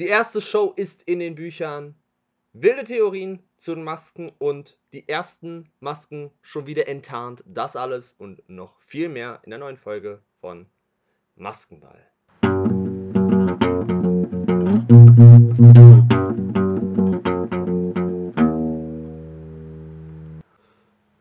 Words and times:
Die 0.00 0.06
erste 0.06 0.40
Show 0.40 0.72
ist 0.76 1.02
in 1.02 1.18
den 1.18 1.34
Büchern. 1.34 1.94
Wilde 2.54 2.84
Theorien 2.84 3.42
zu 3.58 3.74
den 3.74 3.84
Masken 3.84 4.32
und 4.38 4.78
die 4.94 5.06
ersten 5.06 5.70
Masken 5.80 6.30
schon 6.40 6.66
wieder 6.66 6.88
enttarnt. 6.88 7.44
Das 7.46 7.76
alles 7.76 8.14
und 8.14 8.42
noch 8.48 8.80
viel 8.80 9.10
mehr 9.10 9.40
in 9.42 9.50
der 9.50 9.58
neuen 9.58 9.76
Folge 9.76 10.22
von 10.40 10.64
Maskenball. 11.36 11.98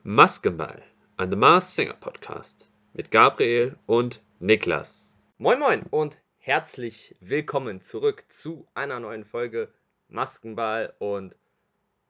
Maskenball, 0.04 0.82
ein 1.18 1.30
The 1.30 1.36
Mars 1.36 1.76
Singer 1.76 1.96
Podcast 1.96 2.72
mit 2.94 3.12
Gabriel 3.12 3.78
und 3.88 4.24
Niklas. 4.40 5.18
Moin 5.38 5.60
Moin 5.60 5.84
und 5.90 6.18
herzlich 6.42 7.18
willkommen 7.20 7.82
zurück 7.82 8.24
zu 8.30 8.66
einer 8.74 9.02
neuen 9.02 9.26
Folge 9.26 9.74
Maskenball 10.08 10.94
und 10.98 11.38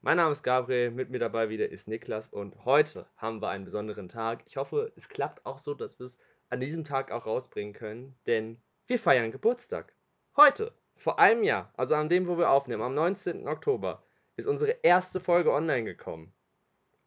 mein 0.02 0.18
Name 0.18 0.30
ist 0.30 0.44
Gabriel, 0.44 0.92
mit 0.92 1.10
mir 1.10 1.18
dabei 1.18 1.48
wieder 1.48 1.68
ist 1.68 1.88
Niklas 1.88 2.28
und 2.28 2.64
heute 2.64 3.06
haben 3.16 3.42
wir 3.42 3.48
einen 3.48 3.64
besonderen 3.64 4.08
Tag. 4.08 4.44
Ich 4.46 4.56
hoffe, 4.56 4.92
es 4.94 5.08
klappt 5.08 5.44
auch 5.44 5.58
so, 5.58 5.74
dass 5.74 5.98
wir 5.98 6.06
es 6.06 6.18
an 6.48 6.60
diesem 6.60 6.84
Tag 6.84 7.10
auch 7.10 7.26
rausbringen 7.26 7.74
können, 7.74 8.16
denn 8.28 8.62
wir 8.86 9.00
feiern 9.00 9.32
Geburtstag. 9.32 9.92
Heute, 10.36 10.72
vor 10.94 11.18
einem 11.18 11.42
Jahr, 11.42 11.72
also 11.76 11.96
an 11.96 12.08
dem, 12.08 12.28
wo 12.28 12.38
wir 12.38 12.50
aufnehmen, 12.50 12.82
am 12.82 12.94
19. 12.94 13.48
Oktober, 13.48 14.04
ist 14.36 14.46
unsere 14.46 14.76
erste 14.82 15.18
Folge 15.18 15.52
online 15.52 15.84
gekommen. 15.84 16.32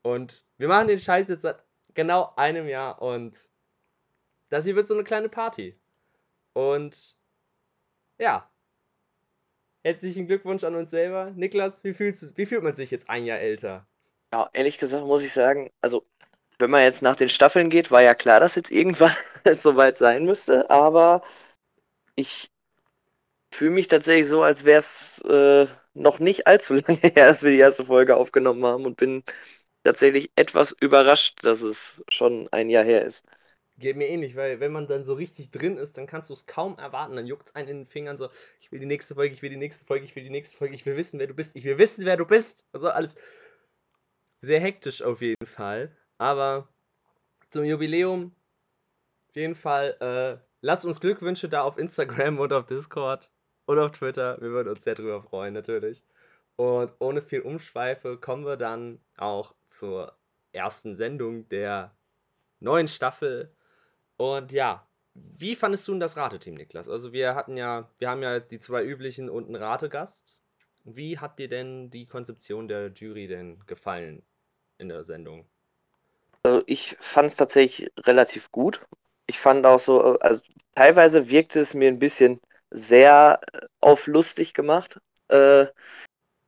Und 0.02 0.46
wir 0.58 0.68
machen 0.68 0.90
den 0.90 1.00
Scheiß 1.00 1.30
jetzt 1.30 1.44
seit 1.44 1.64
genau 1.94 2.34
einem 2.36 2.68
Jahr 2.68 3.02
und 3.02 3.50
das 4.50 4.66
hier 4.66 4.76
wird 4.76 4.88
so 4.88 4.94
eine 4.94 5.06
kleine 5.06 5.30
Party. 5.30 5.80
Und 6.54 7.16
ja, 8.20 8.50
herzlichen 9.84 10.28
Glückwunsch 10.28 10.64
an 10.64 10.76
uns 10.76 10.92
selber. 10.92 11.32
Niklas, 11.32 11.84
wie, 11.84 11.94
fühlst, 11.94 12.38
wie 12.38 12.46
fühlt 12.46 12.64
man 12.64 12.76
sich 12.76 12.92
jetzt 12.92 13.10
ein 13.10 13.26
Jahr 13.26 13.40
älter? 13.40 13.86
Ja, 14.34 14.50
ehrlich 14.54 14.78
gesagt 14.80 15.06
muss 15.06 15.24
ich 15.24 15.32
sagen, 15.32 15.70
also 15.82 16.06
wenn 16.60 16.72
man 16.72 16.84
jetzt 16.84 17.02
nach 17.04 17.16
den 17.16 17.30
Staffeln 17.30 17.70
geht, 17.70 17.92
war 17.92 18.02
ja 18.02 18.16
klar, 18.16 18.40
dass 18.40 18.56
jetzt 18.56 18.72
irgendwann 18.72 19.16
es 19.44 19.64
soweit 19.64 19.98
sein 19.98 20.26
müsste, 20.26 20.70
aber 20.70 21.22
ich 22.16 22.50
fühle 23.54 23.72
mich 23.72 23.88
tatsächlich 23.88 24.28
so, 24.28 24.44
als 24.44 24.66
wäre 24.66 24.80
es 24.80 25.20
äh, 25.22 25.68
noch 25.94 26.20
nicht 26.20 26.48
allzu 26.48 26.74
lange 26.88 27.00
her, 27.00 27.28
dass 27.28 27.44
wir 27.44 27.52
die 27.52 27.60
erste 27.60 27.86
Folge 27.86 28.18
aufgenommen 28.18 28.66
haben 28.66 28.86
und 28.86 28.98
bin 28.98 29.24
tatsächlich 29.84 30.32
etwas 30.36 30.74
überrascht, 30.74 31.40
dass 31.44 31.62
es 31.62 32.04
schon 32.10 32.46
ein 32.52 32.70
Jahr 32.70 32.84
her 32.84 33.04
ist. 33.06 33.26
Geht 33.78 33.98
mir 33.98 34.08
ähnlich, 34.08 34.36
weil 34.36 34.60
wenn 34.60 34.72
man 34.72 34.86
dann 34.86 35.04
so 35.04 35.14
richtig 35.14 35.50
drin 35.50 35.78
ist, 35.78 35.98
dann 35.98 36.06
kannst 36.06 36.30
du 36.30 36.34
es 36.34 36.46
kaum 36.46 36.78
erwarten. 36.78 37.16
Dann 37.16 37.26
juckt 37.26 37.50
es 37.50 37.56
einen 37.56 37.68
in 37.68 37.78
den 37.80 37.86
Fingern 37.86 38.18
so, 38.18 38.30
ich 38.60 38.72
will 38.72 38.80
die 38.80 38.86
nächste 38.86 39.16
Folge, 39.16 39.34
ich 39.34 39.42
will 39.42 39.50
die 39.50 39.58
nächste 39.58 39.86
Folge, 39.86 40.06
ich 40.06 40.16
will 40.16 40.24
die 40.24 40.30
nächste 40.30 40.58
Folge, 40.58 40.76
ich 40.76 40.86
will 40.86 40.96
wissen, 40.96 41.20
wer 41.20 41.28
du 41.28 41.34
bist, 41.34 41.56
ich 41.56 41.64
will 41.64 41.78
wissen, 41.78 42.06
wer 42.06 42.18
du 42.18 42.26
bist. 42.26 42.68
Also 42.72 42.90
alles 42.90 43.16
sehr 44.42 44.60
hektisch 44.60 45.02
auf 45.02 45.22
jeden 45.22 45.48
Fall. 45.48 45.96
Aber 46.18 46.68
zum 47.50 47.64
Jubiläum 47.64 48.36
auf 49.30 49.36
jeden 49.36 49.56
Fall, 49.56 49.98
äh, 50.00 50.44
lasst 50.62 50.86
uns 50.86 51.00
Glückwünsche 51.00 51.50
da 51.50 51.64
auf 51.64 51.80
Instagram 51.80 52.38
und 52.40 52.54
auf 52.54 52.68
Discord 52.68 53.32
und 53.66 53.80
auf 53.80 53.92
Twitter. 53.92 54.40
Wir 54.40 54.52
würden 54.52 54.70
uns 54.70 54.84
sehr 54.84 54.96
drüber 54.96 55.24
freuen, 55.24 55.56
natürlich. 55.56 56.04
Und 56.56 56.92
ohne 57.00 57.22
viel 57.22 57.42
Umschweife 57.42 58.18
kommen 58.18 58.46
wir 58.46 58.58
dann 58.58 59.00
auch 59.18 59.56
zur 59.68 60.16
ersten 60.52 60.94
Sendung 60.94 61.50
der 61.50 61.96
neuen 62.60 62.88
Staffel. 62.88 63.52
Und 64.24 64.54
ja, 64.54 64.88
wie 65.16 65.54
fandest 65.54 65.86
du 65.86 65.92
denn 65.92 66.00
das 66.00 66.16
Rateteam, 66.16 66.56
Niklas? 66.56 66.88
Also 66.88 67.12
wir 67.12 67.36
hatten 67.36 67.58
ja, 67.58 67.90
wir 67.98 68.10
haben 68.10 68.24
ja 68.24 68.40
die 68.40 68.58
zwei 68.58 68.82
üblichen 68.82 69.30
und 69.30 69.48
einen 69.48 69.58
Rategast. 69.58 70.40
Wie 70.86 71.20
hat 71.20 71.40
dir 71.40 71.50
denn 71.50 71.90
die 71.90 72.06
Konzeption 72.06 72.70
der 72.70 72.94
Jury 72.94 73.28
denn 73.28 73.60
gefallen 73.66 74.24
in 74.78 74.88
der 74.88 75.04
Sendung? 75.04 75.46
Also 76.44 76.64
ich 76.68 76.96
fand 77.02 77.32
es 77.32 77.36
tatsächlich 77.36 77.92
relativ 78.06 78.50
gut. 78.54 78.86
Ich 79.28 79.40
fand 79.40 79.66
auch 79.66 79.80
so, 79.80 80.18
also 80.20 80.42
teilweise 80.74 81.30
wirkte 81.30 81.60
es 81.60 81.74
mir 81.74 81.90
ein 81.90 82.00
bisschen 82.00 82.40
sehr 82.72 83.42
auf 83.82 84.08
lustig 84.08 84.54
gemacht. 84.54 85.02
Äh, 85.28 85.66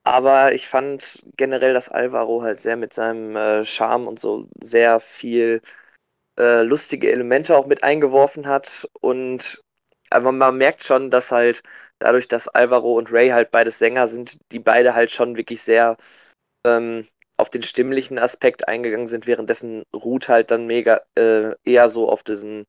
aber 0.05 0.53
ich 0.53 0.69
fand 0.69 1.25
generell, 1.35 1.73
dass 1.73 1.89
Alvaro 1.89 2.41
halt 2.41 2.61
sehr 2.61 2.77
mit 2.77 2.93
seinem 2.93 3.35
äh, 3.35 3.65
Charme 3.65 4.07
und 4.07 4.17
so 4.17 4.47
sehr 4.61 5.01
viel 5.01 5.61
äh, 6.39 6.63
lustige 6.63 7.11
Elemente 7.11 7.57
auch 7.57 7.67
mit 7.67 7.83
eingeworfen 7.83 8.47
hat. 8.47 8.87
Und 9.01 9.61
aber 10.11 10.31
man 10.31 10.57
merkt 10.57 10.83
schon, 10.83 11.09
dass 11.09 11.31
halt 11.31 11.63
dadurch, 11.99 12.27
dass 12.27 12.47
Alvaro 12.47 12.93
und 12.97 13.11
Ray 13.11 13.29
halt 13.29 13.51
beide 13.51 13.71
Sänger 13.71 14.07
sind, 14.07 14.37
die 14.51 14.59
beide 14.59 14.93
halt 14.93 15.11
schon 15.11 15.35
wirklich 15.35 15.61
sehr 15.63 15.97
ähm, 16.65 17.07
auf 17.37 17.49
den 17.49 17.63
stimmlichen 17.63 18.19
Aspekt 18.19 18.67
eingegangen 18.67 19.07
sind, 19.07 19.27
währenddessen 19.27 19.83
Ruth 19.93 20.29
halt 20.29 20.51
dann 20.51 20.67
mega 20.67 21.01
äh, 21.17 21.55
eher 21.65 21.89
so 21.89 22.09
auf 22.09 22.23
diesen 22.23 22.65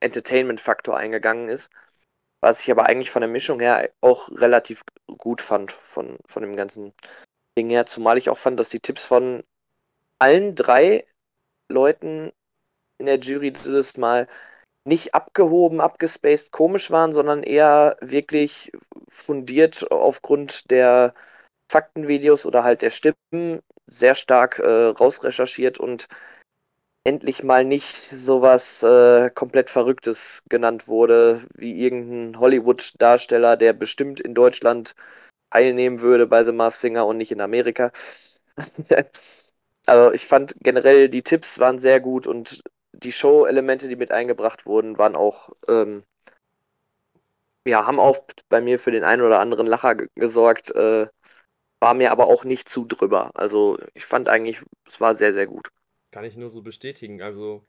Entertainment-Faktor 0.00 0.96
eingegangen 0.96 1.48
ist. 1.48 1.70
Was 2.40 2.62
ich 2.62 2.70
aber 2.70 2.86
eigentlich 2.86 3.10
von 3.10 3.22
der 3.22 3.30
Mischung 3.30 3.58
her 3.58 3.90
auch 4.00 4.28
relativ 4.30 4.82
gut 5.16 5.42
fand, 5.42 5.72
von, 5.72 6.18
von 6.26 6.42
dem 6.42 6.54
ganzen 6.54 6.92
Ding 7.58 7.70
her. 7.70 7.86
Zumal 7.86 8.18
ich 8.18 8.30
auch 8.30 8.38
fand, 8.38 8.60
dass 8.60 8.70
die 8.70 8.78
Tipps 8.78 9.06
von 9.06 9.42
allen 10.20 10.54
drei 10.54 11.04
Leuten 11.70 12.32
in 12.98 13.06
der 13.06 13.18
Jury 13.18 13.52
dieses 13.52 13.96
Mal 13.96 14.28
nicht 14.84 15.14
abgehoben, 15.14 15.80
abgespaced, 15.80 16.52
komisch 16.52 16.90
waren, 16.90 17.12
sondern 17.12 17.42
eher 17.42 17.96
wirklich 18.00 18.72
fundiert 19.08 19.90
aufgrund 19.90 20.70
der 20.70 21.14
Faktenvideos 21.70 22.46
oder 22.46 22.64
halt 22.64 22.82
der 22.82 22.90
Stimmen 22.90 23.60
sehr 23.86 24.14
stark 24.14 24.58
äh, 24.58 24.86
rausrecherchiert 24.86 25.78
und 25.78 26.08
endlich 27.04 27.42
mal 27.42 27.64
nicht 27.64 27.96
sowas 27.96 28.82
äh, 28.82 29.30
komplett 29.30 29.70
Verrücktes 29.70 30.42
genannt 30.48 30.88
wurde, 30.88 31.42
wie 31.54 31.82
irgendein 31.82 32.38
Hollywood-Darsteller, 32.40 33.56
der 33.56 33.72
bestimmt 33.72 34.20
in 34.20 34.34
Deutschland 34.34 34.94
teilnehmen 35.50 36.00
würde 36.00 36.26
bei 36.26 36.44
The 36.44 36.52
Mars 36.52 36.80
Singer 36.80 37.06
und 37.06 37.18
nicht 37.18 37.32
in 37.32 37.40
Amerika. 37.40 37.92
also 39.86 40.12
ich 40.12 40.26
fand 40.26 40.54
generell 40.60 41.08
die 41.08 41.22
Tipps 41.22 41.58
waren 41.58 41.78
sehr 41.78 42.00
gut 42.00 42.26
und 42.26 42.62
die 42.98 43.12
Show-Elemente, 43.12 43.88
die 43.88 43.96
mit 43.96 44.12
eingebracht 44.12 44.66
wurden, 44.66 44.98
waren 44.98 45.16
auch 45.16 45.50
ähm, 45.68 46.04
ja, 47.68 47.86
haben 47.86 48.00
auch 48.00 48.18
bei 48.48 48.60
mir 48.60 48.78
für 48.78 48.90
den 48.90 49.04
einen 49.04 49.22
oder 49.22 49.40
anderen 49.40 49.66
Lacher 49.66 49.94
gesorgt, 49.94 50.70
äh, 50.74 51.06
war 51.80 51.94
mir 51.94 52.10
aber 52.10 52.26
auch 52.26 52.44
nicht 52.44 52.68
zu 52.68 52.84
drüber. 52.84 53.30
Also 53.34 53.78
ich 53.94 54.04
fand 54.04 54.28
eigentlich, 54.28 54.60
es 54.86 55.00
war 55.00 55.14
sehr, 55.14 55.32
sehr 55.32 55.46
gut. 55.46 55.68
Kann 56.10 56.24
ich 56.24 56.36
nur 56.36 56.50
so 56.50 56.62
bestätigen. 56.62 57.22
Also, 57.22 57.64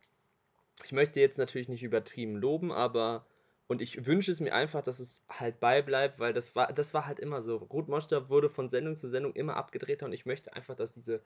ich 0.83 0.93
möchte 0.93 1.19
jetzt 1.19 1.37
natürlich 1.37 1.67
nicht 1.67 1.83
übertrieben 1.83 2.35
loben, 2.35 2.71
aber 2.71 3.25
und 3.67 3.81
ich 3.83 4.07
wünsche 4.07 4.31
es 4.31 4.39
mir 4.39 4.53
einfach, 4.53 4.81
dass 4.81 4.99
es 4.99 5.21
halt 5.29 5.59
beibleibt, 5.59 6.19
weil 6.19 6.33
das 6.33 6.55
war, 6.55 6.73
das 6.73 6.93
war 6.93 7.05
halt 7.05 7.19
immer 7.19 7.43
so. 7.43 7.57
Ruth 7.57 7.87
Moschter 7.87 8.29
wurde 8.29 8.49
von 8.49 8.69
Sendung 8.69 8.95
zu 8.95 9.07
Sendung 9.07 9.33
immer 9.33 9.57
abgedrehter 9.57 10.05
und 10.07 10.13
ich 10.13 10.25
möchte 10.25 10.53
einfach, 10.53 10.75
dass 10.75 10.91
diese, 10.91 11.21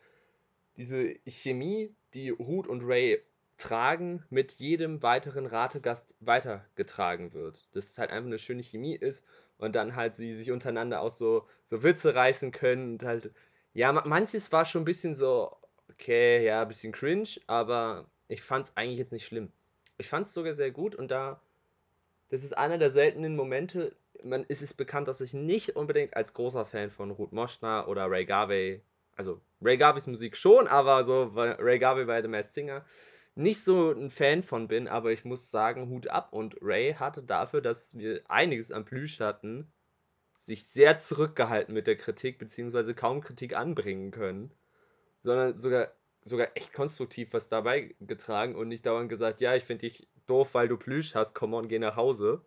diese 0.76 1.14
Chemie, 1.26 1.96
die 2.14 2.32
Ruth 2.32 2.68
und 2.68 2.82
Ray 2.84 3.24
tragen, 3.58 4.24
mit 4.30 4.54
jedem 4.54 5.02
weiteren 5.04 5.46
Rategast 5.46 6.16
weitergetragen 6.20 7.34
wird. 7.34 7.64
Dass 7.76 7.92
es 7.92 7.98
halt 7.98 8.12
einfach 8.12 8.28
eine 8.28 8.40
schöne 8.40 8.64
Chemie 8.64 8.96
ist 8.96 9.26
und 9.58 9.76
dann 9.76 9.96
halt 9.96 10.16
sie 10.16 10.34
sich 10.34 10.52
untereinander 10.52 11.02
auch 11.02 11.12
so, 11.12 11.48
so 11.66 11.84
Witze 11.84 12.16
reißen 12.16 12.52
können 12.52 12.94
und 12.94 13.04
halt, 13.04 13.32
ja, 13.74 13.92
manches 13.92 14.52
war 14.52 14.66
schon 14.66 14.82
ein 14.82 14.86
bisschen 14.86 15.16
so, 15.16 15.56
okay, 15.90 16.44
ja, 16.46 16.64
ein 16.64 16.68
bisschen 16.68 16.92
cringe, 16.92 17.30
aber 17.48 18.06
ich 18.28 18.42
fand 18.42 18.66
es 18.68 18.78
eigentlich 18.78 19.00
jetzt 19.00 19.14
nicht 19.14 19.26
schlimm. 19.26 19.52
Ich 19.98 20.08
fand 20.08 20.26
es 20.26 20.34
sogar 20.34 20.54
sehr 20.54 20.72
gut 20.72 20.96
und 20.96 21.12
da, 21.12 21.40
das 22.30 22.44
ist 22.44 22.58
einer 22.58 22.78
der 22.78 22.92
seltenen 22.92 23.36
Momente, 23.36 23.96
man 24.24 24.44
ist 24.46 24.62
es 24.62 24.74
bekannt, 24.74 25.08
dass 25.08 25.22
ich 25.22 25.34
nicht 25.34 25.76
unbedingt 25.76 26.16
als 26.16 26.34
großer 26.34 26.66
Fan 26.66 26.92
von 26.92 27.12
Ruth 27.12 27.32
Moschner 27.32 27.88
oder 27.88 28.10
Ray 28.10 28.26
Garvey, 28.26 28.82
also 29.16 29.40
Ray 29.62 29.78
Garveys 29.78 30.08
Musik 30.08 30.36
schon, 30.36 30.68
aber 30.68 31.04
so 31.04 31.32
Ray 31.36 31.80
Garvey 31.80 32.06
bei 32.06 32.22
The 32.22 32.28
Masked 32.28 32.54
Singer, 32.54 32.86
nicht 33.36 33.64
so 33.64 33.92
ein 33.92 34.10
Fan 34.10 34.44
von 34.44 34.68
bin, 34.68 34.88
aber 34.88 35.12
ich 35.12 35.26
muss 35.26 35.50
sagen, 35.50 35.90
Hut 35.90 36.08
ab 36.08 36.34
und 36.34 36.58
Ray 36.62 36.94
hatte 36.94 37.24
dafür, 37.24 37.62
dass 37.62 37.98
wir 37.98 38.22
einiges 38.30 38.72
an 38.72 38.86
Plüsch 38.86 39.20
hatten, 39.20 39.72
sich 40.36 40.66
sehr 40.66 40.98
zurückgehalten 40.98 41.74
mit 41.74 41.88
der 41.88 41.98
Kritik, 41.98 42.38
beziehungsweise 42.38 42.94
kaum 42.94 43.22
Kritik 43.22 43.56
anbringen 43.56 44.12
können 44.12 44.52
sondern 45.24 45.56
sogar, 45.56 45.92
sogar 46.22 46.50
echt 46.56 46.74
konstruktiv 46.74 47.34
was 47.34 47.50
dabei 47.50 47.96
getragen 48.02 48.56
und 48.56 48.68
nicht 48.68 48.86
dauernd 48.86 49.10
gesagt, 49.10 49.42
ja, 49.42 49.56
ich 49.56 49.64
finde 49.64 49.88
dich 49.88 50.08
doof, 50.28 50.54
weil 50.54 50.68
du 50.68 50.78
Plüsch 50.78 51.16
hast, 51.16 51.34
komm 51.34 51.54
on, 51.54 51.68
geh 51.68 51.80
nach 51.80 51.96
Hause. 51.96 52.46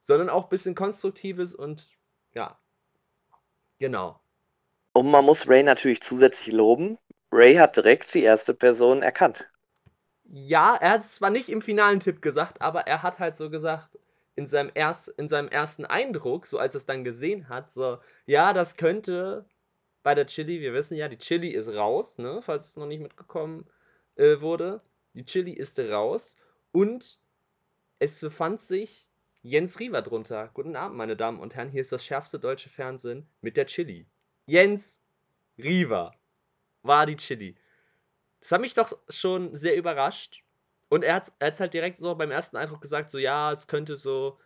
Sondern 0.00 0.28
auch 0.28 0.44
ein 0.44 0.48
bisschen 0.50 0.74
Konstruktives 0.74 1.54
und 1.54 1.88
ja, 2.32 2.58
genau. 3.78 4.20
Und 4.92 5.10
man 5.10 5.24
muss 5.24 5.48
Ray 5.48 5.62
natürlich 5.62 6.00
zusätzlich 6.00 6.54
loben. 6.54 6.98
Ray 7.32 7.54
hat 7.56 7.76
direkt 7.76 8.12
die 8.14 8.22
erste 8.22 8.54
Person 8.54 9.02
erkannt. 9.02 9.50
Ja, 10.24 10.76
er 10.76 10.92
hat 10.92 11.00
es 11.00 11.14
zwar 11.16 11.30
nicht 11.30 11.48
im 11.48 11.62
finalen 11.62 12.00
Tipp 12.00 12.20
gesagt, 12.22 12.60
aber 12.60 12.86
er 12.86 13.02
hat 13.02 13.18
halt 13.18 13.36
so 13.36 13.50
gesagt, 13.50 13.98
in 14.34 14.46
seinem, 14.46 14.70
erst, 14.74 15.08
in 15.08 15.28
seinem 15.28 15.48
ersten 15.48 15.84
Eindruck, 15.84 16.46
so 16.46 16.58
als 16.58 16.74
er 16.74 16.78
es 16.78 16.86
dann 16.86 17.04
gesehen 17.04 17.48
hat, 17.48 17.70
so, 17.70 17.98
ja, 18.26 18.52
das 18.52 18.76
könnte 18.76 19.46
bei 20.02 20.14
der 20.14 20.26
Chili, 20.26 20.60
wir 20.60 20.72
wissen 20.72 20.96
ja, 20.96 21.08
die 21.08 21.18
Chili 21.18 21.48
ist 21.48 21.68
raus, 21.68 22.18
ne, 22.18 22.40
falls 22.42 22.68
es 22.68 22.76
noch 22.76 22.86
nicht 22.86 23.00
mitgekommen 23.00 23.66
äh, 24.16 24.40
wurde. 24.40 24.80
Die 25.14 25.24
Chili 25.24 25.52
ist 25.52 25.78
raus 25.80 26.36
und 26.70 27.18
es 27.98 28.18
befand 28.18 28.60
sich 28.60 29.08
Jens 29.42 29.80
Riewer 29.80 30.02
drunter. 30.02 30.50
Guten 30.52 30.76
Abend, 30.76 30.96
meine 30.96 31.16
Damen 31.16 31.40
und 31.40 31.54
Herren, 31.54 31.70
hier 31.70 31.80
ist 31.80 31.92
das 31.92 32.04
schärfste 32.04 32.38
deutsche 32.38 32.68
Fernsehen 32.68 33.26
mit 33.40 33.56
der 33.56 33.66
Chili. 33.66 34.06
Jens 34.46 35.00
Riewer 35.58 36.12
war 36.86 37.06
die 37.06 37.16
Chili. 37.16 37.56
Das 38.40 38.52
hat 38.52 38.60
mich 38.60 38.74
doch 38.74 38.96
schon 39.08 39.54
sehr 39.54 39.76
überrascht. 39.76 40.42
Und 40.88 41.02
er 41.02 41.14
hat 41.14 41.32
es 41.38 41.60
halt 41.60 41.74
direkt 41.74 41.98
so 41.98 42.14
beim 42.14 42.30
ersten 42.30 42.56
Eindruck 42.56 42.80
gesagt, 42.80 43.10
so 43.10 43.18
ja, 43.18 43.50
es 43.50 43.66
könnte 43.66 43.96
so. 43.96 44.38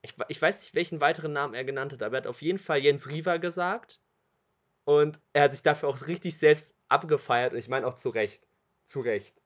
Ich, 0.00 0.14
ich 0.28 0.40
weiß 0.40 0.60
nicht, 0.60 0.74
welchen 0.74 1.00
weiteren 1.00 1.32
Namen 1.32 1.54
er 1.54 1.64
genannt 1.64 1.92
hat, 1.92 2.02
aber 2.02 2.16
er 2.16 2.22
hat 2.22 2.26
auf 2.26 2.42
jeden 2.42 2.58
Fall 2.58 2.78
Jens 2.78 3.08
Riewer 3.08 3.38
gesagt. 3.38 4.00
Und 4.84 5.20
er 5.32 5.44
hat 5.44 5.52
sich 5.52 5.62
dafür 5.62 5.88
auch 5.88 6.06
richtig 6.06 6.38
selbst 6.38 6.74
abgefeiert 6.88 7.52
und 7.52 7.58
ich 7.58 7.68
meine 7.68 7.86
auch 7.86 7.94
zu 7.94 8.08
Recht. 8.08 8.46
Zu 8.84 9.00
Recht. 9.00 9.40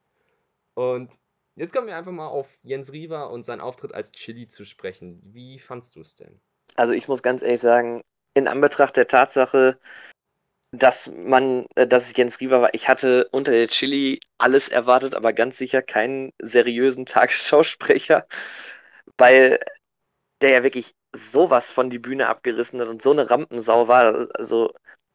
Und 0.73 1.11
jetzt 1.55 1.73
kommen 1.73 1.87
wir 1.87 1.97
einfach 1.97 2.11
mal 2.11 2.27
auf 2.27 2.57
Jens 2.63 2.91
Riewer 2.91 3.29
und 3.29 3.43
seinen 3.43 3.61
Auftritt 3.61 3.93
als 3.93 4.11
Chili 4.11 4.47
zu 4.47 4.65
sprechen. 4.65 5.21
Wie 5.23 5.59
fandst 5.59 5.95
du 5.95 6.01
es 6.01 6.15
denn? 6.15 6.39
Also 6.75 6.93
ich 6.93 7.07
muss 7.07 7.21
ganz 7.21 7.41
ehrlich 7.41 7.61
sagen, 7.61 8.01
in 8.33 8.47
Anbetracht 8.47 8.95
der 8.97 9.07
Tatsache, 9.07 9.79
dass 10.71 11.07
man, 11.07 11.65
äh, 11.75 11.87
dass 11.87 12.07
es 12.07 12.17
Jens 12.17 12.39
Riewer 12.39 12.61
war, 12.61 12.73
ich 12.73 12.87
hatte 12.89 13.27
unter 13.31 13.51
der 13.51 13.67
Chili 13.67 14.19
alles 14.37 14.69
erwartet, 14.69 15.15
aber 15.15 15.33
ganz 15.33 15.57
sicher 15.57 15.81
keinen 15.81 16.33
seriösen 16.39 17.05
Tagesschausprecher, 17.07 18.27
weil 19.17 19.59
der 20.41 20.51
ja 20.51 20.63
wirklich 20.63 20.93
sowas 21.15 21.71
von 21.71 21.89
die 21.89 21.99
Bühne 21.99 22.27
abgerissen 22.29 22.81
hat 22.81 22.87
und 22.89 23.01
so 23.01 23.11
eine 23.11 23.29
Rampensau 23.29 23.87
war. 23.87 24.29
Also 24.37 24.73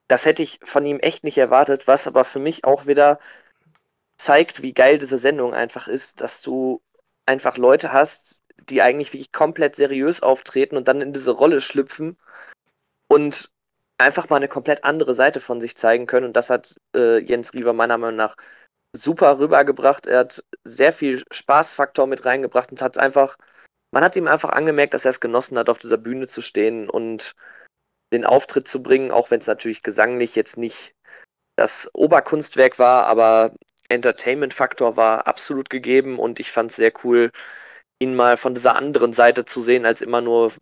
das 0.09 0.27
hätte 0.27 0.43
ich 0.43 0.59
von 0.65 0.85
ihm 0.87 0.99
echt 1.01 1.25
nicht 1.25 1.39
erwartet, 1.39 1.87
was 1.87 2.07
aber 2.09 2.25
für 2.25 2.41
mich 2.41 2.65
auch 2.65 2.87
wieder 2.87 3.19
zeigt, 4.19 4.63
wie 4.63 4.75
geil 4.75 4.99
diese 4.99 5.19
Sendung 5.19 5.55
einfach 5.55 5.89
ist, 5.89 6.21
dass 6.21 6.43
du 6.43 6.83
einfach 7.27 7.57
Leute 7.59 7.93
hast, 7.93 8.45
die 8.69 8.83
eigentlich 8.83 9.13
wirklich 9.13 9.33
komplett 9.33 9.77
seriös 9.77 10.23
auftreten 10.23 10.77
und 10.77 10.89
dann 10.89 11.03
in 11.03 11.13
diese 11.13 11.33
Rolle 11.33 11.61
schlüpfen 11.61 12.19
und 13.09 13.52
einfach 14.03 14.29
mal 14.29 14.37
eine 14.37 14.49
komplett 14.49 14.85
andere 14.85 15.15
Seite 15.15 15.41
von 15.41 15.61
sich 15.61 15.77
zeigen 15.77 16.07
können. 16.07 16.27
Und 16.27 16.37
das 16.37 16.51
hat 16.51 16.77
äh, 16.97 17.19
Jens 17.19 17.55
Rieber 17.55 17.73
meiner 17.73 17.99
Meinung 17.99 18.17
nach 18.17 18.37
super 18.95 19.39
rübergebracht. 19.39 20.07
Er 20.07 20.21
hat 20.21 20.45
sehr 20.65 20.93
viel 20.93 21.23
Spaßfaktor 21.31 22.07
mit 22.07 22.25
reingebracht 22.25 22.71
und 22.71 22.83
hat 22.83 22.97
es 22.97 23.03
einfach, 23.03 23.37
man 23.93 24.05
hat 24.05 24.17
ihm 24.17 24.29
einfach 24.29 24.51
angemerkt, 24.51 24.95
dass 24.95 25.05
er 25.05 25.11
es 25.13 25.21
genossen 25.21 25.59
hat, 25.59 25.69
auf 25.69 25.79
dieser 25.79 25.99
Bühne 25.99 26.27
zu 26.27 26.43
stehen 26.43 26.91
und 26.91 27.35
den 28.13 28.27
Auftritt 28.27 28.69
zu 28.69 28.83
bringen, 28.83 29.11
auch 29.11 29.31
wenn 29.31 29.41
es 29.41 29.47
natürlich 29.47 29.83
gesanglich 29.83 30.37
jetzt 30.37 30.59
nicht 30.59 30.95
das 31.57 31.91
Oberkunstwerk 31.95 32.79
war, 32.79 33.07
aber 33.07 33.53
Entertainment-Faktor 33.89 34.97
war 34.97 35.27
absolut 35.27 35.71
gegeben 35.71 36.19
und 36.19 36.41
ich 36.41 36.51
fand 36.51 36.71
es 36.71 36.77
sehr 36.77 36.93
cool, 37.05 37.31
ihn 38.01 38.15
mal 38.15 38.37
von 38.37 38.55
dieser 38.55 38.75
anderen 38.77 39.13
Seite 39.13 39.45
zu 39.45 39.63
sehen, 39.63 39.87
als 39.87 40.01
immer 40.01 40.21
nur 40.21 40.53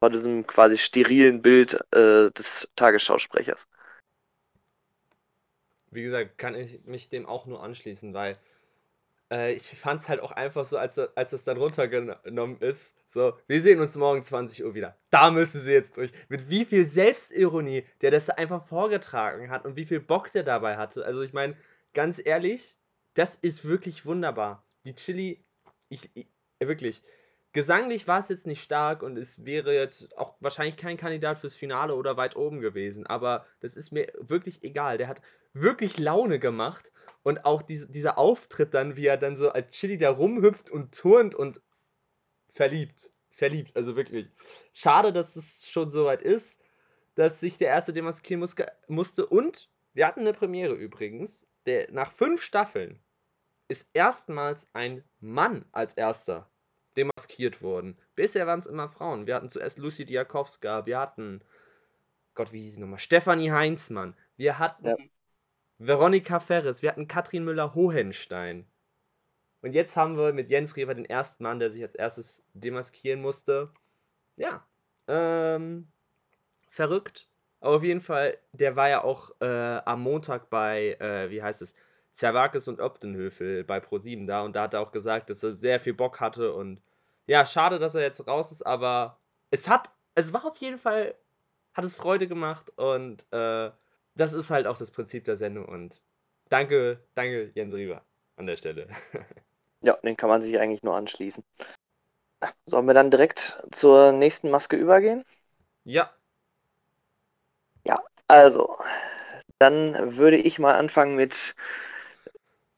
von 0.00 0.12
diesem 0.12 0.46
quasi 0.46 0.76
sterilen 0.78 1.42
Bild 1.42 1.74
äh, 1.92 2.30
des 2.30 2.70
Tagesschausprechers. 2.76 3.68
Wie 5.90 6.02
gesagt, 6.02 6.38
kann 6.38 6.54
ich 6.54 6.84
mich 6.84 7.08
dem 7.08 7.26
auch 7.26 7.46
nur 7.46 7.62
anschließen, 7.62 8.12
weil 8.14 8.38
äh, 9.30 9.54
ich 9.54 9.66
fand 9.66 10.02
es 10.02 10.08
halt 10.08 10.20
auch 10.20 10.32
einfach 10.32 10.64
so, 10.64 10.76
als, 10.76 10.98
als 10.98 11.30
das 11.30 11.44
dann 11.44 11.56
runtergenommen 11.56 12.58
ist, 12.60 12.94
so, 13.10 13.32
wir 13.46 13.62
sehen 13.62 13.80
uns 13.80 13.96
morgen 13.96 14.22
20 14.22 14.64
Uhr 14.64 14.74
wieder. 14.74 14.98
Da 15.10 15.30
müssen 15.30 15.62
sie 15.62 15.72
jetzt 15.72 15.96
durch. 15.96 16.12
Mit 16.28 16.50
wie 16.50 16.66
viel 16.66 16.84
Selbstironie 16.84 17.86
der 18.02 18.10
das 18.10 18.26
da 18.26 18.34
einfach 18.34 18.66
vorgetragen 18.66 19.50
hat 19.50 19.64
und 19.64 19.76
wie 19.76 19.86
viel 19.86 20.00
Bock 20.00 20.30
der 20.32 20.42
dabei 20.42 20.76
hatte. 20.76 21.04
Also 21.06 21.22
ich 21.22 21.32
meine, 21.32 21.56
ganz 21.94 22.20
ehrlich, 22.22 22.76
das 23.14 23.34
ist 23.34 23.64
wirklich 23.64 24.04
wunderbar. 24.04 24.62
Die 24.84 24.94
Chili, 24.94 25.42
ich, 25.88 26.10
ich 26.14 26.26
wirklich, 26.60 27.02
gesanglich 27.52 28.06
war 28.06 28.20
es 28.20 28.28
jetzt 28.28 28.46
nicht 28.46 28.62
stark 28.62 29.02
und 29.02 29.16
es 29.16 29.44
wäre 29.44 29.74
jetzt 29.74 30.16
auch 30.18 30.36
wahrscheinlich 30.40 30.76
kein 30.76 30.96
Kandidat 30.96 31.38
fürs 31.38 31.56
Finale 31.56 31.94
oder 31.94 32.16
weit 32.16 32.36
oben 32.36 32.60
gewesen. 32.60 33.06
Aber 33.06 33.46
das 33.60 33.76
ist 33.76 33.92
mir 33.92 34.12
wirklich 34.18 34.62
egal. 34.62 34.98
Der 34.98 35.08
hat 35.08 35.20
wirklich 35.52 35.98
Laune 35.98 36.38
gemacht 36.38 36.92
und 37.22 37.44
auch 37.44 37.62
diese, 37.62 37.90
dieser 37.90 38.18
Auftritt 38.18 38.74
dann, 38.74 38.96
wie 38.96 39.06
er 39.06 39.16
dann 39.16 39.36
so 39.36 39.50
als 39.50 39.72
Chili 39.72 39.98
da 39.98 40.10
rumhüpft 40.10 40.70
und 40.70 40.94
turnt 40.94 41.34
und 41.34 41.60
verliebt. 42.52 43.10
Verliebt, 43.30 43.76
also 43.76 43.94
wirklich. 43.96 44.30
Schade, 44.72 45.12
dass 45.12 45.36
es 45.36 45.68
schon 45.68 45.90
so 45.90 46.06
weit 46.06 46.22
ist, 46.22 46.60
dass 47.14 47.40
sich 47.40 47.56
der 47.56 47.68
erste 47.68 47.92
demaskieren 47.92 48.40
mus 48.40 48.56
musste. 48.88 49.26
Und 49.26 49.70
wir 49.94 50.06
hatten 50.06 50.20
eine 50.20 50.32
Premiere 50.32 50.74
übrigens. 50.74 51.46
Der, 51.66 51.90
nach 51.92 52.10
fünf 52.10 52.42
Staffeln 52.42 53.00
ist 53.68 53.88
erstmals 53.92 54.66
ein 54.72 55.04
Mann 55.20 55.64
als 55.72 55.94
erster 55.94 56.50
demaskiert 56.96 57.62
worden. 57.62 57.96
Bisher 58.14 58.46
waren 58.46 58.58
es 58.58 58.66
immer 58.66 58.88
Frauen. 58.88 59.26
Wir 59.26 59.34
hatten 59.34 59.48
zuerst 59.48 59.78
Lucy 59.78 60.04
Diakowska, 60.04 60.86
wir 60.86 60.98
hatten, 60.98 61.42
Gott, 62.34 62.52
wie 62.52 62.62
hieß 62.62 62.74
sie 62.74 62.80
nochmal? 62.80 62.98
Stefanie 62.98 63.50
Heinzmann. 63.50 64.14
Wir 64.36 64.58
hatten 64.58 64.86
ja. 64.86 64.96
Veronika 65.78 66.40
Ferres, 66.40 66.82
wir 66.82 66.90
hatten 66.90 67.08
Katrin 67.08 67.44
Müller-Hohenstein. 67.44 68.66
Und 69.62 69.72
jetzt 69.72 69.96
haben 69.96 70.16
wir 70.16 70.32
mit 70.32 70.50
Jens 70.50 70.76
Rever 70.76 70.94
den 70.94 71.04
ersten 71.04 71.42
Mann, 71.42 71.58
der 71.58 71.70
sich 71.70 71.82
als 71.82 71.94
erstes 71.94 72.42
demaskieren 72.54 73.20
musste. 73.20 73.70
Ja, 74.36 74.64
ähm, 75.08 75.88
verrückt. 76.68 77.28
Aber 77.60 77.76
auf 77.76 77.82
jeden 77.82 78.00
Fall, 78.00 78.38
der 78.52 78.76
war 78.76 78.88
ja 78.88 79.02
auch 79.02 79.32
äh, 79.40 79.80
am 79.84 80.02
Montag 80.02 80.48
bei, 80.48 80.96
äh, 81.00 81.30
wie 81.30 81.42
heißt 81.42 81.62
es, 81.62 81.74
Zerwakis 82.18 82.66
und 82.66 82.80
Optenhöfel 82.80 83.62
bei 83.62 83.78
Pro7 83.78 84.26
da. 84.26 84.42
Und 84.42 84.56
da 84.56 84.62
hat 84.62 84.74
er 84.74 84.80
auch 84.80 84.90
gesagt, 84.90 85.30
dass 85.30 85.44
er 85.44 85.52
sehr 85.52 85.78
viel 85.78 85.94
Bock 85.94 86.18
hatte. 86.18 86.52
Und 86.52 86.82
ja, 87.26 87.46
schade, 87.46 87.78
dass 87.78 87.94
er 87.94 88.02
jetzt 88.02 88.26
raus 88.26 88.50
ist, 88.50 88.66
aber 88.66 89.20
es 89.50 89.68
hat, 89.68 89.90
es 90.16 90.32
war 90.32 90.44
auf 90.44 90.56
jeden 90.56 90.78
Fall, 90.78 91.14
hat 91.74 91.84
es 91.84 91.94
Freude 91.94 92.26
gemacht. 92.26 92.70
Und 92.76 93.24
äh, 93.32 93.70
das 94.16 94.32
ist 94.32 94.50
halt 94.50 94.66
auch 94.66 94.76
das 94.76 94.90
Prinzip 94.90 95.26
der 95.26 95.36
Sendung. 95.36 95.66
Und 95.66 96.02
danke, 96.48 96.98
danke 97.14 97.52
Jens 97.54 97.72
Rieber 97.74 98.02
an 98.36 98.46
der 98.46 98.56
Stelle. 98.56 98.88
Ja, 99.80 99.96
den 100.02 100.16
kann 100.16 100.28
man 100.28 100.42
sich 100.42 100.58
eigentlich 100.58 100.82
nur 100.82 100.96
anschließen. 100.96 101.44
Sollen 102.66 102.86
wir 102.86 102.94
dann 102.94 103.12
direkt 103.12 103.62
zur 103.70 104.10
nächsten 104.10 104.50
Maske 104.50 104.74
übergehen? 104.74 105.24
Ja. 105.84 106.12
Ja, 107.86 108.02
also, 108.26 108.76
dann 109.60 110.16
würde 110.16 110.36
ich 110.36 110.58
mal 110.58 110.74
anfangen 110.74 111.14
mit 111.14 111.54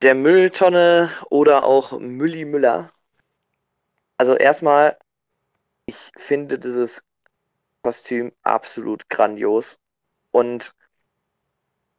der 0.03 0.15
Mülltonne 0.15 1.11
oder 1.29 1.65
auch 1.65 1.99
Mülli 1.99 2.45
Müller. 2.45 2.93
Also 4.17 4.35
erstmal, 4.35 4.99
ich 5.87 6.11
finde 6.17 6.59
dieses 6.59 7.05
Kostüm 7.83 8.33
absolut 8.43 9.09
grandios 9.09 9.79
und 10.31 10.75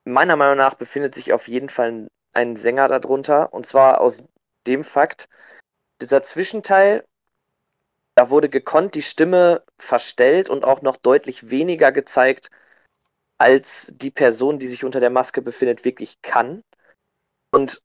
meiner 0.04 0.36
Meinung 0.36 0.58
nach 0.58 0.76
befindet 0.76 1.16
sich 1.16 1.34
auf 1.34 1.48
jeden 1.48 1.70
Fall 1.70 2.08
ein 2.34 2.56
Sänger 2.56 2.88
darunter 2.88 3.54
und 3.54 3.66
zwar 3.66 4.02
aus 4.02 4.24
dem 4.68 4.84
Fakt, 4.84 5.30
dieser 6.02 6.24
Zwischenteil, 6.24 7.06
da 8.16 8.30
wurde 8.30 8.50
gekonnt 8.50 8.96
die 8.96 9.02
Stimme 9.02 9.64
verstellt 9.78 10.50
und 10.50 10.64
auch 10.64 10.82
noch 10.82 10.98
deutlich 10.98 11.50
weniger 11.50 11.92
gezeigt, 11.92 12.50
als 13.38 13.94
die 13.96 14.12
Person, 14.12 14.60
die 14.60 14.68
sich 14.68 14.84
unter 14.84 15.00
der 15.00 15.10
Maske 15.10 15.42
befindet, 15.42 15.86
wirklich 15.86 16.22
kann. 16.22 16.64
Und 17.52 17.82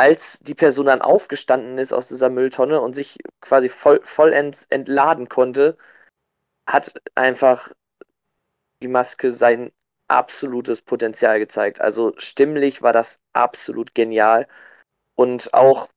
als 0.00 0.38
die 0.40 0.54
Person 0.54 0.86
dann 0.86 1.02
aufgestanden 1.02 1.76
ist 1.76 1.92
aus 1.92 2.08
dieser 2.08 2.30
Mülltonne 2.30 2.80
und 2.80 2.94
sich 2.94 3.18
quasi 3.42 3.68
voll, 3.68 4.00
vollends 4.02 4.66
entladen 4.70 5.28
konnte, 5.28 5.76
hat 6.66 6.94
einfach 7.14 7.70
die 8.82 8.88
Maske 8.88 9.30
sein 9.30 9.72
absolutes 10.08 10.80
Potenzial 10.80 11.38
gezeigt. 11.38 11.82
Also 11.82 12.14
stimmlich 12.16 12.80
war 12.80 12.94
das 12.94 13.20
absolut 13.34 13.94
genial. 13.94 14.48
Und 15.16 15.52
auch 15.52 15.90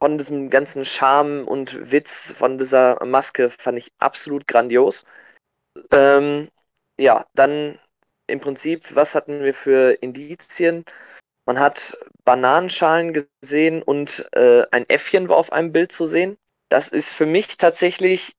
von 0.00 0.16
diesem 0.16 0.48
ganzen 0.48 0.84
Charme 0.84 1.44
und 1.48 1.90
Witz 1.90 2.30
von 2.30 2.56
dieser 2.56 3.04
Maske 3.04 3.50
fand 3.50 3.78
ich 3.78 3.92
absolut 3.98 4.46
grandios. 4.46 5.04
Ähm, 5.90 6.50
ja, 6.96 7.26
dann 7.34 7.80
im 8.28 8.38
Prinzip, 8.38 8.94
was 8.94 9.16
hatten 9.16 9.42
wir 9.42 9.54
für 9.54 9.90
Indizien? 10.02 10.84
Man 11.48 11.60
hat 11.60 11.96
Bananenschalen 12.24 13.26
gesehen 13.40 13.82
und 13.82 14.28
äh, 14.32 14.66
ein 14.70 14.86
Äffchen 14.90 15.30
war 15.30 15.38
auf 15.38 15.50
einem 15.50 15.72
Bild 15.72 15.92
zu 15.92 16.04
sehen. 16.04 16.36
Das 16.68 16.90
ist 16.90 17.10
für 17.10 17.24
mich 17.24 17.56
tatsächlich 17.56 18.36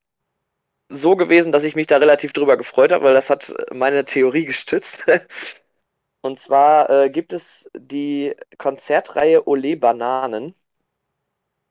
so 0.89 1.15
gewesen, 1.15 1.51
dass 1.51 1.63
ich 1.63 1.75
mich 1.75 1.87
da 1.87 1.97
relativ 1.97 2.33
drüber 2.33 2.55
gefreut 2.55 2.91
habe, 2.91 3.05
weil 3.05 3.15
das 3.15 3.31
hat 3.31 3.51
meine 3.73 4.05
Theorie 4.05 4.45
gestützt. 4.45 5.05
und 6.21 6.39
zwar 6.39 6.87
äh, 6.91 7.09
gibt 7.09 7.33
es 7.33 7.71
die 7.75 8.35
Konzertreihe 8.59 9.47
Ole 9.47 9.75
Bananen. 9.75 10.53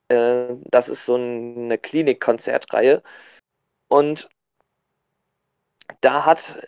Äh, 0.09 0.57
das 0.73 0.88
ist 0.88 1.04
so 1.04 1.14
eine 1.14 1.78
Klinikkonzertreihe. 1.78 3.00
Und 3.87 4.28
da 6.00 6.26
hat 6.26 6.66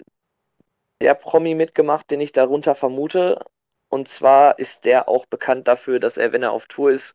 der 1.01 1.15
Promi 1.15 1.57
mitgemacht, 1.57 2.09
den 2.13 2.21
ich 2.21 2.31
darunter 2.31 2.77
vermute. 2.77 3.45
Und 3.91 4.09
zwar 4.09 4.59
ist 4.59 4.85
der 4.85 5.09
auch 5.09 5.27
bekannt 5.27 5.69
dafür, 5.69 6.01
dass 6.01 6.17
er, 6.17 6.33
wenn 6.33 6.43
er 6.43 6.53
auf 6.53 6.67
Tour 6.67 6.93
ist, 6.93 7.15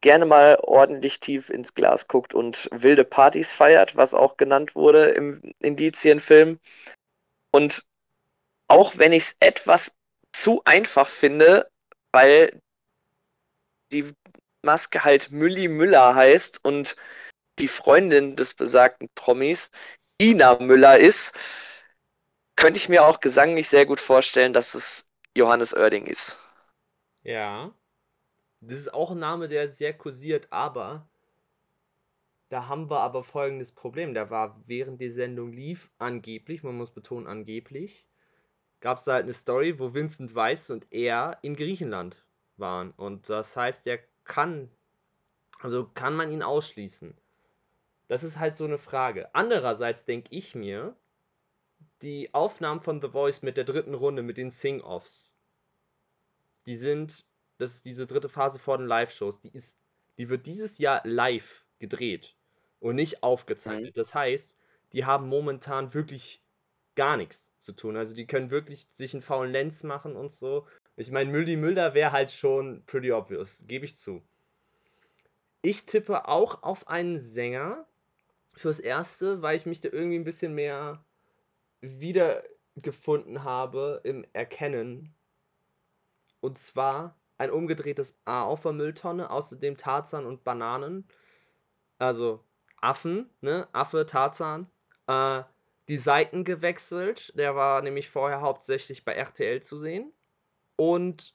gerne 0.00 0.26
mal 0.26 0.58
ordentlich 0.62 1.18
tief 1.18 1.50
ins 1.50 1.74
Glas 1.74 2.06
guckt 2.06 2.34
und 2.34 2.68
wilde 2.72 3.04
Partys 3.04 3.52
feiert, 3.52 3.96
was 3.96 4.14
auch 4.14 4.36
genannt 4.36 4.76
wurde 4.76 5.10
im 5.10 5.42
Indizienfilm. 5.58 6.60
Und 7.50 7.84
auch 8.68 8.96
wenn 8.96 9.12
ich 9.12 9.24
es 9.24 9.36
etwas 9.40 9.96
zu 10.32 10.62
einfach 10.64 11.08
finde, 11.08 11.68
weil 12.12 12.60
die 13.90 14.12
Maske 14.62 15.02
halt 15.02 15.32
Mülli 15.32 15.66
Müller 15.66 16.14
heißt 16.14 16.64
und 16.64 16.96
die 17.58 17.68
Freundin 17.68 18.36
des 18.36 18.54
besagten 18.54 19.08
Promis 19.16 19.70
Ina 20.20 20.58
Müller 20.60 20.98
ist, 20.98 21.34
könnte 22.54 22.78
ich 22.78 22.88
mir 22.88 23.04
auch 23.04 23.20
gesanglich 23.20 23.68
sehr 23.68 23.86
gut 23.86 24.00
vorstellen, 24.00 24.52
dass 24.52 24.74
es 24.74 25.07
Johannes 25.38 25.74
Oerding 25.74 26.06
ist. 26.06 26.52
Ja. 27.22 27.72
Das 28.60 28.78
ist 28.78 28.92
auch 28.92 29.12
ein 29.12 29.20
Name, 29.20 29.48
der 29.48 29.68
sehr 29.68 29.96
kursiert, 29.96 30.48
aber 30.50 31.08
da 32.48 32.66
haben 32.66 32.90
wir 32.90 33.00
aber 33.00 33.22
folgendes 33.22 33.70
Problem. 33.72 34.14
Da 34.14 34.30
war 34.30 34.60
während 34.66 35.00
die 35.00 35.10
Sendung 35.10 35.52
lief, 35.52 35.90
angeblich, 35.98 36.62
man 36.62 36.76
muss 36.76 36.90
betonen, 36.90 37.28
angeblich, 37.28 38.06
gab 38.80 38.98
es 38.98 39.06
halt 39.06 39.24
eine 39.24 39.32
Story, 39.32 39.78
wo 39.78 39.94
Vincent 39.94 40.34
Weiss 40.34 40.70
und 40.70 40.86
er 40.90 41.38
in 41.42 41.54
Griechenland 41.54 42.24
waren. 42.56 42.90
Und 42.92 43.28
das 43.28 43.56
heißt, 43.56 43.86
der 43.86 44.00
kann, 44.24 44.68
also 45.60 45.84
kann 45.86 46.16
man 46.16 46.32
ihn 46.32 46.42
ausschließen. 46.42 47.16
Das 48.08 48.24
ist 48.24 48.38
halt 48.38 48.56
so 48.56 48.64
eine 48.64 48.78
Frage. 48.78 49.34
Andererseits 49.34 50.04
denke 50.04 50.34
ich 50.34 50.54
mir, 50.54 50.96
die 52.02 52.32
Aufnahmen 52.34 52.80
von 52.80 53.00
The 53.00 53.08
Voice 53.08 53.42
mit 53.42 53.56
der 53.56 53.64
dritten 53.64 53.94
Runde, 53.94 54.22
mit 54.22 54.38
den 54.38 54.50
Sing-Offs, 54.50 55.34
die 56.66 56.76
sind, 56.76 57.24
das 57.58 57.74
ist 57.74 57.84
diese 57.84 58.06
dritte 58.06 58.28
Phase 58.28 58.58
vor 58.58 58.78
den 58.78 58.86
Live-Shows, 58.86 59.40
die 59.40 59.50
ist, 59.50 59.76
die 60.18 60.28
wird 60.28 60.46
dieses 60.46 60.78
Jahr 60.78 61.00
live 61.04 61.64
gedreht 61.78 62.36
und 62.80 62.94
nicht 62.96 63.22
aufgezeichnet. 63.22 63.96
Mhm. 63.96 64.00
Das 64.00 64.14
heißt, 64.14 64.56
die 64.92 65.04
haben 65.04 65.28
momentan 65.28 65.94
wirklich 65.94 66.42
gar 66.94 67.16
nichts 67.16 67.52
zu 67.58 67.72
tun. 67.72 67.96
Also 67.96 68.14
die 68.14 68.26
können 68.26 68.50
wirklich 68.50 68.88
sich 68.92 69.14
einen 69.14 69.22
faulen 69.22 69.52
Lens 69.52 69.84
machen 69.84 70.16
und 70.16 70.30
so. 70.30 70.66
Ich 70.96 71.10
meine, 71.10 71.30
Mülli 71.30 71.56
Müller 71.56 71.94
wäre 71.94 72.12
halt 72.12 72.32
schon 72.32 72.82
pretty 72.86 73.12
obvious, 73.12 73.64
gebe 73.66 73.84
ich 73.84 73.96
zu. 73.96 74.22
Ich 75.62 75.86
tippe 75.86 76.26
auch 76.26 76.62
auf 76.62 76.88
einen 76.88 77.18
Sänger 77.18 77.86
fürs 78.52 78.80
Erste, 78.80 79.42
weil 79.42 79.56
ich 79.56 79.66
mich 79.66 79.80
da 79.80 79.88
irgendwie 79.90 80.18
ein 80.18 80.24
bisschen 80.24 80.54
mehr 80.54 81.04
wiedergefunden 81.80 83.44
habe 83.44 84.00
im 84.04 84.24
Erkennen. 84.32 85.14
Und 86.40 86.58
zwar 86.58 87.16
ein 87.38 87.50
umgedrehtes 87.50 88.18
A 88.24 88.42
auf 88.42 88.62
der 88.62 88.72
Mülltonne, 88.72 89.30
außerdem 89.30 89.76
Tarzan 89.76 90.26
und 90.26 90.44
Bananen. 90.44 91.06
Also 91.98 92.44
Affen, 92.80 93.30
ne? 93.40 93.68
Affe, 93.72 94.06
Tarzan. 94.06 94.70
Äh, 95.06 95.42
die 95.88 95.98
Seiten 95.98 96.44
gewechselt. 96.44 97.32
Der 97.36 97.56
war 97.56 97.82
nämlich 97.82 98.08
vorher 98.08 98.40
hauptsächlich 98.40 99.04
bei 99.04 99.12
RTL 99.12 99.62
zu 99.62 99.78
sehen. 99.78 100.12
Und 100.76 101.34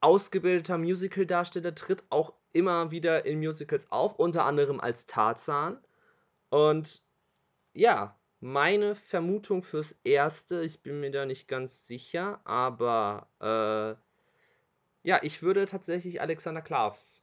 ausgebildeter 0.00 0.78
Musical-Darsteller 0.78 1.74
tritt 1.74 2.04
auch 2.10 2.34
immer 2.52 2.90
wieder 2.90 3.24
in 3.24 3.38
Musicals 3.38 3.90
auf, 3.90 4.18
unter 4.18 4.44
anderem 4.44 4.80
als 4.80 5.06
Tarzan. 5.06 5.82
Und 6.50 7.02
ja, 7.72 8.18
meine 8.44 8.94
Vermutung 8.94 9.62
fürs 9.62 9.92
Erste, 10.04 10.64
ich 10.64 10.82
bin 10.82 11.00
mir 11.00 11.10
da 11.10 11.24
nicht 11.24 11.48
ganz 11.48 11.86
sicher, 11.86 12.42
aber 12.44 13.26
äh, 13.40 13.96
ja, 15.08 15.18
ich 15.22 15.42
würde 15.42 15.64
tatsächlich 15.64 16.20
Alexander 16.20 16.60
Klavs, 16.60 17.22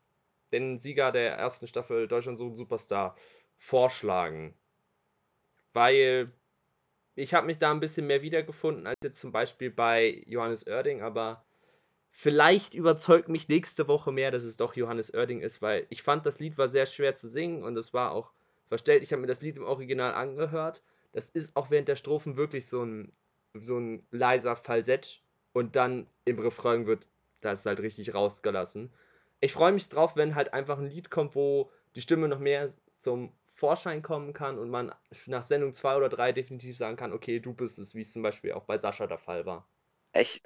den 0.52 0.80
Sieger 0.80 1.12
der 1.12 1.34
ersten 1.34 1.68
Staffel 1.68 2.08
Deutschland 2.08 2.40
so 2.40 2.48
ein 2.48 2.56
Superstar, 2.56 3.14
vorschlagen. 3.56 4.56
Weil 5.74 6.32
ich 7.14 7.36
habe 7.36 7.46
mich 7.46 7.60
da 7.60 7.70
ein 7.70 7.82
bisschen 7.82 8.08
mehr 8.08 8.24
wiedergefunden 8.24 8.88
als 8.88 8.98
jetzt 9.04 9.20
zum 9.20 9.32
Beispiel 9.32 9.70
bei 9.70 10.24
Johannes 10.26 10.66
Oerding, 10.66 11.04
aber 11.04 11.46
vielleicht 12.10 12.74
überzeugt 12.74 13.30
mich 13.30 13.48
nächste 13.48 13.88
Woche 13.88 14.12
mehr, 14.12 14.32
dass 14.32 14.44
es 14.44 14.58
doch 14.58 14.76
Johannes 14.76 15.14
Oerding 15.14 15.42
ist, 15.42 15.62
weil 15.62 15.86
ich 15.90 16.02
fand, 16.02 16.26
das 16.26 16.40
Lied 16.40 16.58
war 16.58 16.68
sehr 16.68 16.88
schwer 16.88 17.14
zu 17.14 17.28
singen 17.28 17.64
und 17.64 17.78
es 17.78 17.94
war 17.94 18.12
auch 18.12 18.32
verstellt. 18.66 19.04
Ich 19.04 19.12
habe 19.12 19.22
mir 19.22 19.28
das 19.28 19.42
Lied 19.42 19.58
im 19.58 19.66
Original 19.66 20.16
angehört 20.16 20.82
das 21.12 21.30
ist 21.30 21.56
auch 21.56 21.70
während 21.70 21.88
der 21.88 21.96
Strophen 21.96 22.38
wirklich 22.38 22.68
so 22.68 22.84
ein, 22.84 23.12
so 23.54 23.78
ein 23.78 24.06
leiser 24.12 24.56
Falsett 24.56 25.22
und 25.54 25.76
dann 25.76 26.08
im 26.26 26.40
Refrain 26.40 26.86
wird 26.88 27.08
das 27.42 27.66
halt 27.66 27.80
richtig 27.80 28.14
rausgelassen. 28.14 28.94
Ich 29.40 29.54
freue 29.54 29.72
mich 29.72 29.90
drauf, 29.90 30.16
wenn 30.16 30.36
halt 30.36 30.54
einfach 30.54 30.78
ein 30.78 30.90
Lied 30.90 31.10
kommt, 31.10 31.36
wo 31.36 31.72
die 31.96 32.02
Stimme 32.02 32.28
noch 32.28 32.40
mehr 32.40 32.70
zum 33.00 33.34
Vorschein 33.54 34.02
kommen 34.02 34.34
kann 34.34 34.58
und 34.58 34.70
man 34.70 34.94
nach 35.26 35.44
Sendung 35.44 35.74
2 35.74 35.98
oder 35.98 36.10
3 36.10 36.32
definitiv 36.32 36.78
sagen 36.78 36.96
kann, 36.96 37.12
okay, 37.12 37.40
du 37.40 37.54
bist 37.54 37.80
es, 37.80 37.96
wie 37.96 38.02
es 38.02 38.12
zum 38.12 38.22
Beispiel 38.22 38.54
auch 38.54 38.64
bei 38.64 38.78
Sascha 38.78 39.08
der 39.08 39.18
Fall 39.18 39.46
war. 39.46 39.68
Ich 40.14 40.42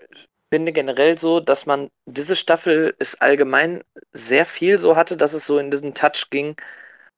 finde 0.51 0.72
generell 0.72 1.17
so, 1.17 1.39
dass 1.39 1.65
man 1.65 1.89
diese 2.05 2.36
Staffel 2.36 2.95
es 3.00 3.19
allgemein 3.19 3.84
sehr 4.12 4.45
viel 4.45 4.77
so 4.77 4.95
hatte, 4.95 5.17
dass 5.17 5.34
es 5.34 5.45
so 5.45 5.60
in 5.60 5.72
diesen 5.72 5.93
Touch 5.93 6.29
ging, 6.29 6.55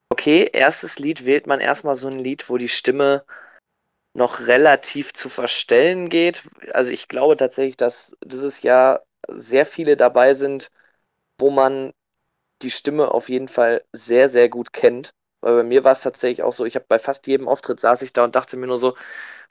okay, 0.10 0.50
erstes 0.52 1.00
Lied 1.00 1.26
wählt 1.26 1.48
man 1.48 1.60
erstmal 1.60 1.96
so 1.96 2.08
ein 2.08 2.20
Lied, 2.20 2.50
wo 2.50 2.58
die 2.58 2.70
Stimme 2.70 3.24
noch 4.14 4.48
relativ 4.48 5.14
zu 5.14 5.30
verstellen 5.30 6.10
geht. 6.10 6.44
Also 6.74 6.92
ich 6.92 7.08
glaube 7.08 7.38
tatsächlich, 7.38 7.78
dass 7.78 8.18
dieses 8.24 8.64
Jahr 8.64 9.04
sehr 9.30 9.66
viele 9.66 9.96
dabei 9.98 10.34
sind, 10.34 10.72
wo 11.38 11.52
man 11.52 11.94
die 12.62 12.72
Stimme 12.72 13.12
auf 13.12 13.30
jeden 13.30 13.48
Fall 13.48 13.84
sehr, 13.94 14.30
sehr 14.30 14.50
gut 14.50 14.74
kennt. 14.74 15.12
Weil 15.42 15.58
bei 15.58 15.64
mir 15.64 15.84
war 15.84 15.92
es 15.92 16.02
tatsächlich 16.02 16.44
auch 16.44 16.54
so, 16.54 16.66
ich 16.66 16.76
habe 16.76 16.86
bei 16.88 16.98
fast 16.98 17.28
jedem 17.28 17.48
Auftritt 17.48 17.80
saß 17.80 18.02
ich 18.02 18.14
da 18.14 18.24
und 18.24 18.36
dachte 18.36 18.58
mir 18.58 18.68
nur 18.68 18.80
so, 18.80 18.96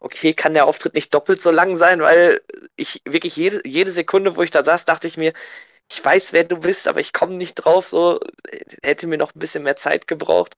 okay, 0.00 0.34
kann 0.34 0.54
der 0.54 0.66
Auftritt 0.66 0.94
nicht 0.94 1.14
doppelt 1.14 1.40
so 1.40 1.50
lang 1.52 1.76
sein, 1.76 2.00
weil 2.00 2.42
ich 2.76 3.02
wirklich 3.04 3.36
jede, 3.36 3.60
jede 3.64 3.92
Sekunde, 3.92 4.36
wo 4.36 4.42
ich 4.42 4.50
da 4.50 4.64
saß, 4.64 4.84
dachte 4.84 5.06
ich 5.06 5.16
mir, 5.16 5.32
ich 5.90 6.04
weiß, 6.04 6.32
wer 6.32 6.44
du 6.44 6.58
bist, 6.58 6.88
aber 6.88 7.00
ich 7.00 7.12
komme 7.12 7.34
nicht 7.36 7.54
drauf, 7.54 7.86
so 7.86 8.20
hätte 8.82 9.06
mir 9.06 9.18
noch 9.18 9.34
ein 9.34 9.38
bisschen 9.38 9.62
mehr 9.62 9.76
Zeit 9.76 10.06
gebraucht. 10.06 10.56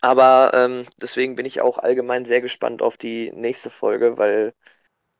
Aber 0.00 0.50
ähm, 0.54 0.84
deswegen 1.00 1.36
bin 1.36 1.46
ich 1.46 1.62
auch 1.62 1.78
allgemein 1.78 2.24
sehr 2.24 2.40
gespannt 2.40 2.82
auf 2.82 2.96
die 2.96 3.30
nächste 3.32 3.70
Folge, 3.70 4.18
weil 4.18 4.52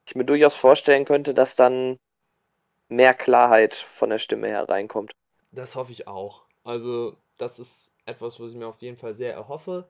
ich 0.09 0.17
mir 0.17 0.25
durchaus 0.25 0.57
vorstellen 0.57 1.05
könnte, 1.05 1.35
dass 1.35 1.57
dann 1.57 1.99
mehr 2.88 3.14
Klarheit 3.14 3.75
von 3.75 4.11
der 4.11 4.19
Stimme 4.19 4.49
her 4.49 4.69
reinkommt. 4.69 5.12
Das 5.52 5.76
hoffe 5.76 5.93
ich 5.93 6.09
auch. 6.09 6.43
Also, 6.64 7.17
das 7.38 7.59
ist 7.59 7.91
etwas, 8.07 8.41
was 8.41 8.50
ich 8.50 8.57
mir 8.57 8.67
auf 8.67 8.81
jeden 8.83 8.97
Fall 8.97 9.14
sehr 9.14 9.33
erhoffe. 9.33 9.87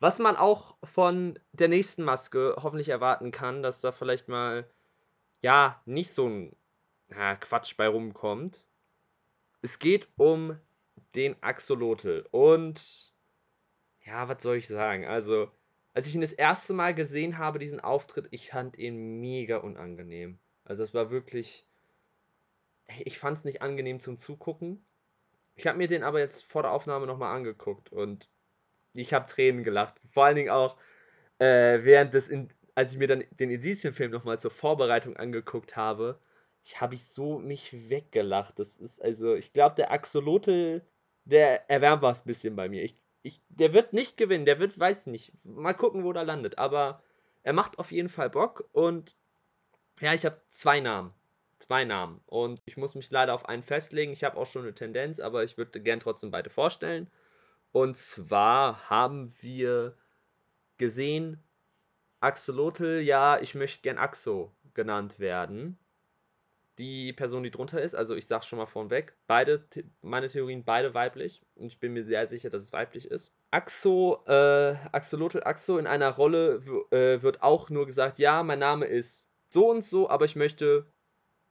Was 0.00 0.18
man 0.18 0.36
auch 0.36 0.76
von 0.84 1.38
der 1.52 1.68
nächsten 1.68 2.02
Maske 2.02 2.56
hoffentlich 2.62 2.88
erwarten 2.88 3.30
kann, 3.30 3.62
dass 3.62 3.80
da 3.80 3.92
vielleicht 3.92 4.28
mal, 4.28 4.68
ja, 5.42 5.80
nicht 5.86 6.12
so 6.12 6.28
ein 6.28 6.56
ja, 7.16 7.36
Quatsch 7.36 7.76
bei 7.76 7.88
rumkommt. 7.88 8.66
Es 9.60 9.78
geht 9.78 10.08
um 10.16 10.58
den 11.14 11.40
Axolotl. 11.42 12.26
Und 12.30 13.12
ja, 14.04 14.28
was 14.28 14.42
soll 14.42 14.56
ich 14.56 14.66
sagen? 14.66 15.06
Also, 15.06 15.50
als 15.94 16.06
ich 16.06 16.14
ihn 16.14 16.20
das 16.20 16.32
erste 16.32 16.74
Mal 16.74 16.94
gesehen 16.94 17.38
habe, 17.38 17.58
diesen 17.58 17.80
Auftritt, 17.80 18.28
ich 18.30 18.50
fand 18.50 18.78
ihn 18.78 19.20
mega 19.20 19.58
unangenehm. 19.58 20.38
Also, 20.64 20.82
es 20.82 20.94
war 20.94 21.10
wirklich. 21.10 21.66
Ich 23.04 23.18
fand 23.18 23.38
es 23.38 23.44
nicht 23.44 23.62
angenehm 23.62 24.00
zum 24.00 24.18
Zugucken. 24.18 24.84
Ich 25.54 25.66
habe 25.66 25.78
mir 25.78 25.88
den 25.88 26.02
aber 26.02 26.18
jetzt 26.18 26.44
vor 26.44 26.62
der 26.62 26.72
Aufnahme 26.72 27.06
nochmal 27.06 27.34
angeguckt 27.36 27.92
und 27.92 28.28
ich 28.94 29.14
habe 29.14 29.26
Tränen 29.26 29.64
gelacht. 29.64 29.94
Vor 30.10 30.24
allen 30.24 30.36
Dingen 30.36 30.50
auch, 30.50 30.76
äh, 31.38 31.84
während 31.84 32.14
des, 32.14 32.28
in, 32.28 32.50
als 32.74 32.92
ich 32.92 32.98
mir 32.98 33.06
dann 33.06 33.24
den 33.30 33.50
Indizien-Film 33.50 34.10
nochmal 34.10 34.40
zur 34.40 34.50
Vorbereitung 34.50 35.16
angeguckt 35.16 35.76
habe, 35.76 36.18
ich 36.64 36.80
habe 36.80 36.94
ich 36.94 37.04
so 37.04 37.38
mich 37.38 37.90
weggelacht. 37.90 38.58
Das 38.58 38.78
ist 38.78 39.02
also, 39.02 39.34
ich 39.34 39.52
glaube, 39.52 39.74
der 39.74 39.90
Axolotl, 39.90 40.82
der 41.24 41.68
erwärmt 41.70 42.02
was 42.02 42.22
ein 42.22 42.26
bisschen 42.26 42.56
bei 42.56 42.68
mir. 42.68 42.82
Ich, 42.82 42.96
ich, 43.22 43.40
der 43.48 43.72
wird 43.72 43.92
nicht 43.92 44.16
gewinnen, 44.16 44.44
der 44.46 44.58
wird, 44.58 44.78
weiß 44.78 45.06
nicht, 45.06 45.32
mal 45.44 45.74
gucken, 45.74 46.04
wo 46.04 46.12
der 46.12 46.24
landet. 46.24 46.58
Aber 46.58 47.02
er 47.42 47.52
macht 47.52 47.78
auf 47.78 47.92
jeden 47.92 48.08
Fall 48.08 48.30
Bock 48.30 48.68
und 48.72 49.16
ja, 50.00 50.14
ich 50.14 50.24
habe 50.24 50.40
zwei 50.48 50.80
Namen. 50.80 51.12
Zwei 51.58 51.84
Namen. 51.84 52.20
Und 52.26 52.60
ich 52.64 52.76
muss 52.76 52.94
mich 52.96 53.10
leider 53.10 53.34
auf 53.34 53.48
einen 53.48 53.62
festlegen. 53.62 54.12
Ich 54.12 54.24
habe 54.24 54.36
auch 54.36 54.46
schon 54.46 54.62
eine 54.62 54.74
Tendenz, 54.74 55.20
aber 55.20 55.44
ich 55.44 55.56
würde 55.56 55.80
gern 55.80 56.00
trotzdem 56.00 56.32
beide 56.32 56.50
vorstellen. 56.50 57.08
Und 57.70 57.96
zwar 57.96 58.90
haben 58.90 59.32
wir 59.40 59.96
gesehen, 60.76 61.42
Axolotl, 62.20 63.00
ja, 63.00 63.38
ich 63.40 63.54
möchte 63.54 63.82
gern 63.82 63.98
Axo 63.98 64.52
genannt 64.74 65.20
werden. 65.20 65.78
Die 66.78 67.12
Person, 67.12 67.42
die 67.42 67.50
drunter 67.50 67.80
ist. 67.82 67.94
Also 67.94 68.14
ich 68.14 68.26
sage 68.26 68.44
schon 68.44 68.58
mal 68.58 68.66
vorweg, 68.66 69.14
beide, 69.26 69.64
meine 70.00 70.28
Theorien, 70.28 70.64
beide 70.64 70.94
weiblich. 70.94 71.42
Und 71.54 71.66
ich 71.66 71.80
bin 71.80 71.92
mir 71.92 72.02
sehr 72.02 72.26
sicher, 72.26 72.50
dass 72.50 72.62
es 72.62 72.72
weiblich 72.72 73.10
ist. 73.10 73.32
Axo, 73.50 74.22
äh, 74.26 74.74
Axolotl 74.92 75.42
Axo 75.42 75.78
in 75.78 75.86
einer 75.86 76.10
Rolle 76.10 76.62
äh, 76.90 77.22
wird 77.22 77.42
auch 77.42 77.68
nur 77.70 77.86
gesagt, 77.86 78.18
ja, 78.18 78.42
mein 78.42 78.58
Name 78.58 78.86
ist 78.86 79.28
so 79.50 79.70
und 79.70 79.84
so, 79.84 80.08
aber 80.08 80.24
ich 80.24 80.36
möchte 80.36 80.86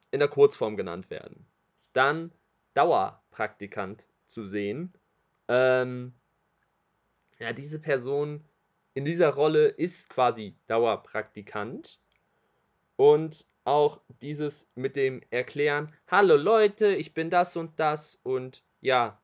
in 0.10 0.20
der 0.20 0.30
Kurzform 0.30 0.76
genannt 0.76 1.10
werden. 1.10 1.46
Dann 1.94 2.32
Dauerpraktikant 2.74 4.06
zu 4.26 4.46
sehen. 4.46 4.94
Ähm, 5.48 6.14
ja, 7.38 7.54
diese 7.54 7.80
Person 7.80 8.44
in 8.94 9.06
dieser 9.06 9.30
Rolle 9.30 9.68
ist 9.68 10.10
quasi 10.10 10.56
Dauerpraktikant. 10.68 12.00
Und 12.96 13.46
auch 13.72 14.02
dieses 14.22 14.68
mit 14.76 14.98
dem 14.98 15.22
Erklären, 15.30 15.94
hallo 16.08 16.36
Leute, 16.36 16.94
ich 16.94 17.14
bin 17.14 17.30
das 17.30 17.56
und 17.56 17.80
das 17.80 18.20
und 18.22 18.64
ja, 18.82 19.18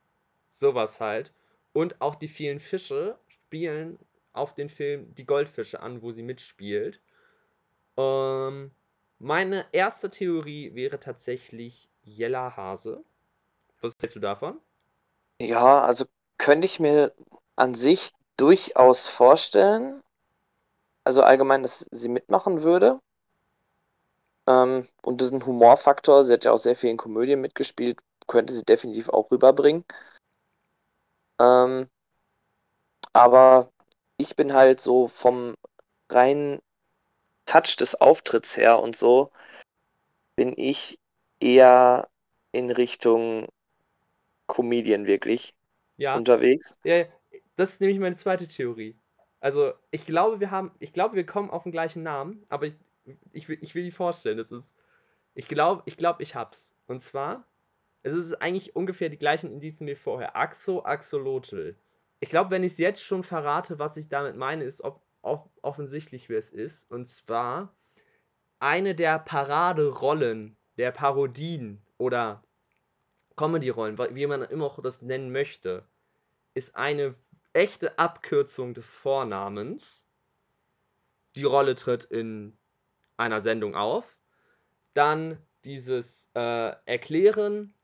sowas 0.48 1.00
halt. 1.00 1.34
Und 1.74 2.00
auch 2.00 2.14
die 2.14 2.28
vielen 2.28 2.58
Fische 2.58 3.18
spielen 3.26 3.98
auf 4.32 4.54
den 4.54 4.70
Film 4.70 5.14
die 5.14 5.26
Goldfische 5.26 5.80
an, 5.80 6.00
wo 6.00 6.12
sie 6.12 6.22
mitspielt. 6.22 7.02
Ähm, 7.98 8.70
meine 9.18 9.66
erste 9.72 10.08
Theorie 10.08 10.74
wäre 10.74 10.98
tatsächlich 10.98 11.90
Jella 12.02 12.56
Hase. 12.56 13.04
Was 13.82 13.92
hältst 14.00 14.16
du 14.16 14.20
davon? 14.20 14.58
Ja, 15.42 15.84
also 15.84 16.06
könnte 16.38 16.64
ich 16.64 16.80
mir 16.80 17.12
an 17.54 17.74
sich 17.74 18.12
durchaus 18.38 19.08
vorstellen. 19.08 20.02
Also 21.04 21.22
allgemein, 21.22 21.62
dass 21.62 21.80
sie 21.90 22.08
mitmachen 22.08 22.62
würde. 22.62 22.98
Ähm, 24.48 24.86
und 25.02 25.20
diesen 25.20 25.44
Humorfaktor, 25.44 26.24
sie 26.24 26.32
hat 26.32 26.44
ja 26.44 26.52
auch 26.52 26.58
sehr 26.58 26.74
viel 26.74 26.90
in 26.90 26.96
Komödien 26.96 27.40
mitgespielt, 27.40 28.00
könnte 28.26 28.54
sie 28.54 28.64
definitiv 28.64 29.10
auch 29.10 29.30
rüberbringen. 29.30 29.84
Ähm, 31.38 31.88
aber 33.12 33.70
ich 34.16 34.36
bin 34.36 34.54
halt 34.54 34.80
so 34.80 35.06
vom 35.08 35.54
reinen 36.10 36.60
Touch 37.44 37.76
des 37.76 37.94
Auftritts 37.94 38.56
her 38.56 38.80
und 38.80 38.96
so, 38.96 39.30
bin 40.36 40.54
ich 40.56 40.98
eher 41.40 42.08
in 42.52 42.70
Richtung 42.70 43.48
Comedian 44.46 45.06
wirklich 45.06 45.54
ja. 45.96 46.16
unterwegs. 46.16 46.78
Ja, 46.84 47.04
das 47.56 47.72
ist 47.72 47.80
nämlich 47.80 47.98
meine 47.98 48.16
zweite 48.16 48.48
Theorie. 48.48 48.98
Also, 49.40 49.72
ich 49.90 50.06
glaube, 50.06 50.40
wir 50.40 50.50
haben, 50.50 50.72
ich 50.78 50.92
glaube, 50.92 51.16
wir 51.16 51.26
kommen 51.26 51.50
auf 51.50 51.62
den 51.62 51.72
gleichen 51.72 52.02
Namen, 52.02 52.44
aber 52.48 52.66
ich, 52.66 52.74
ich, 53.32 53.48
will, 53.48 53.58
ich 53.60 53.74
will 53.74 53.84
die 53.84 53.90
vorstellen. 53.90 54.38
Das 54.38 54.52
ist, 54.52 54.74
ich 55.34 55.48
glaube, 55.48 55.82
ich 55.86 55.96
glaube, 55.96 56.22
ich 56.22 56.34
hab's. 56.34 56.74
Und 56.86 57.00
zwar, 57.00 57.46
es 58.02 58.12
ist 58.12 58.34
eigentlich 58.34 58.76
ungefähr 58.76 59.08
die 59.08 59.18
gleichen 59.18 59.52
Indizien 59.52 59.86
wie 59.86 59.94
vorher. 59.94 60.36
Axo, 60.36 60.82
Axolotl. 60.84 61.76
Ich 62.20 62.28
glaube, 62.28 62.50
wenn 62.50 62.64
ich 62.64 62.72
es 62.72 62.78
jetzt 62.78 63.02
schon 63.02 63.22
verrate, 63.22 63.78
was 63.78 63.96
ich 63.96 64.08
damit 64.08 64.36
meine, 64.36 64.64
ist 64.64 64.82
ob, 64.82 65.02
ob, 65.22 65.50
offensichtlich, 65.62 66.28
wer 66.28 66.38
es 66.38 66.50
ist. 66.50 66.90
Und 66.90 67.06
zwar 67.06 67.74
eine 68.58 68.94
der 68.94 69.18
Paraderollen 69.18 70.56
der 70.76 70.92
Parodien 70.92 71.82
oder 71.96 72.42
Comedy-Rollen, 73.36 73.98
wie 74.14 74.26
man 74.26 74.42
immer 74.42 74.66
auch 74.66 74.80
das 74.80 75.02
nennen 75.02 75.30
möchte, 75.30 75.84
ist 76.54 76.74
eine 76.74 77.14
echte 77.52 77.98
Abkürzung 77.98 78.74
des 78.74 78.94
Vornamens. 78.94 80.06
Die 81.36 81.44
Rolle 81.44 81.76
tritt 81.76 82.04
in 82.04 82.57
einer 83.18 83.40
Sendung 83.40 83.74
auf. 83.74 84.18
Dann 84.94 85.38
dieses 85.64 86.30
äh, 86.34 86.72
Erklären 86.86 87.74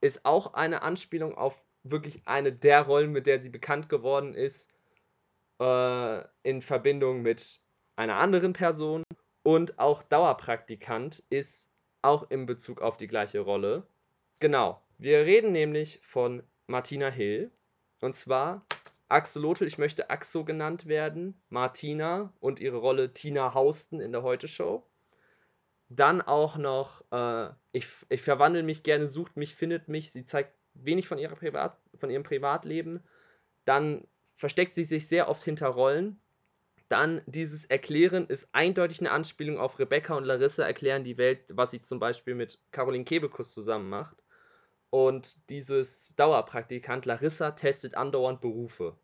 ist 0.00 0.24
auch 0.24 0.54
eine 0.54 0.82
Anspielung 0.82 1.34
auf 1.36 1.62
wirklich 1.82 2.26
eine 2.26 2.52
der 2.52 2.82
Rollen, 2.82 3.12
mit 3.12 3.26
der 3.26 3.38
sie 3.38 3.50
bekannt 3.50 3.88
geworden 3.88 4.34
ist, 4.34 4.70
äh, 5.60 6.24
in 6.42 6.62
Verbindung 6.62 7.22
mit 7.22 7.60
einer 7.96 8.16
anderen 8.16 8.52
Person. 8.54 9.02
Und 9.42 9.78
auch 9.78 10.02
Dauerpraktikant 10.02 11.22
ist 11.28 11.70
auch 12.02 12.30
in 12.30 12.46
Bezug 12.46 12.80
auf 12.80 12.96
die 12.96 13.06
gleiche 13.06 13.40
Rolle. 13.40 13.86
Genau. 14.40 14.80
Wir 14.98 15.26
reden 15.26 15.52
nämlich 15.52 16.00
von 16.02 16.42
Martina 16.66 17.08
Hill. 17.08 17.50
Und 18.00 18.14
zwar 18.14 18.64
Axolotl, 19.08 19.66
ich 19.66 19.78
möchte 19.78 20.10
Axo 20.10 20.44
genannt 20.44 20.86
werden. 20.86 21.40
Martina 21.48 22.32
und 22.40 22.60
ihre 22.60 22.78
Rolle 22.78 23.12
Tina 23.12 23.54
Hausten 23.54 24.00
in 24.00 24.12
der 24.12 24.22
Heute-Show. 24.22 24.86
Dann 25.96 26.22
auch 26.22 26.56
noch, 26.56 27.04
äh, 27.12 27.50
ich, 27.72 27.86
ich 28.08 28.22
verwandle 28.22 28.62
mich 28.62 28.82
gerne, 28.82 29.06
sucht 29.06 29.36
mich, 29.36 29.54
findet 29.54 29.88
mich. 29.88 30.12
Sie 30.12 30.24
zeigt 30.24 30.54
wenig 30.74 31.06
von, 31.06 31.18
ihrer 31.18 31.36
Privat, 31.36 31.78
von 31.94 32.10
ihrem 32.10 32.22
Privatleben. 32.22 33.02
Dann 33.64 34.06
versteckt 34.34 34.74
sie 34.74 34.84
sich 34.84 35.06
sehr 35.06 35.28
oft 35.28 35.42
hinter 35.42 35.68
Rollen. 35.68 36.20
Dann 36.88 37.22
dieses 37.26 37.64
Erklären 37.64 38.26
ist 38.26 38.48
eindeutig 38.52 39.00
eine 39.00 39.10
Anspielung 39.10 39.58
auf 39.58 39.78
Rebecca 39.78 40.14
und 40.14 40.24
Larissa 40.24 40.64
erklären 40.64 41.04
die 41.04 41.18
Welt, 41.18 41.52
was 41.54 41.70
sie 41.70 41.80
zum 41.80 41.98
Beispiel 41.98 42.34
mit 42.34 42.58
Caroline 42.72 43.04
Kebekus 43.04 43.54
zusammen 43.54 43.88
macht. 43.88 44.16
Und 44.90 45.50
dieses 45.50 46.14
Dauerpraktikant 46.14 47.06
Larissa 47.06 47.52
testet 47.52 47.96
andauernd 47.96 48.40
Berufe. 48.40 48.96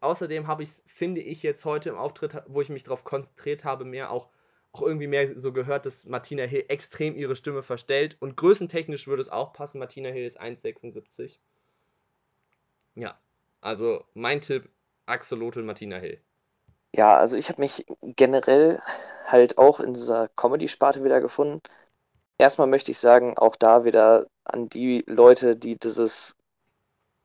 Außerdem 0.00 0.46
habe 0.46 0.62
ich, 0.62 0.82
finde 0.86 1.20
ich, 1.20 1.42
jetzt 1.42 1.64
heute 1.64 1.90
im 1.90 1.96
Auftritt, 1.96 2.42
wo 2.46 2.60
ich 2.60 2.68
mich 2.70 2.84
darauf 2.84 3.04
konzentriert 3.04 3.64
habe, 3.64 3.84
mehr 3.84 4.10
auch, 4.10 4.30
auch 4.72 4.82
irgendwie 4.82 5.06
mehr 5.06 5.38
so 5.38 5.52
gehört, 5.52 5.86
dass 5.86 6.06
Martina 6.06 6.44
Hill 6.44 6.64
extrem 6.68 7.16
ihre 7.16 7.36
Stimme 7.36 7.62
verstellt. 7.62 8.16
Und 8.20 8.36
größentechnisch 8.36 9.06
würde 9.06 9.22
es 9.22 9.28
auch 9.28 9.52
passen. 9.52 9.78
Martina 9.78 10.10
Hill 10.10 10.24
ist 10.24 10.40
1,76. 10.40 11.38
Ja, 12.94 13.18
also 13.60 14.04
mein 14.14 14.40
Tipp, 14.40 14.68
Axolotl 15.06 15.62
Martina 15.62 15.98
Hill. 15.98 16.20
Ja, 16.94 17.16
also 17.16 17.36
ich 17.36 17.48
habe 17.48 17.60
mich 17.60 17.84
generell 18.02 18.80
halt 19.26 19.58
auch 19.58 19.80
in 19.80 19.94
dieser 19.94 20.28
Comedy-Sparte 20.28 21.04
wieder 21.04 21.20
gefunden. 21.20 21.60
Erstmal 22.38 22.66
möchte 22.66 22.90
ich 22.90 22.98
sagen, 22.98 23.36
auch 23.38 23.54
da 23.54 23.84
wieder 23.84 24.26
an 24.44 24.68
die 24.68 25.04
Leute, 25.06 25.56
die 25.56 25.78
dieses 25.78 26.36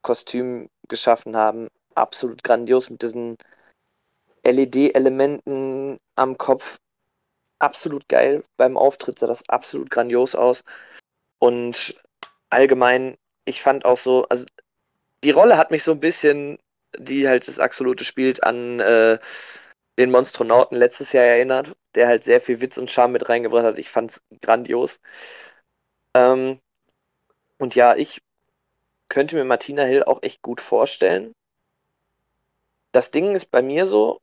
Kostüm 0.02 0.70
geschaffen 0.88 1.36
haben, 1.36 1.70
absolut 1.96 2.44
grandios 2.44 2.90
mit 2.90 3.02
diesen 3.02 3.38
LED-Elementen 4.44 6.00
am 6.16 6.38
Kopf. 6.38 6.80
Absolut 7.66 8.08
geil. 8.08 8.44
Beim 8.58 8.78
Auftritt 8.78 9.18
sah 9.18 9.26
das 9.26 9.50
absolut 9.50 9.90
grandios 9.90 10.36
aus. 10.36 10.64
Und 11.40 12.00
allgemein, 12.52 13.18
ich 13.46 13.64
fand 13.64 13.86
auch 13.86 13.98
so, 13.98 14.28
also 14.30 14.46
die 15.24 15.32
Rolle 15.32 15.58
hat 15.58 15.72
mich 15.72 15.82
so 15.82 15.94
ein 15.94 16.00
bisschen, 16.00 16.60
die 16.96 17.28
halt 17.28 17.48
das 17.48 17.58
Axolotl 17.58 18.04
spielt, 18.04 18.44
an 18.44 18.80
äh, 18.80 19.18
den 19.98 20.12
Monstronauten 20.12 20.78
letztes 20.78 21.12
Jahr 21.12 21.26
erinnert, 21.26 21.76
der 21.96 22.08
halt 22.08 22.24
sehr 22.24 22.40
viel 22.40 22.62
Witz 22.62 22.78
und 22.78 22.92
Charme 22.92 23.14
mit 23.14 23.30
reingebracht 23.30 23.64
hat. 23.66 23.80
Ich 23.80 23.90
fand's 23.90 24.22
grandios. 24.42 25.02
Ähm, 26.14 26.60
und 27.58 27.74
ja, 27.74 27.96
ich 27.96 28.22
könnte 29.10 29.38
mir 29.38 29.46
Martina 29.46 29.86
Hill 29.86 30.04
auch 30.04 30.22
echt 30.22 30.44
gut 30.44 30.62
vorstellen. 30.62 31.34
Das 32.92 33.10
Ding 33.10 33.34
ist 33.34 33.50
bei 33.50 33.64
mir 33.64 33.88
so, 33.88 34.22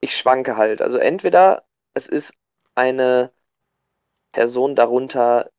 ich 0.00 0.16
schwanke 0.16 0.56
halt. 0.56 0.80
Also 0.80 0.96
entweder 0.96 1.66
es 1.96 2.06
ist 2.08 2.34
eine 2.74 3.32
Person 4.32 4.76
darunter, 4.76 5.50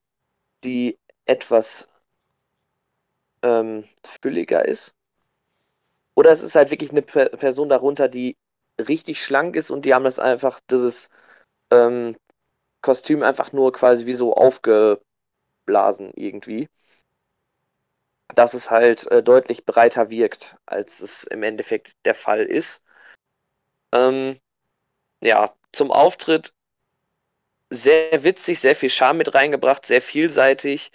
die 0.64 1.00
etwas 1.26 1.90
ähm, 3.42 3.84
fülliger 4.22 4.64
ist. 4.64 4.96
Oder 6.16 6.32
es 6.32 6.44
ist 6.44 6.56
halt 6.56 6.70
wirklich 6.70 6.92
eine 6.92 7.02
Person 7.02 7.70
darunter, 7.70 8.08
die 8.08 8.38
richtig 8.80 9.24
schlank 9.24 9.56
ist 9.56 9.72
und 9.72 9.84
die 9.86 9.96
haben 9.96 10.04
das 10.04 10.20
einfach, 10.20 10.60
dieses 10.70 11.10
ähm, 11.72 12.16
Kostüm 12.82 13.24
einfach 13.24 13.52
nur 13.52 13.72
quasi 13.74 14.06
wie 14.06 14.14
so 14.14 14.36
aufgeblasen 14.36 16.12
irgendwie. 16.16 16.68
Dass 18.36 18.54
es 18.54 18.70
halt 18.70 19.10
äh, 19.12 19.24
deutlich 19.24 19.66
breiter 19.66 20.12
wirkt, 20.12 20.56
als 20.68 21.02
es 21.02 21.24
im 21.24 21.42
Endeffekt 21.42 21.94
der 22.06 22.14
Fall 22.14 22.46
ist. 22.46 22.84
Ähm, 23.92 24.38
ja, 25.22 25.54
zum 25.72 25.92
Auftritt 25.92 26.54
sehr 27.70 28.24
witzig, 28.24 28.60
sehr 28.60 28.76
viel 28.76 28.90
Charme 28.90 29.18
mit 29.20 29.34
reingebracht, 29.34 29.86
sehr 29.86 30.02
vielseitig, 30.02 30.92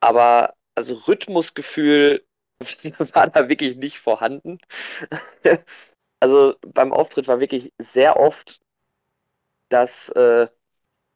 aber 0.00 0.54
also 0.74 0.94
Rhythmusgefühl 0.94 2.24
war 3.14 3.28
da 3.28 3.48
wirklich 3.48 3.76
nicht 3.76 3.98
vorhanden. 3.98 4.58
also 6.20 6.56
beim 6.66 6.92
Auftritt 6.92 7.28
war 7.28 7.40
wirklich 7.40 7.72
sehr 7.78 8.18
oft, 8.18 8.60
dass 9.68 10.08
äh, 10.10 10.48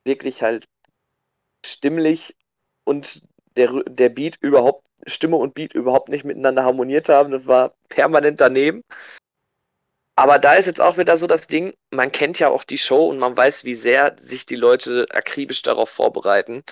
wirklich 0.05 0.42
halt 0.42 0.66
stimmlich 1.64 2.37
und 2.85 3.23
der, 3.57 3.83
der 3.85 4.09
Beat 4.09 4.37
überhaupt, 4.40 4.87
Stimme 5.07 5.37
und 5.37 5.55
Beat 5.55 5.75
überhaupt 5.75 6.09
nicht 6.09 6.25
miteinander 6.25 6.64
harmoniert 6.64 7.09
haben. 7.09 7.31
Das 7.31 7.47
war 7.47 7.75
permanent 7.88 8.40
daneben. 8.40 8.83
Aber 10.16 10.38
da 10.38 10.55
ist 10.55 10.66
jetzt 10.66 10.81
auch 10.81 10.96
wieder 10.96 11.16
so 11.16 11.27
das 11.27 11.48
Ding, 11.48 11.74
man 11.90 12.12
kennt 12.12 12.38
ja 12.38 12.48
auch 12.48 12.64
die 12.64 12.79
Show 12.79 13.09
und 13.09 13.18
man 13.18 13.37
weiß, 13.37 13.64
wie 13.64 13.74
sehr 13.74 14.16
sich 14.20 14.46
die 14.46 14.55
Leute 14.55 15.07
akribisch 15.11 15.62
darauf 15.62 15.90
vorbereiten. 15.90 16.62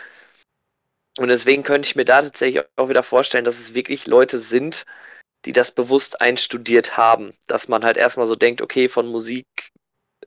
Und 1.18 1.28
deswegen 1.28 1.62
könnte 1.62 1.86
ich 1.86 1.96
mir 1.96 2.04
da 2.04 2.22
tatsächlich 2.22 2.64
auch 2.76 2.88
wieder 2.88 3.02
vorstellen, 3.02 3.44
dass 3.44 3.58
es 3.58 3.74
wirklich 3.74 4.06
Leute 4.06 4.38
sind, 4.38 4.84
die 5.44 5.52
das 5.52 5.72
bewusst 5.72 6.20
einstudiert 6.20 6.96
haben. 6.96 7.34
Dass 7.48 7.68
man 7.68 7.84
halt 7.84 7.96
erstmal 7.96 8.26
so 8.26 8.36
denkt, 8.36 8.62
okay, 8.62 8.88
von 8.88 9.08
Musik 9.08 9.46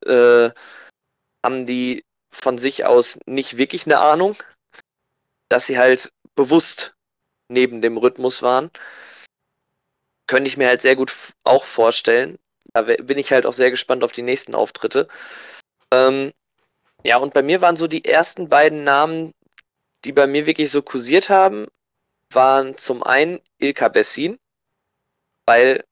äh, 0.06 0.50
haben 1.44 1.66
die 1.66 2.04
von 2.32 2.58
sich 2.58 2.86
aus 2.86 3.18
nicht 3.26 3.58
wirklich 3.58 3.86
eine 3.86 4.00
Ahnung, 4.00 4.36
dass 5.50 5.68
sie 5.68 5.78
halt 5.78 6.12
bewusst 6.36 6.96
neben 7.48 7.82
dem 7.82 7.98
Rhythmus 7.98 8.42
waren. 8.42 8.70
Könnte 10.28 10.50
ich 10.50 10.58
mir 10.58 10.68
halt 10.68 10.82
sehr 10.82 10.96
gut 10.96 11.14
auch 11.44 11.64
vorstellen. 11.64 12.38
Da 12.74 12.82
bin 12.82 13.18
ich 13.18 13.32
halt 13.32 13.46
auch 13.46 13.54
sehr 13.54 13.72
gespannt 13.72 14.04
auf 14.04 14.12
die 14.12 14.22
nächsten 14.22 14.56
Auftritte. 14.56 15.08
Ähm, 15.92 16.32
ja, 17.04 17.18
und 17.18 17.34
bei 17.34 17.44
mir 17.44 17.62
waren 17.62 17.78
so 17.78 17.88
die 17.88 18.06
ersten 18.06 18.50
beiden 18.50 18.84
Namen, 18.84 19.32
die 20.04 20.12
bei 20.12 20.28
mir 20.28 20.46
wirklich 20.46 20.72
so 20.72 20.82
kursiert 20.82 21.30
haben, 21.30 21.68
waren 22.34 22.78
zum 22.78 23.04
einen 23.04 23.40
Ilka 23.60 23.90
Bessin, 23.90 24.38
weil 25.46 25.84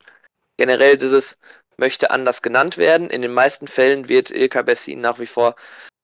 generell 0.57 0.97
dieses 0.97 1.39
möchte 1.77 2.11
anders 2.11 2.41
genannt 2.41 2.77
werden. 2.77 3.09
In 3.09 3.21
den 3.21 3.33
meisten 3.33 3.67
Fällen 3.67 4.09
wird 4.09 4.31
Ilka 4.31 4.61
Bessin 4.61 5.01
nach 5.01 5.19
wie 5.19 5.25
vor 5.25 5.55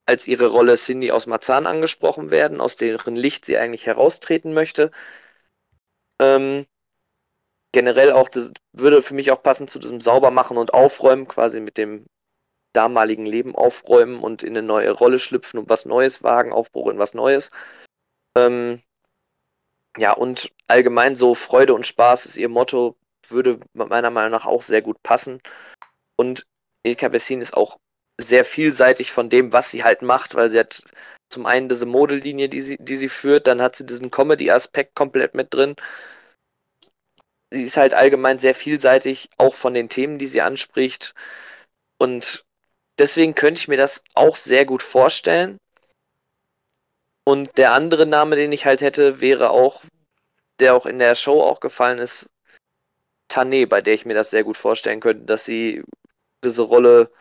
als 0.05 0.27
ihre 0.27 0.47
Rolle 0.47 0.75
Cindy 0.75 1.11
aus 1.11 1.27
Marzahn 1.27 1.67
angesprochen 1.67 2.31
werden, 2.31 2.61
aus 2.61 2.77
deren 2.77 3.15
Licht 3.15 3.45
sie 3.45 3.57
eigentlich 3.57 3.85
heraustreten 3.85 4.53
möchte. 4.53 4.91
Ähm, 6.19 6.65
generell 7.71 8.11
auch, 8.11 8.29
das 8.29 8.51
würde 8.73 9.01
für 9.01 9.13
mich 9.13 9.31
auch 9.31 9.43
passen 9.43 9.67
zu 9.67 9.79
diesem 9.79 10.01
Saubermachen 10.01 10.57
und 10.57 10.73
Aufräumen, 10.73 11.27
quasi 11.27 11.59
mit 11.59 11.77
dem 11.77 12.05
damaligen 12.73 13.25
Leben 13.25 13.55
aufräumen 13.55 14.19
und 14.19 14.43
in 14.43 14.55
eine 14.55 14.65
neue 14.65 14.91
Rolle 14.91 15.19
schlüpfen 15.19 15.59
und 15.59 15.69
was 15.69 15.85
Neues 15.85 16.23
wagen, 16.23 16.53
Aufbruch 16.53 16.89
in 16.89 16.99
was 16.99 17.13
Neues. 17.13 17.51
Ähm, 18.35 18.81
ja, 19.97 20.13
und 20.13 20.51
allgemein 20.67 21.15
so 21.15 21.35
Freude 21.35 21.73
und 21.73 21.87
Spaß 21.87 22.25
ist 22.25 22.37
ihr 22.37 22.49
Motto, 22.49 22.95
würde 23.27 23.59
meiner 23.73 24.11
Meinung 24.11 24.31
nach 24.31 24.45
auch 24.45 24.61
sehr 24.61 24.81
gut 24.81 25.01
passen. 25.03 25.41
Und 26.15 26.45
Ilka 26.83 27.09
Bessin 27.09 27.41
ist 27.41 27.55
auch 27.55 27.79
sehr 28.19 28.45
vielseitig 28.45 29.11
von 29.11 29.29
dem, 29.29 29.53
was 29.53 29.71
sie 29.71 29.83
halt 29.83 30.01
macht, 30.01 30.35
weil 30.35 30.49
sie 30.49 30.59
hat 30.59 30.83
zum 31.29 31.45
einen 31.45 31.69
diese 31.69 31.85
Modelinie, 31.85 32.49
die 32.49 32.61
sie, 32.61 32.77
die 32.79 32.95
sie 32.95 33.09
führt, 33.09 33.47
dann 33.47 33.61
hat 33.61 33.75
sie 33.75 33.85
diesen 33.85 34.11
Comedy-Aspekt 34.11 34.95
komplett 34.95 35.35
mit 35.35 35.53
drin. 35.53 35.75
Sie 37.51 37.63
ist 37.63 37.77
halt 37.77 37.93
allgemein 37.93 38.37
sehr 38.37 38.53
vielseitig, 38.53 39.29
auch 39.37 39.55
von 39.55 39.73
den 39.73 39.89
Themen, 39.89 40.19
die 40.19 40.27
sie 40.27 40.41
anspricht. 40.41 41.15
Und 41.97 42.45
deswegen 42.97 43.35
könnte 43.35 43.59
ich 43.59 43.67
mir 43.67 43.77
das 43.77 44.03
auch 44.13 44.35
sehr 44.35 44.65
gut 44.65 44.83
vorstellen. 44.83 45.57
Und 47.25 47.57
der 47.57 47.73
andere 47.73 48.05
Name, 48.05 48.35
den 48.35 48.51
ich 48.51 48.65
halt 48.65 48.81
hätte, 48.81 49.21
wäre 49.21 49.51
auch, 49.51 49.83
der 50.59 50.75
auch 50.75 50.85
in 50.85 50.99
der 50.99 51.15
Show 51.15 51.41
auch 51.41 51.59
gefallen 51.59 51.99
ist, 51.99 52.29
Tane, 53.27 53.67
bei 53.67 53.81
der 53.81 53.93
ich 53.93 54.05
mir 54.05 54.15
das 54.15 54.31
sehr 54.31 54.43
gut 54.43 54.57
vorstellen 54.57 54.99
könnte, 54.99 55.25
dass 55.25 55.45
sie 55.45 55.83
diese 56.43 56.63
Rolle 56.63 57.11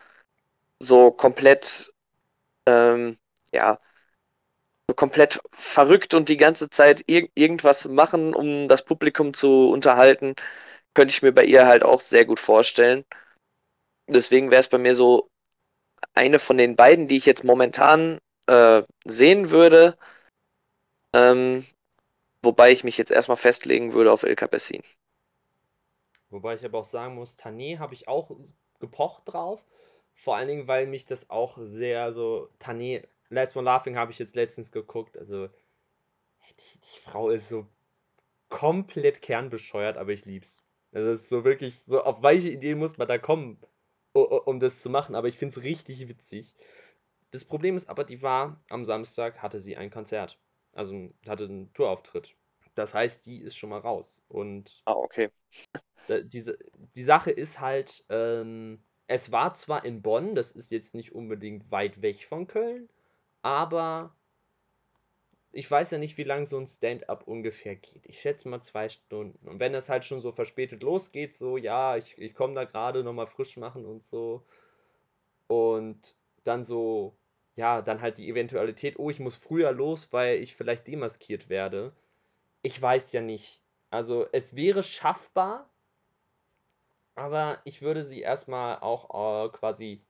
so 0.79 1.11
komplett, 1.11 1.93
ähm, 2.65 3.17
ja, 3.53 3.79
komplett 4.93 5.41
verrückt 5.53 6.13
und 6.13 6.29
die 6.29 6.37
ganze 6.37 6.69
Zeit 6.69 7.03
ir 7.07 7.29
irgendwas 7.35 7.87
machen, 7.87 8.33
um 8.33 8.67
das 8.67 8.83
Publikum 8.85 9.33
zu 9.33 9.69
unterhalten, 9.69 10.35
könnte 10.93 11.11
ich 11.11 11.21
mir 11.21 11.31
bei 11.31 11.45
ihr 11.45 11.67
halt 11.67 11.83
auch 11.83 12.01
sehr 12.01 12.25
gut 12.25 12.39
vorstellen. 12.39 13.05
Deswegen 14.07 14.51
wäre 14.51 14.59
es 14.59 14.69
bei 14.69 14.77
mir 14.77 14.95
so 14.95 15.29
eine 16.13 16.39
von 16.39 16.57
den 16.57 16.75
beiden, 16.75 17.07
die 17.07 17.17
ich 17.17 17.25
jetzt 17.25 17.43
momentan 17.43 18.19
äh, 18.47 18.83
sehen 19.05 19.51
würde. 19.51 19.97
Ähm, 21.13 21.65
wobei 22.43 22.71
ich 22.71 22.83
mich 22.83 22.97
jetzt 22.97 23.11
erstmal 23.11 23.37
festlegen 23.37 23.93
würde 23.93 24.11
auf 24.11 24.23
Ilka 24.23 24.47
Bessin. 24.47 24.81
Wobei 26.29 26.55
ich 26.55 26.65
aber 26.65 26.79
auch 26.79 26.85
sagen 26.85 27.15
muss, 27.15 27.37
Tané 27.37 27.79
habe 27.79 27.93
ich 27.93 28.07
auch 28.07 28.31
gepocht 28.79 29.23
drauf. 29.25 29.63
Vor 30.13 30.35
allen 30.35 30.47
Dingen, 30.47 30.67
weil 30.67 30.85
mich 30.85 31.05
das 31.05 31.29
auch 31.29 31.57
sehr 31.61 32.11
so. 32.11 32.49
Tané, 32.59 33.07
Last 33.29 33.55
One 33.55 33.65
Laughing 33.65 33.97
habe 33.97 34.11
ich 34.11 34.19
jetzt 34.19 34.35
letztens 34.35 34.71
geguckt. 34.71 35.17
Also, 35.17 35.47
die, 35.47 36.79
die 36.79 36.99
Frau 37.03 37.29
ist 37.29 37.49
so 37.49 37.67
komplett 38.49 39.21
kernbescheuert, 39.21 39.97
aber 39.97 40.11
ich 40.11 40.25
lieb's. 40.25 40.63
Also, 40.91 41.11
es 41.11 41.21
ist 41.23 41.29
so 41.29 41.43
wirklich, 41.43 41.81
so 41.83 42.01
auf 42.01 42.21
weiche 42.21 42.49
Ideen 42.49 42.79
muss 42.79 42.97
man 42.97 43.07
da 43.07 43.17
kommen, 43.17 43.59
um 44.13 44.59
das 44.59 44.81
zu 44.81 44.89
machen, 44.89 45.15
aber 45.15 45.27
ich 45.27 45.37
finde 45.37 45.57
es 45.57 45.63
richtig 45.63 46.07
witzig. 46.09 46.55
Das 47.31 47.45
Problem 47.45 47.75
ist 47.75 47.89
aber, 47.89 48.03
die 48.03 48.21
war 48.21 48.59
am 48.69 48.85
Samstag, 48.85 49.41
hatte 49.41 49.59
sie 49.59 49.77
ein 49.77 49.91
Konzert. 49.91 50.39
Also 50.73 51.11
hatte 51.27 51.45
einen 51.45 51.71
Tourauftritt. 51.73 52.35
Das 52.75 52.93
heißt, 52.93 53.25
die 53.25 53.39
ist 53.39 53.57
schon 53.57 53.69
mal 53.69 53.79
raus. 53.79 54.23
Und 54.27 54.81
ah, 54.85 54.93
okay. 54.93 55.29
diese, 56.23 56.57
die 56.95 57.03
Sache 57.03 57.31
ist 57.31 57.59
halt, 57.59 58.03
ähm, 58.09 58.81
es 59.07 59.31
war 59.31 59.53
zwar 59.53 59.85
in 59.85 60.01
Bonn, 60.01 60.35
das 60.35 60.51
ist 60.51 60.71
jetzt 60.71 60.95
nicht 60.95 61.13
unbedingt 61.13 61.69
weit 61.71 62.01
weg 62.01 62.25
von 62.25 62.47
Köln, 62.47 62.89
aber 63.41 64.15
ich 65.51 65.69
weiß 65.69 65.91
ja 65.91 65.97
nicht, 65.97 66.17
wie 66.17 66.23
lange 66.23 66.45
so 66.45 66.57
ein 66.57 66.67
Stand-up 66.67 67.27
ungefähr 67.27 67.75
geht. 67.75 68.05
Ich 68.05 68.21
schätze 68.21 68.47
mal 68.47 68.61
zwei 68.61 68.89
Stunden. 68.89 69.47
Und 69.47 69.59
wenn 69.59 69.73
das 69.73 69.89
halt 69.89 70.05
schon 70.05 70.21
so 70.21 70.31
verspätet 70.31 70.83
losgeht, 70.83 71.33
so, 71.33 71.57
ja, 71.57 71.97
ich, 71.97 72.17
ich 72.19 72.33
komme 72.35 72.53
da 72.53 72.65
gerade 72.65 73.03
nochmal 73.03 73.27
frisch 73.27 73.57
machen 73.57 73.85
und 73.85 74.03
so. 74.03 74.45
Und 75.47 76.15
dann 76.43 76.63
so, 76.63 77.17
ja, 77.55 77.81
dann 77.81 78.01
halt 78.01 78.17
die 78.17 78.29
Eventualität, 78.29 78.99
oh, 78.99 79.09
ich 79.09 79.19
muss 79.19 79.35
früher 79.35 79.71
los, 79.71 80.13
weil 80.13 80.37
ich 80.41 80.55
vielleicht 80.55 80.87
demaskiert 80.87 81.49
werde. 81.49 81.93
Ich 82.61 82.81
weiß 82.81 83.11
ja 83.13 83.21
nicht. 83.21 83.61
Also 83.89 84.27
es 84.31 84.55
wäre 84.55 84.83
schaffbar, 84.83 85.69
aber 87.15 87.59
ich 87.65 87.81
würde 87.81 88.03
sie 88.03 88.21
erstmal 88.21 88.79
auch 88.79 89.45
äh, 89.45 89.49
quasi, 89.49 90.01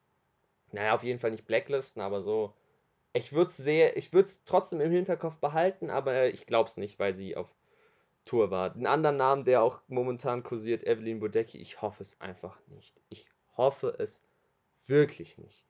naja, 0.72 0.94
auf 0.94 1.04
jeden 1.04 1.20
Fall 1.20 1.32
nicht 1.32 1.46
blacklisten, 1.46 2.02
aber 2.02 2.22
so. 2.22 2.54
Ich 3.14 3.34
würde 3.34 3.50
es 3.50 3.58
sehr, 3.58 3.98
ich 3.98 4.14
würde 4.14 4.26
es 4.28 4.44
trotzdem 4.44 4.82
im 4.82 4.92
Hinterkopf 4.92 5.38
behalten, 5.40 5.90
aber 5.90 6.28
ich 6.28 6.46
glaube 6.46 6.70
es 6.70 6.78
nicht, 6.78 7.00
weil 7.00 7.14
sie 7.14 7.36
auf 7.36 7.54
Tour 8.26 8.52
war. 8.52 8.70
Den 8.70 8.86
anderen 8.86 9.18
Namen, 9.18 9.44
der 9.44 9.64
auch 9.64 9.82
momentan 9.88 10.44
kursiert, 10.44 10.84
Evelyn 10.84 11.20
Bodecki, 11.20 11.58
ich 11.58 11.82
hoffe 11.82 12.04
es 12.04 12.22
einfach 12.22 12.60
nicht. 12.68 13.02
Ich 13.10 13.28
hoffe 13.58 13.96
es 13.98 14.28
wirklich 14.86 15.38
nicht. 15.40 15.66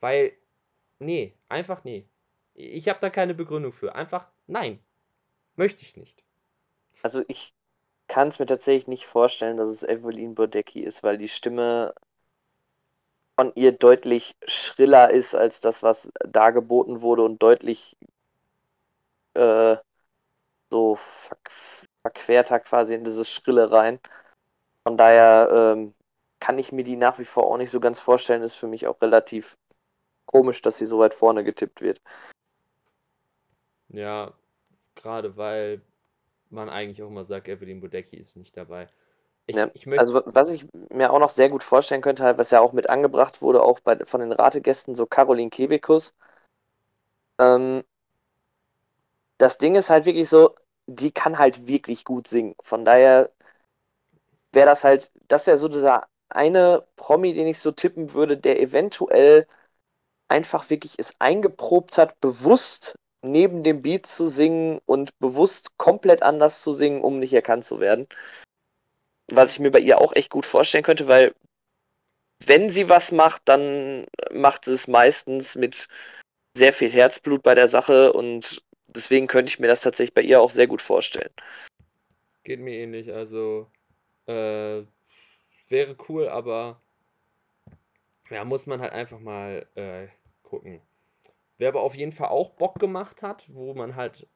Weil, 0.00 0.32
nee, 0.98 1.34
einfach 1.48 1.84
nee. 1.84 2.06
Ich 2.54 2.88
habe 2.88 3.00
da 3.00 3.08
keine 3.08 3.34
Begründung 3.34 3.72
für. 3.72 3.94
Einfach 3.94 4.28
nein. 4.46 4.78
Möchte 5.56 5.82
ich 5.82 5.96
nicht. 5.96 6.22
Also 7.02 7.24
ich 7.28 7.54
kann 8.08 8.28
es 8.28 8.38
mir 8.38 8.46
tatsächlich 8.46 8.88
nicht 8.88 9.06
vorstellen, 9.06 9.56
dass 9.56 9.70
es 9.70 9.82
Evelyn 9.82 10.34
Bodecki 10.34 10.82
ist, 10.82 11.02
weil 11.02 11.16
die 11.16 11.28
Stimme 11.28 11.94
von 13.42 13.52
ihr 13.56 13.72
deutlich 13.72 14.36
schriller 14.46 15.10
ist 15.10 15.34
als 15.34 15.60
das, 15.60 15.82
was 15.82 16.12
da 16.24 16.50
geboten 16.50 17.02
wurde 17.02 17.24
und 17.24 17.42
deutlich 17.42 17.96
äh, 19.34 19.76
so 20.70 20.94
ver 20.94 21.36
verquerter 22.04 22.60
quasi 22.60 22.94
in 22.94 23.02
dieses 23.02 23.28
Schrille 23.28 23.72
rein. 23.72 23.98
Von 24.86 24.96
daher 24.96 25.74
ähm, 25.76 25.94
kann 26.38 26.56
ich 26.56 26.70
mir 26.70 26.84
die 26.84 26.94
nach 26.94 27.18
wie 27.18 27.24
vor 27.24 27.46
auch 27.46 27.56
nicht 27.56 27.70
so 27.70 27.80
ganz 27.80 27.98
vorstellen. 27.98 28.42
Ist 28.42 28.54
für 28.54 28.68
mich 28.68 28.86
auch 28.86 29.00
relativ 29.02 29.58
komisch, 30.26 30.62
dass 30.62 30.78
sie 30.78 30.86
so 30.86 31.00
weit 31.00 31.14
vorne 31.14 31.42
getippt 31.42 31.80
wird. 31.80 32.00
Ja, 33.88 34.32
gerade 34.94 35.36
weil 35.36 35.82
man 36.48 36.68
eigentlich 36.68 37.02
auch 37.02 37.08
immer 37.08 37.24
sagt, 37.24 37.48
Evelyn 37.48 37.80
Bodecki 37.80 38.16
ist 38.16 38.36
nicht 38.36 38.56
dabei. 38.56 38.88
Ich, 39.46 39.56
ja, 39.56 39.70
ich 39.74 39.88
also 39.98 40.22
was 40.24 40.52
ich 40.52 40.66
mir 40.90 41.12
auch 41.12 41.18
noch 41.18 41.28
sehr 41.28 41.48
gut 41.48 41.62
vorstellen 41.62 42.00
könnte, 42.00 42.24
halt, 42.24 42.38
was 42.38 42.50
ja 42.50 42.60
auch 42.60 42.72
mit 42.72 42.88
angebracht 42.88 43.42
wurde, 43.42 43.62
auch 43.62 43.80
bei, 43.80 43.98
von 44.04 44.20
den 44.20 44.32
Rategästen, 44.32 44.94
so 44.94 45.06
Caroline 45.06 45.50
Kebekus. 45.50 46.14
Ähm, 47.40 47.82
das 49.38 49.58
Ding 49.58 49.74
ist 49.74 49.90
halt 49.90 50.06
wirklich 50.06 50.28
so, 50.28 50.54
die 50.86 51.12
kann 51.12 51.38
halt 51.38 51.66
wirklich 51.66 52.04
gut 52.04 52.26
singen. 52.28 52.54
Von 52.62 52.84
daher 52.84 53.30
wäre 54.52 54.66
das 54.66 54.84
halt, 54.84 55.10
das 55.28 55.46
wäre 55.46 55.58
so 55.58 55.68
dieser 55.68 56.06
eine 56.28 56.86
Promi, 56.96 57.34
den 57.34 57.46
ich 57.46 57.58
so 57.58 57.72
tippen 57.72 58.14
würde, 58.14 58.36
der 58.38 58.60
eventuell 58.60 59.46
einfach 60.28 60.70
wirklich 60.70 60.94
es 60.98 61.20
eingeprobt 61.20 61.98
hat, 61.98 62.20
bewusst 62.20 62.96
neben 63.22 63.62
dem 63.62 63.82
Beat 63.82 64.06
zu 64.06 64.28
singen 64.28 64.80
und 64.86 65.18
bewusst 65.20 65.78
komplett 65.78 66.22
anders 66.22 66.62
zu 66.62 66.72
singen, 66.72 67.02
um 67.02 67.18
nicht 67.20 67.34
erkannt 67.34 67.64
zu 67.64 67.80
werden. 67.80 68.08
Was 69.34 69.52
ich 69.52 69.60
mir 69.60 69.70
bei 69.70 69.80
ihr 69.80 69.98
auch 69.98 70.12
echt 70.14 70.30
gut 70.30 70.46
vorstellen 70.46 70.84
könnte, 70.84 71.08
weil 71.08 71.34
wenn 72.46 72.70
sie 72.70 72.88
was 72.88 73.12
macht, 73.12 73.42
dann 73.46 74.06
macht 74.32 74.64
sie 74.64 74.72
es 74.72 74.88
meistens 74.88 75.56
mit 75.56 75.88
sehr 76.56 76.72
viel 76.72 76.90
Herzblut 76.90 77.42
bei 77.42 77.54
der 77.54 77.68
Sache 77.68 78.12
und 78.12 78.62
deswegen 78.86 79.26
könnte 79.26 79.50
ich 79.50 79.58
mir 79.58 79.68
das 79.68 79.82
tatsächlich 79.82 80.14
bei 80.14 80.22
ihr 80.22 80.40
auch 80.40 80.50
sehr 80.50 80.66
gut 80.66 80.82
vorstellen. 80.82 81.32
Geht 82.44 82.60
mir 82.60 82.74
ähnlich, 82.74 83.12
also 83.12 83.70
äh, 84.26 84.82
wäre 85.68 85.96
cool, 86.08 86.28
aber 86.28 86.82
Ja, 88.30 88.44
muss 88.44 88.66
man 88.66 88.80
halt 88.80 88.92
einfach 88.92 89.20
mal 89.20 89.66
äh, 89.74 90.08
gucken. 90.42 90.80
Wer 91.58 91.68
aber 91.68 91.82
auf 91.82 91.94
jeden 91.94 92.12
Fall 92.12 92.28
auch 92.28 92.50
Bock 92.50 92.78
gemacht 92.78 93.22
hat, 93.22 93.44
wo 93.52 93.74
man 93.74 93.94
halt 93.94 94.26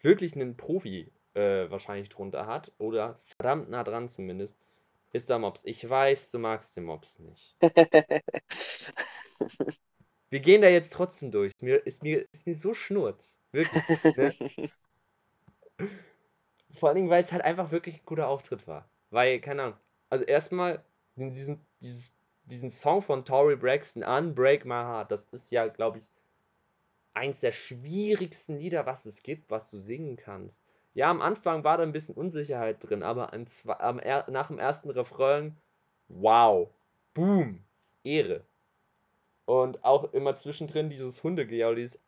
wirklich 0.00 0.34
einen 0.34 0.56
Profi 0.56 1.10
äh, 1.34 1.70
wahrscheinlich 1.70 2.08
drunter 2.08 2.46
hat, 2.46 2.72
oder 2.78 3.14
verdammt 3.14 3.70
nah 3.70 3.84
dran 3.84 4.08
zumindest, 4.08 4.58
ist 5.12 5.28
der 5.28 5.38
Mops. 5.38 5.62
Ich 5.64 5.88
weiß, 5.88 6.30
du 6.30 6.38
magst 6.38 6.76
den 6.76 6.84
Mops 6.84 7.18
nicht. 7.18 7.56
Wir 10.30 10.38
gehen 10.38 10.62
da 10.62 10.68
jetzt 10.68 10.92
trotzdem 10.92 11.32
durch. 11.32 11.52
Mir 11.60 11.84
ist 11.86 12.04
mir, 12.04 12.24
ist 12.32 12.46
mir 12.46 12.54
so 12.54 12.72
schnurz. 12.72 13.40
Wirklich. 13.50 13.82
Ne? 14.16 14.32
Vor 16.78 16.88
allen 16.88 16.96
Dingen, 16.96 17.10
weil 17.10 17.22
es 17.22 17.32
halt 17.32 17.42
einfach 17.42 17.72
wirklich 17.72 17.96
ein 17.96 18.06
guter 18.06 18.28
Auftritt 18.28 18.68
war. 18.68 18.88
Weil, 19.10 19.40
keine 19.40 19.62
Ahnung. 19.62 19.78
Also 20.08 20.24
erstmal 20.24 20.84
diesen, 21.16 21.66
dieses, 21.82 22.14
diesen 22.44 22.70
Song 22.70 23.02
von 23.02 23.24
Tory 23.24 23.56
Braxton, 23.56 24.04
Unbreak 24.04 24.64
My 24.64 24.74
Heart, 24.74 25.10
das 25.10 25.26
ist 25.26 25.50
ja, 25.50 25.66
glaube 25.66 25.98
ich, 25.98 26.08
eins 27.12 27.40
der 27.40 27.50
schwierigsten 27.52 28.56
Lieder, 28.56 28.86
was 28.86 29.06
es 29.06 29.24
gibt, 29.24 29.50
was 29.50 29.70
du 29.70 29.78
singen 29.78 30.16
kannst. 30.16 30.62
Ja, 30.94 31.10
am 31.10 31.22
Anfang 31.22 31.64
war 31.64 31.76
da 31.76 31.82
ein 31.84 31.92
bisschen 31.92 32.16
Unsicherheit 32.16 32.78
drin, 32.80 33.02
aber 33.02 33.32
am, 33.32 33.46
am, 33.66 33.96
nach 34.28 34.48
dem 34.48 34.58
ersten 34.58 34.90
Refrain, 34.90 35.56
wow, 36.08 36.68
boom, 37.14 37.64
Ehre. 38.02 38.44
Und 39.44 39.84
auch 39.84 40.12
immer 40.12 40.34
zwischendrin 40.34 40.90
dieses 40.90 41.22
Hundegejaul, 41.22 41.76
dieses 41.76 42.00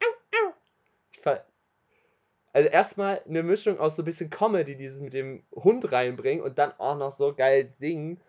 also 2.53 2.68
erstmal 2.68 3.23
eine 3.27 3.42
Mischung 3.42 3.79
aus 3.79 3.97
so 3.97 4.03
ein 4.03 4.05
bisschen 4.05 4.31
Comedy, 4.31 4.77
dieses 4.77 5.01
mit 5.01 5.14
dem 5.14 5.42
Hund 5.53 5.90
reinbringen 5.90 6.45
und 6.45 6.59
dann 6.59 6.73
auch 6.79 6.97
noch 6.97 7.11
so 7.11 7.35
geil 7.35 7.64
singen. 7.64 8.21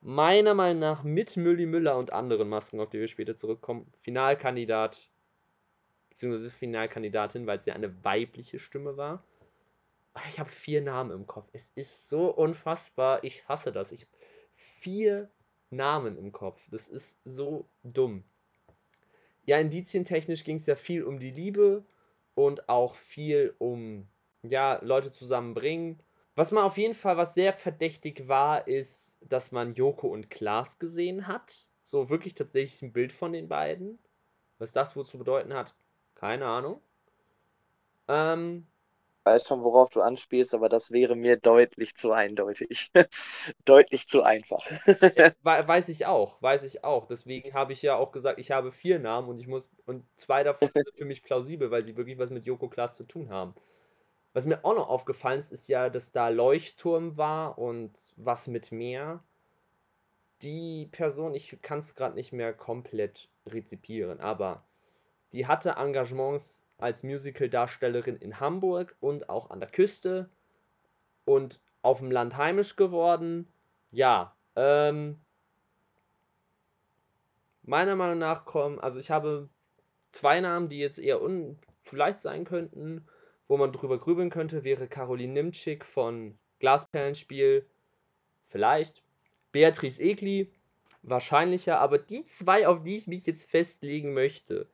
Meiner 0.00 0.54
Meinung 0.54 0.80
nach 0.80 1.02
mit 1.02 1.36
Mülli 1.36 1.66
Müller 1.66 1.96
und 1.96 2.12
anderen 2.12 2.48
Masken, 2.48 2.78
auf 2.80 2.90
die 2.90 3.00
wir 3.00 3.08
später 3.08 3.36
zurückkommen, 3.36 3.90
Finalkandidat, 4.02 5.08
beziehungsweise 6.10 6.50
Finalkandidatin, 6.50 7.46
weil 7.46 7.62
sie 7.62 7.72
eine 7.72 8.04
weibliche 8.04 8.58
Stimme 8.58 8.96
war. 8.96 9.24
Ich 10.28 10.38
habe 10.38 10.50
vier 10.50 10.80
Namen 10.80 11.10
im 11.10 11.26
Kopf. 11.26 11.48
Es 11.52 11.70
ist 11.74 12.08
so 12.08 12.30
unfassbar. 12.30 13.24
Ich 13.24 13.48
hasse 13.48 13.72
das. 13.72 13.92
Ich 13.92 14.06
vier 14.54 15.30
Namen 15.70 16.16
im 16.16 16.32
Kopf. 16.32 16.68
Das 16.70 16.88
ist 16.88 17.20
so 17.24 17.68
dumm. 17.82 18.24
Ja, 19.44 19.58
indizientechnisch 19.58 20.44
ging 20.44 20.56
es 20.56 20.66
ja 20.66 20.76
viel 20.76 21.04
um 21.04 21.18
die 21.18 21.30
Liebe 21.30 21.84
und 22.34 22.68
auch 22.68 22.94
viel 22.94 23.54
um 23.58 24.06
ja, 24.42 24.78
Leute 24.82 25.10
zusammenbringen. 25.10 26.02
Was 26.34 26.52
man 26.52 26.64
auf 26.64 26.78
jeden 26.78 26.94
Fall, 26.94 27.16
was 27.16 27.34
sehr 27.34 27.52
verdächtig 27.52 28.28
war, 28.28 28.68
ist, 28.68 29.18
dass 29.22 29.50
man 29.50 29.74
Joko 29.74 30.08
und 30.08 30.30
Klaas 30.30 30.78
gesehen 30.78 31.26
hat. 31.26 31.68
So 31.82 32.10
wirklich 32.10 32.34
tatsächlich 32.34 32.80
ein 32.82 32.92
Bild 32.92 33.12
von 33.12 33.32
den 33.32 33.48
beiden. 33.48 33.98
Was 34.58 34.72
das 34.72 34.94
wohl 34.94 35.04
zu 35.04 35.18
bedeuten 35.18 35.54
hat, 35.54 35.74
keine 36.14 36.46
Ahnung. 36.46 36.80
Ähm, 38.06 38.66
weiß 39.28 39.46
schon, 39.46 39.62
worauf 39.62 39.90
du 39.90 40.00
anspielst, 40.00 40.54
aber 40.54 40.68
das 40.68 40.90
wäre 40.90 41.14
mir 41.14 41.36
deutlich 41.36 41.94
zu 41.94 42.12
eindeutig. 42.12 42.90
deutlich 43.64 44.08
zu 44.08 44.22
einfach. 44.22 44.64
weiß 45.42 45.90
ich 45.90 46.06
auch, 46.06 46.40
weiß 46.40 46.62
ich 46.62 46.84
auch. 46.84 47.06
Deswegen 47.06 47.52
habe 47.52 47.72
ich 47.72 47.82
ja 47.82 47.96
auch 47.96 48.10
gesagt, 48.12 48.38
ich 48.38 48.50
habe 48.50 48.72
vier 48.72 48.98
Namen 48.98 49.28
und 49.28 49.38
ich 49.38 49.46
muss 49.46 49.70
und 49.86 50.04
zwei 50.16 50.42
davon 50.44 50.70
sind 50.74 50.88
für 50.96 51.04
mich 51.04 51.22
plausibel, 51.22 51.70
weil 51.70 51.82
sie 51.82 51.96
wirklich 51.96 52.18
was 52.18 52.30
mit 52.30 52.46
Joko 52.46 52.68
Klaas 52.68 52.96
zu 52.96 53.04
tun 53.04 53.30
haben. 53.30 53.54
Was 54.32 54.46
mir 54.46 54.64
auch 54.64 54.74
noch 54.74 54.88
aufgefallen 54.88 55.38
ist, 55.38 55.52
ist 55.52 55.68
ja, 55.68 55.90
dass 55.90 56.12
da 56.12 56.28
Leuchtturm 56.28 57.16
war 57.16 57.58
und 57.58 58.12
was 58.16 58.48
mit 58.48 58.72
Meer. 58.72 59.22
Die 60.42 60.86
Person, 60.86 61.34
ich 61.34 61.58
kann 61.62 61.80
es 61.80 61.94
gerade 61.94 62.14
nicht 62.14 62.32
mehr 62.32 62.52
komplett 62.54 63.28
rezipieren, 63.46 64.20
aber 64.20 64.64
die 65.32 65.46
hatte 65.46 65.70
Engagements 65.70 66.67
als 66.78 67.02
Musical-Darstellerin 67.02 68.16
in 68.16 68.40
Hamburg 68.40 68.96
und 69.00 69.28
auch 69.28 69.50
an 69.50 69.60
der 69.60 69.68
Küste 69.68 70.30
und 71.24 71.60
auf 71.82 71.98
dem 71.98 72.10
Land 72.10 72.36
heimisch 72.36 72.76
geworden. 72.76 73.52
Ja, 73.90 74.36
ähm, 74.56 75.20
meiner 77.62 77.96
Meinung 77.96 78.18
nach 78.18 78.44
kommen, 78.44 78.78
also 78.78 78.98
ich 78.98 79.10
habe 79.10 79.48
zwei 80.12 80.40
Namen, 80.40 80.68
die 80.68 80.78
jetzt 80.78 80.98
eher 80.98 81.20
un 81.20 81.58
vielleicht 81.82 82.20
sein 82.20 82.44
könnten, 82.44 83.06
wo 83.46 83.56
man 83.56 83.72
drüber 83.72 83.98
grübeln 83.98 84.30
könnte, 84.30 84.62
wäre 84.64 84.88
Caroline 84.88 85.32
Nimczyk 85.32 85.84
von 85.84 86.38
Glasperlenspiel, 86.60 87.66
vielleicht. 88.44 89.02
Beatrice 89.52 90.00
Egli, 90.02 90.52
wahrscheinlicher, 91.02 91.80
aber 91.80 91.98
die 91.98 92.24
zwei, 92.24 92.68
auf 92.68 92.82
die 92.82 92.96
ich 92.96 93.06
mich 93.06 93.26
jetzt 93.26 93.50
festlegen 93.50 94.12
möchte, 94.12 94.68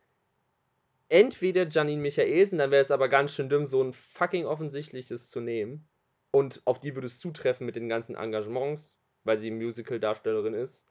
entweder 1.08 1.68
Janine 1.68 2.02
Michaelsen, 2.02 2.58
dann 2.58 2.70
wäre 2.70 2.82
es 2.82 2.90
aber 2.90 3.08
ganz 3.08 3.34
schön 3.34 3.48
dumm, 3.48 3.66
so 3.66 3.82
ein 3.82 3.92
fucking 3.92 4.46
offensichtliches 4.46 5.30
zu 5.30 5.40
nehmen. 5.40 5.88
Und 6.30 6.62
auf 6.64 6.80
die 6.80 6.94
würde 6.94 7.06
es 7.06 7.20
zutreffen 7.20 7.66
mit 7.66 7.76
den 7.76 7.88
ganzen 7.88 8.16
Engagements, 8.16 8.98
weil 9.22 9.36
sie 9.36 9.50
Musical-Darstellerin 9.50 10.54
ist. 10.54 10.88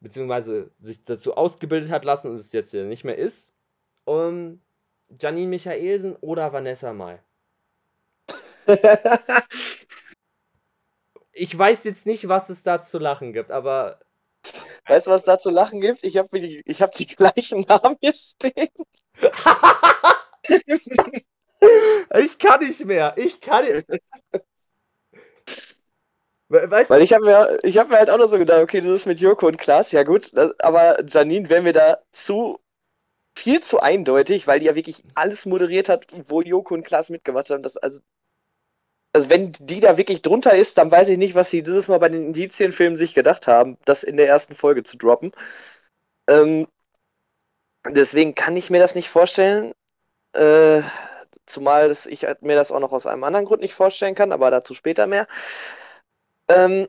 Beziehungsweise 0.00 0.70
sich 0.78 1.04
dazu 1.04 1.34
ausgebildet 1.34 1.90
hat 1.90 2.04
lassen 2.04 2.30
und 2.30 2.36
es 2.36 2.52
jetzt 2.52 2.72
ja 2.72 2.84
nicht 2.84 3.04
mehr 3.04 3.18
ist. 3.18 3.52
Und 4.04 4.62
Janine 5.20 5.48
Michaelsen 5.48 6.14
oder 6.16 6.52
Vanessa 6.52 6.92
Mai. 6.92 7.20
ich 11.32 11.58
weiß 11.58 11.84
jetzt 11.84 12.06
nicht, 12.06 12.28
was 12.28 12.50
es 12.50 12.62
da 12.62 12.80
zu 12.80 12.98
lachen 12.98 13.32
gibt, 13.32 13.50
aber 13.50 14.00
Weißt 14.88 15.06
du, 15.06 15.10
was 15.10 15.24
da 15.24 15.38
zu 15.38 15.50
lachen 15.50 15.80
gibt? 15.80 16.04
Ich 16.04 16.16
habe 16.16 16.38
die, 16.38 16.62
hab 16.80 16.92
die 16.92 17.06
gleichen 17.06 17.60
Namen 17.62 17.96
hier 18.00 18.14
stehen. 18.14 18.68
ich 22.18 22.38
kann 22.38 22.60
nicht 22.60 22.84
mehr. 22.84 23.14
Ich 23.16 23.40
kann 23.40 23.64
nicht. 23.64 23.86
Weißt 26.50 26.90
Weil 26.90 27.02
ich 27.02 27.12
habe 27.12 27.26
mir, 27.26 27.58
hab 27.62 27.90
mir 27.90 27.98
halt 27.98 28.08
auch 28.08 28.16
noch 28.16 28.28
so 28.28 28.38
gedacht, 28.38 28.62
okay, 28.62 28.80
das 28.80 28.88
ist 28.90 29.06
mit 29.06 29.20
Joko 29.20 29.46
und 29.48 29.58
Klaas, 29.58 29.92
ja 29.92 30.02
gut, 30.02 30.32
aber 30.60 30.96
Janine 31.06 31.50
wäre 31.50 31.60
mir 31.60 31.74
da 31.74 31.98
zu 32.10 32.58
viel 33.36 33.60
zu 33.62 33.80
eindeutig, 33.80 34.46
weil 34.46 34.60
die 34.60 34.66
ja 34.66 34.74
wirklich 34.74 35.04
alles 35.14 35.46
moderiert 35.46 35.88
hat, 35.88 36.06
wo 36.28 36.42
Joko 36.42 36.74
und 36.74 36.84
Klaas 36.84 37.10
mitgemacht 37.10 37.50
haben. 37.50 37.62
Das, 37.62 37.76
also 37.76 38.00
also 39.12 39.30
wenn 39.30 39.52
die 39.52 39.80
da 39.80 39.96
wirklich 39.96 40.22
drunter 40.22 40.54
ist, 40.54 40.78
dann 40.78 40.90
weiß 40.90 41.08
ich 41.08 41.18
nicht, 41.18 41.34
was 41.34 41.50
sie 41.50 41.62
dieses 41.62 41.88
Mal 41.88 41.98
bei 41.98 42.08
den 42.08 42.26
Indizienfilmen 42.26 42.96
sich 42.96 43.14
gedacht 43.14 43.46
haben, 43.46 43.78
das 43.84 44.02
in 44.02 44.16
der 44.16 44.28
ersten 44.28 44.54
Folge 44.54 44.82
zu 44.82 44.96
droppen. 44.96 45.32
Ähm, 46.28 46.68
deswegen 47.88 48.34
kann 48.34 48.56
ich 48.56 48.70
mir 48.70 48.80
das 48.80 48.94
nicht 48.94 49.08
vorstellen. 49.08 49.72
Äh, 50.34 50.82
zumal 51.46 51.88
das, 51.88 52.06
ich 52.06 52.26
mir 52.40 52.56
das 52.56 52.72
auch 52.72 52.80
noch 52.80 52.92
aus 52.92 53.06
einem 53.06 53.24
anderen 53.24 53.46
Grund 53.46 53.62
nicht 53.62 53.74
vorstellen 53.74 54.14
kann, 54.14 54.32
aber 54.32 54.50
dazu 54.50 54.74
später 54.74 55.06
mehr. 55.06 55.26
Ähm, 56.48 56.88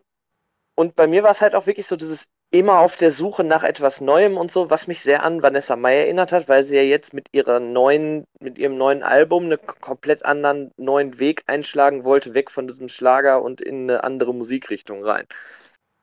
und 0.75 0.95
bei 0.95 1.07
mir 1.07 1.23
war 1.23 1.31
es 1.31 1.41
halt 1.41 1.55
auch 1.55 1.67
wirklich 1.67 1.87
so 1.87 1.95
dieses 1.95 2.27
immer 2.51 2.79
auf 2.79 2.95
der 2.95 3.11
Suche 3.11 3.43
nach 3.43 3.63
etwas 3.63 4.01
Neuem 4.01 4.37
und 4.37 4.51
so, 4.51 4.69
was 4.69 4.87
mich 4.87 5.01
sehr 5.01 5.23
an 5.23 5.43
Vanessa 5.43 5.75
Mai 5.75 5.97
erinnert 5.97 6.31
hat, 6.31 6.49
weil 6.49 6.63
sie 6.63 6.75
ja 6.75 6.81
jetzt 6.81 7.13
mit 7.13 7.27
ihrer 7.31 7.59
neuen, 7.59 8.25
mit 8.39 8.57
ihrem 8.57 8.77
neuen 8.77 9.03
Album 9.03 9.45
einen 9.45 9.59
komplett 9.81 10.25
anderen 10.25 10.71
neuen 10.77 11.19
Weg 11.19 11.43
einschlagen 11.47 12.03
wollte, 12.05 12.33
weg 12.33 12.49
von 12.49 12.67
diesem 12.67 12.89
Schlager 12.89 13.41
und 13.43 13.61
in 13.61 13.83
eine 13.83 14.03
andere 14.03 14.33
Musikrichtung 14.33 15.03
rein. 15.03 15.25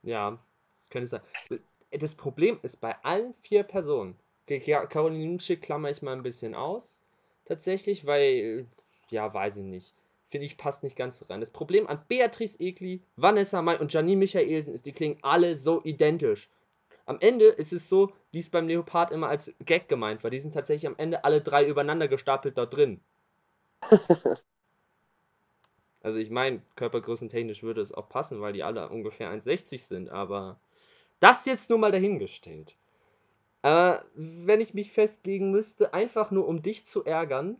Ja, 0.02 0.38
das 0.78 0.88
könnte 0.88 1.08
sein. 1.08 1.20
Das 1.90 2.14
Problem 2.14 2.58
ist 2.62 2.80
bei 2.80 2.96
allen 3.02 3.32
vier 3.34 3.62
Personen, 3.62 4.16
Caroline 4.46 5.24
Lynch 5.24 5.58
klammer 5.60 5.90
ich 5.90 6.02
mal 6.02 6.12
ein 6.12 6.22
bisschen 6.22 6.54
aus, 6.54 7.00
tatsächlich, 7.44 8.06
weil, 8.06 8.66
ja, 9.10 9.32
weiß 9.32 9.56
ich 9.56 9.64
nicht 9.64 9.94
finde 10.36 10.44
ich, 10.44 10.58
passt 10.58 10.82
nicht 10.82 10.96
ganz 10.96 11.24
rein. 11.30 11.40
Das 11.40 11.48
Problem 11.48 11.86
an 11.86 12.04
Beatrice 12.08 12.60
Egli, 12.60 13.00
Vanessa 13.16 13.62
Mai 13.62 13.78
und 13.78 13.90
Janine 13.94 14.18
Michaelsen 14.18 14.74
ist, 14.74 14.84
die 14.84 14.92
klingen 14.92 15.16
alle 15.22 15.56
so 15.56 15.82
identisch. 15.82 16.50
Am 17.06 17.18
Ende 17.20 17.46
ist 17.46 17.72
es 17.72 17.88
so, 17.88 18.12
wie 18.32 18.40
es 18.40 18.50
beim 18.50 18.68
Leopard 18.68 19.12
immer 19.12 19.28
als 19.28 19.50
Gag 19.64 19.88
gemeint 19.88 20.22
war. 20.22 20.30
Die 20.30 20.38
sind 20.38 20.52
tatsächlich 20.52 20.86
am 20.86 20.96
Ende 20.98 21.24
alle 21.24 21.40
drei 21.40 21.66
übereinander 21.66 22.06
gestapelt 22.06 22.58
dort 22.58 22.76
drin. 22.76 23.00
also 26.02 26.18
ich 26.18 26.28
meine, 26.28 26.60
körpergrößentechnisch 26.74 27.62
würde 27.62 27.80
es 27.80 27.92
auch 27.92 28.10
passen, 28.10 28.42
weil 28.42 28.52
die 28.52 28.62
alle 28.62 28.90
ungefähr 28.90 29.30
1,60 29.30 29.86
sind, 29.86 30.10
aber 30.10 30.60
das 31.18 31.46
jetzt 31.46 31.70
nur 31.70 31.78
mal 31.78 31.92
dahingestellt. 31.92 32.76
Äh, 33.62 34.00
wenn 34.14 34.60
ich 34.60 34.74
mich 34.74 34.92
festlegen 34.92 35.50
müsste, 35.50 35.94
einfach 35.94 36.30
nur 36.30 36.46
um 36.46 36.60
dich 36.60 36.84
zu 36.84 37.06
ärgern, 37.06 37.56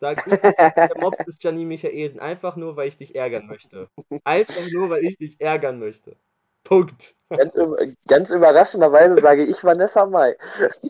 Sag 0.00 0.24
ich, 0.26 0.38
der 0.40 0.92
Mops 1.00 1.20
ist 1.26 1.42
Janine 1.42 1.66
Michaelsen. 1.66 2.20
Einfach 2.20 2.56
nur, 2.56 2.76
weil 2.76 2.88
ich 2.88 2.96
dich 2.96 3.14
ärgern 3.16 3.46
möchte. 3.46 3.88
Einfach 4.24 4.70
nur, 4.72 4.90
weil 4.90 5.04
ich 5.04 5.18
dich 5.18 5.40
ärgern 5.40 5.78
möchte. 5.78 6.16
Punkt. 6.64 7.14
Ganz, 7.30 7.58
ganz 8.06 8.30
überraschenderweise 8.30 9.20
sage 9.20 9.44
ich 9.44 9.62
Vanessa 9.64 10.06
Mai. 10.06 10.36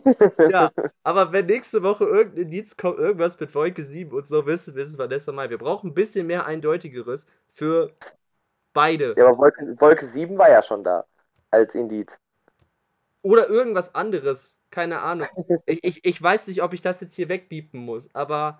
ja, 0.51 0.69
aber 1.03 1.31
wenn 1.31 1.45
nächste 1.45 1.83
Woche 1.83 2.05
irgendein 2.05 2.43
Indiz 2.43 2.75
kommt, 2.77 2.99
irgendwas 2.99 3.39
mit 3.39 3.53
Wolke 3.55 3.83
7 3.83 4.11
und 4.11 4.27
so, 4.27 4.45
wissen 4.45 4.75
wir, 4.75 4.83
es 4.83 4.89
ist 4.89 4.97
Vanessa 4.97 5.31
Mai. 5.31 5.49
Wir 5.49 5.57
brauchen 5.57 5.91
ein 5.91 5.93
bisschen 5.93 6.27
mehr 6.27 6.45
Eindeutigeres 6.45 7.27
für 7.51 7.93
beide. 8.73 9.15
Ja, 9.17 9.25
aber 9.25 9.37
Wolke, 9.37 9.63
Wolke 9.79 10.05
7 10.05 10.37
war 10.37 10.49
ja 10.49 10.61
schon 10.61 10.83
da 10.83 11.05
als 11.49 11.75
Indiz. 11.75 12.19
Oder 13.21 13.49
irgendwas 13.49 13.95
anderes. 13.95 14.57
Keine 14.71 15.01
Ahnung. 15.01 15.27
Ich, 15.65 15.83
ich, 15.83 16.05
ich 16.05 16.21
weiß 16.21 16.47
nicht, 16.47 16.61
ob 16.61 16.73
ich 16.73 16.81
das 16.81 17.01
jetzt 17.01 17.15
hier 17.15 17.27
wegbiepen 17.27 17.79
muss, 17.79 18.13
aber 18.13 18.59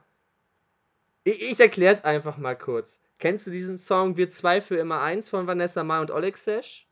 ich, 1.23 1.51
ich 1.51 1.60
erkläre 1.60 1.93
es 1.93 2.03
einfach 2.03 2.38
mal 2.38 2.58
kurz. 2.58 2.99
Kennst 3.17 3.47
du 3.47 3.51
diesen 3.51 3.77
Song 3.77 4.17
Wir 4.17 4.29
zwei 4.29 4.62
für 4.62 4.77
immer 4.77 5.01
eins 5.01 5.29
von 5.29 5.47
Vanessa 5.47 5.84
Mai 5.84 5.99
und 5.99 6.12
Oleg 6.12 6.38
Sesh? 6.38 6.88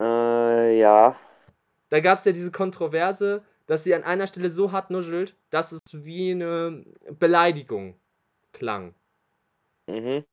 Äh, 0.00 0.80
ja. 0.80 1.14
Da 1.90 2.00
gab 2.00 2.18
es 2.18 2.24
ja 2.24 2.32
diese 2.32 2.50
Kontroverse, 2.50 3.44
dass 3.66 3.84
sie 3.84 3.94
an 3.94 4.04
einer 4.04 4.26
Stelle 4.26 4.50
so 4.50 4.72
hart 4.72 4.90
nuschelt, 4.90 5.36
dass 5.50 5.72
es 5.72 5.80
wie 5.92 6.32
eine 6.32 6.84
Beleidigung 7.18 7.98
klang. 8.52 8.94
Mhm. 9.86 10.24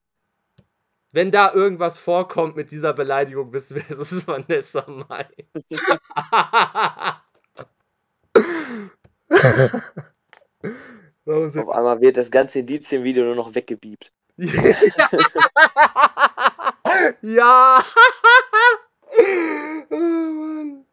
Wenn 1.11 1.31
da 1.31 1.53
irgendwas 1.53 1.97
vorkommt 1.97 2.55
mit 2.55 2.71
dieser 2.71 2.93
Beleidigung, 2.93 3.53
wissen 3.53 3.75
wir, 3.75 3.83
es 3.89 4.11
ist 4.11 4.27
Vanessa 4.27 4.85
Mai. 4.87 5.27
Auf 11.25 11.69
einmal 11.69 12.01
wird 12.01 12.17
das 12.17 12.29
ganze 12.29 12.59
Indizienvideo 12.59 13.25
nur 13.25 13.35
noch 13.35 13.55
weggebiebt. 13.55 14.11
ja! 17.21 17.83
oh 19.89 19.95
Mann. 19.95 20.85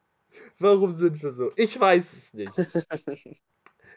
Warum 0.58 0.92
sind 0.92 1.22
wir 1.22 1.32
so? 1.32 1.52
Ich 1.56 1.78
weiß 1.78 2.12
es 2.12 2.34
nicht. 2.34 2.52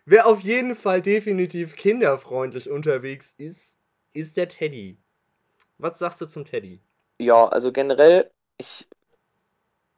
Wer 0.06 0.28
auf 0.28 0.42
jeden 0.42 0.76
Fall 0.76 1.02
definitiv 1.02 1.76
kinderfreundlich 1.76 2.70
unterwegs 2.70 3.34
ist, 3.38 3.78
ist 4.14 4.36
der 4.36 4.50
Teddy. 4.50 4.98
Was 5.78 6.00
sagst 6.00 6.22
du 6.22 6.26
zum 6.26 6.46
Teddy? 6.46 6.82
Ja, 7.20 7.48
also 7.48 7.72
generell, 7.72 8.32
ich, 8.60 8.88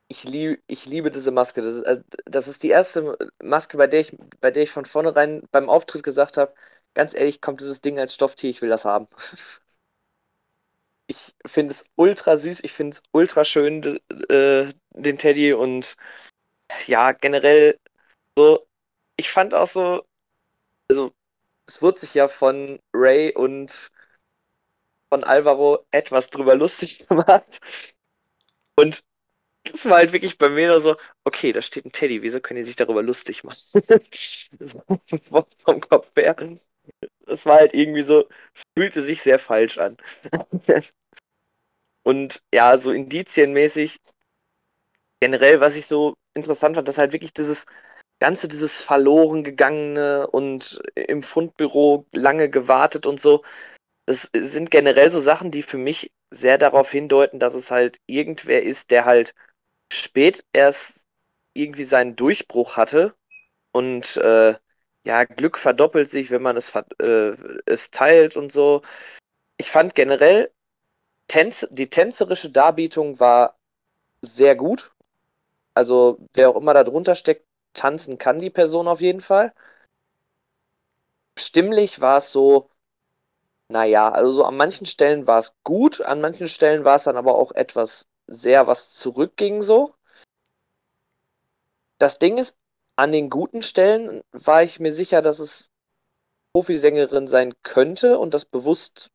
ich, 0.10 0.24
lieb, 0.24 0.64
ich 0.68 0.86
liebe 0.86 1.12
diese 1.12 1.32
Maske. 1.32 1.62
Das 1.62 1.74
ist, 1.76 1.86
also, 1.86 2.02
das 2.26 2.48
ist 2.48 2.64
die 2.64 2.70
erste 2.70 3.18
Maske, 3.44 3.78
bei 3.78 3.88
der, 3.88 4.02
ich, 4.02 4.18
bei 4.42 4.52
der 4.52 4.64
ich 4.64 4.72
von 4.72 4.86
vornherein 4.86 5.44
beim 5.52 5.70
Auftritt 5.70 6.04
gesagt 6.04 6.38
habe, 6.38 6.54
ganz 6.94 7.14
ehrlich, 7.14 7.42
kommt 7.42 7.62
dieses 7.62 7.82
Ding 7.82 8.00
als 8.00 8.14
Stofftier, 8.14 8.50
ich 8.50 8.62
will 8.62 8.70
das 8.70 8.86
haben. 8.86 9.08
ich 11.08 11.34
finde 11.46 11.72
es 11.72 11.86
ultra 11.96 12.38
süß, 12.38 12.64
ich 12.64 12.74
finde 12.74 12.96
es 12.98 13.04
ultra 13.12 13.46
schön, 13.46 14.00
äh, 14.30 14.74
den 14.92 15.18
Teddy 15.18 15.54
und 15.54 15.96
ja, 16.88 17.14
generell 17.14 17.80
so, 18.38 18.68
ich 19.18 19.32
fand 19.32 19.54
auch 19.54 19.68
so, 19.68 20.06
also 20.90 21.12
es 21.68 21.82
wurde 21.84 22.00
sich 22.02 22.16
ja 22.16 22.28
von 22.30 22.80
Ray 22.94 23.34
und 23.36 23.92
von 25.10 25.24
Alvaro 25.24 25.86
etwas 25.92 26.30
drüber 26.30 26.56
lustig 26.56 27.08
gemacht. 27.08 27.60
Und 28.76 29.04
das 29.72 29.86
war 29.86 29.98
halt 29.98 30.14
wirklich 30.14 30.38
bei 30.38 30.50
mir 30.50 30.68
nur 30.68 30.80
so, 30.80 30.96
okay, 31.24 31.52
da 31.52 31.62
steht 31.62 31.86
ein 31.86 31.92
Teddy, 31.92 32.22
wieso 32.22 32.40
können 32.40 32.58
die 32.58 32.64
sich 32.64 32.76
darüber 32.76 33.04
lustig 33.04 33.44
machen? 33.44 33.58
vom 35.66 35.82
Kopf 35.82 36.12
her. 36.16 36.36
Das 37.26 37.46
war 37.46 37.58
halt 37.58 37.74
irgendwie 37.74 38.04
so, 38.04 38.28
fühlte 38.78 39.04
sich 39.04 39.22
sehr 39.22 39.40
falsch 39.40 39.78
an. 39.78 39.98
Und 42.04 42.42
ja, 42.54 42.78
so 42.78 42.92
indizienmäßig, 42.92 43.98
generell, 45.20 45.60
was 45.60 45.76
ich 45.76 45.86
so 45.86 46.16
interessant 46.34 46.76
fand, 46.76 46.88
dass 46.88 46.98
halt 46.98 47.12
wirklich 47.14 47.34
dieses 47.34 47.66
Ganze, 48.20 48.48
dieses 48.48 48.82
verloren 48.82 49.44
gegangene 49.44 50.28
und 50.28 50.80
im 50.96 51.22
Fundbüro 51.22 52.06
lange 52.14 52.50
gewartet 52.50 53.06
und 53.06 53.20
so, 53.20 53.44
es 54.08 54.30
sind 54.34 54.72
generell 54.72 55.12
so 55.12 55.20
Sachen, 55.20 55.52
die 55.52 55.64
für 55.64 55.78
mich 55.78 56.12
sehr 56.32 56.58
darauf 56.58 56.90
hindeuten, 56.92 57.40
dass 57.40 57.54
es 57.54 57.72
halt 57.72 58.00
irgendwer 58.08 58.64
ist, 58.64 58.90
der 58.92 59.06
halt 59.06 59.34
spät 59.92 60.46
erst 60.54 61.06
irgendwie 61.54 61.84
seinen 61.86 62.16
Durchbruch 62.16 62.78
hatte 62.78 63.16
und 63.72 64.18
äh, 64.18 64.56
ja, 65.06 65.24
Glück 65.26 65.58
verdoppelt 65.58 66.10
sich, 66.10 66.32
wenn 66.32 66.42
man 66.42 66.58
es, 66.58 66.74
äh, 67.00 67.36
es 67.66 67.92
teilt 67.92 68.36
und 68.38 68.52
so. 68.52 68.82
Ich 69.58 69.72
fand 69.72 69.96
generell, 69.96 70.52
Tänz, 71.28 71.68
die 71.72 71.90
tänzerische 71.90 72.52
Darbietung 72.52 73.20
war 73.20 73.58
sehr 74.22 74.56
gut. 74.56 74.92
Also, 75.74 76.20
wer 76.36 76.50
auch 76.50 76.58
immer 76.58 76.74
da 76.74 76.84
drunter 76.84 77.16
steckt, 77.16 77.46
tanzen 77.74 78.18
kann 78.18 78.40
die 78.40 78.50
Person 78.50 78.88
auf 78.88 79.02
jeden 79.02 79.22
Fall. 79.22 79.54
Stimmlich 81.38 82.02
war 82.02 82.18
es 82.18 82.32
so, 82.32 82.70
naja, 83.70 84.10
also 84.12 84.32
so 84.32 84.44
an 84.44 84.58
manchen 84.58 84.86
Stellen 84.86 85.28
war 85.28 85.40
es 85.40 85.56
gut, 85.64 86.02
an 86.02 86.22
manchen 86.22 86.48
Stellen 86.48 86.84
war 86.84 86.96
es 86.96 87.04
dann 87.04 87.18
aber 87.18 87.36
auch 87.36 87.52
etwas 87.54 88.08
sehr, 88.28 88.68
was 88.68 88.94
zurückging 88.94 89.62
so. 89.62 89.96
Das 91.98 92.20
Ding 92.20 92.38
ist, 92.38 92.58
an 92.96 93.12
den 93.12 93.30
guten 93.30 93.64
Stellen 93.64 94.22
war 94.32 94.64
ich 94.64 94.80
mir 94.80 94.94
sicher, 94.94 95.22
dass 95.22 95.40
es 95.40 95.72
Profisängerin 96.54 97.28
sein 97.28 97.54
könnte 97.64 98.20
und 98.20 98.34
das 98.34 98.46
bewusst 98.46 99.12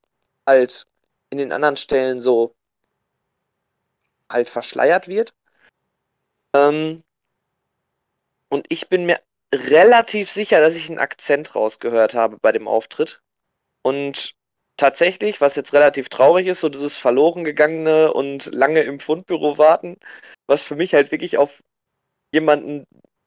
halt 0.47 0.87
in 1.31 1.39
den 1.39 1.53
anderen 1.53 1.77
Stellen 1.77 2.21
so 2.21 2.55
halt 4.31 4.49
verschleiert 4.49 5.09
wird. 5.09 5.35
Ähm, 6.55 7.03
und 8.49 8.67
ich 8.69 8.89
bin 8.89 9.07
mir 9.07 9.21
relativ 9.53 10.31
sicher, 10.31 10.61
dass 10.61 10.75
ich 10.75 10.89
einen 10.89 10.99
Akzent 10.99 11.55
rausgehört 11.55 12.15
habe 12.15 12.39
bei 12.39 12.53
dem 12.53 12.69
Auftritt. 12.69 13.23
Und 13.83 14.35
tatsächlich, 14.83 15.41
was 15.41 15.55
jetzt 15.55 15.73
relativ 15.75 16.09
traurig 16.09 16.49
ist, 16.49 16.61
so 16.61 16.69
dieses 16.69 16.99
verloren 16.99 17.45
gegangene 17.45 18.13
und 18.13 18.47
lange 18.53 18.83
im 18.83 18.99
Fundbüro 18.99 19.57
warten, 19.57 19.97
was 20.49 20.65
für 20.65 20.75
mich 20.75 20.93
halt 20.93 21.13
wirklich 21.13 21.39
auf 21.39 21.63
jemanden 22.35 22.87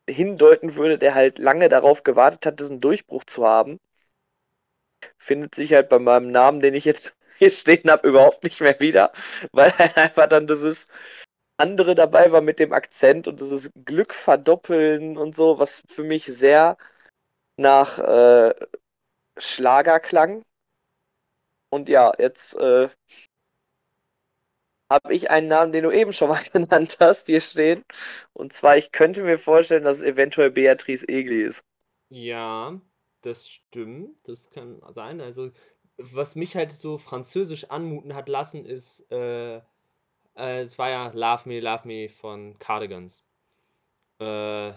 hindeuten 0.10 0.76
würde, 0.76 0.98
der 0.98 1.15
halt 1.15 1.39
lange 1.39 1.70
darauf 1.70 2.04
gewartet 2.04 2.46
hat, 2.46 2.60
diesen 2.60 2.82
Durchbruch 2.82 3.24
zu 3.24 3.46
haben, 3.46 3.80
findet 5.18 5.56
sich 5.56 5.74
halt 5.74 5.88
bei 5.88 5.98
meinem 6.00 6.30
Namen, 6.30 6.60
den 6.60 6.74
ich 6.74 6.84
jetzt 6.84 7.15
hier 7.38 7.52
stehen 7.52 7.89
habe, 7.89 8.08
überhaupt 8.08 8.44
nicht 8.44 8.60
mehr 8.60 8.78
wieder, 8.82 9.13
weil 9.54 9.72
halt 9.78 9.98
einfach 9.98 10.28
dann 10.28 10.48
dieses 10.48 10.89
andere 11.58 11.96
dabei 11.96 12.34
war 12.34 12.41
mit 12.41 12.60
dem 12.60 12.74
Akzent 12.74 13.30
und 13.30 13.39
dieses 13.39 13.72
Glück 13.86 14.13
verdoppeln 14.13 15.18
und 15.18 15.36
so, 15.36 15.58
was 15.58 15.84
für 15.88 16.04
mich 16.04 16.26
sehr 16.26 16.78
nach 17.58 18.00
äh, 18.00 18.54
Schlager 19.38 20.02
klang. 20.02 20.44
Und 21.69 21.89
ja, 21.89 22.12
jetzt 22.17 22.56
äh, 22.58 22.89
habe 24.89 25.13
ich 25.13 25.30
einen 25.32 25.47
Namen, 25.47 25.71
den 25.71 25.84
du 25.84 25.91
eben 25.91 26.13
schon 26.13 26.30
mal 26.30 26.41
genannt 26.54 26.97
hast, 26.99 27.28
hier 27.28 27.41
stehen. 27.41 27.84
Und 28.34 28.54
zwar, 28.54 28.78
ich 28.78 28.91
könnte 28.91 29.23
mir 29.23 29.38
vorstellen, 29.38 29.84
dass 29.84 29.97
es 29.97 30.04
eventuell 30.04 30.51
Beatrice 30.51 31.08
Egli 31.08 31.41
ist. 31.41 31.65
Ja, 32.10 32.80
das 33.21 33.47
stimmt. 33.47 34.17
Das 34.28 34.49
kann 34.49 34.82
sein. 34.93 35.21
Also, 35.21 35.51
was 35.97 36.36
mich 36.36 36.56
halt 36.56 36.71
so 36.71 36.97
französisch 36.97 37.65
anmuten 37.65 38.15
hat 38.15 38.30
lassen, 38.30 38.65
ist, 38.65 39.10
äh, 39.12 39.58
äh, 39.58 40.62
es 40.62 40.78
war 40.78 40.89
ja 40.89 41.08
Love 41.13 41.49
Me, 41.49 41.60
Love 41.60 41.88
Me 41.88 42.10
von 42.10 42.58
Cardigans. 42.60 43.23
Äh, 44.19 44.73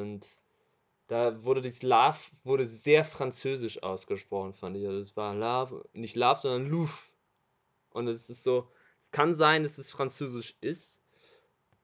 und 0.00 0.26
da 1.10 1.44
wurde 1.44 1.60
dieses 1.60 1.82
Love 1.82 2.18
wurde 2.44 2.64
sehr 2.64 3.04
französisch 3.04 3.82
ausgesprochen, 3.82 4.54
fand 4.54 4.76
ich. 4.76 4.86
Also 4.86 5.00
es 5.00 5.16
war 5.16 5.34
Love, 5.34 5.84
nicht 5.92 6.14
Love, 6.14 6.38
sondern 6.38 6.70
Louvre. 6.70 7.10
Und 7.90 8.06
es 8.06 8.30
ist 8.30 8.44
so, 8.44 8.70
es 9.00 9.10
kann 9.10 9.34
sein, 9.34 9.64
dass 9.64 9.78
es 9.78 9.90
französisch 9.90 10.54
ist. 10.60 11.02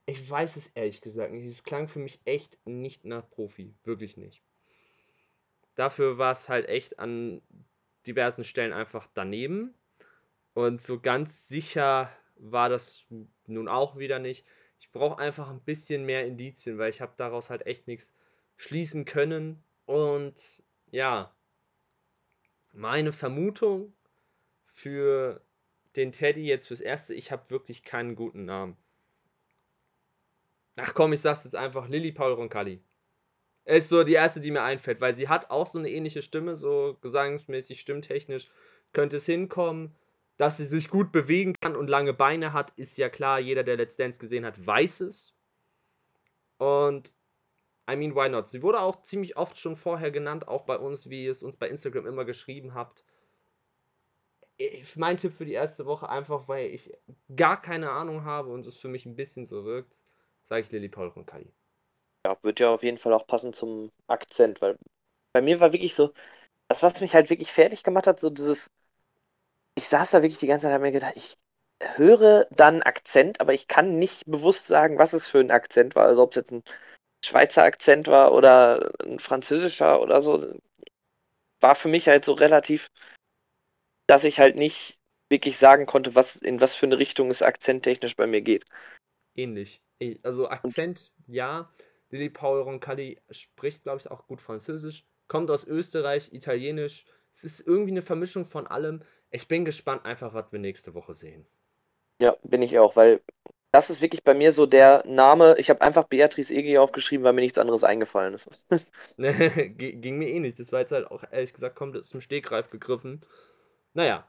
Ich 0.07 0.31
weiß 0.31 0.55
es 0.55 0.69
ehrlich 0.69 1.01
gesagt 1.01 1.33
nicht. 1.33 1.45
Es 1.45 1.65
klang 1.65 1.89
für 1.89 1.99
mich 1.99 2.21
echt 2.25 2.57
nicht 2.65 3.05
nach 3.05 3.29
Profi. 3.29 3.75
Wirklich 3.83 4.17
nicht. 4.17 4.45
Dafür 5.75 6.19
war 6.19 6.31
es 6.31 6.49
halt 6.49 6.69
echt 6.69 7.01
an 7.01 7.43
diversen 8.07 8.45
Stellen 8.45 8.73
einfach 8.73 9.09
daneben. 9.13 9.75
Und 10.55 10.81
so 10.81 11.01
ganz 11.01 11.49
sicher 11.49 12.09
war 12.37 12.69
das 12.69 13.05
nun 13.47 13.67
auch 13.67 13.99
wieder 13.99 14.21
nicht. 14.21 14.47
Ich 14.79 14.93
brauche 14.93 15.19
einfach 15.19 15.51
ein 15.51 15.65
bisschen 15.65 16.07
mehr 16.07 16.25
Indizien, 16.27 16.79
weil 16.79 16.91
ich 16.91 17.01
habe 17.01 17.15
daraus 17.17 17.51
halt 17.51 17.67
echt 17.67 17.89
nichts 17.89 18.15
schließen 18.57 19.05
können. 19.05 19.63
Und 19.85 20.41
ja, 20.91 21.35
meine 22.73 23.13
Vermutung 23.13 23.93
für 24.65 25.41
den 25.97 26.13
Teddy 26.13 26.47
jetzt 26.47 26.69
fürs 26.69 26.81
Erste, 26.81 27.15
ich 27.15 27.33
habe 27.33 27.51
wirklich 27.51 27.83
keinen 27.83 28.17
guten 28.17 28.45
Namen. 28.45 28.77
Ach 30.77 30.93
komm, 30.93 31.15
ich 31.15 31.21
sag's 31.21 31.45
jetzt 31.45 31.57
einfach, 31.57 31.89
Lilly 31.89 32.13
Paul 32.13 32.33
Roncalli. 32.33 32.83
Ist 33.65 33.89
so 33.89 34.05
die 34.05 34.13
erste, 34.13 34.41
die 34.41 34.51
mir 34.51 34.63
einfällt, 34.63 35.01
weil 35.01 35.15
sie 35.15 35.29
hat 35.29 35.51
auch 35.51 35.67
so 35.67 35.79
eine 35.79 35.91
ähnliche 35.91 36.23
Stimme, 36.23 36.55
so 36.55 36.99
gesangsmäßig, 37.01 37.81
stimmtechnisch 37.81 38.49
könnte 38.93 39.17
es 39.17 39.27
hinkommen. 39.27 39.95
Dass 40.37 40.59
sie 40.59 40.67
sich 40.67 40.91
gut 40.91 41.13
bewegen 41.13 41.55
kann 41.61 41.75
und 41.75 41.89
lange 41.89 42.13
Beine 42.13 42.53
hat, 42.53 42.71
ist 42.77 42.99
ja 42.99 43.09
klar. 43.09 43.41
Jeder, 43.41 43.65
der 43.65 43.79
Let's 43.79 43.97
Dance 43.97 44.21
gesehen 44.21 44.45
hat, 44.45 44.67
weiß 44.67 45.01
es. 45.01 45.35
Und 46.59 47.13
I 47.89 47.97
mean, 47.97 48.15
why 48.15 48.29
not? 48.29 48.49
Sie 48.49 48.63
wurde 48.63 48.81
auch 48.81 49.03
ziemlich 49.03 49.37
oft 49.37 49.59
schon 49.59 49.77
vorher 49.77 50.11
genannt, 50.11 50.49
auch 50.49 50.63
bei 50.65 50.77
uns, 50.77 51.09
wie 51.09 51.25
ihr 51.25 51.33
es 51.33 51.43
uns 51.43 51.57
bei 51.57 51.69
Instagram 51.69 52.07
immer 52.07 52.25
geschrieben 52.25 52.75
habt. 52.75 53.05
Mein 54.97 55.19
Tipp 55.19 55.35
für 55.35 55.45
die 55.45 55.53
erste 55.53 55.87
Woche, 55.87 56.09
einfach 56.09 56.49
weil 56.49 56.67
ich 56.71 56.93
gar 57.37 57.61
keine 57.61 57.91
Ahnung 57.91 58.25
habe 58.25 58.51
und 58.51 58.67
es 58.67 58.77
für 58.77 58.89
mich 58.89 59.07
ein 59.07 59.15
bisschen 59.15 59.45
so 59.45 59.65
wirkt, 59.65 59.97
sage 60.43 60.63
ich 60.63 60.73
Lilly 60.73 60.89
Paul 60.89 61.11
von 61.11 61.27
Kali. 61.27 61.53
Ja, 62.25 62.37
wird 62.43 62.61
ja 62.61 62.71
auf 62.73 62.83
jeden 62.83 62.99
Fall 62.99 63.13
auch 63.13 63.27
passen 63.27 63.53
zum 63.53 63.93
Akzent, 64.09 64.61
weil 64.63 64.77
bei 65.33 65.43
mir 65.43 65.61
war 65.61 65.73
wirklich 65.73 65.95
so, 65.95 66.13
das, 66.69 66.83
was 66.83 67.01
mich 67.01 67.15
halt 67.15 67.31
wirklich 67.31 67.53
fertig 67.53 67.83
gemacht 67.85 68.07
hat, 68.07 68.19
so 68.19 68.31
dieses, 68.31 68.71
ich 69.77 69.85
saß 69.89 70.11
da 70.11 70.23
wirklich 70.23 70.39
die 70.39 70.47
ganze 70.47 70.65
Zeit 70.65 70.71
und 70.71 70.75
habe 70.75 70.85
mir 70.85 70.93
gedacht, 70.93 71.13
ich 71.17 71.37
höre 71.97 72.47
dann 72.51 72.83
Akzent, 72.83 73.41
aber 73.41 73.53
ich 73.53 73.69
kann 73.69 73.99
nicht 73.99 74.25
bewusst 74.27 74.67
sagen, 74.67 74.99
was 74.99 75.13
es 75.13 75.29
für 75.29 75.39
ein 75.39 75.51
Akzent 75.51 75.95
war. 75.95 76.07
Also 76.07 76.23
ob 76.23 76.31
es 76.31 76.37
jetzt 76.37 76.53
ein 76.53 76.63
Schweizer 77.27 77.65
Akzent 77.65 78.07
war 78.07 78.33
oder 78.33 78.93
ein 79.05 79.19
französischer 79.19 80.01
oder 80.01 80.21
so, 80.21 80.55
war 81.61 81.75
für 81.75 81.89
mich 81.89 82.09
halt 82.09 82.25
so 82.25 82.33
relativ, 82.33 82.91
dass 84.07 84.25
ich 84.25 84.39
halt 84.39 84.57
nicht 84.57 84.99
wirklich 85.29 85.59
sagen 85.59 85.87
konnte, 85.87 86.15
was 86.15 86.37
in 86.37 86.61
was 86.61 86.75
für 86.75 86.87
eine 86.87 86.99
Richtung 86.99 87.31
es 87.31 87.43
akzenttechnisch 87.43 88.17
bei 88.17 88.27
mir 88.27 88.41
geht. 88.41 88.65
Ähnlich. 89.35 89.83
Also 90.23 90.49
Akzent, 90.49 91.13
ja. 91.27 91.71
Lily 92.11 92.31
Paul 92.31 92.61
Roncalli 92.61 93.21
spricht, 93.31 93.83
glaube 93.83 93.99
ich, 93.99 94.11
auch 94.11 94.29
gut 94.29 94.41
Französisch, 94.41 95.05
kommt 95.27 95.51
aus 95.51 95.67
Österreich, 95.67 96.33
Italienisch. 96.33 97.05
Es 97.33 97.43
ist 97.43 97.61
irgendwie 97.61 97.91
eine 97.91 98.03
Vermischung 98.03 98.45
von 98.45 98.69
allem. 98.69 99.03
Ich 99.31 99.49
bin 99.49 99.65
gespannt 99.65 100.05
einfach, 100.05 100.33
was 100.33 100.53
wir 100.53 100.61
nächste 100.61 100.95
Woche 100.95 101.15
sehen. 101.15 101.45
Ja, 102.23 102.37
bin 102.45 102.63
ich 102.63 102.79
auch, 102.79 102.95
weil 102.95 103.21
das 103.77 103.91
ist 103.91 104.01
wirklich 104.01 104.25
bei 104.25 104.33
mir 104.33 104.53
so 104.53 104.65
der 104.65 105.03
Name. 105.05 105.55
Ich 105.59 105.69
habe 105.69 105.83
einfach 105.83 106.05
Beatrice 106.05 106.51
Egi 106.55 106.79
aufgeschrieben, 106.79 107.25
weil 107.25 107.35
mir 107.35 107.43
nichts 107.43 107.59
anderes 107.59 107.85
eingefallen 107.85 108.33
ist. 108.33 108.65
Ging 109.19 110.17
mir 110.17 110.31
eh 110.31 110.41
nicht. 110.41 110.59
Das 110.59 110.73
war 110.73 110.81
jetzt 110.81 110.93
halt 110.93 111.11
auch 111.11 111.23
ehrlich 111.31 111.53
gesagt 111.53 111.77
komplett 111.77 112.05
aus 112.05 112.09
dem 112.09 112.23
Stegreif 112.23 112.71
gegriffen. 112.71 113.21
Naja, 113.93 114.27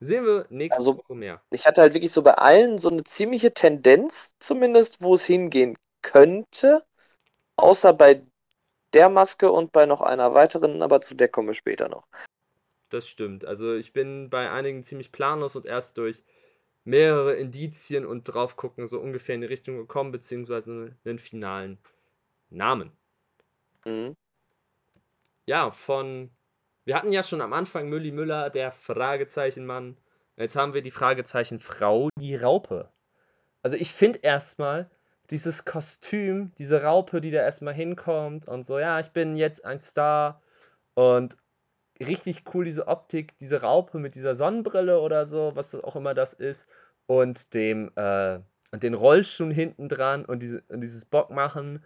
sehen 0.00 0.26
wir 0.26 0.44
nächste 0.50 0.80
also, 0.80 0.98
Woche 0.98 1.14
mehr. 1.14 1.40
Ich 1.50 1.66
hatte 1.66 1.80
halt 1.80 1.94
wirklich 1.94 2.12
so 2.12 2.20
bei 2.20 2.34
allen 2.34 2.78
so 2.78 2.90
eine 2.90 3.02
ziemliche 3.02 3.54
Tendenz, 3.54 4.34
zumindest, 4.38 5.00
wo 5.00 5.14
es 5.14 5.24
hingehen 5.24 5.78
könnte. 6.02 6.84
Außer 7.56 7.94
bei 7.94 8.20
der 8.92 9.08
Maske 9.08 9.50
und 9.50 9.72
bei 9.72 9.86
noch 9.86 10.02
einer 10.02 10.34
weiteren, 10.34 10.82
aber 10.82 11.00
zu 11.00 11.14
der 11.14 11.28
kommen 11.28 11.48
wir 11.48 11.54
später 11.54 11.88
noch. 11.88 12.06
Das 12.90 13.08
stimmt. 13.08 13.46
Also 13.46 13.72
ich 13.74 13.94
bin 13.94 14.28
bei 14.28 14.50
einigen 14.50 14.84
ziemlich 14.84 15.10
planlos 15.10 15.56
und 15.56 15.64
erst 15.64 15.96
durch 15.96 16.22
mehrere 16.90 17.34
Indizien 17.34 18.04
und 18.04 18.24
drauf 18.24 18.56
gucken, 18.56 18.86
so 18.86 19.00
ungefähr 19.00 19.36
in 19.36 19.40
die 19.40 19.46
Richtung 19.46 19.76
gekommen, 19.76 20.12
beziehungsweise 20.12 20.96
einen 21.04 21.18
finalen 21.18 21.78
Namen. 22.50 22.92
Mhm. 23.84 24.16
Ja, 25.46 25.70
von. 25.70 26.30
Wir 26.84 26.96
hatten 26.96 27.12
ja 27.12 27.22
schon 27.22 27.40
am 27.40 27.52
Anfang 27.52 27.88
Mülli 27.88 28.10
Müller, 28.10 28.50
der 28.50 28.72
Fragezeichenmann. 28.72 29.96
Jetzt 30.36 30.56
haben 30.56 30.74
wir 30.74 30.82
die 30.82 30.90
Fragezeichen 30.90 31.60
Frau, 31.60 32.08
die 32.18 32.34
Raupe. 32.34 32.90
Also 33.62 33.76
ich 33.76 33.92
finde 33.92 34.20
erstmal 34.20 34.90
dieses 35.30 35.64
Kostüm, 35.64 36.52
diese 36.58 36.82
Raupe, 36.82 37.20
die 37.20 37.30
da 37.30 37.42
erstmal 37.42 37.74
hinkommt 37.74 38.48
und 38.48 38.64
so, 38.64 38.78
ja, 38.78 38.98
ich 38.98 39.10
bin 39.10 39.36
jetzt 39.36 39.64
ein 39.64 39.78
Star 39.78 40.42
und 40.94 41.36
richtig 42.00 42.44
cool, 42.54 42.64
diese 42.64 42.88
Optik, 42.88 43.36
diese 43.38 43.62
Raupe 43.62 43.98
mit 43.98 44.14
dieser 44.14 44.34
Sonnenbrille 44.34 45.00
oder 45.00 45.26
so, 45.26 45.52
was 45.54 45.74
auch 45.74 45.96
immer 45.96 46.14
das 46.14 46.32
ist, 46.32 46.68
und 47.06 47.54
dem, 47.54 47.90
äh, 47.96 48.40
und 48.72 48.82
den 48.82 48.94
Rollschuhen 48.94 49.50
hinten 49.50 49.88
dran 49.88 50.24
und, 50.24 50.42
diese, 50.42 50.62
und 50.68 50.80
dieses 50.80 51.04
Bockmachen 51.04 51.84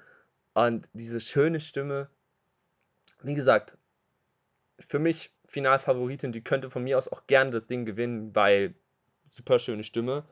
und 0.52 0.88
diese 0.92 1.20
schöne 1.20 1.60
Stimme. 1.60 2.08
Wie 3.22 3.34
gesagt, 3.34 3.78
für 4.78 4.98
mich 4.98 5.32
Finalfavoritin, 5.46 6.32
die 6.32 6.44
könnte 6.44 6.70
von 6.70 6.84
mir 6.84 6.98
aus 6.98 7.08
auch 7.08 7.26
gerne 7.26 7.50
das 7.50 7.66
Ding 7.66 7.84
gewinnen, 7.84 8.34
weil 8.34 8.74
super 9.28 9.58
schöne 9.58 9.84
Stimme. 9.84 10.24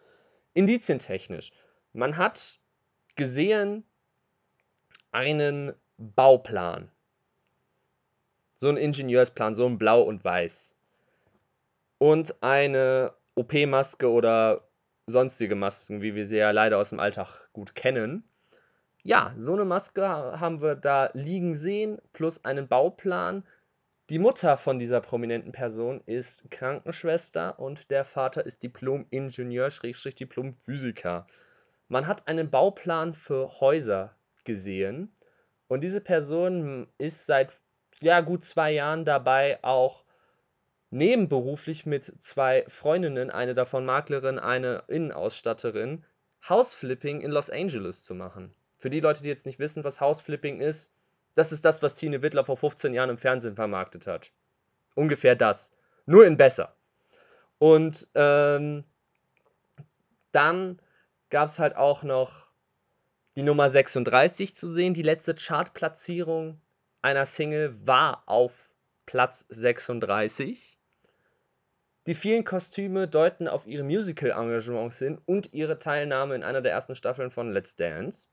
Indizientechnisch. 0.55 1.53
Man 1.93 2.17
hat 2.17 2.59
gesehen 3.17 3.85
einen 5.11 5.75
Bauplan 5.97 6.91
so 8.63 8.69
ein 8.69 8.77
Ingenieursplan, 8.77 9.57
so 9.57 9.67
ein 9.67 9.77
Blau 9.77 10.03
und 10.03 10.25
Weiß. 10.25 10.77
Und 11.99 12.41
eine 12.45 13.13
OP-Maske 13.35 14.09
oder 14.09 14.69
sonstige 15.09 15.57
Masken, 15.57 16.01
wie 16.01 16.15
wir 16.15 16.27
sie 16.27 16.37
ja 16.37 16.53
leider 16.53 16.79
aus 16.79 16.91
dem 16.91 17.01
Alltag 17.01 17.49
gut 17.53 17.75
kennen. 17.75 18.23
Ja, 19.03 19.35
so 19.37 19.55
eine 19.55 19.65
Maske 19.65 20.07
haben 20.07 20.63
wir 20.63 20.77
da 20.77 21.11
liegen 21.13 21.57
sehen, 21.57 21.99
plus 22.13 22.45
einen 22.45 22.69
Bauplan. 22.69 23.43
Die 24.11 24.21
Mutter 24.21 24.57
von 24.57 24.79
dieser 24.79 25.01
prominenten 25.01 25.51
Person 25.51 26.01
ist 26.07 26.49
Krankenschwester 26.53 27.59
und 27.59 27.91
der 27.91 28.05
Vater 28.05 28.47
ist 28.47 28.63
Diplom-Ingenieur, 28.63 29.71
Diplom-Physiker. 29.71 31.27
Man 31.89 32.07
hat 32.07 32.29
einen 32.29 32.49
Bauplan 32.49 33.13
für 33.13 33.61
Häuser 33.61 34.15
gesehen 34.45 35.13
und 35.67 35.81
diese 35.81 36.01
Person 36.01 36.87
ist 36.99 37.27
seit 37.27 37.59
ja, 38.03 38.21
gut 38.21 38.45
zwei 38.45 38.73
Jahren 38.73 39.05
dabei, 39.05 39.59
auch 39.63 40.05
nebenberuflich 40.91 41.87
mit 41.87 42.05
zwei 42.23 42.65
Freundinnen, 42.69 43.31
eine 43.31 43.55
davon 43.55 43.87
Maklerin, 43.87 44.39
eine 44.39 44.85
Innenausstatterin, 44.89 46.05
Houseflipping 46.49 47.21
in 47.21 47.31
Los 47.31 47.51
Angeles 47.51 48.05
zu 48.05 48.15
machen. 48.15 48.55
Für 48.77 48.91
die 48.91 49.01
Leute, 49.01 49.23
die 49.23 49.29
jetzt 49.29 49.47
nicht 49.47 49.59
wissen, 49.59 49.85
was 49.85 50.01
Houseflipping 50.01 50.61
ist, 50.61 50.93
das 51.35 51.53
ist 51.53 51.65
das, 51.65 51.83
was 51.83 51.95
Tine 51.95 52.21
Wittler 52.21 52.45
vor 52.45 52.57
15 52.57 52.93
Jahren 52.93 53.11
im 53.11 53.19
Fernsehen 53.19 53.57
vermarktet 53.57 54.07
hat. 54.07 54.33
Ungefähr 54.95 55.35
das. 55.35 55.73
Nur 56.05 56.27
in 56.27 56.37
besser. 56.37 56.75
Und 57.59 58.09
ähm, 58.15 58.85
dann 60.33 60.81
gab 61.31 61.49
es 61.49 61.59
halt 61.59 61.77
auch 61.77 62.03
noch 62.03 62.51
die 63.37 63.43
Nummer 63.43 63.71
36 63.71 64.55
zu 64.55 64.69
sehen, 64.69 64.95
die 64.95 65.03
letzte 65.03 65.35
Chartplatzierung 65.35 66.61
einer 67.03 67.27
Single 67.27 67.77
war 67.85 68.23
auf 68.27 68.71
Platz 69.07 69.45
36. 69.49 70.79
Die 72.07 72.15
vielen 72.15 72.45
Kostüme 72.45 73.07
deuten 73.07 73.49
auf 73.49 73.67
ihre 73.67 73.83
Musical-Engagements 73.83 74.99
hin 74.99 75.21
und 75.27 75.53
ihre 75.53 75.79
Teilnahme 75.79 76.35
in 76.35 76.43
einer 76.43 76.63
der 76.63 76.73
ersten 76.73 76.95
Staffeln 76.95 77.31
von 77.31 77.53
Let's 77.53 77.77
Dance. 77.77 78.29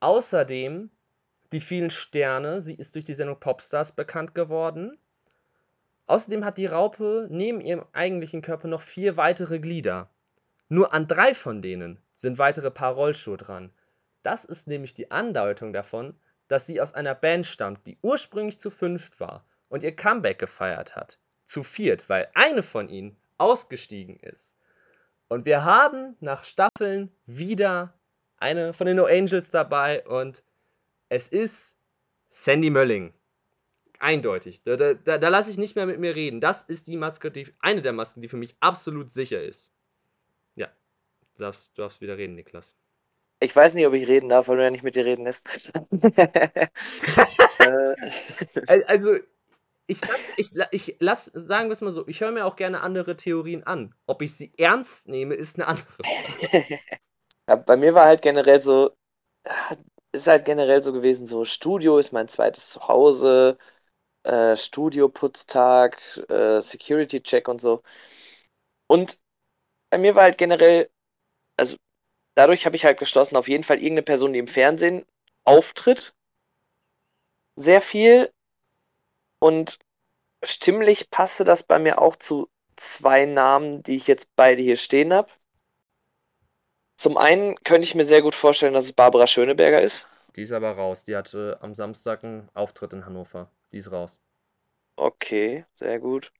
Außerdem 0.00 0.90
die 1.52 1.60
vielen 1.60 1.90
Sterne, 1.90 2.60
sie 2.60 2.74
ist 2.74 2.94
durch 2.94 3.04
die 3.04 3.14
Sendung 3.14 3.40
Popstars 3.40 3.92
bekannt 3.92 4.34
geworden. 4.34 4.98
Außerdem 6.06 6.44
hat 6.44 6.58
die 6.58 6.66
Raupe 6.66 7.28
neben 7.30 7.60
ihrem 7.60 7.84
eigentlichen 7.92 8.42
Körper 8.42 8.68
noch 8.68 8.82
vier 8.82 9.16
weitere 9.16 9.58
Glieder. 9.58 10.10
Nur 10.68 10.92
an 10.92 11.06
drei 11.06 11.32
von 11.34 11.62
denen 11.62 11.98
sind 12.14 12.38
weitere 12.38 12.70
Paar 12.70 12.94
Rollschuhe 12.94 13.36
dran. 13.36 13.72
Das 14.22 14.44
ist 14.44 14.66
nämlich 14.66 14.94
die 14.94 15.10
Andeutung 15.10 15.72
davon, 15.72 16.14
dass 16.48 16.66
sie 16.66 16.80
aus 16.80 16.94
einer 16.94 17.14
Band 17.14 17.46
stammt, 17.46 17.86
die 17.86 17.98
ursprünglich 18.02 18.58
zu 18.58 18.70
fünft 18.70 19.18
war 19.20 19.44
und 19.68 19.82
ihr 19.82 19.94
Comeback 19.94 20.38
gefeiert 20.38 20.96
hat. 20.96 21.18
Zu 21.44 21.62
viert, 21.62 22.08
weil 22.08 22.30
eine 22.34 22.62
von 22.62 22.88
ihnen 22.88 23.16
ausgestiegen 23.38 24.18
ist. 24.20 24.56
Und 25.28 25.46
wir 25.46 25.64
haben 25.64 26.16
nach 26.20 26.44
Staffeln 26.44 27.10
wieder 27.26 27.94
eine 28.36 28.72
von 28.72 28.86
den 28.86 28.96
No 28.96 29.06
Angels 29.06 29.50
dabei 29.50 30.06
und 30.06 30.42
es 31.08 31.28
ist 31.28 31.78
Sandy 32.28 32.70
Mölling. 32.70 33.14
Eindeutig. 33.98 34.62
Da, 34.64 34.76
da, 34.76 34.94
da, 34.94 35.28
lasse 35.28 35.50
ich 35.50 35.56
nicht 35.56 35.76
mehr 35.76 35.86
mit 35.86 35.98
mir 35.98 36.14
reden. 36.14 36.40
Das 36.40 36.64
ist 36.64 36.88
die 36.88 36.96
Maske, 36.96 37.30
die, 37.30 37.54
eine 37.60 37.80
der 37.80 37.92
Masken, 37.92 38.20
die 38.20 38.28
für 38.28 38.36
mich 38.36 38.56
absolut 38.60 39.10
sicher 39.10 39.42
ist. 39.42 39.72
Ja, 40.56 40.68
du 41.36 41.44
darfst, 41.44 41.78
du 41.78 41.82
darfst 41.82 42.00
wieder 42.00 42.18
reden, 42.18 42.34
Niklas. 42.34 42.76
Ich 43.44 43.54
weiß 43.54 43.74
nicht, 43.74 43.86
ob 43.86 43.92
ich 43.94 44.08
reden 44.08 44.28
darf, 44.28 44.48
weil 44.48 44.56
du 44.56 44.64
ja 44.64 44.70
nicht 44.70 44.82
mit 44.82 44.96
dir 44.96 45.04
reden 45.04 45.24
lässt. 45.24 45.72
Äh. 47.56 48.84
also, 48.88 49.14
ich 49.86 50.00
lass, 50.00 50.38
ich, 50.38 50.50
ich 50.72 50.96
lass, 50.98 51.30
sagen 51.34 51.68
wir 51.68 51.72
es 51.72 51.80
mal 51.80 51.92
so, 51.92 52.06
ich 52.08 52.20
höre 52.20 52.30
mir 52.30 52.46
auch 52.46 52.56
gerne 52.56 52.80
andere 52.80 53.16
Theorien 53.16 53.64
an. 53.64 53.94
Ob 54.06 54.22
ich 54.22 54.34
sie 54.34 54.52
ernst 54.58 55.08
nehme, 55.08 55.34
ist 55.34 55.56
eine 55.56 55.68
andere 55.68 55.86
Frage. 56.02 56.80
ja, 57.48 57.56
bei 57.56 57.76
mir 57.76 57.94
war 57.94 58.06
halt 58.06 58.22
generell 58.22 58.60
so, 58.60 58.90
ist 60.12 60.26
halt 60.26 60.44
generell 60.44 60.82
so 60.82 60.92
gewesen, 60.92 61.26
so 61.26 61.44
Studio 61.44 61.98
ist 61.98 62.12
mein 62.12 62.28
zweites 62.28 62.70
Zuhause, 62.70 63.58
äh, 64.24 64.56
Studio-Putztag, 64.56 66.00
äh, 66.28 66.60
Security-Check 66.60 67.48
und 67.48 67.60
so. 67.60 67.82
Und 68.86 69.18
bei 69.90 69.98
mir 69.98 70.14
war 70.14 70.24
halt 70.24 70.38
generell, 70.38 70.90
also 71.56 71.76
dadurch 72.34 72.66
habe 72.66 72.76
ich 72.76 72.84
halt 72.84 72.98
geschlossen, 72.98 73.36
auf 73.36 73.48
jeden 73.48 73.64
Fall 73.64 73.76
irgendeine 73.76 74.02
Person, 74.02 74.32
die 74.32 74.38
im 74.38 74.48
Fernsehen 74.48 75.04
auftritt. 75.44 76.14
Sehr 77.56 77.80
viel. 77.80 78.32
Und 79.38 79.78
stimmlich 80.42 81.10
passte 81.10 81.44
das 81.44 81.62
bei 81.62 81.78
mir 81.78 82.00
auch 82.00 82.16
zu 82.16 82.48
zwei 82.76 83.24
Namen, 83.24 83.82
die 83.82 83.96
ich 83.96 84.06
jetzt 84.06 84.34
beide 84.36 84.62
hier 84.62 84.76
stehen 84.76 85.12
habe. 85.12 85.30
Zum 86.96 87.16
einen 87.16 87.56
könnte 87.64 87.86
ich 87.86 87.94
mir 87.94 88.04
sehr 88.04 88.22
gut 88.22 88.34
vorstellen, 88.34 88.74
dass 88.74 88.84
es 88.84 88.92
Barbara 88.92 89.26
Schöneberger 89.26 89.80
ist. 89.80 90.06
Die 90.36 90.42
ist 90.42 90.52
aber 90.52 90.72
raus. 90.72 91.04
Die 91.04 91.16
hatte 91.16 91.58
am 91.60 91.74
Samstag 91.74 92.24
einen 92.24 92.48
Auftritt 92.54 92.92
in 92.92 93.04
Hannover. 93.06 93.50
Die 93.72 93.78
ist 93.78 93.90
raus. 93.90 94.20
Okay, 94.96 95.64
sehr 95.74 95.98
gut. 95.98 96.32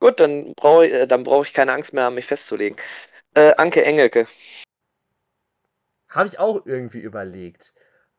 Gut, 0.00 0.20
dann 0.20 0.54
brauche 0.54 0.86
ich, 0.86 0.92
äh, 0.92 1.06
brauch 1.06 1.44
ich 1.44 1.52
keine 1.52 1.72
Angst 1.72 1.92
mehr 1.92 2.04
haben, 2.04 2.14
mich 2.14 2.26
festzulegen. 2.26 2.76
Äh, 3.34 3.54
Anke 3.56 3.84
Engelke. 3.84 4.26
Habe 6.14 6.28
ich 6.28 6.38
auch 6.38 6.64
irgendwie 6.64 7.00
überlegt. 7.00 7.74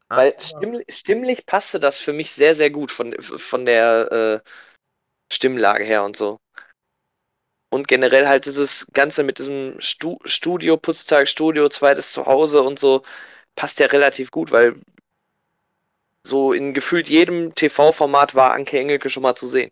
Weil 0.09 0.35
stimmlich, 0.39 0.85
stimmlich 0.89 1.45
passte 1.45 1.79
das 1.79 1.97
für 1.97 2.13
mich 2.13 2.31
sehr, 2.31 2.53
sehr 2.53 2.69
gut 2.69 2.91
von, 2.91 3.15
von 3.21 3.65
der 3.65 4.43
äh, 4.43 4.49
Stimmlage 5.33 5.83
her 5.83 6.03
und 6.03 6.15
so. 6.15 6.39
Und 7.71 7.87
generell 7.87 8.27
halt 8.27 8.45
dieses 8.45 8.87
Ganze 8.93 9.23
mit 9.23 9.39
diesem 9.39 9.79
Stu 9.79 10.17
Studio, 10.25 10.77
Putztag, 10.77 11.27
Studio, 11.27 11.67
zweites 11.69 12.11
Zuhause 12.11 12.61
und 12.61 12.77
so 12.77 13.01
passt 13.55 13.79
ja 13.79 13.87
relativ 13.87 14.29
gut, 14.29 14.51
weil 14.51 14.75
so 16.23 16.53
in 16.53 16.73
gefühlt 16.73 17.09
jedem 17.09 17.55
TV-Format 17.55 18.35
war 18.35 18.53
Anke 18.53 18.77
Engelke 18.77 19.09
schon 19.09 19.23
mal 19.23 19.35
zu 19.35 19.47
sehen. 19.47 19.71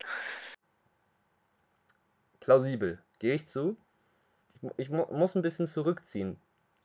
Plausibel, 2.39 3.01
gehe 3.19 3.35
ich 3.35 3.47
zu. 3.47 3.77
Ich, 4.47 4.71
ich 4.77 4.89
muss 4.89 5.35
ein 5.35 5.41
bisschen 5.41 5.67
zurückziehen. 5.67 6.37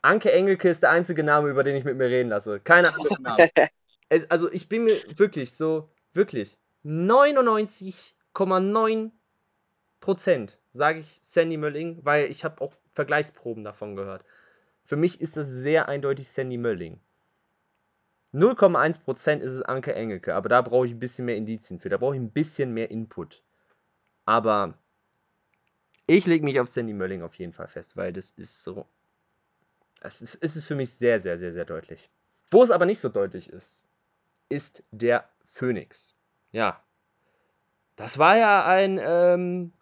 Anke 0.03 0.33
Engelke 0.33 0.69
ist 0.69 0.83
der 0.83 0.91
einzige 0.91 1.25
Name, 1.25 1.49
über 1.49 1.65
den 1.65 1.77
ich 1.77 1.85
mit 1.85 1.97
mir 1.97 2.09
reden 2.09 2.29
lasse. 2.31 2.61
Keine 2.61 2.89
andere 2.89 3.23
Name. 3.23 3.39
es, 4.09 4.31
also 4.31 4.53
ich 4.53 4.69
bin 4.69 4.85
mir 4.85 4.97
wirklich 5.17 5.57
so, 5.57 5.91
wirklich 6.13 6.59
99,9% 6.85 9.11
sage 10.73 11.01
ich 11.01 11.19
Sandy 11.23 11.57
Mölling, 11.57 12.05
weil 12.05 12.31
ich 12.31 12.45
habe 12.45 12.61
auch 12.61 12.75
Vergleichsproben 12.93 13.65
davon 13.65 13.97
gehört. 13.97 14.25
Für 14.85 14.97
mich 14.97 15.21
ist 15.21 15.37
das 15.37 15.49
sehr 15.49 15.89
eindeutig 15.89 16.29
Sandy 16.29 16.57
Mölling. 16.57 17.01
0,1% 18.33 19.41
ist 19.41 19.53
es 19.53 19.63
Anke 19.63 19.95
Engelke, 19.95 20.35
aber 20.35 20.49
da 20.49 20.63
brauche 20.63 20.87
ich 20.87 20.93
ein 20.93 20.99
bisschen 20.99 21.25
mehr 21.25 21.37
Indizien 21.37 21.81
für. 21.81 21.89
Da 21.89 21.97
brauche 21.97 22.15
ich 22.15 22.21
ein 22.21 22.31
bisschen 22.31 22.73
mehr 22.73 22.91
Input. 22.91 23.43
Aber 24.25 24.79
ich 26.07 26.27
lege 26.27 26.45
mich 26.45 26.61
auf 26.61 26.69
Sandy 26.69 26.93
Mölling 26.93 27.23
auf 27.23 27.35
jeden 27.35 27.53
Fall 27.53 27.69
fest, 27.69 27.97
weil 27.97 28.13
das 28.13 28.33
ist 28.33 28.63
so. 28.63 28.87
Es 30.01 30.23
ist, 30.23 30.35
ist 30.37 30.67
für 30.67 30.75
mich 30.75 30.91
sehr, 30.91 31.21
sehr, 31.21 31.39
sehr, 31.39 31.53
sehr 31.53 31.65
deutlich. 31.65 32.11
Wo 32.51 32.63
es 32.63 32.71
aber 32.71 32.87
nicht 32.87 33.01
so 33.01 33.09
deutlich 33.09 33.51
ist, 33.51 33.85
ist 34.49 34.85
der 34.91 35.29
Phönix. 35.45 36.15
Ja. 36.51 36.83
Das 37.97 38.19
war 38.19 38.37
ja 38.37 38.65
ein 38.65 39.01
ähm, 39.03 39.73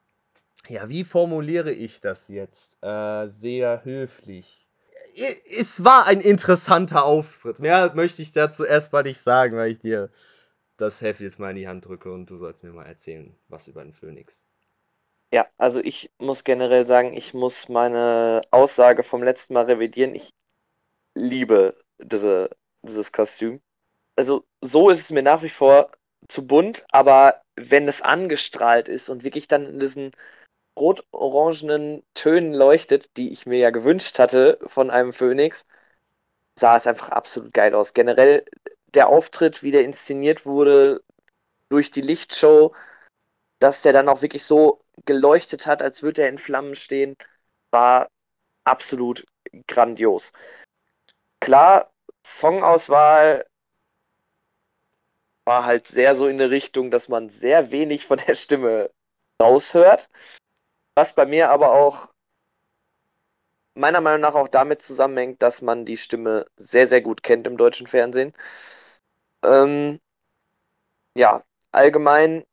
ja, 0.68 0.88
wie 0.88 1.04
formuliere 1.04 1.72
ich 1.72 2.00
das 2.00 2.28
jetzt? 2.28 2.82
Äh, 2.82 3.26
sehr 3.26 3.84
höflich. 3.84 4.66
Es 5.58 5.84
war 5.84 6.06
ein 6.06 6.20
interessanter 6.20 7.04
Auftritt. 7.04 7.58
Mehr 7.58 7.92
möchte 7.94 8.22
ich 8.22 8.32
dazu 8.32 8.64
erstmal 8.64 9.04
nicht 9.04 9.20
sagen, 9.20 9.56
weil 9.56 9.70
ich 9.70 9.78
dir 9.78 10.10
das 10.76 11.00
Heft 11.00 11.20
jetzt 11.20 11.38
mal 11.38 11.50
in 11.50 11.56
die 11.56 11.68
Hand 11.68 11.86
drücke 11.86 12.12
und 12.12 12.28
du 12.28 12.36
sollst 12.36 12.64
mir 12.64 12.72
mal 12.72 12.84
erzählen, 12.84 13.34
was 13.48 13.68
über 13.68 13.82
den 13.82 13.94
Phönix. 13.94 14.44
Ja, 15.32 15.46
also 15.58 15.80
ich 15.80 16.10
muss 16.18 16.44
generell 16.44 16.86
sagen, 16.86 17.14
ich 17.14 17.34
muss 17.34 17.68
meine 17.68 18.40
Aussage 18.50 19.02
vom 19.02 19.22
letzten 19.22 19.54
Mal 19.54 19.64
revidieren. 19.64 20.14
Ich 20.14 20.30
liebe 21.16 21.74
diese, 21.98 22.50
dieses 22.82 23.12
Kostüm. 23.12 23.62
Also 24.16 24.44
so 24.62 24.90
ist 24.90 25.00
es 25.00 25.10
mir 25.10 25.22
nach 25.22 25.42
wie 25.42 25.50
vor 25.50 25.92
zu 26.28 26.46
bunt, 26.46 26.86
aber 26.92 27.42
wenn 27.56 27.88
es 27.88 28.02
angestrahlt 28.02 28.88
ist 28.88 29.08
und 29.10 29.24
wirklich 29.24 29.48
dann 29.48 29.66
in 29.66 29.80
diesen 29.80 30.12
rot-orangenen 30.78 32.04
Tönen 32.14 32.54
leuchtet, 32.54 33.16
die 33.16 33.32
ich 33.32 33.46
mir 33.46 33.58
ja 33.58 33.70
gewünscht 33.70 34.18
hatte 34.18 34.58
von 34.66 34.90
einem 34.90 35.12
Phönix, 35.12 35.66
sah 36.58 36.76
es 36.76 36.86
einfach 36.86 37.10
absolut 37.10 37.52
geil 37.54 37.74
aus. 37.74 37.94
Generell 37.94 38.44
der 38.94 39.08
Auftritt, 39.08 39.62
wie 39.62 39.72
der 39.72 39.84
inszeniert 39.84 40.46
wurde 40.46 41.02
durch 41.70 41.90
die 41.90 42.02
Lichtshow, 42.02 42.74
dass 43.58 43.82
der 43.82 43.92
dann 43.92 44.08
auch 44.08 44.22
wirklich 44.22 44.44
so 44.44 44.82
geleuchtet 45.04 45.66
hat, 45.66 45.82
als 45.82 46.02
würde 46.02 46.22
er 46.22 46.28
in 46.28 46.38
Flammen 46.38 46.74
stehen, 46.74 47.16
war 47.70 48.08
absolut 48.64 49.24
grandios. 49.66 50.32
Klar, 51.40 51.92
Songauswahl 52.24 53.46
war 55.44 55.64
halt 55.64 55.86
sehr 55.86 56.14
so 56.16 56.26
in 56.26 56.38
der 56.38 56.50
Richtung, 56.50 56.90
dass 56.90 57.08
man 57.08 57.28
sehr 57.28 57.70
wenig 57.70 58.06
von 58.06 58.18
der 58.26 58.34
Stimme 58.34 58.90
raushört. 59.40 60.08
Was 60.96 61.14
bei 61.14 61.26
mir 61.26 61.50
aber 61.50 61.72
auch 61.72 62.08
meiner 63.74 64.00
Meinung 64.00 64.22
nach 64.22 64.34
auch 64.34 64.48
damit 64.48 64.82
zusammenhängt, 64.82 65.42
dass 65.42 65.62
man 65.62 65.84
die 65.84 65.96
Stimme 65.98 66.46
sehr, 66.56 66.86
sehr 66.86 67.02
gut 67.02 67.22
kennt 67.22 67.46
im 67.46 67.56
deutschen 67.58 67.86
Fernsehen. 67.86 68.32
Ähm, 69.44 70.00
ja, 71.16 71.42
allgemein, 71.72 72.44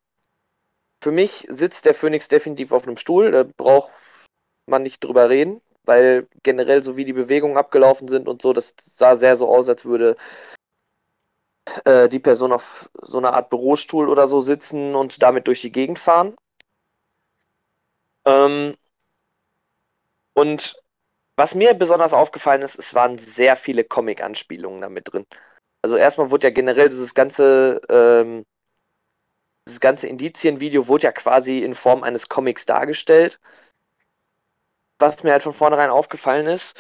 für 1.04 1.12
mich 1.12 1.46
sitzt 1.50 1.86
der 1.86 1.94
Phoenix 1.94 2.28
definitiv 2.30 2.72
auf 2.72 2.88
einem 2.88 2.98
Stuhl, 2.98 3.32
da 3.32 3.44
braucht 3.44 3.92
man 4.66 4.84
nicht 4.84 5.04
drüber 5.04 5.30
reden, 5.30 5.62
weil 5.84 6.28
generell 6.44 6.82
so 6.82 6.96
wie 6.96 7.06
die 7.06 7.14
Bewegungen 7.14 7.58
abgelaufen 7.58 8.08
sind 8.08 8.28
und 8.28 8.42
so, 8.42 8.54
das 8.54 8.74
sah 8.82 9.16
sehr 9.16 9.36
so 9.36 9.48
aus, 9.50 9.68
als 9.68 9.84
würde 9.86 10.16
äh, 11.86 12.08
die 12.08 12.20
Person 12.20 12.54
auf 12.54 12.90
so 13.02 13.18
einer 13.18 13.34
Art 13.34 13.50
Bürostuhl 13.50 14.10
oder 14.10 14.28
so 14.28 14.40
sitzen 14.40 14.96
und 14.96 15.22
damit 15.22 15.48
durch 15.48 15.62
die 15.62 15.72
Gegend 15.72 16.00
fahren. 16.00 16.36
Ähm, 18.26 18.76
und 20.34 20.82
was 21.36 21.56
mir 21.56 21.74
besonders 21.74 22.14
aufgefallen 22.14 22.62
ist, 22.62 22.80
es 22.80 22.94
waren 22.94 23.18
sehr 23.18 23.56
viele 23.56 23.84
Comic-Anspielungen 23.84 24.82
damit 24.82 25.12
drin. 25.12 25.26
Also 25.82 25.98
erstmal 25.98 26.32
wurde 26.32 26.48
ja 26.48 26.54
generell 26.54 26.90
dieses 26.90 27.14
ganze, 27.14 27.82
ähm, 27.90 28.46
dieses 29.68 29.80
ganze 29.80 30.08
Indizienvideo 30.08 30.88
wurde 30.88 31.04
ja 31.04 31.12
quasi 31.12 31.60
in 31.64 31.76
Form 31.76 32.04
eines 32.04 32.30
Comics 32.30 32.66
dargestellt. 32.66 33.40
Was 35.00 35.24
mir 35.24 35.32
halt 35.32 35.44
von 35.44 35.54
vornherein 35.54 35.90
aufgefallen 35.90 36.48
ist 36.48 36.80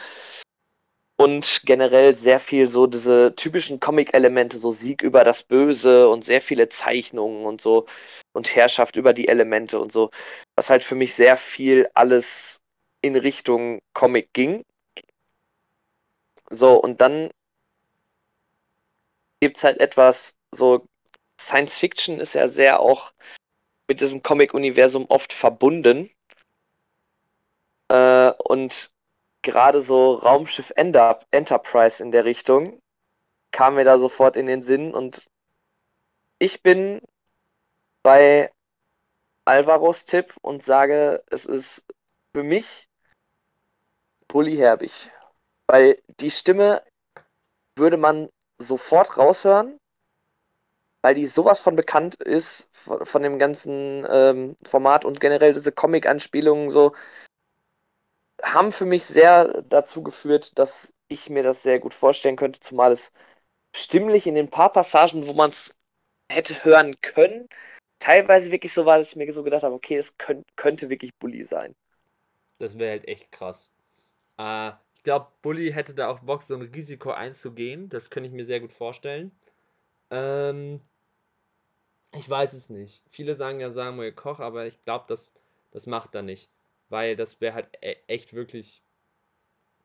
und 1.17 1.61
generell 1.65 2.15
sehr 2.15 2.39
viel 2.39 2.67
so 2.69 2.88
diese 2.88 3.36
typischen 3.36 3.79
Comic-Elemente, 3.79 4.57
so 4.57 4.71
Sieg 4.71 5.01
über 5.01 5.23
das 5.23 5.43
Böse 5.43 6.09
und 6.09 6.25
sehr 6.25 6.41
viele 6.41 6.69
Zeichnungen 6.69 7.45
und 7.45 7.61
so 7.61 7.86
und 8.34 8.55
Herrschaft 8.55 8.95
über 8.95 9.13
die 9.13 9.27
Elemente 9.27 9.79
und 9.79 9.91
so, 9.91 10.09
was 10.55 10.69
halt 10.69 10.84
für 10.84 10.95
mich 10.95 11.15
sehr 11.15 11.38
viel 11.38 11.88
alles 11.93 12.61
in 13.01 13.15
Richtung 13.15 13.79
Comic 13.93 14.34
ging. 14.34 14.63
So, 16.49 16.75
und 16.79 17.01
dann 17.01 17.31
gibt 19.41 19.57
es 19.57 19.63
halt 19.63 19.79
etwas, 19.79 20.36
so 20.51 20.86
Science 21.47 21.77
Fiction 21.77 22.19
ist 22.19 22.35
ja 22.35 22.47
sehr 22.47 22.79
auch 22.79 23.13
mit 23.87 24.01
diesem 24.01 24.23
Comic-Universum 24.23 25.05
oft 25.09 25.33
verbunden. 25.33 26.09
Äh, 27.89 28.31
und 28.31 28.91
gerade 29.41 29.81
so 29.81 30.15
Raumschiff 30.15 30.73
Enterprise 30.75 32.01
in 32.01 32.11
der 32.11 32.25
Richtung 32.25 32.81
kam 33.51 33.75
mir 33.75 33.83
da 33.83 33.97
sofort 33.97 34.35
in 34.35 34.47
den 34.47 34.61
Sinn 34.61 34.93
und 34.93 35.27
ich 36.39 36.63
bin 36.63 37.01
bei 38.01 38.51
Alvaros 39.45 40.05
Tipp 40.05 40.35
und 40.41 40.63
sage, 40.63 41.23
es 41.29 41.45
ist 41.45 41.85
für 42.33 42.43
mich 42.43 42.87
Bully 44.27 44.55
Herbig. 44.55 45.11
Weil 45.67 46.01
die 46.19 46.31
Stimme 46.31 46.83
würde 47.77 47.97
man 47.97 48.29
sofort 48.57 49.17
raushören, 49.17 49.77
weil 51.03 51.13
die 51.13 51.27
sowas 51.27 51.59
von 51.59 51.75
bekannt 51.75 52.15
ist, 52.15 52.69
von, 52.73 53.05
von 53.05 53.21
dem 53.21 53.37
ganzen 53.37 54.07
ähm, 54.09 54.55
Format 54.67 55.05
und 55.05 55.19
generell 55.19 55.53
diese 55.53 55.71
Comic-Anspielungen 55.71 56.69
so 56.69 56.93
haben 58.41 58.71
für 58.71 58.85
mich 58.85 59.05
sehr 59.05 59.61
dazu 59.63 60.01
geführt, 60.01 60.57
dass 60.57 60.93
ich 61.07 61.29
mir 61.29 61.43
das 61.43 61.61
sehr 61.61 61.79
gut 61.79 61.93
vorstellen 61.93 62.35
könnte, 62.35 62.59
zumal 62.59 62.91
es 62.91 63.11
stimmlich 63.75 64.27
in 64.27 64.35
den 64.35 64.49
paar 64.49 64.71
Passagen, 64.71 65.27
wo 65.27 65.33
man 65.33 65.51
es 65.51 65.75
hätte 66.31 66.63
hören 66.63 66.95
können, 67.01 67.47
teilweise 67.99 68.51
wirklich 68.51 68.73
so 68.73 68.85
war, 68.85 68.97
dass 68.97 69.11
ich 69.11 69.15
mir 69.15 69.31
so 69.31 69.43
gedacht 69.43 69.63
habe, 69.63 69.75
okay, 69.75 69.97
es 69.97 70.17
könnt, 70.17 70.45
könnte 70.55 70.89
wirklich 70.89 71.11
Bully 71.19 71.43
sein. 71.43 71.75
Das 72.59 72.77
wäre 72.77 72.91
halt 72.91 73.07
echt 73.07 73.31
krass. 73.31 73.71
Äh, 74.37 74.71
ich 74.95 75.03
glaube, 75.03 75.27
Bully 75.41 75.71
hätte 75.71 75.93
da 75.93 76.07
auch 76.09 76.19
Bock, 76.21 76.43
so 76.43 76.55
ein 76.55 76.61
Risiko 76.61 77.11
einzugehen. 77.11 77.89
Das 77.89 78.09
könnte 78.09 78.27
ich 78.27 78.33
mir 78.33 78.45
sehr 78.45 78.61
gut 78.61 78.71
vorstellen. 78.71 79.31
Ähm, 80.09 80.81
ich 82.16 82.30
weiß 82.30 82.53
es 82.53 82.70
nicht. 82.70 83.01
Viele 83.09 83.36
sagen 83.36 83.59
ja 83.59 83.70
Samuel 83.70 84.14
Koch, 84.14 84.39
aber 84.39 84.66
ich 84.66 84.84
glaube, 84.84 85.05
das, 85.07 85.34
das 85.72 85.88
macht 85.88 86.16
er 86.16 86.22
nicht 86.22 86.49
weil 86.93 87.16
das 87.16 87.41
wäre 87.41 87.55
halt 87.55 87.70
e 87.82 87.95
echt 88.07 88.34
wirklich. 88.34 88.84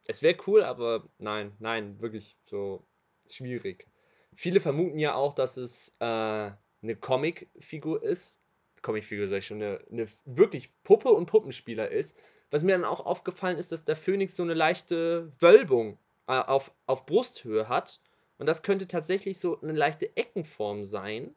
Es 0.07 0.22
wäre 0.22 0.37
cool, 0.47 0.62
aber 0.62 1.09
nein, 1.18 1.53
nein, 1.59 2.01
wirklich 2.01 2.37
so 2.47 2.87
schwierig. 3.26 3.87
Viele 4.35 4.61
vermuten 4.61 4.99
ja 4.99 5.14
auch, 5.14 5.35
dass 5.35 5.57
es 5.57 5.97
äh, 6.01 6.05
eine 6.05 6.97
Comicfigur 7.01 8.03
ist. 8.03 8.41
Comicfigur 8.83 9.26
sag 9.26 9.39
ich 9.39 9.47
schon, 9.47 9.62
eine, 9.62 9.81
eine 9.91 10.07
wirklich 10.24 10.70
Puppe 10.83 11.11
und 11.11 11.26
Puppenspieler 11.26 11.91
ist. 11.91 12.14
Was 12.51 12.62
mir 12.62 12.72
dann 12.72 12.85
auch 12.85 13.05
aufgefallen 13.05 13.59
ist, 13.59 13.72
dass 13.72 13.85
der 13.85 13.97
Phönix 13.97 14.37
so 14.37 14.43
eine 14.43 14.55
leichte 14.55 15.33
Wölbung 15.41 15.99
äh, 16.26 16.39
auf, 16.39 16.72
auf 16.87 17.07
Brusthöhe 17.07 17.68
hat. 17.68 18.01
Und 18.39 18.47
das 18.47 18.62
könnte 18.62 18.87
tatsächlich 18.87 19.39
so 19.41 19.61
eine 19.61 19.72
leichte 19.72 20.14
Eckenform 20.16 20.85
sein. 20.85 21.35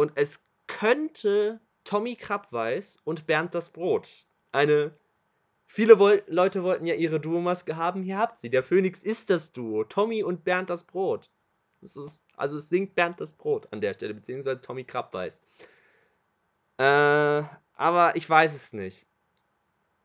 Und 0.00 0.12
es 0.14 0.42
könnte 0.66 1.60
Tommy 1.84 2.16
Krabweis 2.16 2.96
und 3.04 3.26
Bernd 3.26 3.54
das 3.54 3.68
Brot 3.68 4.24
eine. 4.50 4.96
Viele 5.66 6.22
Leute 6.26 6.62
wollten 6.62 6.86
ja 6.86 6.94
ihre 6.94 7.20
Duo-Maske 7.20 7.76
haben. 7.76 8.02
Hier 8.02 8.16
habt 8.16 8.38
sie. 8.38 8.48
Der 8.48 8.62
Phönix 8.62 9.02
ist 9.02 9.28
das 9.28 9.52
Duo. 9.52 9.84
Tommy 9.84 10.22
und 10.22 10.42
Bernd 10.42 10.70
das 10.70 10.84
Brot. 10.84 11.30
Das 11.82 11.96
ist, 11.96 12.24
also 12.34 12.56
es 12.56 12.70
singt 12.70 12.94
Bernd 12.94 13.20
das 13.20 13.34
Brot 13.34 13.68
an 13.72 13.82
der 13.82 13.92
Stelle, 13.92 14.14
beziehungsweise 14.14 14.62
Tommy 14.62 14.84
Krabbeis. 14.84 15.42
Äh, 16.78 17.42
aber 17.74 18.16
ich 18.16 18.28
weiß 18.28 18.54
es 18.54 18.72
nicht. 18.72 19.06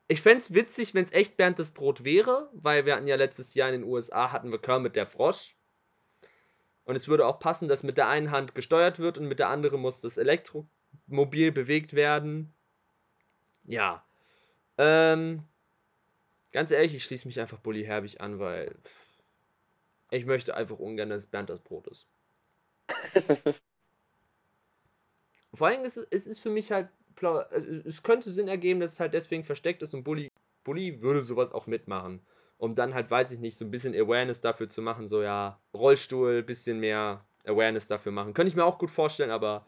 Ich 0.08 0.20
fände 0.20 0.40
es 0.40 0.52
witzig, 0.52 0.92
wenn 0.92 1.04
es 1.04 1.12
echt 1.12 1.38
Bernd 1.38 1.58
das 1.58 1.70
Brot 1.70 2.04
wäre, 2.04 2.50
weil 2.52 2.84
wir 2.84 2.96
hatten 2.96 3.08
ja 3.08 3.16
letztes 3.16 3.54
Jahr 3.54 3.70
in 3.70 3.80
den 3.80 3.90
USA 3.90 4.30
hatten 4.30 4.52
wir 4.52 4.60
Kermit 4.60 4.94
der 4.94 5.06
Frosch. 5.06 5.55
Und 6.86 6.96
es 6.96 7.08
würde 7.08 7.26
auch 7.26 7.40
passen, 7.40 7.68
dass 7.68 7.82
mit 7.82 7.98
der 7.98 8.08
einen 8.08 8.30
Hand 8.30 8.54
gesteuert 8.54 9.00
wird 9.00 9.18
und 9.18 9.26
mit 9.26 9.40
der 9.40 9.48
anderen 9.48 9.80
muss 9.80 10.00
das 10.00 10.16
Elektromobil 10.16 11.50
bewegt 11.50 11.92
werden. 11.94 12.54
Ja. 13.64 14.06
Ähm, 14.78 15.42
ganz 16.52 16.70
ehrlich, 16.70 16.94
ich 16.94 17.02
schließe 17.02 17.26
mich 17.26 17.40
einfach 17.40 17.58
Bully 17.58 17.84
Herbig 17.84 18.20
an, 18.20 18.38
weil 18.38 18.76
ich 20.10 20.26
möchte 20.26 20.54
einfach 20.54 20.78
ungern, 20.78 21.10
dass 21.10 21.26
Bernd 21.26 21.50
das 21.50 21.60
Brot 21.60 21.88
ist. 21.88 22.06
Vor 25.52 25.66
allem 25.66 25.84
ist 25.84 25.96
es 25.96 26.28
ist 26.28 26.38
für 26.38 26.50
mich 26.50 26.70
halt, 26.70 26.88
äh, 27.20 27.58
es 27.84 28.04
könnte 28.04 28.30
Sinn 28.30 28.46
ergeben, 28.46 28.78
dass 28.78 28.92
es 28.92 29.00
halt 29.00 29.12
deswegen 29.12 29.42
versteckt 29.42 29.82
ist 29.82 29.92
und 29.92 30.04
Bully, 30.04 30.30
Bully 30.62 31.02
würde 31.02 31.24
sowas 31.24 31.50
auch 31.50 31.66
mitmachen. 31.66 32.24
Um 32.58 32.74
dann 32.74 32.94
halt, 32.94 33.10
weiß 33.10 33.32
ich 33.32 33.38
nicht, 33.38 33.56
so 33.56 33.64
ein 33.64 33.70
bisschen 33.70 33.94
Awareness 33.94 34.40
dafür 34.40 34.68
zu 34.68 34.80
machen, 34.80 35.08
so 35.08 35.22
ja, 35.22 35.60
Rollstuhl, 35.74 36.42
bisschen 36.42 36.80
mehr 36.80 37.24
Awareness 37.44 37.86
dafür 37.86 38.12
machen. 38.12 38.34
Könnte 38.34 38.48
ich 38.48 38.56
mir 38.56 38.64
auch 38.64 38.78
gut 38.78 38.90
vorstellen, 38.90 39.30
aber 39.30 39.66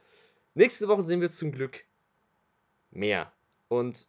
nächste 0.54 0.88
Woche 0.88 1.02
sehen 1.02 1.20
wir 1.20 1.30
zum 1.30 1.52
Glück 1.52 1.84
mehr. 2.90 3.30
Und 3.68 4.08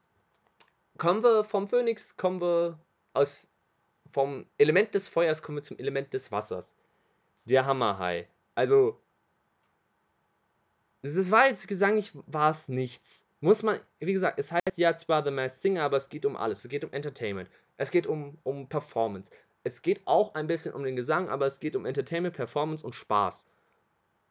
kommen 0.98 1.24
wir 1.24 1.44
vom 1.44 1.68
Phönix, 1.68 2.16
kommen 2.16 2.42
wir 2.42 2.80
aus 3.14 3.50
vom 4.12 4.46
Element 4.58 4.96
des 4.96 5.08
Feuers 5.08 5.42
kommen 5.42 5.58
wir 5.58 5.64
zum 5.64 5.78
Element 5.78 6.14
des 6.14 6.32
Wassers. 6.32 6.76
Der 7.46 7.66
Hammerhai. 7.66 8.28
Also, 8.56 9.00
das 11.02 11.32
war 11.32 11.48
jetzt 11.48 11.68
gesanglich, 11.68 12.12
war 12.26 12.50
es 12.50 12.68
nichts. 12.68 13.26
Muss 13.40 13.64
man, 13.64 13.80
wie 14.00 14.14
gesagt, 14.14 14.38
es 14.40 14.52
heißt 14.52 14.78
ja 14.78 14.96
zwar 14.98 15.24
The 15.24 15.32
Masked 15.32 15.62
Singer, 15.62 15.84
aber 15.84 15.98
es 15.98 16.10
geht 16.10 16.26
um 16.26 16.36
alles. 16.36 16.66
Es 16.66 16.70
geht 16.70 16.84
um 16.84 16.92
Entertainment. 16.92 17.50
Es 17.80 17.92
geht 17.92 18.08
um, 18.08 18.38
um 18.44 18.68
Performance. 18.68 19.32
Es 19.64 19.82
geht 19.82 20.06
auch 20.06 20.36
ein 20.36 20.48
bisschen 20.48 20.74
um 20.74 20.84
den 20.84 20.98
Gesang, 20.98 21.30
aber 21.30 21.46
es 21.46 21.62
geht 21.62 21.78
um 21.78 21.86
Entertainment, 21.86 22.36
Performance 22.36 22.86
und 22.86 22.94
Spaß. 22.94 23.50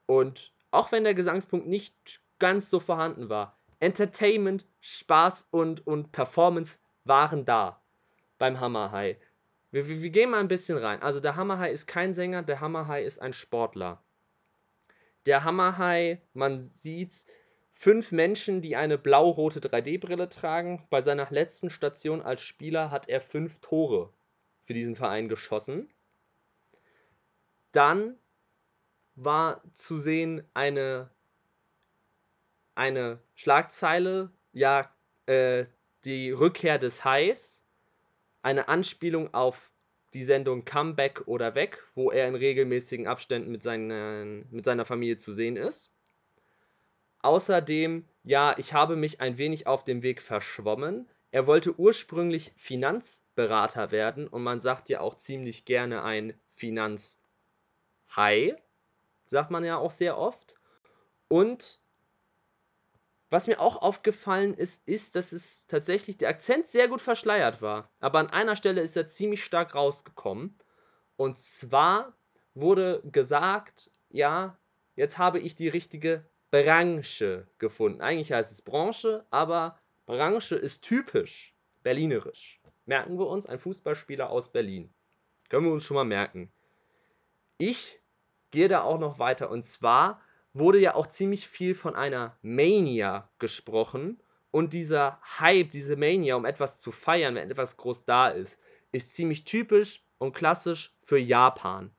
Und 0.05 0.53
auch 0.71 0.93
wenn 0.93 1.03
der 1.03 1.15
Gesangspunkt 1.15 1.67
nicht 1.67 2.21
ganz 2.39 2.69
so 2.69 2.79
vorhanden 2.79 3.31
war, 3.31 3.59
Entertainment, 3.81 4.67
Spaß 4.81 5.49
und, 5.51 5.87
und 5.87 6.13
Performance 6.13 6.79
waren 7.05 7.47
da 7.47 7.83
beim 8.37 8.61
Hammerhai. 8.61 9.19
Wir, 9.71 9.89
wir, 9.89 10.03
wir 10.03 10.11
gehen 10.11 10.31
mal 10.31 10.41
ein 10.41 10.49
bisschen 10.49 10.77
rein. 10.77 11.01
Also 11.01 11.19
der 11.19 11.37
Hammerhai 11.37 11.71
ist 11.71 11.87
kein 11.87 12.13
Sänger, 12.13 12.43
der 12.43 12.61
Hammerhai 12.61 13.03
ist 13.03 13.19
ein 13.19 13.33
Sportler. 13.33 14.05
Der 15.25 15.45
Hammerhai, 15.45 16.21
man 16.35 16.63
sieht 16.63 17.25
fünf 17.79 18.11
Menschen, 18.11 18.61
die 18.61 18.75
eine 18.75 18.99
blau-rote 18.99 19.61
3D-Brille 19.61 20.29
tragen. 20.29 20.85
Bei 20.91 21.01
seiner 21.01 21.29
letzten 21.31 21.71
Station 21.71 22.21
als 22.21 22.43
Spieler 22.43 22.91
hat 22.91 23.09
er 23.09 23.21
fünf 23.21 23.61
Tore 23.61 24.13
für 24.65 24.75
diesen 24.75 24.97
Verein 24.97 25.29
geschossen. 25.29 25.89
Dann 27.71 28.19
war 29.15 29.63
zu 29.73 30.01
sehen 30.01 30.43
eine, 30.55 31.09
eine 32.75 33.21
Schlagzeile, 33.37 34.33
ja, 34.53 34.93
äh, 35.27 35.65
die 36.05 36.33
Rückkehr 36.33 36.79
des 36.79 37.05
Hais 37.05 37.65
eine 38.43 38.67
Anspielung 38.67 39.33
auf 39.35 39.71
die 40.15 40.25
Sendung 40.25 40.65
Comeback 40.65 41.29
oder 41.29 41.55
Weg, 41.55 41.85
wo 41.95 42.11
er 42.11 42.27
in 42.27 42.35
regelmäßigen 42.35 43.07
Abständen 43.07 43.53
mit, 43.53 43.63
seinen, 43.63 44.49
mit 44.51 44.65
seiner 44.65 44.85
Familie 44.85 45.19
zu 45.19 45.33
sehen 45.33 45.57
ist. 45.57 45.93
Außerdem, 47.21 48.09
ja, 48.23 48.57
ich 48.59 48.75
habe 48.75 48.97
mich 48.97 49.21
ein 49.21 49.39
wenig 49.39 49.67
auf 49.67 49.85
dem 49.85 50.03
Weg 50.03 50.23
verschwommen. 50.23 51.09
Er 51.31 51.47
wollte 51.47 51.79
ursprünglich 51.79 52.53
Finanzberater 52.57 53.91
werden 53.91 54.29
und 54.29 54.43
man 54.43 54.61
sagt 54.61 54.89
ja 54.89 55.01
auch 55.01 55.15
ziemlich 55.17 55.65
gerne 55.65 56.03
ein 56.03 56.39
Finanzhai, 56.55 57.19
sagt 59.27 59.51
man 59.51 59.65
ja 59.65 59.77
auch 59.77 59.91
sehr 59.91 60.17
oft. 60.17 60.55
Und 61.29 61.81
was 63.31 63.47
mir 63.47 63.61
auch 63.61 63.77
aufgefallen 63.83 64.55
ist, 64.55 64.89
ist, 64.89 65.15
dass 65.15 65.33
es 65.33 65.67
tatsächlich 65.67 66.17
der 66.17 66.31
Akzent 66.31 66.67
sehr 66.67 66.89
gut 66.89 67.03
verschleiert 67.03 67.61
war. 67.61 67.91
Aber 68.01 68.21
an 68.21 68.31
einer 68.31 68.57
Stelle 68.57 68.81
ist 68.81 68.97
er 68.97 69.07
ziemlich 69.07 69.45
stark 69.45 69.75
rausgekommen. 69.75 70.59
Und 71.17 71.39
zwar 71.39 72.17
wurde 72.55 73.03
gesagt, 73.05 73.91
ja, 74.09 74.59
jetzt 74.97 75.19
habe 75.19 75.41
ich 75.41 75.57
die 75.57 75.69
richtige 75.69 76.25
Branche 76.51 77.47
gefunden. 77.59 78.01
Eigentlich 78.01 78.33
heißt 78.33 78.53
es 78.53 78.63
Branche, 78.63 79.27
aber 79.31 79.79
Branche 80.07 80.57
ist 80.57 80.83
typisch 80.83 81.55
berlinerisch. 81.83 82.61
Merken 82.87 83.19
wir 83.19 83.27
uns, 83.27 83.47
ein 83.47 83.59
Fußballspieler 83.59 84.31
aus 84.31 84.51
Berlin. 84.51 84.93
Können 85.49 85.67
wir 85.67 85.73
uns 85.73 85.85
schon 85.85 85.97
mal 85.97 86.05
merken. 86.05 86.51
Ich 87.59 88.01
gehe 88.51 88.69
da 88.69 88.83
auch 88.83 88.99
noch 88.99 89.19
weiter 89.19 89.51
und 89.51 89.65
zwar 89.65 90.23
wurde 90.55 90.79
ja 90.79 90.95
auch 90.95 91.07
ziemlich 91.07 91.47
viel 91.47 91.75
von 91.75 91.95
einer 91.95 92.37
Mania 92.43 93.31
gesprochen. 93.39 94.23
Und 94.51 94.73
dieser 94.73 95.21
Hype, 95.39 95.71
diese 95.71 95.97
Mania, 95.97 96.37
um 96.37 96.47
etwas 96.47 96.81
zu 96.81 96.91
feiern, 96.91 97.35
wenn 97.35 97.51
etwas 97.51 97.77
groß 97.77 98.07
da 98.07 98.29
ist, 98.29 98.59
ist 98.93 99.15
ziemlich 99.15 99.45
typisch 99.45 100.03
und 100.17 100.33
klassisch 100.35 100.97
für 101.03 101.19
Japan. 101.19 101.95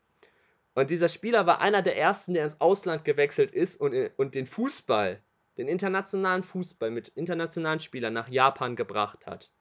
Und 0.80 0.90
dieser 0.90 1.10
Spieler 1.10 1.46
war 1.46 1.60
einer 1.60 1.82
der 1.82 1.98
ersten, 1.98 2.34
der 2.34 2.44
ins 2.44 2.62
Ausland 2.62 3.04
gewechselt 3.04 3.52
ist 3.52 3.82
und, 3.82 3.94
und 4.16 4.34
den 4.34 4.46
Fußball, 4.46 5.22
den 5.58 5.68
internationalen 5.68 6.42
Fußball 6.42 6.90
mit 6.90 7.10
internationalen 7.10 7.82
Spielern 7.82 8.14
nach 8.14 8.30
Japan 8.30 8.78
gebracht 8.78 9.26
hat. 9.26 9.52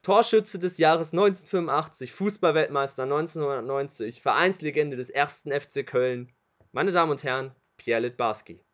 Torschütze 0.00 0.58
des 0.58 0.78
Jahres 0.78 1.12
1985, 1.12 2.10
Fußballweltmeister 2.10 3.02
1990, 3.02 4.22
Vereinslegende 4.22 4.96
des 4.96 5.10
ersten 5.10 5.52
FC 5.52 5.86
Köln, 5.86 6.32
meine 6.72 6.90
Damen 6.90 7.10
und 7.10 7.22
Herren, 7.22 7.54
Pierre 7.76 8.00
Litbarski. 8.00 8.64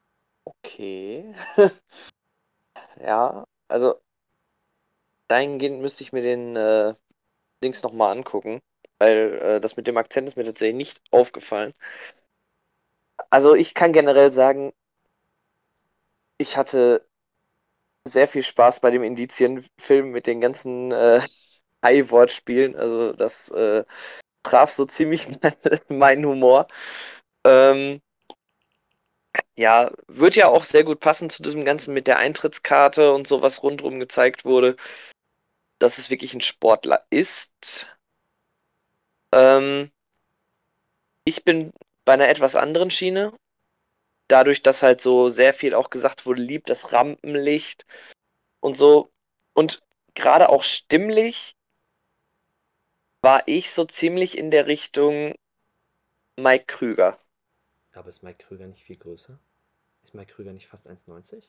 Okay. 0.44 1.34
ja, 3.00 3.44
also 3.66 4.00
dahingehend 5.26 5.80
müsste 5.80 6.04
ich 6.04 6.12
mir 6.12 6.22
den 6.22 6.54
äh, 6.54 6.94
Dings 7.64 7.82
nochmal 7.82 8.16
angucken, 8.16 8.60
weil 9.03 9.38
äh, 9.42 9.61
das 9.61 9.76
mit 9.76 9.88
dem 9.88 9.96
Akzent 9.96 10.28
ist 10.28 10.36
mir 10.36 10.44
tatsächlich 10.44 10.76
nicht 10.76 11.03
aufgefallen. 11.11 11.74
Also 13.30 13.57
ich 13.57 13.74
kann 13.74 13.92
generell 13.92 14.30
sagen, 14.30 14.72
ich 16.38 16.57
hatte 16.57 17.05
sehr 18.07 18.28
viel 18.28 18.44
Spaß 18.44 18.78
bei 18.80 18.90
dem 18.92 19.03
Indizienfilm 19.03 20.11
mit 20.11 20.28
den 20.28 20.40
ganzen 20.40 20.92
äh, 20.92 21.20
High-Wortspielen. 21.84 22.76
Also 22.76 23.12
das 23.12 23.48
äh, 23.50 23.84
traf 24.44 24.70
so 24.70 24.84
ziemlich 24.84 25.26
meinen 25.88 26.24
Humor. 26.24 26.68
Ähm, 27.44 28.00
ja, 29.57 29.90
wird 30.07 30.36
ja 30.36 30.46
auch 30.46 30.62
sehr 30.62 30.84
gut 30.84 31.00
passen 31.00 31.28
zu 31.28 31.42
diesem 31.42 31.64
Ganzen 31.64 31.92
mit 31.92 32.07
der 32.07 32.18
Eintrittskarte 32.18 33.12
und 33.12 33.26
so, 33.26 33.42
was 33.42 33.64
rundherum 33.64 33.98
gezeigt 33.98 34.44
wurde, 34.44 34.76
dass 35.80 35.98
es 35.98 36.11
wirklich 36.11 36.34
ein 36.34 36.40
Sportler 36.40 37.05
ist. 37.11 37.88
Ähm, 39.32 39.90
ich 41.24 41.44
bin 41.44 41.72
bei 42.04 42.14
einer 42.14 42.28
etwas 42.28 42.56
anderen 42.56 42.90
Schiene. 42.90 43.32
Dadurch, 44.28 44.62
dass 44.62 44.82
halt 44.82 45.00
so 45.00 45.28
sehr 45.28 45.52
viel 45.54 45.74
auch 45.74 45.90
gesagt 45.90 46.26
wurde, 46.26 46.42
liebt 46.42 46.70
das 46.70 46.92
Rampenlicht 46.92 47.86
und 48.60 48.76
so. 48.76 49.10
Und 49.52 49.82
gerade 50.14 50.48
auch 50.48 50.62
stimmlich 50.62 51.54
war 53.22 53.42
ich 53.46 53.72
so 53.72 53.84
ziemlich 53.84 54.36
in 54.36 54.50
der 54.50 54.66
Richtung 54.66 55.34
Mike 56.38 56.64
Krüger. 56.66 57.18
Aber 57.92 58.08
ist 58.08 58.22
Mike 58.22 58.44
Krüger 58.44 58.66
nicht 58.66 58.82
viel 58.82 58.96
größer? 58.96 59.38
Ist 60.02 60.14
Mike 60.14 60.32
Krüger 60.32 60.52
nicht 60.52 60.66
fast 60.66 60.88
1,90? 60.88 61.44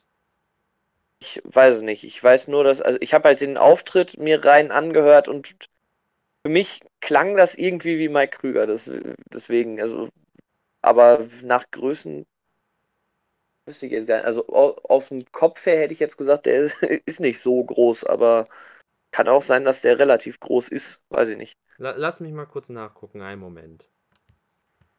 Ich 1.20 1.40
weiß 1.44 1.76
es 1.76 1.82
nicht. 1.82 2.04
Ich 2.04 2.22
weiß 2.22 2.48
nur, 2.48 2.64
dass, 2.64 2.82
also 2.82 2.98
ich 3.00 3.14
habe 3.14 3.28
halt 3.28 3.40
den 3.40 3.56
Auftritt 3.56 4.18
mir 4.18 4.44
rein 4.44 4.70
angehört 4.70 5.26
und 5.26 5.56
für 6.44 6.52
mich 6.52 6.80
klang 7.00 7.36
das 7.36 7.54
irgendwie 7.54 7.98
wie 7.98 8.08
Mike 8.08 8.38
Krüger. 8.38 8.66
Das, 8.66 8.90
deswegen, 9.32 9.80
also, 9.80 10.08
aber 10.82 11.26
nach 11.42 11.70
Größen 11.70 12.26
wüsste 13.66 13.86
ich 13.86 13.92
jetzt 13.92 14.06
gar 14.06 14.16
nicht. 14.16 14.26
Also 14.26 14.46
aus 14.48 15.08
dem 15.08 15.24
Kopf 15.32 15.64
her 15.64 15.80
hätte 15.80 15.94
ich 15.94 16.00
jetzt 16.00 16.18
gesagt, 16.18 16.46
der 16.46 16.70
ist 17.06 17.20
nicht 17.20 17.40
so 17.40 17.64
groß, 17.64 18.04
aber 18.04 18.46
kann 19.10 19.28
auch 19.28 19.42
sein, 19.42 19.64
dass 19.64 19.80
der 19.80 19.98
relativ 19.98 20.38
groß 20.40 20.68
ist. 20.68 21.02
Weiß 21.08 21.30
ich 21.30 21.38
nicht. 21.38 21.56
Lass 21.78 22.20
mich 22.20 22.32
mal 22.32 22.46
kurz 22.46 22.68
nachgucken, 22.68 23.22
einen 23.22 23.40
Moment. 23.40 23.88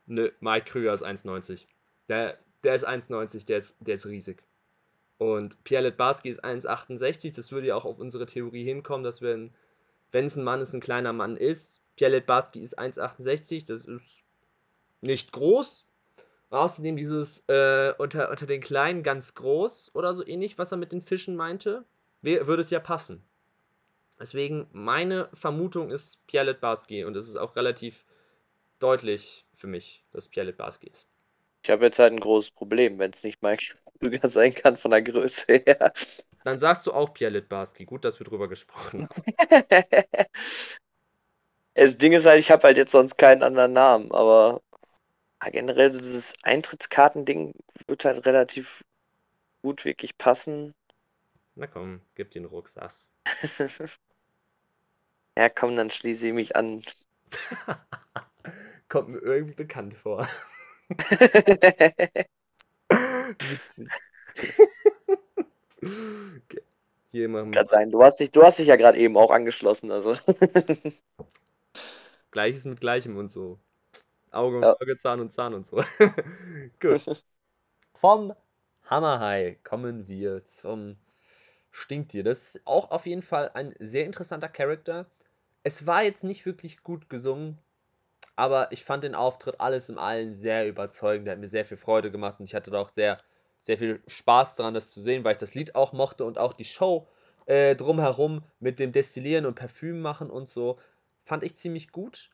Nö, 0.08 0.32
Mike 0.40 0.72
Krüger 0.72 0.94
ist 0.94 1.04
1,90. 1.04 1.66
Der, 2.10 2.40
der 2.64 2.76
ist 2.76 2.88
1,90, 2.88 3.46
der 3.46 3.58
ist, 3.60 3.76
der 3.80 3.96
ist 3.96 4.06
riesig. 4.06 4.42
Und 5.18 5.64
Pierre 5.64 5.84
Letbarski 5.84 6.30
ist 6.30 6.44
1,68. 6.44 7.36
Das 7.36 7.52
würde 7.52 7.68
ja 7.68 7.76
auch 7.76 7.86
auf 7.86 8.00
unsere 8.00 8.26
Theorie 8.26 8.64
hinkommen, 8.64 9.04
dass 9.04 9.22
wenn, 9.22 9.54
wenn 10.12 10.26
es 10.26 10.36
ein 10.36 10.44
Mann 10.44 10.62
ist, 10.62 10.74
ein 10.74 10.82
kleiner 10.82 11.14
Mann 11.14 11.38
ist. 11.38 11.82
Pierre 11.96 12.12
Letbarski 12.12 12.62
ist 12.62 12.78
1,68. 12.78 13.66
Das 13.66 13.86
ist 13.86 14.24
nicht 15.02 15.32
groß. 15.32 15.86
Außerdem 16.50 16.96
dieses 16.96 17.44
äh, 17.48 17.94
unter, 17.98 18.30
unter 18.30 18.46
den 18.46 18.62
Kleinen 18.62 19.04
ganz 19.04 19.34
groß 19.36 19.92
oder 19.94 20.14
so 20.14 20.26
ähnlich, 20.26 20.58
was 20.58 20.72
er 20.72 20.78
mit 20.78 20.92
den 20.92 21.02
Fischen 21.02 21.36
meinte, 21.36 21.86
würde 22.22 22.62
es 22.62 22.70
ja 22.70 22.80
passen. 22.80 23.24
Deswegen, 24.20 24.68
meine 24.72 25.30
Vermutung 25.34 25.92
ist 25.92 26.26
Pierre 26.28 26.46
Litbarski 26.52 27.04
und 27.04 27.16
es 27.18 27.28
ist 27.28 27.36
auch 27.36 27.56
relativ 27.56 28.06
deutlich 28.80 29.46
für 29.56 29.68
mich, 29.68 30.04
dass 30.12 30.28
Pierre 30.28 30.48
Litbarski 30.48 30.88
ist. 30.88 31.08
Ich 31.64 31.70
habe 31.70 31.86
jetzt 31.86 32.00
halt 32.00 32.14
ein 32.14 32.20
großes 32.20 32.52
Problem, 32.52 33.00
wenn 33.00 33.12
es 33.12 33.24
nicht 33.24 33.42
Mike 33.42 33.76
Krüger 34.00 34.30
sein 34.30 34.54
kann 34.54 34.78
von 34.78 34.92
der 34.92 35.02
Größe 35.02 35.54
her. 35.66 35.94
Dann 36.46 36.60
sagst 36.60 36.86
du 36.86 36.94
auch 36.94 37.12
Pierre 37.12 37.34
Litbarski. 37.34 37.86
Gut, 37.86 38.06
dass 38.06 38.20
wir 38.20 38.26
drüber 38.26 38.48
gesprochen 38.48 39.10
haben. 39.10 39.24
das 41.74 41.98
Ding 41.98 42.14
ist 42.14 42.28
halt, 42.28 42.40
ich 42.40 42.52
habe 42.52 42.62
halt 42.62 42.78
jetzt 42.78 42.92
sonst 42.92 43.18
keinen 43.18 43.42
anderen 43.42 43.74
Namen, 43.74 44.12
aber 44.12 44.62
generell 45.52 45.90
so 45.90 46.00
dieses 46.00 46.36
Eintrittskartending 46.44 47.56
wird 47.88 48.06
halt 48.06 48.28
relativ 48.28 48.86
gut 49.64 49.86
wirklich 49.86 50.20
passen. 50.20 50.76
Na 51.56 51.66
komm, 51.66 52.02
gib 52.14 52.30
den 52.30 52.46
Rucksass. 52.46 53.12
ja, 55.36 55.50
komm, 55.50 55.76
dann 55.76 55.90
schließe 55.90 56.28
ich 56.28 56.34
mich 56.34 56.56
an. 56.56 56.84
Kommt 58.88 59.10
mir 59.10 59.18
irgendwie 59.18 59.56
bekannt 59.56 59.96
vor. 59.96 60.30
Witzig. 62.88 63.90
Hier 67.12 67.30
machen. 67.30 67.52
Kann 67.52 67.68
sein. 67.68 67.92
Du 67.92 68.04
hast 68.04 68.20
dich, 68.20 68.32
du 68.32 68.44
hast 68.44 68.60
dich 68.60 68.68
ja 68.68 68.76
gerade 68.76 68.98
eben 68.98 69.18
auch 69.18 69.32
angeschlossen, 69.32 69.92
also. 69.92 70.14
Gleiches 72.32 72.66
mit 72.66 72.82
Gleichem 72.82 73.18
und 73.18 73.30
so. 73.30 73.60
Auge 74.32 74.58
und 74.58 74.64
ja. 74.64 74.74
Auge, 74.74 74.98
Zahn 74.98 75.22
und 75.22 75.32
Zahn 75.32 75.54
und 75.54 75.66
so. 75.66 75.82
Gut. 76.82 77.24
Vom 77.94 78.34
Hammerhai 78.84 79.58
kommen 79.64 80.08
wir 80.08 80.44
zum 80.44 80.98
Stinktier. 81.72 82.24
Das 82.24 82.56
ist 82.56 82.62
auch 82.66 82.92
auf 82.92 83.06
jeden 83.06 83.22
Fall 83.22 83.52
ein 83.54 83.74
sehr 83.80 84.06
interessanter 84.06 84.50
Charakter. 84.50 85.06
Es 85.64 85.88
war 85.88 86.04
jetzt 86.04 86.24
nicht 86.24 86.46
wirklich 86.46 86.84
gut 86.84 87.10
gesungen, 87.10 87.58
aber 88.36 88.72
ich 88.72 88.84
fand 88.84 89.04
den 89.04 89.16
Auftritt 89.16 89.60
alles 89.60 89.90
im 89.90 89.98
Allen 89.98 90.34
sehr 90.34 90.68
überzeugend. 90.68 91.28
Der 91.28 91.34
hat 91.34 91.40
mir 91.40 91.48
sehr 91.48 91.66
viel 91.66 91.78
Freude 91.78 92.12
gemacht 92.12 92.40
und 92.40 92.46
ich 92.46 92.56
hatte 92.56 92.72
da 92.72 92.80
auch 92.80 92.90
sehr, 92.90 93.20
sehr 93.66 93.80
viel 93.80 94.00
Spaß 94.06 94.56
daran, 94.56 94.76
das 94.76 94.92
zu 94.92 95.02
sehen, 95.02 95.24
weil 95.24 95.32
ich 95.32 95.40
das 95.40 95.56
Lied 95.56 95.74
auch 95.74 95.92
mochte 95.92 96.24
und 96.24 96.38
auch 96.38 96.54
die 96.54 96.66
Show 96.66 97.08
äh, 97.48 97.76
drumherum 97.76 98.44
mit 98.60 98.80
dem 98.80 98.92
Destillieren 98.92 99.48
und 99.48 99.56
Parfüm 99.56 100.02
machen 100.02 100.30
und 100.30 100.48
so. 100.48 100.80
Fand 101.24 101.44
ich 101.44 101.56
ziemlich 101.56 101.92
gut. 101.92 102.30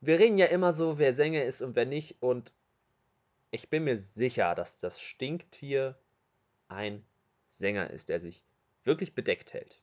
Wir 0.00 0.18
reden 0.18 0.38
ja 0.38 0.46
immer 0.46 0.72
so, 0.72 0.98
wer 0.98 1.12
Sänger 1.12 1.44
ist 1.44 1.60
und 1.60 1.76
wer 1.76 1.84
nicht. 1.84 2.22
Und 2.22 2.54
ich 3.50 3.68
bin 3.68 3.84
mir 3.84 3.98
sicher, 3.98 4.54
dass 4.54 4.80
das 4.80 4.98
Stinktier 4.98 5.98
ein 6.68 7.04
Sänger 7.48 7.90
ist, 7.90 8.08
der 8.08 8.18
sich 8.18 8.42
wirklich 8.82 9.14
bedeckt 9.14 9.52
hält. 9.52 9.82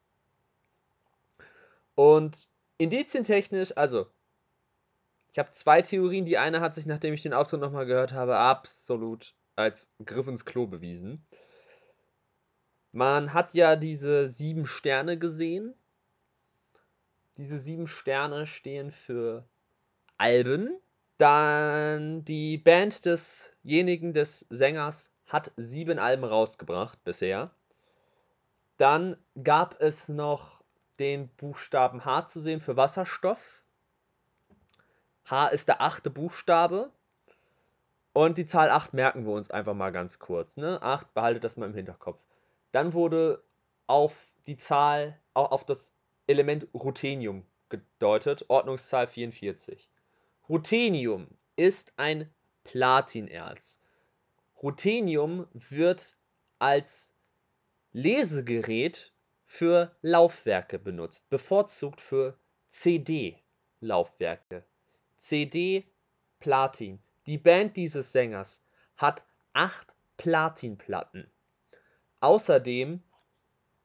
Und 1.93 2.49
indizientechnisch, 2.80 3.78
also 3.78 4.07
ich 5.32 5.38
habe 5.38 5.51
zwei 5.51 5.84
Theorien. 5.84 6.26
Die 6.26 6.39
eine 6.39 6.61
hat 6.61 6.74
sich, 6.74 6.88
nachdem 6.88 7.13
ich 7.13 7.21
den 7.21 7.34
Auftritt 7.34 7.61
nochmal 7.61 7.86
gehört 7.86 8.11
habe, 8.11 8.38
absolut 8.38 9.36
als 9.56 9.89
Griff 10.04 10.28
ins 10.28 10.45
Klo 10.45 10.68
bewiesen. 10.68 11.26
Man 12.91 13.34
hat 13.34 13.54
ja 13.54 13.76
diese 13.76 14.28
sieben 14.28 14.66
Sterne 14.66 15.18
gesehen. 15.18 15.74
Diese 17.38 17.58
sieben 17.58 17.88
Sterne 17.88 18.45
stehen 18.45 18.91
für 18.91 19.47
Alben. 20.18 20.78
Dann 21.18 22.24
die 22.26 22.58
Band 22.58 23.06
desjenigen, 23.06 24.14
des 24.14 24.45
Sängers, 24.49 25.12
hat 25.26 25.51
sieben 25.58 25.97
Alben 25.99 26.24
rausgebracht 26.24 27.04
bisher. 27.04 27.51
Dann 28.78 29.18
gab 29.43 29.82
es 29.82 30.10
noch 30.10 30.64
den 30.99 31.30
Buchstaben 31.30 32.06
H 32.06 32.28
zu 32.28 32.39
sehen 32.39 32.60
für 32.60 32.78
Wasserstoff. 32.78 33.64
H 35.26 35.47
ist 35.47 35.68
der 35.68 35.82
achte 35.82 36.10
Buchstabe. 36.10 36.91
Und 38.14 38.38
die 38.38 38.45
Zahl 38.45 38.70
8 38.70 38.93
merken 38.93 39.26
wir 39.26 39.34
uns 39.34 39.49
einfach 39.49 39.74
mal 39.74 39.91
ganz 39.91 40.20
kurz. 40.20 40.55
Ne? 40.55 40.82
8, 40.82 41.14
behaltet 41.14 41.43
das 41.43 41.57
mal 41.57 41.66
im 41.66 41.74
Hinterkopf. 41.74 42.24
Dann 42.72 42.93
wurde 42.93 43.43
auf 43.88 44.34
die 44.47 44.57
Zahl, 44.57 45.20
auch 45.34 45.51
auf 45.51 45.66
das 45.66 45.95
Element 46.28 46.68
Ruthenium 46.74 47.45
gedeutet, 47.70 48.45
Ordnungszahl 48.49 49.07
44. 49.07 49.89
Ruthenium 50.47 51.28
ist 51.55 51.93
ein 51.97 52.30
Platinerz. 52.64 53.82
Ruthenium 54.61 55.47
wird 55.53 56.16
als 56.59 57.16
Lesegerät 57.91 59.14
für 59.45 59.95
Laufwerke 60.01 60.80
benutzt, 60.80 61.30
bevorzugt 61.30 61.99
für 61.99 62.38
CD-Laufwerke. 62.68 64.66
CD 65.18 65.86
Platin. 66.39 66.99
Die 67.26 67.38
Band 67.38 67.78
dieses 67.78 68.11
Sängers 68.11 68.61
hat 68.97 69.26
acht 69.53 69.95
Platinplatten. 70.17 71.32
Außerdem 72.19 73.01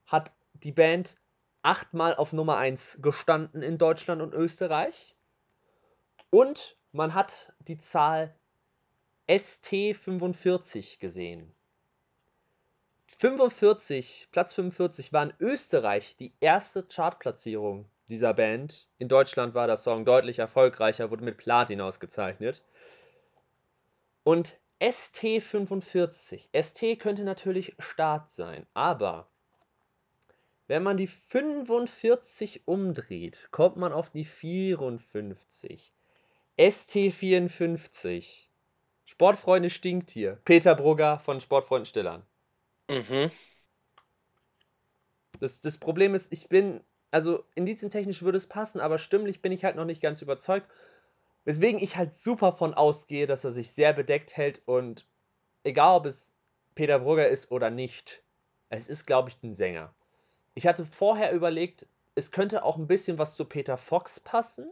hat 0.07 0.33
die 0.55 0.73
Band 0.73 1.17
achtmal 1.63 2.17
auf 2.17 2.33
Nummer 2.33 2.57
1 2.57 2.99
gestanden 3.01 3.63
in 3.63 3.79
Deutschland 3.79 4.23
und 4.23 4.35
Österreich. 4.35 5.15
Und 6.31 6.77
man 6.93 7.15
hat 7.15 7.53
die 7.61 7.79
Zahl 7.79 8.35
ST45 9.29 10.99
gesehen. 10.99 11.55
45, 13.07 14.29
Platz 14.33 14.55
45 14.55 15.13
war 15.13 15.25
in 15.25 15.35
Österreich 15.39 16.17
die 16.17 16.33
erste 16.41 16.83
Chartplatzierung 16.83 17.89
dieser 18.09 18.35
Band. 18.35 18.89
In 18.99 19.09
Deutschland 19.09 19.55
war 19.55 19.67
der 19.67 19.77
Song 19.77 20.05
deutlich 20.05 20.39
erfolgreicher, 20.39 21.11
wurde 21.11 21.25
mit 21.25 21.37
Platin 21.37 21.81
ausgezeichnet. 21.81 22.63
Und 24.29 24.61
ST45. 24.83 26.51
ST 26.53 27.01
könnte 27.01 27.25
natürlich 27.25 27.75
Start 27.79 28.29
sein, 28.29 28.67
aber 28.75 29.33
wenn 30.67 30.83
man 30.83 30.99
die 30.99 31.07
45 31.07 32.69
umdreht, 32.69 33.49
kommt 33.53 33.79
man 33.79 33.95
auf 33.95 34.11
die 34.11 34.27
54. 34.27 35.95
ST54. 36.59 38.49
Sportfreunde 39.07 39.71
Stinktier. 39.71 40.39
Peter 40.45 40.75
Brugger 40.75 41.21
von 41.21 41.41
Sportfreunden 41.41 41.87
Stillern. 41.87 42.23
Mhm. 42.91 43.31
Das, 45.41 45.63
das 45.63 45.79
Problem 45.79 46.15
ist, 46.15 46.35
ich 46.35 46.51
bin 46.51 46.85
also 47.11 47.45
indizientechnisch 47.55 48.23
würde 48.23 48.37
es 48.37 48.47
passen, 48.47 48.81
aber 48.81 48.99
stimmlich 48.99 49.41
bin 49.41 49.53
ich 49.53 49.65
halt 49.65 49.77
noch 49.77 49.87
nicht 49.87 50.03
ganz 50.03 50.21
überzeugt. 50.21 50.71
Weswegen 51.49 51.81
ich 51.81 51.97
halt 51.97 52.13
super 52.13 52.53
von 52.53 52.75
ausgehe, 52.75 53.27
dass 53.27 53.43
er 53.43 53.53
sich 53.53 53.73
sehr 53.73 53.95
bedeckt 53.95 54.37
hält 54.37 54.61
und 54.67 55.07
egal 55.65 55.97
ob 55.97 56.05
es 56.05 56.37
Peter 56.75 56.99
Brugger 56.99 57.27
ist 57.27 57.51
oder 57.51 57.71
nicht, 57.71 58.23
es 58.69 58.87
ist, 58.87 59.07
glaube 59.07 59.31
ich, 59.31 59.43
ein 59.43 59.55
Sänger. 59.55 59.95
Ich 60.53 60.67
hatte 60.67 60.85
vorher 60.85 61.33
überlegt, 61.33 61.87
es 62.15 62.33
könnte 62.33 62.65
auch 62.65 62.77
ein 62.77 62.87
bisschen 62.87 63.17
was 63.17 63.35
zu 63.35 63.47
Peter 63.47 63.79
Fox 63.79 64.21
passen. 64.21 64.71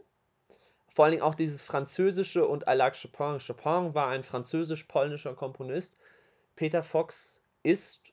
Vor 0.87 1.05
allen 1.05 1.13
Dingen 1.13 1.23
auch 1.23 1.33
dieses 1.33 1.63
französische 1.63 2.47
und 2.47 2.65
I 2.69 2.73
like 2.73 2.95
Chopin. 2.95 3.39
Chopin 3.39 3.95
war 3.95 4.09
ein 4.09 4.21
französisch-polnischer 4.21 5.33
Komponist. 5.33 5.97
Peter 6.55 6.83
Fox 6.83 7.41
ist 7.63 8.03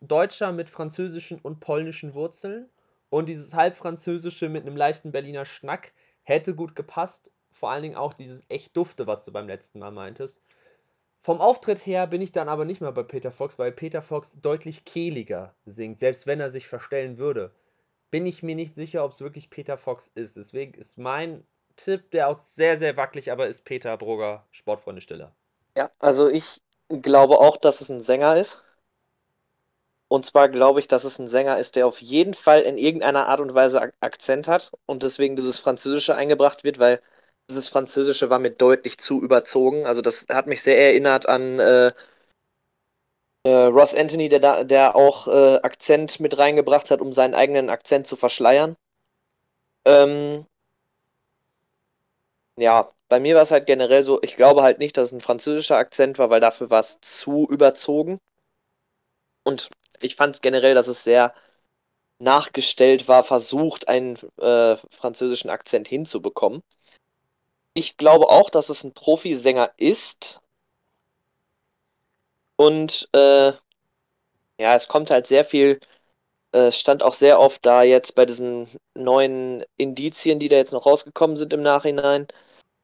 Deutscher 0.00 0.52
mit 0.52 0.70
französischen 0.70 1.38
und 1.38 1.60
polnischen 1.60 2.14
Wurzeln 2.14 2.70
und 3.10 3.28
dieses 3.28 3.52
Halbfranzösische 3.52 4.48
mit 4.48 4.62
einem 4.62 4.78
leichten 4.78 5.12
Berliner 5.12 5.44
Schnack 5.44 5.92
hätte 6.22 6.54
gut 6.54 6.74
gepasst. 6.74 7.30
Vor 7.50 7.70
allen 7.70 7.82
Dingen 7.82 7.96
auch 7.96 8.14
dieses 8.14 8.44
echt 8.48 8.76
Dufte, 8.76 9.06
was 9.06 9.24
du 9.24 9.32
beim 9.32 9.46
letzten 9.46 9.78
Mal 9.78 9.90
meintest. 9.90 10.42
Vom 11.22 11.40
Auftritt 11.40 11.84
her 11.84 12.06
bin 12.06 12.22
ich 12.22 12.32
dann 12.32 12.48
aber 12.48 12.64
nicht 12.64 12.80
mehr 12.80 12.92
bei 12.92 13.02
Peter 13.02 13.30
Fox, 13.30 13.58
weil 13.58 13.72
Peter 13.72 14.00
Fox 14.00 14.40
deutlich 14.40 14.84
kehliger 14.84 15.54
singt, 15.66 15.98
selbst 15.98 16.26
wenn 16.26 16.40
er 16.40 16.50
sich 16.50 16.66
verstellen 16.66 17.18
würde. 17.18 17.52
Bin 18.10 18.24
ich 18.24 18.42
mir 18.42 18.54
nicht 18.54 18.74
sicher, 18.74 19.04
ob 19.04 19.12
es 19.12 19.20
wirklich 19.20 19.50
Peter 19.50 19.76
Fox 19.76 20.10
ist. 20.14 20.36
Deswegen 20.36 20.74
ist 20.74 20.98
mein 20.98 21.44
Tipp, 21.76 22.10
der 22.10 22.28
auch 22.28 22.38
sehr, 22.38 22.78
sehr 22.78 22.96
wackelig 22.96 23.30
aber 23.30 23.48
ist, 23.48 23.64
Peter 23.64 23.96
Brugger, 23.96 24.46
Sportfreunde 24.50 25.02
Stiller. 25.02 25.34
Ja, 25.76 25.90
also 25.98 26.28
ich 26.28 26.62
glaube 26.88 27.38
auch, 27.38 27.56
dass 27.56 27.80
es 27.80 27.90
ein 27.90 28.00
Sänger 28.00 28.36
ist. 28.36 28.64
Und 30.08 30.26
zwar 30.26 30.48
glaube 30.48 30.80
ich, 30.80 30.88
dass 30.88 31.04
es 31.04 31.18
ein 31.18 31.28
Sänger 31.28 31.58
ist, 31.58 31.76
der 31.76 31.86
auf 31.86 32.00
jeden 32.00 32.34
Fall 32.34 32.62
in 32.62 32.78
irgendeiner 32.78 33.28
Art 33.28 33.40
und 33.40 33.54
Weise 33.54 33.92
Akzent 34.00 34.48
hat 34.48 34.72
und 34.86 35.04
deswegen 35.04 35.36
dieses 35.36 35.60
Französische 35.60 36.16
eingebracht 36.16 36.64
wird, 36.64 36.80
weil 36.80 37.00
dieses 37.50 37.68
Französische 37.68 38.30
war 38.30 38.38
mir 38.38 38.50
deutlich 38.50 38.98
zu 38.98 39.20
überzogen. 39.22 39.86
Also 39.86 40.02
das 40.02 40.26
hat 40.30 40.46
mich 40.46 40.62
sehr 40.62 40.78
erinnert 40.78 41.28
an 41.28 41.58
äh, 41.60 41.90
äh, 43.44 43.50
Ross 43.50 43.94
Anthony, 43.94 44.28
der, 44.28 44.40
da, 44.40 44.64
der 44.64 44.96
auch 44.96 45.28
äh, 45.28 45.56
Akzent 45.62 46.20
mit 46.20 46.38
reingebracht 46.38 46.90
hat, 46.90 47.00
um 47.00 47.12
seinen 47.12 47.34
eigenen 47.34 47.70
Akzent 47.70 48.06
zu 48.06 48.16
verschleiern. 48.16 48.76
Ähm, 49.84 50.46
ja, 52.56 52.90
bei 53.08 53.18
mir 53.20 53.34
war 53.34 53.42
es 53.42 53.50
halt 53.50 53.66
generell 53.66 54.04
so, 54.04 54.20
ich 54.22 54.36
glaube 54.36 54.62
halt 54.62 54.78
nicht, 54.78 54.96
dass 54.96 55.08
es 55.08 55.12
ein 55.12 55.20
französischer 55.20 55.76
Akzent 55.76 56.18
war, 56.18 56.30
weil 56.30 56.40
dafür 56.40 56.70
war 56.70 56.80
es 56.80 57.00
zu 57.00 57.48
überzogen. 57.50 58.18
Und 59.44 59.70
ich 60.00 60.16
fand 60.16 60.42
generell, 60.42 60.74
dass 60.74 60.86
es 60.88 61.04
sehr 61.04 61.34
nachgestellt 62.20 63.08
war, 63.08 63.24
versucht, 63.24 63.88
einen 63.88 64.16
äh, 64.38 64.76
französischen 64.90 65.50
Akzent 65.50 65.88
hinzubekommen. 65.88 66.62
Ich 67.74 67.96
glaube 67.96 68.28
auch, 68.28 68.50
dass 68.50 68.68
es 68.68 68.84
ein 68.84 68.94
Profisänger 68.94 69.72
ist. 69.76 70.40
Und 72.56 73.08
äh, 73.12 73.52
ja, 74.58 74.74
es 74.74 74.88
kommt 74.88 75.10
halt 75.10 75.26
sehr 75.26 75.44
viel, 75.44 75.80
äh, 76.52 76.72
stand 76.72 77.02
auch 77.02 77.14
sehr 77.14 77.40
oft 77.40 77.64
da 77.64 77.82
jetzt 77.82 78.14
bei 78.14 78.26
diesen 78.26 78.68
neuen 78.94 79.64
Indizien, 79.76 80.38
die 80.38 80.48
da 80.48 80.56
jetzt 80.56 80.72
noch 80.72 80.86
rausgekommen 80.86 81.36
sind 81.36 81.52
im 81.52 81.62
Nachhinein. 81.62 82.26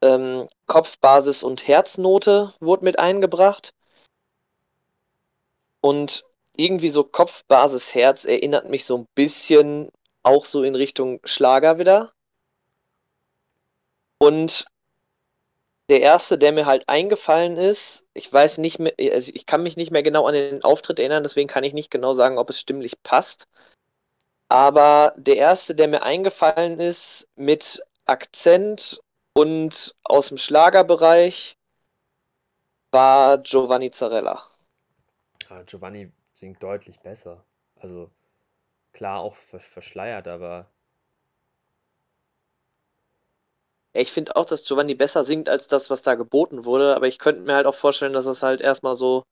Ähm, 0.03 0.49
Kopfbasis 0.67 1.43
und 1.43 1.67
Herznote 1.67 2.55
wurde 2.61 2.85
mit 2.85 2.99
eingebracht. 2.99 3.75
Und 5.81 6.25
irgendwie 6.57 6.91
so 6.91 7.05
Kopfbasis 7.05 7.95
Herz 7.95 8.25
erinnert 8.25 8.69
mich 8.69 8.85
so 8.87 8.99
ein 8.99 9.07
bisschen 9.15 9.91
auch 10.23 10.45
so 10.45 10.63
in 10.63 10.75
Richtung 10.75 11.21
Schlager 11.25 11.79
wieder. 11.79 12.13
Und 14.19 14.65
der 15.89 16.01
erste, 16.01 16.39
der 16.39 16.53
mir 16.53 16.67
halt 16.67 16.89
eingefallen 16.89 17.57
ist, 17.57 18.07
ich 18.13 18.33
weiß 18.33 18.59
nicht 18.59 18.79
mehr, 18.79 18.95
also 19.13 19.31
ich 19.35 19.47
kann 19.47 19.63
mich 19.63 19.77
nicht 19.77 19.91
mehr 19.93 20.03
genau 20.03 20.27
an 20.27 20.35
den 20.35 20.65
Auftritt 20.65 20.99
erinnern, 20.99 21.23
deswegen 21.23 21.49
kann 21.49 21.65
ich 21.65 21.75
nicht 21.75 21.91
genau 21.91 22.13
sagen, 22.13 22.39
ob 22.39 22.51
es 22.51 22.61
stimmlich 22.61 23.01
passt. 23.03 23.49
Aber 24.49 25.15
der 25.17 25.37
erste, 25.37 25.75
der 25.75 25.89
mir 25.89 26.03
eingefallen 26.03 26.81
ist, 26.81 27.29
mit 27.37 27.83
Akzent 28.05 29.01
und 29.35 29.97
aus 30.05 30.29
dem 30.29 30.39
Schlagerbereich, 30.39 31.57
war 32.93 33.39
Giovanni 33.39 33.91
Zarella. 33.91 34.43
Ja, 35.49 35.63
Giovanni 35.63 36.13
singt 36.33 36.63
deutlich 36.63 37.01
besser. 37.01 37.45
Also 37.81 38.11
klar 38.93 39.21
auch 39.21 39.37
verschleiert, 39.37 40.29
aber 40.29 40.71
Ich 43.97 44.13
finde 44.13 44.37
auch, 44.37 44.45
dass 44.47 44.65
Giovanni 44.65 44.95
besser 44.95 45.25
singt 45.25 45.49
als 45.49 45.67
das, 45.69 45.91
was 45.91 46.03
da 46.03 46.15
geboten 46.15 46.65
wurde, 46.65 46.95
aber 46.95 47.09
ich 47.09 47.19
könnte 47.19 47.43
mir 47.43 47.55
halt 47.55 47.67
auch 47.67 47.75
vorstellen, 47.75 48.13
dass 48.13 48.27
es 48.27 48.43
halt 48.43 48.61
erstmal 48.61 48.95
so 48.95 49.25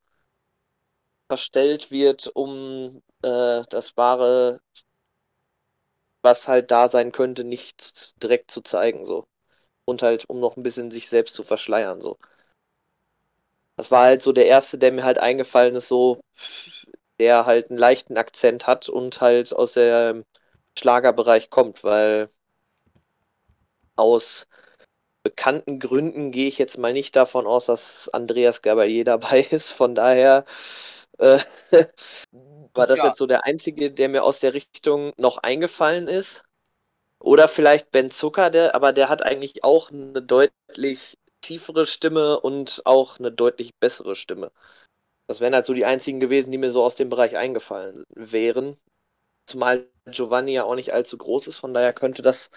verstellt 1.29 1.91
wird, 1.91 2.29
um 2.35 3.03
äh, 3.23 3.63
das 3.71 3.97
wahre, 3.97 4.61
was 6.23 6.49
halt 6.49 6.73
da 6.73 6.89
sein 6.89 7.13
könnte, 7.13 7.45
nicht 7.45 8.21
direkt 8.23 8.51
zu 8.51 8.63
zeigen, 8.63 9.05
so. 9.05 9.29
Und 9.87 10.03
halt, 10.03 10.29
um 10.31 10.41
noch 10.41 10.57
ein 10.57 10.63
bisschen 10.65 10.91
sich 10.91 11.09
selbst 11.09 11.35
zu 11.35 11.43
verschleiern, 11.45 12.01
so. 12.01 12.19
Das 13.77 13.91
war 13.91 14.05
halt 14.05 14.23
so 14.23 14.33
der 14.33 14.47
erste, 14.47 14.79
der 14.79 14.93
mir 14.93 15.05
halt 15.05 15.19
eingefallen 15.19 15.77
ist, 15.77 15.89
so, 15.89 16.21
der 17.21 17.47
halt 17.47 17.71
einen 17.71 17.79
leichten 17.79 18.17
Akzent 18.17 18.67
hat 18.67 18.89
und 18.89 19.21
halt 19.21 19.55
aus 19.55 19.75
dem 19.75 20.25
Schlagerbereich 20.79 21.51
kommt, 21.51 21.85
weil 21.85 22.31
aus 23.97 24.47
bekannten 25.25 25.81
Gründen 25.81 26.31
gehe 26.31 26.49
ich 26.49 26.59
jetzt 26.59 26.79
mal 26.79 26.93
nicht 26.93 27.17
davon 27.17 27.47
aus, 27.47 27.67
dass 27.67 28.09
Andreas 28.11 28.63
Gabalier 28.63 29.05
dabei 29.05 29.41
ist. 29.51 29.73
Von 29.73 29.95
daher 29.95 30.45
äh, 31.19 31.39
war 32.75 32.87
das 32.87 32.99
ja. 32.99 33.07
jetzt 33.07 33.19
so 33.19 33.27
der 33.27 33.45
einzige, 33.45 33.91
der 33.91 34.09
mir 34.09 34.23
aus 34.23 34.41
der 34.41 34.55
Richtung 34.55 35.13
noch 35.17 35.39
eingefallen 35.39 36.09
ist. 36.09 36.45
Oder 37.21 37.49
vielleicht 37.49 37.91
Ben 37.91 38.11
Zucker, 38.11 38.51
der, 38.51 38.75
aber 38.75 38.93
der 38.93 39.09
hat 39.09 39.23
eigentlich 39.23 39.65
auch 39.65 39.91
eine 39.91 40.21
deutlich 40.21 41.17
tiefere 41.41 41.87
Stimme 41.87 42.39
und 42.41 42.83
auch 42.85 43.19
eine 43.19 43.33
deutlich 43.33 43.75
bessere 43.81 44.15
Stimme. 44.15 44.53
Das 45.27 45.41
wären 45.41 45.55
halt 45.55 45.65
so 45.65 45.73
die 45.73 45.87
einzigen 45.87 46.21
gewesen, 46.21 46.53
die 46.53 46.59
mir 46.59 46.71
so 46.71 46.85
aus 46.85 46.97
dem 46.97 47.09
Bereich 47.09 47.37
eingefallen 47.37 48.05
wären. 48.11 48.77
Zumal 49.47 49.89
Giovanni 50.07 50.53
ja 50.53 50.65
auch 50.65 50.75
nicht 50.75 50.93
allzu 50.93 51.17
groß 51.17 51.47
ist, 51.49 51.57
von 51.59 51.73
daher 51.73 51.95
könnte 51.95 52.21
das 52.21 52.51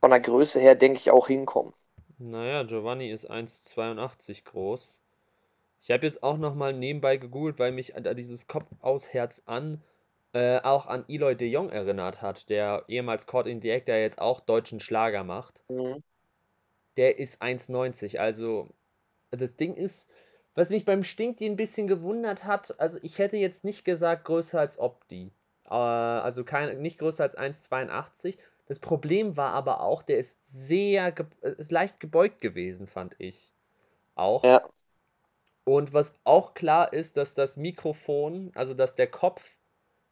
von 0.00 0.10
der 0.10 0.20
Größe 0.20 0.60
her, 0.60 0.74
denke 0.74 0.98
ich, 0.98 1.10
auch 1.10 1.28
hinkommen. 1.28 1.72
Naja, 2.18 2.64
Giovanni 2.64 3.10
ist 3.10 3.30
1,82 3.30 4.44
groß. 4.44 5.00
Ich 5.80 5.90
habe 5.90 6.04
jetzt 6.04 6.22
auch 6.22 6.36
nochmal 6.36 6.74
nebenbei 6.74 7.16
gegoogelt, 7.16 7.58
weil 7.58 7.72
mich 7.72 7.94
dieses 7.96 8.46
Kopf 8.46 8.66
aus 8.80 9.12
Herz 9.12 9.42
an 9.46 9.82
äh, 10.32 10.60
auch 10.60 10.86
an 10.86 11.04
Eloy 11.08 11.34
de 11.34 11.48
Jong 11.48 11.70
erinnert 11.70 12.22
hat, 12.22 12.48
der 12.50 12.84
ehemals 12.88 13.26
Caught 13.26 13.46
in 13.46 13.60
the 13.60 13.70
Act, 13.70 13.88
der 13.88 14.00
jetzt 14.00 14.20
auch 14.20 14.40
deutschen 14.40 14.80
Schlager 14.80 15.24
macht. 15.24 15.62
Mhm. 15.68 16.02
Der 16.96 17.18
ist 17.18 17.42
1,90. 17.42 18.18
Also, 18.18 18.68
das 19.30 19.56
Ding 19.56 19.74
ist, 19.74 20.08
was 20.54 20.70
mich 20.70 20.84
beim 20.84 21.04
Stinkti 21.04 21.46
ein 21.46 21.56
bisschen 21.56 21.86
gewundert 21.86 22.44
hat, 22.44 22.78
also 22.78 22.98
ich 23.02 23.18
hätte 23.18 23.36
jetzt 23.36 23.64
nicht 23.64 23.84
gesagt 23.84 24.24
größer 24.24 24.60
als 24.60 24.78
Opti. 24.78 25.32
Äh, 25.68 25.74
also 25.74 26.44
kein, 26.44 26.80
nicht 26.80 26.98
größer 26.98 27.24
als 27.24 27.36
1,82. 27.36 28.38
Das 28.70 28.78
Problem 28.78 29.36
war 29.36 29.52
aber 29.52 29.80
auch, 29.80 30.00
der 30.04 30.18
ist 30.18 30.46
sehr, 30.46 31.12
ist 31.42 31.72
leicht 31.72 31.98
gebeugt 31.98 32.40
gewesen, 32.40 32.86
fand 32.86 33.16
ich. 33.18 33.52
Auch. 34.14 34.44
Ja. 34.44 34.62
Und 35.64 35.92
was 35.92 36.14
auch 36.22 36.54
klar 36.54 36.92
ist, 36.92 37.16
dass 37.16 37.34
das 37.34 37.56
Mikrofon, 37.56 38.52
also 38.54 38.72
dass 38.72 38.94
der 38.94 39.08
Kopf, 39.08 39.58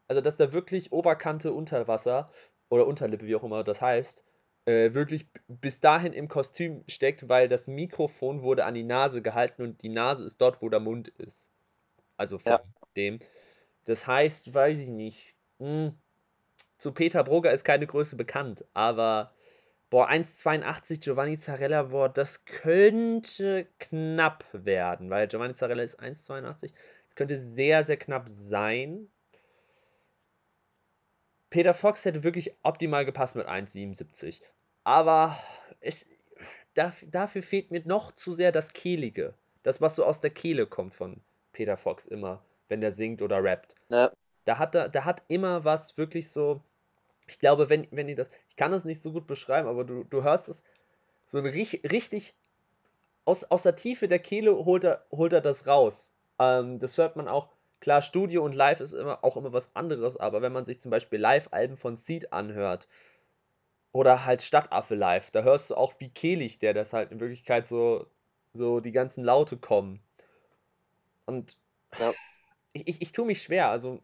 also 0.09 0.21
dass 0.21 0.39
da 0.39 0.53
wirklich 0.53 0.91
Oberkante 0.91 1.53
Unterwasser 1.53 2.33
oder 2.69 2.89
Unterlippe, 2.89 3.27
wie 3.27 3.37
auch 3.37 3.45
immer 3.45 3.63
das 3.63 3.81
heißt, 3.81 4.25
äh, 4.65 4.93
wirklich 4.93 5.29
bis 5.47 5.79
dahin 5.79 6.13
im 6.13 6.27
Kostüm 6.27 6.83
steckt, 6.89 7.29
weil 7.29 7.49
das 7.49 7.69
Mikrofon 7.69 8.43
wurde 8.43 8.65
an 8.65 8.75
die 8.75 8.83
Nase 8.83 9.23
gehalten 9.23 9.63
und 9.63 9.83
die 9.83 9.89
Nase 9.89 10.25
ist 10.25 10.41
dort, 10.41 10.63
wo 10.63 10.69
der 10.69 10.81
Mund 10.81 11.07
ist. 11.07 11.53
Also 12.17 12.39
von 12.39 12.55
ja. 12.55 12.65
dem. 12.97 13.21
Das 13.85 14.09
heißt, 14.09 14.53
weiß 14.53 14.81
ich 14.81 14.89
nicht. 14.89 15.37
Hm, 15.61 15.97
zu 16.79 16.93
Peter 16.93 17.25
Brugger 17.25 17.53
ist 17.53 17.65
keine 17.65 17.87
Größe 17.87 18.17
bekannt, 18.17 18.65
aber 18.73 19.33
boah, 19.91 20.09
1,82 20.09 21.01
Giovanni 21.01 21.39
Zarella, 21.39 21.85
boah, 21.85 22.09
das 22.09 22.45
könnte 22.45 23.67
knapp 23.79 24.45
werden, 24.53 25.11
weil 25.11 25.29
Giovanni 25.29 25.55
Zarella 25.55 25.83
ist 25.83 26.01
1,82. 26.01 26.73
Das 27.07 27.17
könnte 27.17 27.37
sehr, 27.37 27.85
sehr 27.85 27.97
knapp 27.97 28.29
sein. 28.29 29.11
Peter 31.51 31.75
Fox 31.75 32.05
hätte 32.05 32.23
wirklich 32.23 32.55
optimal 32.63 33.05
gepasst 33.05 33.35
mit 33.35 33.47
1,77. 33.47 34.43
Aber 34.85 35.39
ich, 35.81 36.07
dafür 36.75 37.43
fehlt 37.43 37.71
mir 37.71 37.83
noch 37.87 38.13
zu 38.13 38.35
sehr 38.35 38.53
das 38.53 38.73
Kehlige. 38.73 39.35
Das, 39.63 39.81
was 39.81 39.97
so 39.97 40.05
aus 40.05 40.21
der 40.21 40.31
Kehle 40.31 40.67
kommt 40.67 40.95
von 40.95 41.21
Peter 41.53 41.77
Fox 41.77 42.07
immer, 42.07 42.43
wenn 42.69 42.81
der 42.81 42.93
singt 42.93 43.23
oder 43.23 43.43
rappt. 43.43 43.75
Ja. 43.89 44.13
Da 44.45 44.59
hat 44.59 44.75
er, 44.75 44.89
da 44.89 45.05
hat 45.05 45.23
immer 45.29 45.65
was 45.65 45.97
wirklich 45.99 46.31
so, 46.31 46.63
ich 47.29 47.39
glaube, 47.39 47.69
wenn, 47.69 47.87
wenn 47.91 48.09
ihr 48.09 48.17
das, 48.17 48.31
ich 48.49 48.57
kann 48.57 48.73
das 48.73 48.85
nicht 48.85 49.03
so 49.03 49.13
gut 49.13 49.27
beschreiben, 49.27 49.69
aber 49.69 49.85
du, 49.85 50.05
du 50.05 50.23
hörst 50.23 50.49
es, 50.49 50.63
so 51.27 51.39
ein 51.39 51.47
richtig, 51.47 52.35
aus, 53.25 53.45
aus 53.45 53.63
der 53.63 53.77
Tiefe 53.77 54.09
der 54.09 54.19
Kehle 54.19 54.65
holt 54.65 54.85
er, 54.85 55.05
holt 55.11 55.33
er 55.33 55.43
das 55.43 55.67
raus. 55.67 56.13
Ähm, 56.39 56.79
das 56.79 56.97
hört 56.97 57.17
man 57.17 57.29
auch, 57.29 57.51
klar, 57.81 58.03
Studio 58.03 58.45
und 58.45 58.55
Live 58.55 58.81
ist 58.81 58.93
immer, 58.93 59.23
auch 59.23 59.37
immer 59.37 59.53
was 59.53 59.75
anderes, 59.77 60.17
aber 60.17 60.43
wenn 60.43 60.53
man 60.53 60.65
sich 60.65 60.81
zum 60.81 60.91
Beispiel 60.91 61.19
Live-Alben 61.19 61.77
von 61.77 61.97
Seed 61.97 62.33
anhört, 62.33 62.89
oder 63.93 64.25
halt 64.25 64.43
Stadtaffe 64.43 64.95
Live, 64.95 65.31
da 65.31 65.43
hörst 65.43 65.71
du 65.71 65.75
auch, 65.75 65.95
wie 65.99 66.11
kehlig 66.11 66.59
der 66.59 66.75
das 66.75 66.93
halt 66.93 67.11
in 67.11 67.21
Wirklichkeit 67.21 67.67
so, 67.67 68.07
so 68.53 68.81
die 68.81 68.93
ganzen 68.93 69.25
Laute 69.25 69.57
kommen. 69.57 70.01
Und 71.27 71.57
ja. 71.99 72.13
ich, 72.73 72.87
ich, 72.87 73.03
ich 73.03 73.13
tue 73.13 73.27
mich 73.27 73.43
schwer, 73.43 73.69
also 73.69 74.01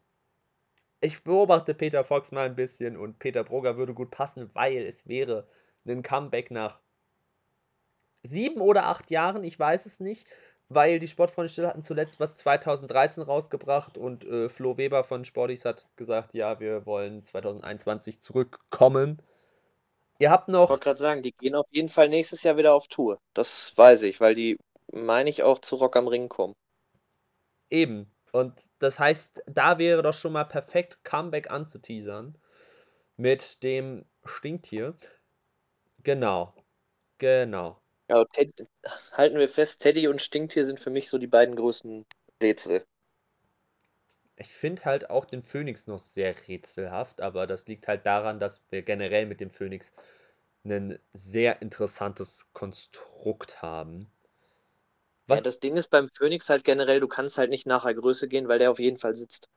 ich 1.04 1.22
beobachte 1.22 1.74
Peter 1.74 2.04
Fox 2.04 2.32
mal 2.32 2.46
ein 2.46 2.56
bisschen 2.56 2.96
und 2.96 3.18
Peter 3.18 3.44
Brugger 3.44 3.76
würde 3.76 3.94
gut 3.94 4.10
passen, 4.10 4.50
weil 4.54 4.78
es 4.86 5.06
wäre 5.06 5.46
ein 5.86 6.02
Comeback 6.02 6.50
nach 6.50 6.80
sieben 8.22 8.60
oder 8.60 8.86
acht 8.86 9.10
Jahren, 9.10 9.44
ich 9.44 9.58
weiß 9.58 9.86
es 9.86 10.00
nicht, 10.00 10.26
weil 10.68 10.98
die 10.98 11.08
Sportfreunde 11.08 11.50
Still 11.50 11.66
hatten 11.66 11.82
zuletzt 11.82 12.20
was 12.20 12.36
2013 12.36 13.22
rausgebracht 13.22 13.98
und 13.98 14.24
äh, 14.24 14.48
Flo 14.48 14.78
Weber 14.78 15.04
von 15.04 15.24
Sportis 15.24 15.64
hat 15.64 15.86
gesagt, 15.96 16.34
ja, 16.34 16.58
wir 16.58 16.86
wollen 16.86 17.22
2021 17.22 18.20
zurückkommen. 18.20 19.20
Ihr 20.18 20.30
habt 20.30 20.48
noch. 20.48 20.64
Ich 20.64 20.70
wollte 20.70 20.84
gerade 20.84 21.00
sagen, 21.00 21.22
die 21.22 21.32
gehen 21.32 21.54
auf 21.54 21.66
jeden 21.70 21.88
Fall 21.88 22.08
nächstes 22.08 22.42
Jahr 22.44 22.56
wieder 22.56 22.72
auf 22.74 22.88
Tour. 22.88 23.20
Das 23.34 23.76
weiß 23.76 24.04
ich, 24.04 24.20
weil 24.20 24.34
die, 24.34 24.56
meine 24.92 25.28
ich, 25.28 25.42
auch 25.42 25.58
zu 25.58 25.76
Rock 25.76 25.96
am 25.96 26.08
Ring 26.08 26.28
kommen. 26.28 26.54
Eben. 27.68 28.13
Und 28.34 28.68
das 28.80 28.98
heißt, 28.98 29.44
da 29.46 29.78
wäre 29.78 30.02
doch 30.02 30.12
schon 30.12 30.32
mal 30.32 30.42
perfekt, 30.42 30.98
Comeback 31.04 31.52
anzuteasern 31.52 32.36
mit 33.16 33.62
dem 33.62 34.06
Stinktier. 34.24 34.96
Genau. 36.02 36.52
Genau. 37.18 37.80
Ja, 38.08 38.24
Ted, 38.24 38.52
halten 39.12 39.38
wir 39.38 39.48
fest, 39.48 39.82
Teddy 39.82 40.08
und 40.08 40.20
Stinktier 40.20 40.64
sind 40.64 40.80
für 40.80 40.90
mich 40.90 41.08
so 41.08 41.18
die 41.18 41.28
beiden 41.28 41.54
größten 41.54 42.04
Rätsel. 42.42 42.84
Ich 44.34 44.48
finde 44.48 44.84
halt 44.84 45.10
auch 45.10 45.26
den 45.26 45.44
Phoenix 45.44 45.86
noch 45.86 46.00
sehr 46.00 46.34
rätselhaft, 46.48 47.20
aber 47.20 47.46
das 47.46 47.68
liegt 47.68 47.86
halt 47.86 48.04
daran, 48.04 48.40
dass 48.40 48.64
wir 48.70 48.82
generell 48.82 49.26
mit 49.26 49.40
dem 49.40 49.52
Phoenix 49.52 49.92
ein 50.64 50.98
sehr 51.12 51.62
interessantes 51.62 52.52
Konstrukt 52.52 53.62
haben. 53.62 54.10
Was? 55.26 55.38
Ja, 55.38 55.42
das 55.42 55.60
Ding 55.60 55.76
ist 55.76 55.88
beim 55.88 56.08
Phoenix 56.08 56.48
halt 56.50 56.64
generell, 56.64 57.00
du 57.00 57.08
kannst 57.08 57.38
halt 57.38 57.50
nicht 57.50 57.66
nachher 57.66 57.94
Größe 57.94 58.28
gehen, 58.28 58.48
weil 58.48 58.58
der 58.58 58.70
auf 58.70 58.78
jeden 58.78 58.98
Fall 58.98 59.14
sitzt. 59.14 59.48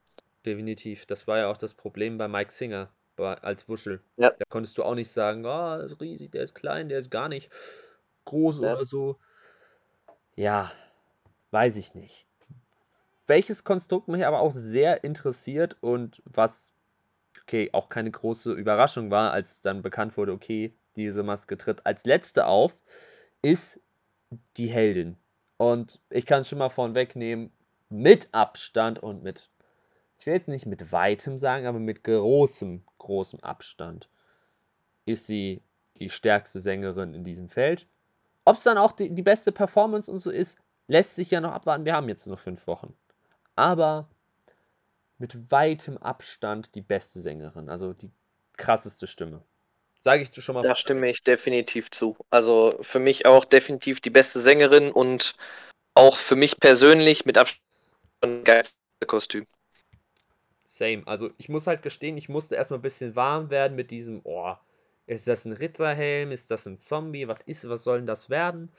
Definitiv. 0.46 1.06
Das 1.06 1.28
war 1.28 1.40
ja 1.40 1.52
auch 1.52 1.58
das 1.58 1.74
Problem 1.74 2.18
bei 2.18 2.28
Mike 2.28 2.52
Singer 2.52 2.90
als 3.18 3.68
Wuschel. 3.68 4.02
Ja. 4.16 4.30
Da 4.30 4.46
konntest 4.48 4.78
du 4.78 4.84
auch 4.84 4.96
nicht 4.96 5.10
sagen, 5.10 5.46
oh, 5.46 5.76
ist 5.78 6.00
riesig, 6.00 6.32
der 6.32 6.44
ist 6.44 6.54
klein, 6.54 6.88
der 6.88 7.00
ist 7.00 7.12
gar 7.12 7.28
nicht 7.30 7.50
groß 8.26 8.60
ja. 8.62 8.74
oder 8.74 8.86
so. 8.86 9.18
Ja, 10.36 10.72
weiß 11.52 11.78
ich 11.78 11.96
nicht. 11.96 12.28
Welches 13.26 13.64
Konstrukt 13.64 14.08
mich 14.08 14.26
aber 14.26 14.40
auch 14.40 14.52
sehr 14.52 15.04
interessiert 15.04 15.76
und 15.82 16.22
was, 16.26 16.72
okay, 17.42 17.70
auch 17.74 17.90
keine 17.90 18.12
große 18.12 18.54
Überraschung 18.54 19.12
war, 19.12 19.32
als 19.32 19.62
dann 19.62 19.82
bekannt 19.82 20.16
wurde, 20.16 20.32
okay, 20.32 20.74
diese 20.96 21.24
Maske 21.24 21.58
tritt 21.58 21.86
als 21.86 22.06
letzte 22.06 22.46
auf, 22.46 22.80
ist 23.42 23.82
die 24.56 24.68
Heldin. 24.68 25.18
Und 25.58 26.00
ich 26.10 26.26
kann 26.26 26.42
es 26.42 26.50
schon 26.50 26.60
mal 26.60 26.70
vorwegnehmen, 26.70 27.52
mit 27.90 28.34
Abstand 28.34 29.00
und 29.00 29.24
mit, 29.24 29.50
ich 30.20 30.26
will 30.26 30.36
jetzt 30.36 30.48
nicht 30.48 30.66
mit 30.66 30.92
weitem 30.92 31.38
sagen, 31.38 31.66
aber 31.66 31.80
mit 31.80 32.04
großem, 32.04 32.84
großem 32.98 33.40
Abstand 33.42 34.10
ist 35.06 35.26
sie 35.26 35.62
die 35.98 36.10
stärkste 36.10 36.60
Sängerin 36.60 37.14
in 37.14 37.24
diesem 37.24 37.50
Feld. 37.50 37.88
Ob 38.46 38.58
es 38.58 38.64
dann 38.64 38.78
auch 38.78 38.92
die, 38.92 39.14
die 39.14 39.24
beste 39.24 39.52
Performance 39.52 40.12
und 40.12 40.20
so 40.20 40.30
ist, 40.30 40.58
lässt 40.88 41.16
sich 41.16 41.32
ja 41.32 41.42
noch 41.42 41.54
abwarten. 41.54 41.86
Wir 41.86 41.94
haben 41.94 42.10
jetzt 42.10 42.28
noch 42.28 42.40
fünf 42.40 42.68
Wochen. 42.68 42.94
Aber 43.56 44.08
mit 45.18 45.52
weitem 45.52 45.98
Abstand 45.98 46.76
die 46.76 46.82
beste 46.82 47.20
Sängerin, 47.20 47.70
also 47.70 47.94
die 47.94 48.12
krasseste 48.56 49.08
Stimme. 49.08 49.42
Sage 50.00 50.24
ich 50.24 50.32
dir 50.32 50.42
schon 50.42 50.56
mal. 50.56 50.62
Da 50.62 50.76
stimme 50.76 51.10
ich 51.10 51.24
definitiv 51.24 51.92
zu. 51.92 52.16
Also 52.30 52.78
für 52.82 53.00
mich 53.00 53.26
auch 53.26 53.46
definitiv 53.46 54.00
die 54.00 54.10
beste 54.10 54.40
Sängerin 54.40 54.92
und 54.92 55.36
auch 55.94 56.18
für 56.18 56.36
mich 56.36 56.60
persönlich 56.60 57.26
mit 57.26 57.38
Abstand 57.38 57.62
ein 58.22 58.44
geilste 58.44 58.78
Kostüm. 59.06 59.46
Same. 60.64 61.04
Also 61.06 61.32
ich 61.38 61.50
muss 61.50 61.68
halt 61.68 61.82
gestehen, 61.82 62.18
ich 62.18 62.30
musste 62.30 62.56
erstmal 62.56 62.80
ein 62.80 62.84
bisschen 62.84 63.16
warm 63.16 63.50
werden 63.50 63.76
mit 63.76 63.90
diesem, 63.90 64.22
oh, 64.24 64.56
ist 65.08 65.28
das 65.28 65.46
ein 65.46 65.54
Ritterhelm? 65.54 66.32
Ist 66.32 66.52
das 66.52 66.68
ein 66.68 66.78
Zombie? 66.78 67.28
Was 67.28 67.40
ist, 67.46 67.68
was 67.70 67.84
soll 67.84 68.00
denn 68.00 68.08
das 68.08 68.30
werden? 68.30 68.72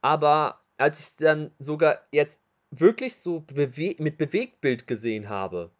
Aber 0.00 0.60
als 0.76 1.00
ich 1.00 1.06
es 1.06 1.16
dann 1.16 1.50
sogar 1.58 2.06
jetzt 2.12 2.40
wirklich 2.70 3.16
so 3.16 3.40
bewe 3.40 3.96
mit 3.98 4.16
Bewegtbild 4.16 4.86
gesehen 4.86 5.28
habe, 5.28 5.70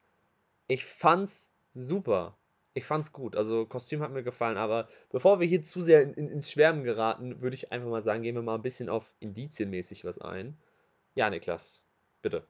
ich 0.66 0.84
fand's 0.84 1.52
super 1.72 2.36
ich 2.74 2.84
fand's 2.84 3.12
gut. 3.12 3.36
Also 3.36 3.64
Kostüm 3.66 4.02
hat 4.02 4.10
mir 4.10 4.24
gefallen, 4.24 4.58
aber 4.58 4.88
bevor 5.10 5.40
wir 5.40 5.46
hier 5.46 5.62
zu 5.62 5.80
sehr 5.80 6.02
in, 6.02 6.12
in, 6.14 6.28
ins 6.28 6.50
Schwärmen 6.50 6.84
geraten, 6.84 7.40
würde 7.40 7.54
ich 7.54 7.72
einfach 7.72 7.88
mal 7.88 8.02
sagen, 8.02 8.22
gehen 8.22 8.34
wir 8.34 8.42
mal 8.42 8.56
ein 8.56 8.62
bisschen 8.62 8.88
auf 8.88 9.14
Indizienmäßig 9.20 10.04
was 10.04 10.18
ein. 10.18 10.58
Ja, 11.14 11.30
Niklas, 11.30 11.84
bitte. 12.20 12.46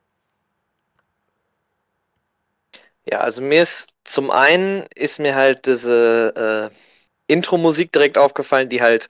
Ja, 3.06 3.20
also 3.20 3.42
mir 3.42 3.62
ist 3.62 3.90
zum 4.04 4.30
einen 4.30 4.86
ist 4.94 5.20
mir 5.20 5.34
halt 5.34 5.66
diese 5.66 6.70
äh, 6.72 7.32
Intro-Musik 7.32 7.92
direkt 7.92 8.16
aufgefallen, 8.16 8.70
die 8.70 8.80
halt 8.80 9.08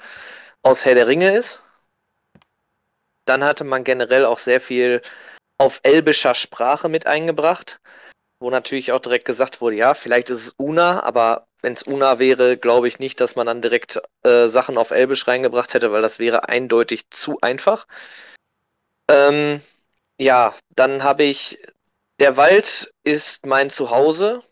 aus 0.62 0.84
Herr 0.84 0.96
der 0.96 1.06
Ringe 1.06 1.36
ist. 1.36 1.62
Dann 3.24 3.44
hatte 3.44 3.64
man 3.64 3.84
generell 3.84 4.24
auch 4.24 4.38
sehr 4.38 4.60
viel 4.60 5.00
auf 5.58 5.80
elbischer 5.84 6.34
Sprache 6.34 6.88
mit 6.88 7.06
eingebracht 7.06 7.80
wo 8.40 8.50
natürlich 8.50 8.92
auch 8.92 9.00
direkt 9.00 9.24
gesagt 9.24 9.60
wurde, 9.60 9.76
ja, 9.76 9.94
vielleicht 9.94 10.30
ist 10.30 10.46
es 10.46 10.54
Una, 10.58 11.02
aber 11.02 11.46
wenn 11.62 11.72
es 11.72 11.84
Una 11.84 12.18
wäre, 12.18 12.56
glaube 12.56 12.88
ich 12.88 12.98
nicht, 12.98 13.20
dass 13.20 13.36
man 13.36 13.46
dann 13.46 13.62
direkt 13.62 14.00
äh, 14.22 14.48
Sachen 14.48 14.76
auf 14.76 14.90
Elbisch 14.90 15.26
reingebracht 15.26 15.72
hätte, 15.74 15.92
weil 15.92 16.02
das 16.02 16.18
wäre 16.18 16.48
eindeutig 16.48 17.08
zu 17.10 17.40
einfach. 17.40 17.86
Ähm, 19.08 19.60
ja, 20.20 20.54
dann 20.70 21.02
habe 21.02 21.24
ich, 21.24 21.58
der 22.20 22.36
Wald 22.36 22.92
ist 23.02 23.46
mein 23.46 23.70
Zuhause. 23.70 24.42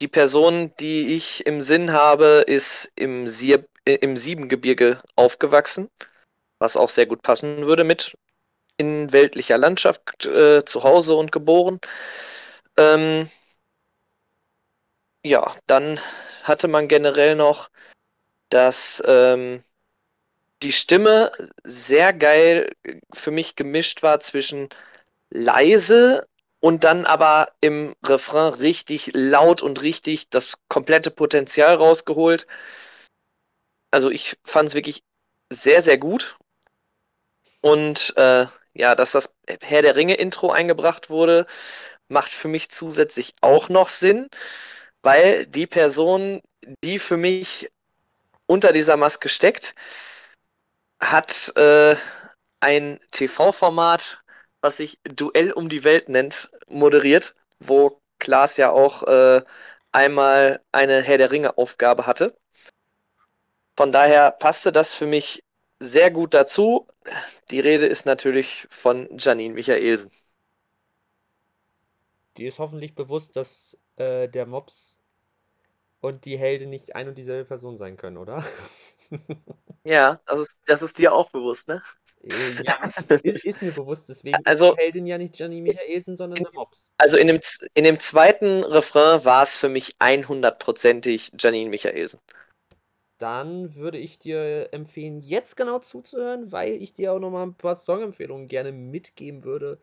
Die 0.00 0.08
Person, 0.08 0.72
die 0.80 1.16
ich 1.16 1.46
im 1.46 1.60
Sinn 1.60 1.92
habe, 1.92 2.44
ist 2.46 2.92
im, 2.94 3.26
Sieb, 3.26 3.66
äh, 3.84 3.94
im 3.96 4.16
Siebengebirge 4.16 5.02
aufgewachsen, 5.16 5.90
was 6.58 6.76
auch 6.76 6.88
sehr 6.88 7.06
gut 7.06 7.22
passen 7.22 7.66
würde 7.66 7.84
mit 7.84 8.16
in 8.78 9.12
weltlicher 9.12 9.58
Landschaft 9.58 10.24
äh, 10.24 10.64
zu 10.64 10.82
Hause 10.84 11.14
und 11.16 11.32
geboren. 11.32 11.80
Ähm, 12.76 13.28
ja, 15.24 15.54
dann 15.66 16.00
hatte 16.44 16.68
man 16.68 16.88
generell 16.88 17.34
noch, 17.34 17.68
dass 18.48 19.02
ähm, 19.06 19.62
die 20.62 20.72
Stimme 20.72 21.32
sehr 21.64 22.12
geil 22.12 22.72
für 23.12 23.30
mich 23.30 23.56
gemischt 23.56 24.02
war 24.02 24.20
zwischen 24.20 24.68
leise 25.30 26.26
und 26.60 26.84
dann 26.84 27.04
aber 27.04 27.52
im 27.60 27.94
Refrain 28.04 28.52
richtig 28.54 29.10
laut 29.14 29.62
und 29.62 29.82
richtig 29.82 30.28
das 30.30 30.54
komplette 30.68 31.10
Potenzial 31.10 31.74
rausgeholt. 31.76 32.46
Also 33.90 34.10
ich 34.10 34.36
fand 34.44 34.68
es 34.68 34.74
wirklich 34.74 35.02
sehr, 35.50 35.82
sehr 35.82 35.98
gut. 35.98 36.36
Und 37.60 38.14
äh, 38.16 38.46
ja, 38.78 38.94
dass 38.94 39.12
das 39.12 39.34
Herr 39.62 39.82
der 39.82 39.96
Ringe 39.96 40.14
Intro 40.14 40.50
eingebracht 40.50 41.10
wurde, 41.10 41.46
macht 42.08 42.30
für 42.30 42.48
mich 42.48 42.70
zusätzlich 42.70 43.34
auch 43.40 43.68
noch 43.68 43.88
Sinn, 43.88 44.28
weil 45.02 45.46
die 45.46 45.66
Person, 45.66 46.40
die 46.84 46.98
für 46.98 47.16
mich 47.16 47.68
unter 48.46 48.72
dieser 48.72 48.96
Maske 48.96 49.28
steckt, 49.28 49.74
hat 51.00 51.52
äh, 51.56 51.96
ein 52.60 53.00
TV-Format, 53.10 54.22
was 54.60 54.78
sich 54.78 54.98
Duell 55.04 55.52
um 55.52 55.68
die 55.68 55.84
Welt 55.84 56.08
nennt, 56.08 56.50
moderiert, 56.68 57.34
wo 57.58 58.00
Klaas 58.18 58.56
ja 58.56 58.70
auch 58.70 59.02
äh, 59.04 59.42
einmal 59.92 60.60
eine 60.72 61.02
Herr 61.02 61.18
der 61.18 61.30
Ringe-Aufgabe 61.30 62.06
hatte. 62.06 62.36
Von 63.76 63.92
daher 63.92 64.30
passte 64.30 64.72
das 64.72 64.94
für 64.94 65.06
mich 65.06 65.42
sehr 65.80 66.10
gut 66.10 66.34
dazu. 66.34 66.86
Die 67.50 67.60
Rede 67.60 67.86
ist 67.86 68.06
natürlich 68.06 68.66
von 68.70 69.08
Janine 69.18 69.54
Michaelsen. 69.54 70.10
Die 72.36 72.46
ist 72.46 72.58
hoffentlich 72.58 72.94
bewusst, 72.94 73.36
dass 73.36 73.76
äh, 73.96 74.28
der 74.28 74.46
Mops 74.46 74.96
und 76.00 76.24
die 76.24 76.38
Heldin 76.38 76.70
nicht 76.70 76.94
ein 76.94 77.08
und 77.08 77.18
dieselbe 77.18 77.44
Person 77.44 77.76
sein 77.76 77.96
können, 77.96 78.16
oder? 78.16 78.44
ja, 79.84 80.20
das 80.26 80.40
ist, 80.40 80.60
das 80.66 80.82
ist 80.82 80.98
dir 80.98 81.12
auch 81.12 81.30
bewusst, 81.30 81.66
ne? 81.66 81.82
Äh, 82.22 82.62
ja, 82.64 82.90
ist, 83.08 83.44
ist, 83.44 83.62
mir 83.62 83.72
bewusst, 83.72 84.08
deswegen 84.08 84.38
also, 84.44 84.70
ist 84.70 84.76
die 84.76 84.82
Heldin 84.82 85.06
ja 85.06 85.18
nicht 85.18 85.38
Janine 85.38 85.62
Michaelsen, 85.62 86.14
sondern 86.14 86.42
der 86.44 86.52
Mops. 86.52 86.92
Also 86.98 87.16
in 87.16 87.26
dem, 87.26 87.40
in 87.74 87.84
dem 87.84 87.98
zweiten 87.98 88.64
Refrain 88.64 89.24
war 89.24 89.42
es 89.42 89.56
für 89.56 89.68
mich 89.68 89.96
100%ig 89.98 91.32
Janine 91.38 91.70
Michaelsen 91.70 92.20
dann 93.18 93.74
würde 93.74 93.98
ich 93.98 94.18
dir 94.18 94.68
empfehlen, 94.72 95.20
jetzt 95.20 95.56
genau 95.56 95.78
zuzuhören, 95.78 96.52
weil 96.52 96.74
ich 96.82 96.94
dir 96.94 97.12
auch 97.12 97.18
nochmal 97.18 97.46
ein 97.46 97.54
paar 97.54 97.74
Songempfehlungen 97.74 98.48
gerne 98.48 98.72
mitgeben 98.72 99.44
würde. 99.44 99.80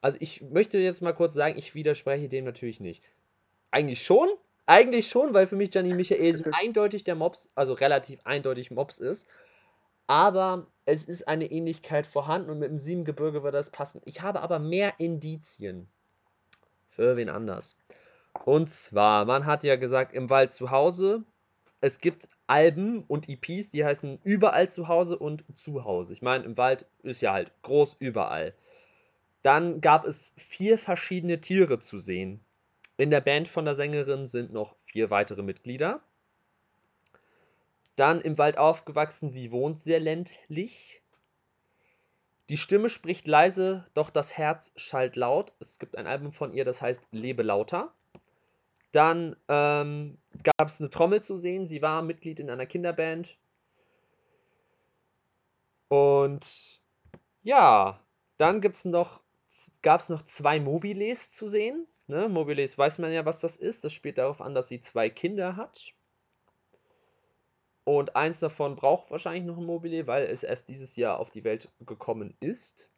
Also 0.00 0.18
ich 0.20 0.42
möchte 0.42 0.78
jetzt 0.78 1.00
mal 1.00 1.12
kurz 1.12 1.34
sagen, 1.34 1.56
ich 1.56 1.74
widerspreche 1.74 2.28
dem 2.28 2.44
natürlich 2.44 2.80
nicht. 2.80 3.02
Eigentlich 3.70 4.02
schon, 4.02 4.28
eigentlich 4.66 5.08
schon, 5.08 5.34
weil 5.34 5.46
für 5.46 5.56
mich 5.56 5.70
Gianni 5.70 5.94
Michaelsen 5.94 6.52
eindeutig 6.60 7.04
der 7.04 7.14
Mops, 7.14 7.48
also 7.54 7.72
relativ 7.72 8.20
eindeutig 8.24 8.70
Mops 8.70 8.98
ist. 8.98 9.26
Aber 10.06 10.66
es 10.84 11.04
ist 11.04 11.26
eine 11.26 11.50
Ähnlichkeit 11.50 12.06
vorhanden 12.06 12.50
und 12.50 12.58
mit 12.58 12.70
dem 12.70 12.78
Siebengebirge 12.78 13.42
wird 13.42 13.54
das 13.54 13.70
passen. 13.70 14.02
Ich 14.04 14.20
habe 14.20 14.42
aber 14.42 14.58
mehr 14.58 14.94
Indizien 14.98 15.88
für 16.90 17.16
wen 17.16 17.30
anders. 17.30 17.76
Und 18.44 18.68
zwar, 18.68 19.24
man 19.24 19.46
hat 19.46 19.64
ja 19.64 19.76
gesagt, 19.76 20.12
im 20.12 20.28
Wald 20.28 20.52
zu 20.52 20.70
Hause. 20.70 21.24
Es 21.84 21.98
gibt 21.98 22.30
Alben 22.46 23.04
und 23.08 23.28
EPs, 23.28 23.68
die 23.68 23.84
heißen 23.84 24.18
überall 24.24 24.70
zu 24.70 24.88
Hause 24.88 25.18
und 25.18 25.44
zu 25.54 25.84
Hause. 25.84 26.14
Ich 26.14 26.22
meine, 26.22 26.44
im 26.44 26.56
Wald 26.56 26.86
ist 27.02 27.20
ja 27.20 27.34
halt 27.34 27.52
groß 27.60 27.96
überall. 27.98 28.54
Dann 29.42 29.82
gab 29.82 30.06
es 30.06 30.32
vier 30.38 30.78
verschiedene 30.78 31.42
Tiere 31.42 31.80
zu 31.80 31.98
sehen. 31.98 32.42
In 32.96 33.10
der 33.10 33.20
Band 33.20 33.48
von 33.48 33.66
der 33.66 33.74
Sängerin 33.74 34.24
sind 34.24 34.50
noch 34.50 34.74
vier 34.78 35.10
weitere 35.10 35.42
Mitglieder. 35.42 36.00
Dann 37.96 38.22
im 38.22 38.38
Wald 38.38 38.56
aufgewachsen, 38.56 39.28
sie 39.28 39.52
wohnt 39.52 39.78
sehr 39.78 40.00
ländlich. 40.00 41.02
Die 42.48 42.56
Stimme 42.56 42.88
spricht 42.88 43.26
leise, 43.26 43.86
doch 43.92 44.08
das 44.08 44.38
Herz 44.38 44.72
schallt 44.76 45.16
laut. 45.16 45.52
Es 45.60 45.78
gibt 45.78 45.98
ein 45.98 46.06
Album 46.06 46.32
von 46.32 46.54
ihr, 46.54 46.64
das 46.64 46.80
heißt 46.80 47.06
Lebe 47.10 47.42
lauter. 47.42 47.92
Dann 48.94 49.34
ähm, 49.48 50.18
gab 50.44 50.68
es 50.68 50.80
eine 50.80 50.88
Trommel 50.88 51.20
zu 51.20 51.36
sehen. 51.36 51.66
Sie 51.66 51.82
war 51.82 52.00
Mitglied 52.00 52.38
in 52.38 52.48
einer 52.48 52.64
Kinderband. 52.64 53.36
Und 55.88 56.80
ja, 57.42 58.00
dann 58.38 58.60
gibt's 58.60 58.84
noch, 58.84 59.20
gab 59.82 60.00
es 60.00 60.10
noch 60.10 60.22
zwei 60.22 60.60
Mobiles 60.60 61.32
zu 61.32 61.48
sehen. 61.48 61.88
Ne? 62.06 62.28
Mobiles 62.28 62.78
weiß 62.78 62.98
man 62.98 63.12
ja, 63.12 63.24
was 63.24 63.40
das 63.40 63.56
ist. 63.56 63.82
Das 63.82 63.92
spielt 63.92 64.16
darauf 64.18 64.40
an, 64.40 64.54
dass 64.54 64.68
sie 64.68 64.78
zwei 64.78 65.10
Kinder 65.10 65.56
hat. 65.56 65.92
Und 67.82 68.14
eins 68.14 68.38
davon 68.38 68.76
braucht 68.76 69.10
wahrscheinlich 69.10 69.44
noch 69.44 69.58
ein 69.58 69.66
Mobile, 69.66 70.06
weil 70.06 70.26
es 70.26 70.44
erst 70.44 70.68
dieses 70.68 70.94
Jahr 70.94 71.18
auf 71.18 71.30
die 71.30 71.42
Welt 71.42 71.68
gekommen 71.80 72.36
ist. 72.38 72.88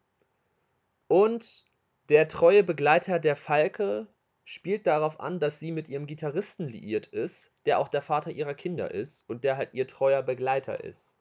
Und 1.07 1.65
der 2.09 2.27
treue 2.27 2.63
Begleiter 2.63 3.17
der 3.17 3.35
Falke 3.35 4.07
spielt 4.47 4.87
darauf 4.87 5.19
an, 5.19 5.41
dass 5.41 5.59
sie 5.59 5.73
mit 5.73 5.89
ihrem 5.89 6.07
Gitarristen 6.07 6.69
liiert 6.69 7.07
ist, 7.07 7.51
der 7.65 7.79
auch 7.79 7.89
der 7.89 8.01
Vater 8.01 8.31
ihrer 8.31 8.53
Kinder 8.53 8.89
ist 8.89 9.29
und 9.29 9.43
der 9.43 9.57
halt 9.57 9.73
ihr 9.73 9.87
treuer 9.87 10.23
Begleiter 10.23 10.85
ist. 10.85 11.17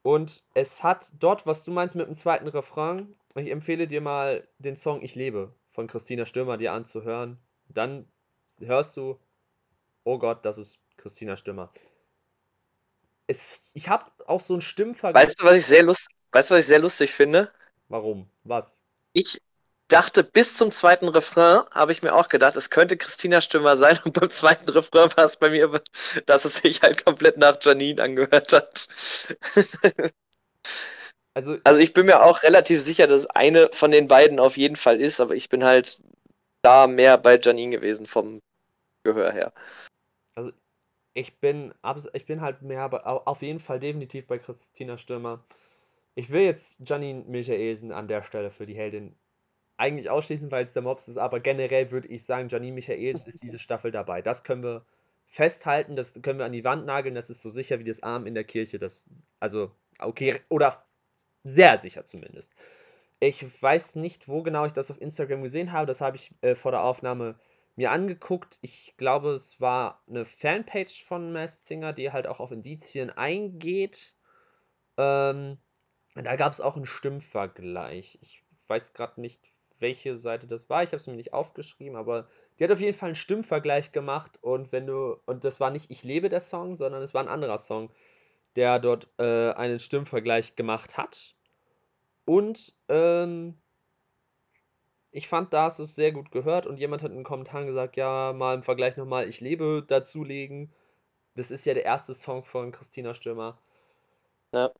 Und 0.00 0.42
es 0.54 0.82
hat 0.82 1.12
dort, 1.20 1.44
was 1.44 1.64
du 1.64 1.70
meinst 1.70 1.94
mit 1.94 2.06
dem 2.06 2.14
zweiten 2.14 2.48
Refrain, 2.48 3.14
ich 3.34 3.50
empfehle 3.50 3.86
dir 3.86 4.00
mal 4.00 4.48
den 4.56 4.76
Song 4.76 5.02
Ich 5.02 5.14
lebe 5.14 5.52
von 5.68 5.88
Christina 5.88 6.24
Stürmer 6.24 6.56
dir 6.56 6.72
anzuhören. 6.72 7.38
Dann 7.68 8.08
hörst 8.60 8.96
du, 8.96 9.20
oh 10.04 10.18
Gott, 10.18 10.46
das 10.46 10.56
ist 10.56 10.78
Christina 10.96 11.36
Stürmer. 11.36 11.70
Es, 13.26 13.60
ich 13.74 13.90
habe 13.90 14.10
auch 14.26 14.40
so 14.40 14.54
einen 14.54 14.62
Stimmvergleich. 14.62 15.26
Weißt 15.26 15.42
du, 15.42 15.44
was 15.44 15.56
ich 15.56 15.66
sehr 15.66 15.82
lust, 15.82 16.08
weißt 16.32 16.48
du, 16.48 16.54
was 16.54 16.60
ich 16.62 16.66
sehr 16.66 16.80
lustig 16.80 17.12
finde? 17.12 17.52
Warum? 17.90 18.26
Was? 18.44 18.82
Ich 19.12 19.38
dachte, 19.88 20.22
bis 20.24 20.56
zum 20.56 20.70
zweiten 20.70 21.08
Refrain 21.08 21.62
habe 21.70 21.92
ich 21.92 22.02
mir 22.02 22.14
auch 22.14 22.28
gedacht, 22.28 22.56
es 22.56 22.70
könnte 22.70 22.96
Christina 22.96 23.40
Stürmer 23.40 23.76
sein. 23.76 23.98
Und 24.04 24.12
beim 24.12 24.30
zweiten 24.30 24.68
Refrain 24.70 25.10
war 25.16 25.24
es 25.24 25.36
bei 25.36 25.50
mir, 25.50 25.80
dass 26.26 26.44
es 26.44 26.56
sich 26.56 26.82
halt 26.82 27.04
komplett 27.04 27.36
nach 27.38 27.58
Janine 27.60 28.02
angehört 28.02 28.52
hat. 28.52 28.88
Also, 31.34 31.56
also 31.62 31.78
ich 31.78 31.92
bin 31.92 32.06
mir 32.06 32.24
auch 32.24 32.42
relativ 32.42 32.82
sicher, 32.82 33.06
dass 33.06 33.26
eine 33.26 33.70
von 33.72 33.92
den 33.92 34.08
beiden 34.08 34.40
auf 34.40 34.56
jeden 34.56 34.74
Fall 34.74 35.00
ist, 35.00 35.20
aber 35.20 35.36
ich 35.36 35.48
bin 35.48 35.62
halt 35.62 36.02
da 36.62 36.88
mehr 36.88 37.16
bei 37.16 37.38
Janine 37.40 37.76
gewesen 37.76 38.06
vom 38.06 38.42
Gehör 39.04 39.30
her. 39.30 39.52
Also 40.34 40.50
ich 41.14 41.38
bin, 41.38 41.72
ich 42.12 42.26
bin 42.26 42.40
halt 42.40 42.62
mehr 42.62 42.90
auf 43.28 43.42
jeden 43.42 43.60
Fall 43.60 43.78
definitiv 43.78 44.26
bei 44.26 44.38
Christina 44.38 44.98
Stürmer. 44.98 45.44
Ich 46.16 46.30
will 46.30 46.42
jetzt 46.42 46.80
Janine 46.84 47.22
Michaelsen 47.28 47.92
an 47.92 48.08
der 48.08 48.24
Stelle 48.24 48.50
für 48.50 48.66
die 48.66 48.74
Heldin 48.74 49.14
eigentlich 49.78 50.10
ausschließen, 50.10 50.50
weil 50.50 50.64
es 50.64 50.72
der 50.72 50.82
Mops 50.82 51.08
ist, 51.08 51.16
aber 51.16 51.40
generell 51.40 51.90
würde 51.90 52.08
ich 52.08 52.24
sagen, 52.24 52.48
Janine 52.48 52.72
Michaels 52.72 53.22
ist 53.26 53.42
diese 53.42 53.58
Staffel 53.58 53.90
dabei. 53.90 54.20
Das 54.22 54.44
können 54.44 54.62
wir 54.62 54.84
festhalten, 55.26 55.96
das 55.96 56.20
können 56.22 56.38
wir 56.38 56.46
an 56.46 56.52
die 56.52 56.64
Wand 56.64 56.86
nageln, 56.86 57.14
das 57.14 57.30
ist 57.30 57.42
so 57.42 57.50
sicher 57.50 57.78
wie 57.78 57.84
das 57.84 58.02
Arm 58.02 58.26
in 58.26 58.34
der 58.34 58.44
Kirche. 58.44 58.78
Das, 58.78 59.08
also, 59.40 59.70
okay, 60.00 60.40
oder 60.48 60.84
sehr 61.44 61.78
sicher 61.78 62.04
zumindest. 62.04 62.52
Ich 63.20 63.62
weiß 63.62 63.96
nicht, 63.96 64.28
wo 64.28 64.42
genau 64.42 64.66
ich 64.66 64.72
das 64.72 64.90
auf 64.90 65.00
Instagram 65.00 65.42
gesehen 65.42 65.72
habe, 65.72 65.86
das 65.86 66.00
habe 66.00 66.16
ich 66.16 66.32
äh, 66.40 66.54
vor 66.54 66.72
der 66.72 66.82
Aufnahme 66.82 67.38
mir 67.76 67.92
angeguckt. 67.92 68.58
Ich 68.60 68.96
glaube, 68.96 69.30
es 69.30 69.60
war 69.60 70.02
eine 70.08 70.24
Fanpage 70.24 71.04
von 71.04 71.32
Masked 71.32 71.64
Singer, 71.64 71.92
die 71.92 72.10
halt 72.10 72.26
auch 72.26 72.40
auf 72.40 72.50
Indizien 72.50 73.10
eingeht. 73.10 74.14
Ähm, 74.96 75.58
da 76.14 76.36
gab 76.36 76.52
es 76.52 76.60
auch 76.60 76.76
einen 76.76 76.86
Stimmvergleich. 76.86 78.18
Ich 78.20 78.42
weiß 78.66 78.94
gerade 78.94 79.20
nicht, 79.20 79.52
welche 79.80 80.18
Seite 80.18 80.46
das 80.46 80.68
war. 80.70 80.82
Ich 80.82 80.90
habe 80.90 80.96
es 80.96 81.06
mir 81.06 81.14
nicht 81.14 81.32
aufgeschrieben, 81.32 81.96
aber 81.96 82.28
die 82.58 82.64
hat 82.64 82.70
auf 82.72 82.80
jeden 82.80 82.96
Fall 82.96 83.08
einen 83.08 83.14
Stimmvergleich 83.14 83.92
gemacht 83.92 84.38
und 84.42 84.72
wenn 84.72 84.86
du 84.86 85.16
und 85.26 85.44
das 85.44 85.60
war 85.60 85.70
nicht 85.70 85.90
Ich 85.90 86.04
lebe 86.04 86.28
der 86.28 86.40
Song, 86.40 86.74
sondern 86.74 87.02
es 87.02 87.14
war 87.14 87.22
ein 87.22 87.28
anderer 87.28 87.58
Song, 87.58 87.90
der 88.56 88.78
dort 88.78 89.08
äh, 89.18 89.52
einen 89.52 89.78
Stimmvergleich 89.78 90.56
gemacht 90.56 90.96
hat. 90.96 91.34
Und 92.24 92.74
ähm, 92.88 93.54
ich 95.10 95.28
fand, 95.28 95.52
da 95.52 95.64
hast 95.64 95.78
du 95.78 95.84
es 95.84 95.94
sehr 95.94 96.12
gut 96.12 96.30
gehört 96.30 96.66
und 96.66 96.78
jemand 96.78 97.02
hat 97.02 97.10
in 97.10 97.18
den 97.18 97.24
Kommentaren 97.24 97.66
gesagt, 97.66 97.96
ja, 97.96 98.32
mal 98.34 98.54
im 98.54 98.62
Vergleich 98.62 98.96
nochmal 98.96 99.28
Ich 99.28 99.40
lebe 99.40 99.84
dazulegen. 99.86 100.72
Das 101.34 101.50
ist 101.50 101.64
ja 101.64 101.74
der 101.74 101.84
erste 101.84 102.14
Song 102.14 102.44
von 102.44 102.72
Christina 102.72 103.14
Stürmer. 103.14 103.60
Ja. 104.52 104.70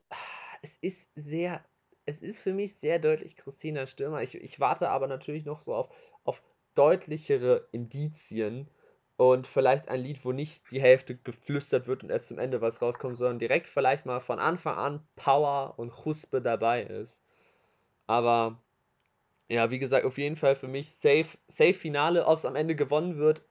Es 0.60 0.76
ist 0.76 1.10
sehr 1.14 1.64
es 2.08 2.22
ist 2.22 2.40
für 2.40 2.54
mich 2.54 2.74
sehr 2.74 2.98
deutlich 2.98 3.36
Christina 3.36 3.86
Stürmer. 3.86 4.22
Ich, 4.22 4.34
ich 4.34 4.58
warte 4.60 4.88
aber 4.88 5.08
natürlich 5.08 5.44
noch 5.44 5.60
so 5.60 5.74
auf, 5.74 5.90
auf 6.24 6.42
deutlichere 6.74 7.68
Indizien 7.70 8.70
und 9.18 9.46
vielleicht 9.46 9.88
ein 9.88 10.00
Lied, 10.00 10.24
wo 10.24 10.32
nicht 10.32 10.70
die 10.70 10.80
Hälfte 10.80 11.16
geflüstert 11.16 11.86
wird 11.86 12.02
und 12.02 12.08
erst 12.10 12.28
zum 12.28 12.38
Ende 12.38 12.62
was 12.62 12.80
rauskommt, 12.80 13.16
sondern 13.16 13.38
direkt 13.38 13.68
vielleicht 13.68 14.06
mal 14.06 14.20
von 14.20 14.38
Anfang 14.38 14.76
an 14.76 15.06
Power 15.16 15.78
und 15.78 16.06
Huspe 16.06 16.40
dabei 16.40 16.82
ist. 16.82 17.22
Aber 18.06 18.62
ja, 19.50 19.70
wie 19.70 19.78
gesagt, 19.78 20.06
auf 20.06 20.16
jeden 20.16 20.36
Fall 20.36 20.56
für 20.56 20.68
mich 20.68 20.94
safe, 20.94 21.36
safe 21.46 21.74
Finale, 21.74 22.24
ob 22.24 22.38
es 22.38 22.46
am 22.46 22.56
Ende 22.56 22.74
gewonnen 22.74 23.18
wird, 23.18 23.44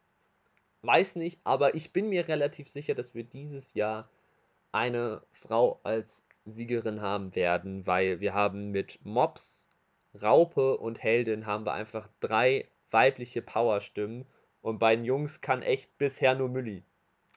weiß 0.82 1.18
nicht, 1.18 1.41
aber 1.43 1.76
ich 1.76 1.93
bin 1.93 2.10
mir 2.10 2.28
relativ 2.28 2.70
sicher, 2.70 2.95
dass 2.95 3.14
wir 3.14 3.24
dieses 3.24 3.76
Jahr 3.76 4.10
eine 4.72 5.22
Frau 5.32 5.80
als 5.84 6.26
Siegerin 6.48 7.02
haben 7.02 7.36
werden, 7.36 7.86
weil 7.86 8.20
wir 8.20 8.34
haben 8.34 8.72
mit 8.72 9.00
Mops, 9.04 9.70
Raupe 10.22 10.78
und 10.78 11.04
Heldin 11.04 11.45
haben 11.45 11.66
wir 11.66 11.74
einfach 11.74 12.10
drei 12.20 12.68
weibliche 12.89 13.41
Powerstimmen 13.41 14.26
und 14.62 14.80
bei 14.80 14.95
den 14.95 15.06
Jungs 15.06 15.41
kann 15.41 15.62
echt 15.62 15.98
bisher 15.98 16.36
nur 16.36 16.50
Mülli 16.50 16.84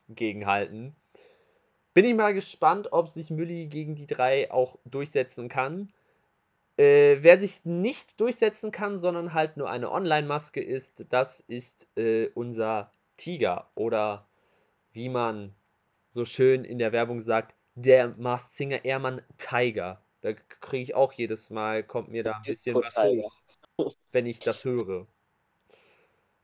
gegenhalten. 0.09 0.95
Bin 1.93 2.05
ich 2.05 2.15
mal 2.15 2.35
gespannt, 2.35 2.93
ob 2.93 3.09
sich 3.09 3.31
Mülli 3.31 3.67
gegen 3.67 3.97
die 3.97 4.07
drei 4.07 4.51
auch 4.51 4.79
durchsetzen 4.85 5.49
kann. 5.49 5.93
Äh, 6.77 7.19
wer 7.21 7.37
sich 7.37 7.65
nicht 7.65 8.21
durchsetzen 8.21 8.71
kann, 8.71 8.97
sondern 8.97 9.35
halt 9.35 9.57
nur 9.57 9.69
eine 9.69 9.91
Online-Maske 9.91 10.63
ist, 10.63 11.07
das 11.11 11.41
ist 11.41 11.89
äh, 11.97 12.29
unser 12.35 12.93
Tiger 13.17 13.71
oder 13.75 14.27
wie 14.93 15.09
man 15.09 15.55
so 16.09 16.25
schön 16.25 16.65
in 16.65 16.79
der 16.79 16.93
Werbung 16.93 17.21
sagt, 17.21 17.55
der 17.75 18.09
Mars 18.17 18.57
Singer 18.57 18.85
Ehrmann 18.85 19.23
Tiger. 19.39 20.03
Da 20.21 20.33
kriege 20.33 20.83
ich 20.83 20.95
auch 20.95 21.13
jedes 21.13 21.51
Mal, 21.51 21.83
kommt 21.83 22.09
mir 22.09 22.23
da 22.23 22.33
ein 22.33 22.43
bisschen 22.43 22.77
was 22.77 22.97
hoch, 22.97 23.95
wenn 24.13 24.27
ich 24.27 24.39
das 24.39 24.65
höre. 24.65 25.07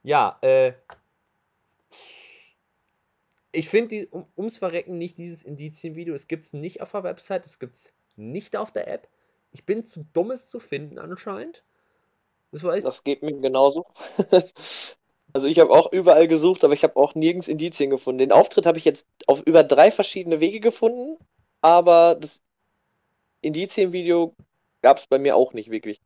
Ja, 0.03 0.39
äh, 0.41 0.73
ich 3.53 3.69
finde 3.69 4.07
um, 4.09 4.27
ums 4.37 4.59
Verrecken 4.59 4.99
nicht 4.99 5.19
dieses 5.19 5.43
Indizienvideo. 5.43 6.15
Es 6.15 6.29
gibt 6.29 6.45
es 6.45 6.53
nicht 6.53 6.81
auf 6.81 6.93
der 6.93 7.05
Website, 7.05 7.47
es 7.47 7.59
gibt 7.59 7.75
es 7.75 7.93
nicht 8.15 8.57
auf 8.57 8.71
der 8.71 8.89
App. 8.89 9.09
Ich 9.51 9.65
bin 9.65 9.85
zu 9.85 10.05
dumm, 10.13 10.31
es 10.31 10.49
zu 10.49 10.61
finden 10.61 10.99
anscheinend. 10.99 11.65
Das, 12.53 12.63
weiß 12.63 12.85
das 12.85 13.05
geht 13.05 13.23
mir 13.23 13.33
genauso. 13.41 13.87
Also 15.33 15.49
ich 15.49 15.59
habe 15.59 15.71
auch 15.71 15.93
überall 15.93 16.29
gesucht, 16.29 16.65
aber 16.65 16.73
ich 16.73 16.83
habe 16.83 16.97
auch 16.97 17.15
nirgends 17.15 17.49
Indizien 17.49 17.91
gefunden. 17.91 18.19
Den 18.19 18.33
Auftritt 18.33 18.67
habe 18.67 18.79
ich 18.79 18.85
jetzt 18.85 19.07
auf 19.27 19.43
über 19.43 19.65
drei 19.65 19.91
verschiedene 19.91 20.41
Wege 20.41 20.61
gefunden, 20.61 21.19
aber 21.61 22.17
das 22.19 22.43
Indizienvideo 23.43 24.35
gab 24.83 24.99
es 24.99 25.07
bei 25.07 25.19
mir 25.19 25.37
auch 25.37 25.53
nicht 25.53 25.71
wirklich. 25.71 26.01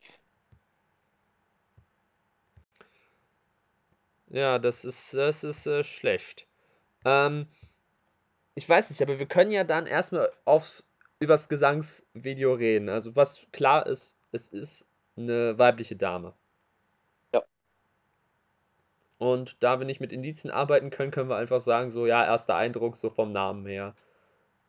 Ja, 4.27 4.59
das 4.59 4.85
ist, 4.85 5.13
das 5.13 5.43
ist 5.43 5.67
äh, 5.67 5.83
schlecht. 5.83 6.47
Ähm, 7.05 7.47
ich 8.55 8.67
weiß 8.67 8.89
nicht, 8.89 9.01
aber 9.01 9.19
wir 9.19 9.25
können 9.27 9.51
ja 9.51 9.63
dann 9.63 9.87
erstmal 9.87 10.31
aufs, 10.45 10.85
übers 11.19 11.49
Gesangsvideo 11.49 12.53
reden. 12.53 12.89
Also 12.89 13.15
was 13.15 13.45
klar 13.51 13.85
ist, 13.87 14.17
es 14.31 14.49
ist 14.49 14.87
eine 15.17 15.57
weibliche 15.57 15.95
Dame. 15.95 16.33
Und 19.21 19.55
da 19.59 19.77
wir 19.77 19.85
nicht 19.85 19.99
mit 19.99 20.11
Indizien 20.11 20.49
arbeiten 20.49 20.89
können, 20.89 21.11
können 21.11 21.29
wir 21.29 21.35
einfach 21.35 21.61
sagen, 21.61 21.91
so, 21.91 22.07
ja, 22.07 22.25
erster 22.25 22.55
Eindruck, 22.55 22.97
so 22.97 23.11
vom 23.11 23.31
Namen 23.31 23.67
her. 23.67 23.93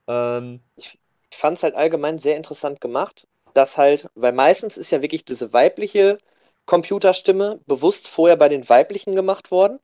Ähm, 0.08 0.60
ich 0.76 0.98
fand 1.34 1.56
es 1.56 1.62
halt 1.62 1.74
allgemein 1.74 2.18
sehr 2.18 2.36
interessant 2.36 2.80
gemacht, 2.82 3.26
dass 3.54 3.78
halt, 3.78 4.10
weil 4.14 4.32
meistens 4.34 4.76
ist 4.76 4.90
ja 4.92 5.02
wirklich 5.02 5.24
diese 5.24 5.54
weibliche 5.54 6.18
Computerstimme 6.66 7.60
bewusst 7.66 8.08
vorher 8.08 8.36
bei 8.36 8.50
den 8.50 8.68
weiblichen 8.68 9.14
gemacht 9.14 9.50
worden. 9.50 9.80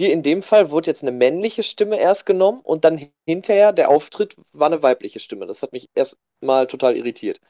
Hier 0.00 0.12
in 0.12 0.22
dem 0.22 0.42
Fall 0.42 0.70
wurde 0.70 0.88
jetzt 0.90 1.02
eine 1.04 1.12
männliche 1.12 1.62
Stimme 1.64 1.98
erst 2.00 2.26
genommen 2.26 2.60
und 2.62 2.84
dann 2.84 3.10
hinterher 3.26 3.72
der 3.72 3.90
Auftritt 3.90 4.36
war 4.52 4.68
eine 4.68 4.82
weibliche 4.82 5.20
Stimme. 5.20 5.46
Das 5.46 5.62
hat 5.62 5.72
mich 5.72 5.90
erst 5.94 6.18
mal 6.40 6.66
total 6.68 6.96
irritiert. 6.96 7.40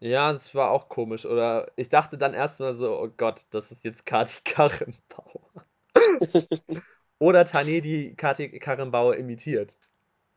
Ja, 0.00 0.32
das 0.32 0.54
war 0.54 0.70
auch 0.70 0.88
komisch. 0.88 1.26
Oder 1.26 1.70
ich 1.76 1.88
dachte 1.88 2.18
dann 2.18 2.34
erstmal 2.34 2.72
so, 2.72 2.98
oh 2.98 3.08
Gott, 3.08 3.42
das 3.50 3.72
ist 3.72 3.84
jetzt 3.84 4.06
Kati 4.06 4.40
Karrenbauer. 4.44 5.64
Oder 7.18 7.44
Tane, 7.44 7.80
die 7.80 8.14
Kati 8.14 8.58
Karrenbauer 8.58 9.16
imitiert. 9.16 9.76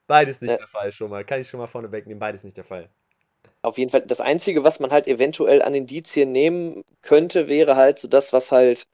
Beides 0.07 0.41
nicht 0.41 0.51
ja. 0.51 0.57
der 0.57 0.67
Fall 0.67 0.91
schon 0.91 1.11
mal. 1.11 1.23
Kann 1.23 1.39
ich 1.39 1.47
schon 1.47 1.59
mal 1.59 1.67
vorne 1.67 1.91
wegnehmen, 1.91 2.19
beides 2.19 2.43
nicht 2.43 2.57
der 2.57 2.63
Fall. 2.63 2.89
Auf 3.61 3.77
jeden 3.77 3.91
Fall, 3.91 4.01
das 4.01 4.21
Einzige, 4.21 4.63
was 4.63 4.79
man 4.79 4.91
halt 4.91 5.07
eventuell 5.07 5.61
an 5.61 5.75
Indizien 5.75 6.31
nehmen 6.31 6.83
könnte, 7.03 7.47
wäre 7.47 7.75
halt 7.75 7.99
so 7.99 8.07
das, 8.07 8.33
was 8.33 8.51
halt 8.51 8.87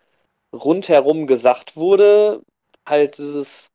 rundherum 0.53 1.27
gesagt 1.27 1.77
wurde. 1.77 2.41
Halt 2.85 3.17
dieses 3.17 3.71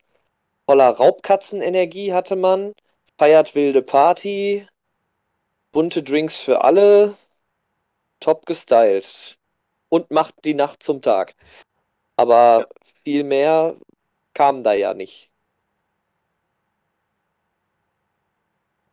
voller 0.66 0.90
Raubkatzenenergie 0.90 2.12
hatte 2.12 2.36
man. 2.36 2.74
Feiert 3.18 3.54
wilde 3.54 3.82
Party, 3.82 4.66
bunte 5.72 6.02
Drinks 6.02 6.38
für 6.38 6.62
alle, 6.64 7.16
top 8.20 8.46
gestylt 8.46 9.38
und 9.88 10.10
macht 10.10 10.44
die 10.44 10.54
Nacht 10.54 10.82
zum 10.82 11.02
Tag. 11.02 11.34
Aber 12.16 12.60
ja. 12.60 12.66
viel 13.04 13.24
mehr 13.24 13.76
kam 14.34 14.62
da 14.62 14.72
ja 14.72 14.94
nicht. 14.94 15.30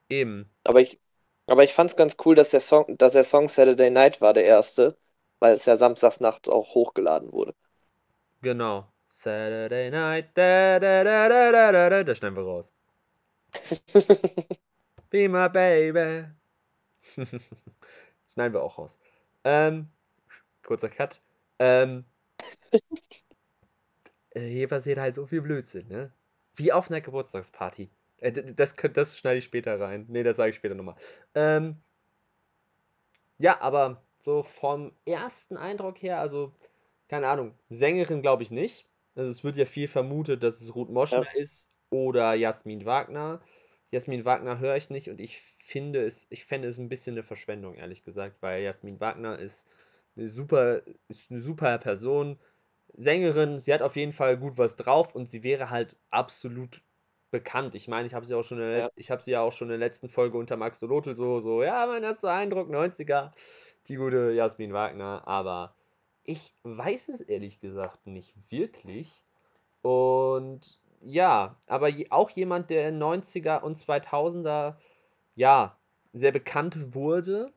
Eben. 0.10 0.50
Aber 0.64 0.82
ich, 0.82 1.00
aber 1.46 1.64
ich 1.64 1.74
fand 1.74 1.92
es 1.92 1.96
ganz 1.96 2.18
cool, 2.26 2.36
dass 2.36 2.50
der 2.50 2.60
Song, 2.60 2.98
dass 2.98 3.14
der 3.14 3.24
Song 3.24 3.48
Saturday 3.48 3.90
Night 3.90 4.22
war, 4.22 4.34
der 4.34 4.46
erste, 4.46 4.98
weil 5.40 5.54
es 5.54 5.66
ja 5.66 5.78
samstags 5.78 6.20
nachts 6.20 6.50
auch 6.50 6.74
hochgeladen 6.74 7.32
wurde. 7.32 7.54
Genau. 8.42 8.88
Saturday 9.10 9.92
Night, 9.92 10.30
da, 10.36 10.80
da, 10.80 11.04
da, 11.04 11.30
da, 11.30 11.52
da, 11.52 11.72
da, 11.72 11.90
da, 11.90 12.04
das 12.04 12.18
schneiden 12.18 12.38
wir 12.38 12.44
raus. 12.44 12.74
Be 15.10 15.28
my 15.28 15.50
baby. 15.50 16.39
schneiden 18.28 18.54
wir 18.54 18.62
auch 18.62 18.78
raus. 18.78 18.98
Ähm, 19.44 19.90
kurzer 20.64 20.90
Cut. 20.90 21.22
Ähm, 21.60 22.06
äh, 24.32 24.42
hier 24.42 24.68
passiert 24.68 25.00
halt 25.00 25.16
so 25.16 25.26
viel 25.26 25.42
Blödsinn, 25.42 25.88
ne? 25.88 26.12
Wie 26.56 26.72
auf 26.72 26.90
einer 26.90 27.02
Geburtstagsparty. 27.02 27.90
Äh, 28.18 28.32
das, 28.32 28.76
das, 28.76 28.94
das 28.94 29.18
schneide 29.18 29.38
ich 29.38 29.46
später 29.46 29.80
rein. 29.80 30.06
Ne, 30.10 30.24
das 30.24 30.38
sage 30.38 30.50
ich 30.50 30.56
später 30.56 30.76
nochmal. 30.76 30.96
Ähm, 31.36 31.78
ja, 33.38 33.62
aber 33.62 34.04
so 34.20 34.44
vom 34.44 34.92
ersten 35.06 35.58
Eindruck 35.58 36.02
her, 36.02 36.20
also, 36.20 36.54
keine 37.08 37.28
Ahnung, 37.28 37.54
Sängerin 37.70 38.22
glaube 38.22 38.44
ich 38.44 38.52
nicht. 38.52 38.86
Also 39.16 39.32
es 39.32 39.44
wird 39.44 39.58
ja 39.58 39.66
viel 39.66 39.88
vermutet, 39.88 40.44
dass 40.44 40.62
es 40.62 40.76
Ruth 40.76 40.90
Moschner 40.90 41.24
ja. 41.24 41.40
ist 41.40 41.72
oder 41.90 42.34
Jasmin 42.34 42.86
Wagner. 42.86 43.42
Jasmin 43.92 44.26
Wagner 44.26 44.60
höre 44.60 44.76
ich 44.76 44.90
nicht 44.90 45.10
und 45.10 45.20
ich 45.20 45.42
finde 45.42 46.06
es, 46.06 46.28
ich 46.30 46.46
fände 46.46 46.68
es 46.68 46.78
ein 46.78 46.90
bisschen 46.90 47.16
eine 47.16 47.24
Verschwendung, 47.24 47.76
ehrlich 47.76 48.04
gesagt, 48.04 48.42
weil 48.42 48.62
Jasmin 48.62 49.00
Wagner 49.00 49.40
ist 49.40 49.68
eine 50.16 50.28
super, 50.28 50.82
ist 51.08 51.32
eine 51.32 51.42
super 51.42 51.78
Person, 51.80 52.40
Sängerin, 52.94 53.60
sie 53.60 53.74
hat 53.74 53.82
auf 53.82 53.96
jeden 53.96 54.12
Fall 54.12 54.38
gut 54.38 54.58
was 54.58 54.76
drauf 54.76 55.16
und 55.16 55.30
sie 55.30 55.44
wäre 55.44 55.70
halt 55.70 55.96
absolut 56.10 56.82
bekannt. 57.32 57.76
Ich 57.76 57.88
meine, 57.88 58.08
ich 58.08 58.14
habe 58.14 58.26
sie 58.26 58.34
auch 58.36 58.44
schon, 58.44 58.60
ja. 58.60 58.90
ich 58.96 59.12
habe 59.12 59.22
sie 59.22 59.32
ja 59.32 59.42
auch 59.42 59.52
schon 59.52 59.68
in 59.68 59.80
der 59.80 59.88
letzten 59.88 60.10
Folge 60.10 60.38
unter 60.38 60.58
Max 60.58 60.80
Dolotl 60.80 61.14
so, 61.14 61.40
so, 61.40 61.64
ja, 61.64 61.86
mein 61.86 62.04
erster 62.04 62.34
Eindruck, 62.34 62.70
90er, 62.70 63.32
die 63.88 63.96
gute 63.96 64.32
Jasmin 64.32 64.74
Wagner, 64.74 65.28
aber 65.28 65.76
ich 66.24 66.54
weiß 66.64 67.10
es 67.10 67.22
ehrlich 67.22 67.60
gesagt 67.60 68.06
nicht 68.08 68.36
wirklich. 68.50 69.26
Und 69.82 70.80
ja, 71.02 71.58
aber 71.68 71.90
auch 72.10 72.30
jemand, 72.32 72.70
der 72.70 72.90
in 72.90 73.02
90er 73.02 73.62
und 73.62 73.78
2000er, 73.78 74.76
ja, 75.36 75.78
sehr 76.14 76.32
bekannt 76.32 76.96
wurde, 76.96 77.54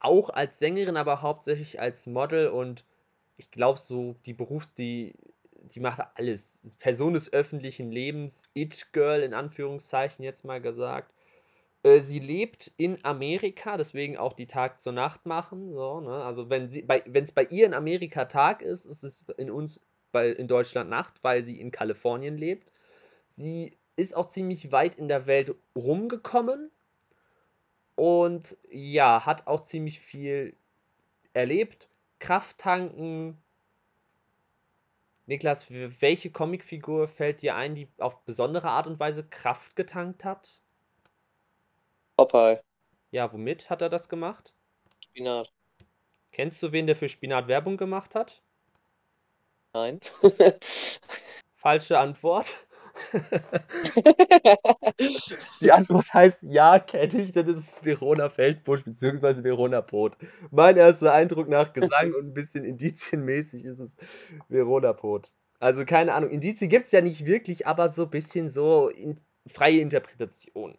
auch 0.00 0.30
als 0.30 0.58
Sängerin, 0.58 0.96
aber 0.96 1.22
hauptsächlich 1.22 1.80
als 1.80 2.06
Model 2.06 2.48
und 2.48 2.84
ich 3.36 3.50
glaube 3.50 3.80
so, 3.80 4.14
die 4.26 4.34
Beruf, 4.34 4.66
die 4.78 5.14
die 5.68 5.80
macht 5.80 6.00
alles. 6.14 6.76
Person 6.78 7.14
des 7.14 7.32
öffentlichen 7.32 7.90
Lebens, 7.90 8.42
It-Girl 8.54 9.22
in 9.22 9.34
Anführungszeichen 9.34 10.24
jetzt 10.24 10.44
mal 10.44 10.60
gesagt. 10.60 11.12
Äh, 11.82 12.00
sie 12.00 12.18
lebt 12.18 12.72
in 12.76 13.04
Amerika, 13.04 13.76
deswegen 13.76 14.16
auch 14.16 14.32
die 14.32 14.46
Tag 14.46 14.80
zur 14.80 14.92
Nacht 14.92 15.26
machen. 15.26 15.72
So, 15.72 16.00
ne? 16.00 16.24
Also 16.24 16.50
wenn 16.50 16.66
es 16.66 17.32
bei 17.32 17.44
ihr 17.44 17.66
in 17.66 17.74
Amerika 17.74 18.26
Tag 18.26 18.62
ist, 18.62 18.84
ist 18.86 19.02
es 19.04 19.26
in 19.36 19.50
uns 19.50 19.80
bei, 20.14 20.30
in 20.30 20.48
Deutschland 20.48 20.88
Nacht, 20.88 21.22
weil 21.22 21.42
sie 21.42 21.60
in 21.60 21.72
Kalifornien 21.72 22.38
lebt. 22.38 22.72
Sie 23.28 23.76
ist 23.96 24.16
auch 24.16 24.28
ziemlich 24.28 24.72
weit 24.72 24.94
in 24.94 25.08
der 25.08 25.26
Welt 25.26 25.54
rumgekommen 25.76 26.70
und 27.96 28.56
ja, 28.70 29.26
hat 29.26 29.46
auch 29.46 29.64
ziemlich 29.64 30.00
viel 30.00 30.56
erlebt. 31.32 31.88
Kraft 32.20 32.58
tanken, 32.58 33.42
Niklas, 35.26 35.70
welche 35.70 36.30
Comicfigur 36.30 37.08
fällt 37.08 37.42
dir 37.42 37.56
ein, 37.56 37.74
die 37.74 37.88
auf 37.98 38.24
besondere 38.24 38.68
Art 38.68 38.86
und 38.86 39.00
Weise 39.00 39.26
Kraft 39.26 39.74
getankt 39.74 40.24
hat? 40.24 40.60
Popeye. 42.16 42.60
Ja, 43.10 43.32
womit 43.32 43.70
hat 43.70 43.82
er 43.82 43.88
das 43.88 44.08
gemacht? 44.08 44.54
Spinat. 45.02 45.52
Kennst 46.30 46.62
du 46.62 46.72
wen, 46.72 46.86
der 46.86 46.96
für 46.96 47.08
Spinat 47.08 47.48
Werbung 47.48 47.76
gemacht 47.76 48.14
hat? 48.14 48.43
Nein. 49.74 50.00
Falsche 51.56 51.98
Antwort. 51.98 52.64
Die 55.60 55.72
Antwort 55.72 56.14
heißt 56.14 56.38
ja, 56.42 56.78
kenne 56.78 57.22
ich, 57.22 57.32
das 57.32 57.48
ist 57.48 57.84
Verona 57.84 58.28
Feldbusch 58.28 58.84
bzw. 58.84 59.42
Verona 59.42 59.82
Pot. 59.82 60.16
Mein 60.52 60.76
erster 60.76 61.12
Eindruck 61.12 61.48
nach 61.48 61.72
Gesang 61.72 62.14
und 62.14 62.26
ein 62.28 62.34
bisschen 62.34 62.64
indizienmäßig 62.64 63.64
ist 63.64 63.80
es 63.80 63.96
Verona 64.48 64.92
Pot. 64.92 65.32
Also 65.58 65.84
keine 65.84 66.14
Ahnung, 66.14 66.30
Indizien 66.30 66.70
gibt 66.70 66.86
es 66.86 66.92
ja 66.92 67.00
nicht 67.00 67.26
wirklich, 67.26 67.66
aber 67.66 67.88
so 67.88 68.04
ein 68.04 68.10
bisschen 68.10 68.48
so 68.48 68.88
in, 68.90 69.20
freie 69.46 69.80
Interpretation. 69.80 70.78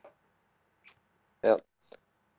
Ja. 1.44 1.58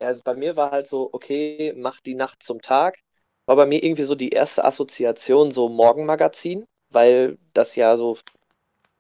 Also 0.01 0.23
bei 0.25 0.35
mir 0.35 0.57
war 0.57 0.71
halt 0.71 0.87
so, 0.87 1.11
okay, 1.13 1.75
mach 1.77 2.01
die 2.01 2.15
Nacht 2.15 2.43
zum 2.43 2.63
Tag. 2.63 2.99
War 3.47 3.57
bei 3.57 3.67
mir 3.67 3.83
irgendwie 3.83 4.03
so 4.03 4.15
die 4.15 4.31
erste 4.31 4.65
Assoziation 4.65 5.53
so 5.53 5.69
Morgenmagazin, 5.69 6.67
weil 6.91 7.39
das 7.53 7.77
ja 7.77 7.97
so 7.97 8.19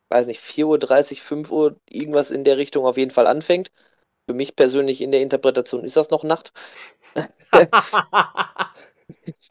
weiß 0.08 0.26
nicht, 0.26 0.40
4.30 0.40 1.12
Uhr, 1.12 1.16
5 1.18 1.50
Uhr, 1.50 1.76
irgendwas 1.88 2.30
in 2.30 2.44
der 2.44 2.56
Richtung 2.56 2.86
auf 2.86 2.96
jeden 2.96 3.10
Fall 3.10 3.26
anfängt. 3.26 3.72
Für 4.28 4.34
mich 4.34 4.56
persönlich 4.56 5.00
in 5.00 5.12
der 5.12 5.20
Interpretation 5.22 5.84
ist 5.84 5.96
das 5.96 6.10
noch 6.10 6.24
Nacht. 6.24 6.52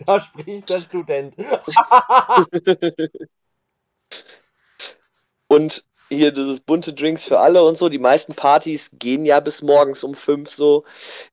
da 0.06 0.20
spricht 0.20 0.70
der 0.70 0.80
Student. 0.80 1.36
und 5.48 5.84
hier 6.10 6.32
dieses 6.32 6.60
bunte 6.60 6.94
Drinks 6.94 7.26
für 7.26 7.40
alle 7.40 7.64
und 7.64 7.78
so. 7.78 7.90
Die 7.90 7.98
meisten 7.98 8.36
Partys 8.36 8.92
gehen 9.00 9.26
ja 9.26 9.40
bis 9.40 9.62
morgens 9.62 10.04
um 10.04 10.14
5 10.14 10.50
so 10.50 10.84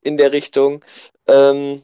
in 0.01 0.17
der 0.17 0.33
Richtung. 0.33 0.85
Ähm, 1.27 1.83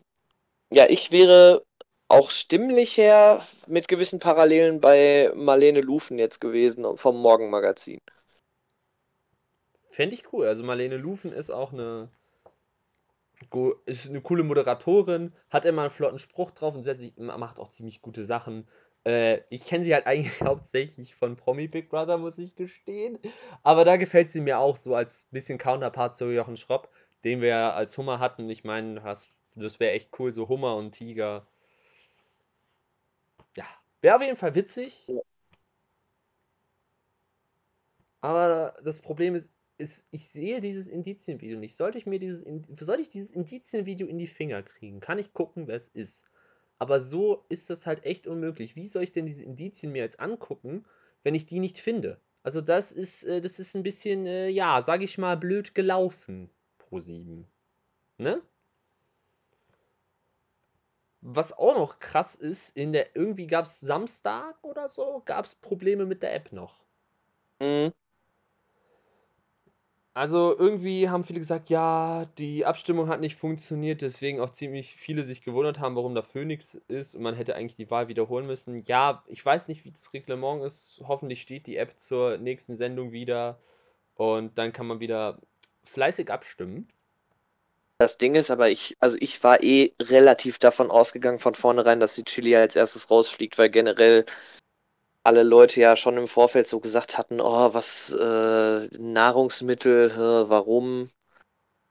ja, 0.71 0.87
ich 0.89 1.11
wäre 1.11 1.65
auch 2.09 2.31
stimmlich 2.31 2.97
her 2.97 3.45
mit 3.67 3.87
gewissen 3.87 4.19
Parallelen 4.19 4.81
bei 4.81 5.31
Marlene 5.35 5.83
Lufen 5.83 6.19
jetzt 6.19 6.41
gewesen 6.41 6.97
vom 6.97 7.21
Morgenmagazin. 7.21 8.01
Fände 9.91 10.15
ich 10.15 10.33
cool. 10.33 10.47
Also 10.47 10.63
Marlene 10.63 10.97
Lufen 10.97 11.33
ist 11.33 11.51
auch 11.51 11.73
eine, 11.73 12.09
ist 13.85 14.09
eine 14.09 14.23
coole 14.23 14.43
Moderatorin, 14.43 15.35
hat 15.51 15.67
immer 15.67 15.83
einen 15.83 15.91
flotten 15.91 16.19
Spruch 16.19 16.51
drauf 16.51 16.75
und 16.75 16.87
macht 17.19 17.59
auch 17.59 17.69
ziemlich 17.69 18.01
gute 18.01 18.25
Sachen. 18.25 18.67
Äh, 19.05 19.41
ich 19.51 19.65
kenne 19.65 19.85
sie 19.85 19.93
halt 19.93 20.07
eigentlich 20.07 20.41
hauptsächlich 20.43 21.15
von 21.15 21.37
Promi 21.37 21.69
Big 21.69 21.91
Brother, 21.91 22.17
muss 22.17 22.39
ich 22.39 22.55
gestehen. 22.55 23.19
Aber 23.63 23.85
da 23.85 23.97
gefällt 23.97 24.31
sie 24.31 24.41
mir 24.41 24.59
auch 24.59 24.77
so 24.77 24.95
als 24.95 25.27
bisschen 25.31 25.59
Counterpart 25.59 26.15
zu 26.15 26.33
Jochen 26.33 26.57
Schropp, 26.57 26.91
den 27.25 27.43
wir 27.43 27.75
als 27.75 27.99
Hummer 27.99 28.19
hatten. 28.19 28.49
Ich 28.49 28.65
meine, 28.65 29.03
das 29.57 29.81
wäre 29.81 29.93
echt 29.93 30.19
cool, 30.19 30.33
so 30.33 30.49
Hummer 30.49 30.77
und 30.77 30.93
Tiger 30.93 31.47
wäre 34.01 34.17
auf 34.17 34.23
jeden 34.23 34.37
Fall 34.37 34.55
witzig. 34.55 35.09
Ja. 35.09 35.21
Aber 38.21 38.77
das 38.83 39.01
Problem 39.01 39.35
ist, 39.35 39.51
ist, 39.79 40.09
ich 40.11 40.29
sehe 40.29 40.61
dieses 40.61 40.89
Indizienvideo 40.89 41.59
nicht. 41.59 41.77
Sollte 41.77 41.99
ich 41.99 42.07
mir 42.07 42.19
dieses, 42.19 42.45
sollte 42.81 43.03
ich 43.03 43.09
dieses 43.09 43.31
Indizienvideo 43.31 44.07
in 44.09 44.19
die 44.19 44.27
Finger 44.27 44.63
kriegen, 44.63 45.01
kann 45.01 45.19
ich 45.19 45.33
gucken, 45.33 45.69
wer 45.69 45.77
es 45.77 45.89
ist. 45.89 46.25
Aber 46.79 47.01
so 47.01 47.45
ist 47.49 47.71
das 47.71 47.87
halt 47.87 48.05
echt 48.05 48.27
unmöglich. 48.27 48.77
Wie 48.77 48.87
soll 48.87 49.03
ich 49.03 49.13
denn 49.13 49.27
diese 49.27 49.45
Indizien 49.45 49.93
mir 49.93 50.03
jetzt 50.03 50.21
angucken, 50.21 50.85
wenn 51.23 51.35
ich 51.35 51.47
die 51.47 51.61
nicht 51.61 51.79
finde? 51.79 52.21
Also 52.43 52.61
das 52.61 52.93
ist, 52.93 53.25
äh, 53.25 53.41
das 53.41 53.59
ist 53.59 53.75
ein 53.77 53.83
bisschen, 53.83 54.27
äh, 54.27 54.49
ja, 54.49 54.81
sag 54.83 55.03
ich 55.03 55.19
mal, 55.19 55.37
blöd 55.37 55.75
gelaufen 55.75 56.51
pro 56.79 57.01
7. 57.01 57.47
Ne? 58.17 58.43
Was 61.21 61.53
auch 61.53 61.75
noch 61.75 61.99
krass 61.99 62.35
ist, 62.35 62.77
in 62.77 62.93
der 62.93 63.17
irgendwie 63.17 63.47
gab 63.47 63.65
es 63.65 63.81
Samstag 63.81 64.57
oder 64.63 64.89
so, 64.89 65.23
gab 65.25 65.45
es 65.45 65.55
Probleme 65.57 66.07
mit 66.07 66.23
der 66.23 66.35
App 66.35 66.53
noch. 66.53 66.85
Mhm. 67.61 67.93
Also 70.19 70.59
irgendwie 70.59 71.09
haben 71.09 71.23
viele 71.23 71.39
gesagt, 71.39 71.71
ja, 71.71 72.25
die 72.39 72.67
Abstimmung 72.67 73.09
hat 73.09 73.21
nicht 73.21 73.37
funktioniert, 73.37 74.03
deswegen 74.03 74.41
auch 74.41 74.51
ziemlich 74.51 74.97
viele 74.97 75.23
sich 75.23 75.43
gewundert 75.43 75.79
haben, 75.79 75.95
warum 75.95 76.17
da 76.17 76.23
Phoenix 76.23 76.75
ist 76.89 77.15
und 77.15 77.23
man 77.23 77.37
hätte 77.37 77.55
eigentlich 77.55 77.77
die 77.77 77.89
Wahl 77.89 78.09
wiederholen 78.09 78.45
müssen. 78.45 78.83
Ja, 78.87 79.23
ich 79.29 79.47
weiß 79.47 79.69
nicht, 79.69 79.85
wie 79.85 79.93
das 79.93 80.13
Reglement 80.13 80.65
ist. 80.65 81.01
Hoffentlich 81.07 81.41
steht 81.41 81.69
die 81.69 81.77
App 81.77 81.97
zur 81.97 82.37
nächsten 82.39 82.77
Sendung 82.77 83.13
wieder 83.13 83.61
und 84.17 84.59
dann 84.59 84.73
kann 84.73 84.89
man 84.89 84.99
wieder 84.99 85.41
fleißig 85.85 86.33
abstimmen. 86.33 86.89
Das 87.99 88.17
Ding 88.17 88.37
ist 88.37 88.51
aber, 88.53 88.71
ich, 88.71 88.97
also 89.01 89.17
ich 89.21 89.43
war 89.43 89.61
eh 89.63 89.93
relativ 90.01 90.59
davon 90.59 90.91
ausgegangen 90.91 91.41
von 91.41 91.55
vornherein, 91.55 91.99
dass 91.99 92.15
die 92.15 92.23
Chili 92.23 92.55
als 92.55 92.77
erstes 92.77 93.11
rausfliegt, 93.11 93.59
weil 93.59 93.71
generell 93.71 94.25
alle 95.25 95.43
Leute 95.43 95.81
ja 95.81 95.97
schon 95.97 96.17
im 96.17 96.29
Vorfeld 96.29 96.69
so 96.69 96.79
gesagt 96.79 97.19
hatten, 97.19 97.41
oh, 97.41 97.75
was 97.75 98.13
äh, 98.13 98.89
Nahrungsmittel, 98.99 100.13
warum? 100.49 101.11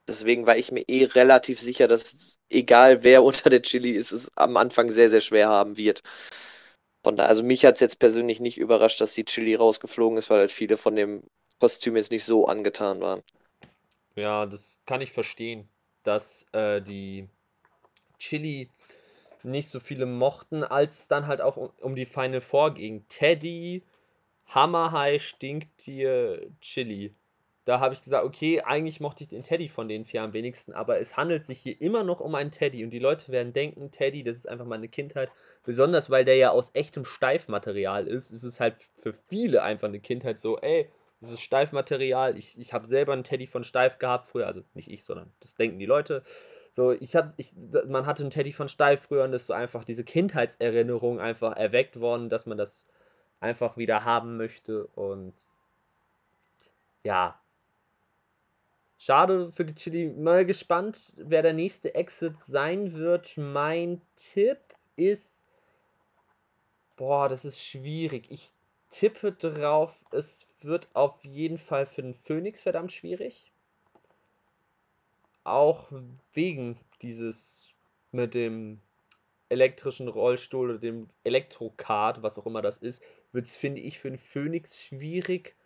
Deswegen 0.08 0.46
war 0.46 0.56
ich 0.56 0.72
mir 0.72 0.84
eh 0.88 1.04
relativ 1.04 1.60
sicher, 1.60 1.86
dass 1.86 2.38
egal 2.48 3.04
wer 3.04 3.22
unter 3.24 3.50
der 3.50 3.60
Chili 3.60 3.90
ist, 3.90 4.12
es 4.12 4.34
am 4.34 4.56
Anfang 4.56 4.90
sehr, 4.90 5.10
sehr 5.10 5.20
schwer 5.20 5.50
haben 5.50 5.76
wird. 5.76 6.02
Von 7.04 7.16
da, 7.16 7.26
also 7.26 7.42
mich 7.42 7.66
hat 7.66 7.74
es 7.74 7.80
jetzt 7.80 7.98
persönlich 7.98 8.40
nicht 8.40 8.56
überrascht, 8.56 9.00
dass 9.02 9.12
die 9.12 9.26
Chili 9.26 9.54
rausgeflogen 9.54 10.16
ist, 10.16 10.30
weil 10.30 10.40
halt 10.40 10.52
viele 10.52 10.78
von 10.78 10.96
dem 10.96 11.22
Kostüm 11.60 11.96
jetzt 11.96 12.10
nicht 12.10 12.24
so 12.24 12.46
angetan 12.46 13.00
waren. 13.02 13.22
Ja, 14.16 14.46
das 14.46 14.78
kann 14.86 15.00
ich 15.00 15.12
verstehen, 15.12 15.68
dass 16.02 16.46
äh, 16.52 16.80
die 16.82 17.28
Chili 18.18 18.70
nicht 19.42 19.68
so 19.68 19.80
viele 19.80 20.06
mochten, 20.06 20.64
als 20.64 21.00
es 21.00 21.08
dann 21.08 21.26
halt 21.26 21.40
auch 21.40 21.56
um, 21.56 21.70
um 21.80 21.94
die 21.94 22.06
Final 22.06 22.40
Four 22.40 22.74
ging. 22.74 23.04
Teddy, 23.08 23.84
Hammerhai, 24.46 25.18
Stinktier, 25.18 26.50
Chili. 26.60 27.14
Da 27.64 27.80
habe 27.80 27.92
ich 27.92 28.00
gesagt, 28.00 28.24
okay, 28.24 28.62
eigentlich 28.62 28.98
mochte 28.98 29.22
ich 29.22 29.28
den 29.28 29.42
Teddy 29.42 29.68
von 29.68 29.88
den 29.88 30.06
vier 30.06 30.22
am 30.22 30.32
wenigsten, 30.32 30.72
aber 30.72 31.00
es 31.00 31.18
handelt 31.18 31.44
sich 31.44 31.58
hier 31.58 31.78
immer 31.82 32.02
noch 32.02 32.20
um 32.20 32.34
einen 32.34 32.50
Teddy 32.50 32.82
und 32.82 32.90
die 32.90 32.98
Leute 32.98 33.30
werden 33.30 33.52
denken, 33.52 33.90
Teddy, 33.90 34.24
das 34.24 34.38
ist 34.38 34.48
einfach 34.48 34.64
meine 34.64 34.88
Kindheit. 34.88 35.30
Besonders 35.64 36.08
weil 36.08 36.24
der 36.24 36.36
ja 36.36 36.50
aus 36.50 36.70
echtem 36.72 37.04
Steifmaterial 37.04 38.06
ist, 38.06 38.30
ist 38.30 38.42
es 38.42 38.58
halt 38.58 38.76
für 38.96 39.12
viele 39.12 39.62
einfach 39.62 39.88
eine 39.88 40.00
Kindheit 40.00 40.40
so, 40.40 40.56
ey, 40.58 40.90
ist 41.20 41.42
Steifmaterial. 41.42 42.36
Ich, 42.36 42.58
ich 42.58 42.72
habe 42.72 42.86
selber 42.86 43.12
einen 43.12 43.24
Teddy 43.24 43.46
von 43.46 43.64
Steif 43.64 43.98
gehabt 43.98 44.26
früher, 44.26 44.46
also 44.46 44.62
nicht 44.74 44.88
ich, 44.88 45.04
sondern 45.04 45.32
das 45.40 45.54
denken 45.54 45.78
die 45.78 45.86
Leute. 45.86 46.22
So, 46.70 46.92
ich 46.92 47.16
hab, 47.16 47.32
ich, 47.36 47.54
man 47.86 48.06
hatte 48.06 48.22
einen 48.22 48.30
Teddy 48.30 48.52
von 48.52 48.68
Steif 48.68 49.02
früher 49.02 49.24
und 49.24 49.32
ist 49.32 49.46
so 49.46 49.54
einfach 49.54 49.84
diese 49.84 50.04
Kindheitserinnerung 50.04 51.20
einfach 51.20 51.56
erweckt 51.56 51.98
worden, 52.00 52.28
dass 52.28 52.46
man 52.46 52.58
das 52.58 52.86
einfach 53.40 53.76
wieder 53.76 54.04
haben 54.04 54.36
möchte 54.36 54.86
und 54.88 55.34
ja, 57.04 57.40
Schade 59.00 59.52
für 59.52 59.64
die 59.64 59.76
Chili. 59.76 60.08
Mal 60.08 60.44
gespannt, 60.44 61.14
wer 61.16 61.42
der 61.42 61.52
nächste 61.52 61.94
Exit 61.94 62.36
sein 62.36 62.92
wird. 62.92 63.36
Mein 63.36 64.02
Tipp 64.16 64.58
ist. 64.96 65.46
Boah, 66.96 67.28
das 67.28 67.44
ist 67.44 67.64
schwierig. 67.64 68.26
Ich 68.28 68.50
tippe 68.90 69.32
drauf, 69.32 70.04
es 70.10 70.46
wird 70.62 70.88
auf 70.94 71.24
jeden 71.24 71.58
Fall 71.58 71.86
für 71.86 72.02
den 72.02 72.14
Phoenix 72.14 72.60
verdammt 72.60 72.92
schwierig. 72.92 73.52
Auch 75.44 75.90
wegen 76.32 76.78
dieses 77.02 77.72
mit 78.12 78.34
dem 78.34 78.80
elektrischen 79.48 80.08
Rollstuhl 80.08 80.70
oder 80.70 80.78
dem 80.78 81.08
Elektrokart, 81.24 82.22
was 82.22 82.38
auch 82.38 82.46
immer 82.46 82.62
das 82.62 82.78
ist, 82.78 83.02
wird 83.32 83.46
es, 83.46 83.56
finde 83.56 83.80
ich, 83.80 83.98
für 83.98 84.10
den 84.10 84.18
Phoenix 84.18 84.84
schwierig 84.84 85.56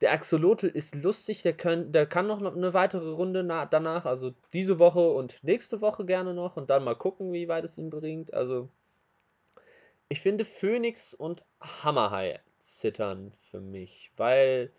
der 0.00 0.12
Axolotl 0.12 0.66
ist 0.66 0.94
lustig, 0.94 1.42
der, 1.42 1.54
können, 1.54 1.92
der 1.92 2.06
kann 2.06 2.26
noch 2.26 2.40
eine 2.40 2.72
weitere 2.72 3.10
Runde 3.10 3.44
danach, 3.70 4.04
also 4.04 4.32
diese 4.52 4.78
Woche 4.78 5.10
und 5.10 5.42
nächste 5.42 5.80
Woche 5.80 6.04
gerne 6.04 6.34
noch 6.34 6.56
und 6.56 6.70
dann 6.70 6.84
mal 6.84 6.94
gucken, 6.94 7.32
wie 7.32 7.48
weit 7.48 7.64
es 7.64 7.78
ihn 7.78 7.90
bringt. 7.90 8.32
Also, 8.32 8.68
ich 10.08 10.20
finde 10.20 10.44
Phoenix 10.44 11.14
und 11.14 11.44
Hammerhai 11.60 12.40
zittern 12.60 13.32
für 13.50 13.60
mich, 13.60 14.10
weil 14.16 14.72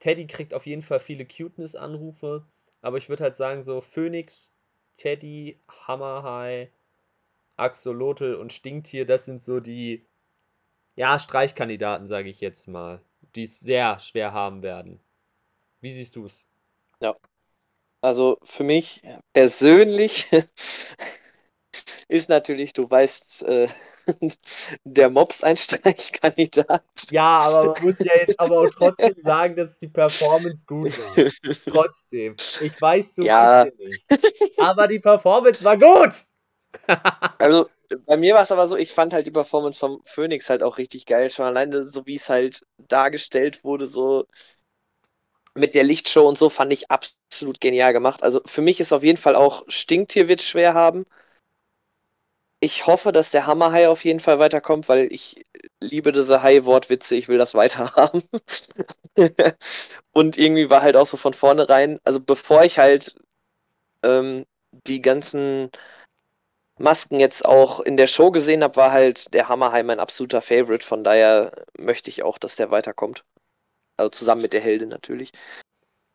Teddy 0.00 0.26
kriegt 0.26 0.54
auf 0.54 0.66
jeden 0.66 0.82
Fall 0.82 1.00
viele 1.00 1.26
Cuteness-Anrufe, 1.26 2.46
aber 2.82 2.98
ich 2.98 3.08
würde 3.08 3.24
halt 3.24 3.36
sagen, 3.36 3.62
so 3.62 3.80
Phoenix, 3.80 4.52
Teddy, 4.96 5.60
Hammerhai, 5.86 6.70
Axolotl 7.56 8.34
und 8.34 8.52
Stinktier, 8.52 9.06
das 9.06 9.24
sind 9.24 9.40
so 9.40 9.60
die, 9.60 10.06
ja, 10.96 11.18
Streichkandidaten, 11.18 12.06
sage 12.06 12.28
ich 12.28 12.40
jetzt 12.40 12.68
mal 12.68 13.00
die 13.34 13.44
es 13.44 13.60
sehr 13.60 13.98
schwer 13.98 14.32
haben 14.32 14.62
werden. 14.62 15.00
Wie 15.80 15.92
siehst 15.92 16.16
du 16.16 16.26
es? 16.26 16.44
Ja. 17.00 17.16
Also 18.00 18.38
für 18.42 18.64
mich 18.64 19.02
persönlich 19.32 20.28
ist 22.08 22.28
natürlich, 22.28 22.72
du 22.72 22.88
weißt, 22.90 23.44
äh, 23.44 23.68
der 24.84 25.10
Mops 25.10 25.42
ein 25.42 25.56
Streichkandidat. 25.56 26.84
Ja, 27.10 27.38
aber 27.38 27.72
man 27.72 27.82
muss 27.82 27.98
ja 27.98 28.12
jetzt 28.16 28.38
aber 28.38 28.60
auch 28.60 28.70
trotzdem 28.70 29.14
sagen, 29.16 29.56
dass 29.56 29.78
die 29.78 29.88
Performance 29.88 30.64
gut 30.66 30.92
war. 30.98 31.30
Trotzdem. 31.66 32.36
Ich 32.60 32.80
weiß 32.80 33.16
so 33.16 33.22
ja. 33.22 33.66
nicht. 33.78 34.04
Aber 34.58 34.88
die 34.88 35.00
Performance 35.00 35.62
war 35.64 35.76
gut. 35.76 36.24
also 37.38 37.68
bei 38.06 38.16
mir 38.16 38.34
war 38.34 38.42
es 38.42 38.52
aber 38.52 38.66
so, 38.66 38.76
ich 38.76 38.92
fand 38.92 39.14
halt 39.14 39.26
die 39.26 39.30
Performance 39.30 39.78
vom 39.78 40.00
Phoenix 40.04 40.50
halt 40.50 40.62
auch 40.62 40.78
richtig 40.78 41.06
geil. 41.06 41.30
Schon 41.30 41.46
alleine 41.46 41.84
so, 41.84 42.06
wie 42.06 42.16
es 42.16 42.28
halt 42.28 42.62
dargestellt 42.76 43.64
wurde, 43.64 43.86
so 43.86 44.26
mit 45.54 45.74
der 45.74 45.84
Lichtshow 45.84 46.26
und 46.26 46.38
so, 46.38 46.50
fand 46.50 46.72
ich 46.72 46.90
absolut 46.90 47.60
genial 47.60 47.92
gemacht. 47.92 48.22
Also 48.22 48.40
für 48.46 48.62
mich 48.62 48.80
ist 48.80 48.92
auf 48.92 49.04
jeden 49.04 49.18
Fall 49.18 49.34
auch 49.34 49.64
Stinktier 49.68 50.28
wird 50.28 50.42
schwer 50.42 50.74
haben. 50.74 51.06
Ich 52.60 52.86
hoffe, 52.86 53.12
dass 53.12 53.30
der 53.30 53.46
Hammerhai 53.46 53.88
auf 53.88 54.04
jeden 54.04 54.20
Fall 54.20 54.38
weiterkommt, 54.40 54.88
weil 54.88 55.12
ich 55.12 55.44
liebe 55.80 56.10
diese 56.12 56.42
Hai-Wortwitze, 56.42 57.14
ich 57.14 57.28
will 57.28 57.38
das 57.38 57.54
weiter 57.54 57.92
haben. 57.96 58.22
und 60.12 60.38
irgendwie 60.38 60.70
war 60.70 60.82
halt 60.82 60.96
auch 60.96 61.06
so 61.06 61.16
von 61.16 61.34
vornherein, 61.34 62.00
also 62.04 62.20
bevor 62.20 62.64
ich 62.64 62.78
halt 62.78 63.14
ähm, 64.04 64.44
die 64.86 65.02
ganzen 65.02 65.70
Masken 66.78 67.18
jetzt 67.20 67.44
auch 67.44 67.80
in 67.80 67.96
der 67.96 68.06
Show 68.06 68.30
gesehen 68.30 68.62
habe, 68.62 68.76
war 68.76 68.92
halt 68.92 69.34
der 69.34 69.48
Hammerheim 69.48 69.86
mein 69.86 70.00
absoluter 70.00 70.40
Favorite. 70.40 70.86
Von 70.86 71.04
daher 71.04 71.52
möchte 71.76 72.10
ich 72.10 72.22
auch, 72.22 72.38
dass 72.38 72.56
der 72.56 72.70
weiterkommt. 72.70 73.24
Also 73.96 74.10
zusammen 74.10 74.42
mit 74.42 74.52
der 74.52 74.60
Heldin 74.60 74.88
natürlich. 74.88 75.32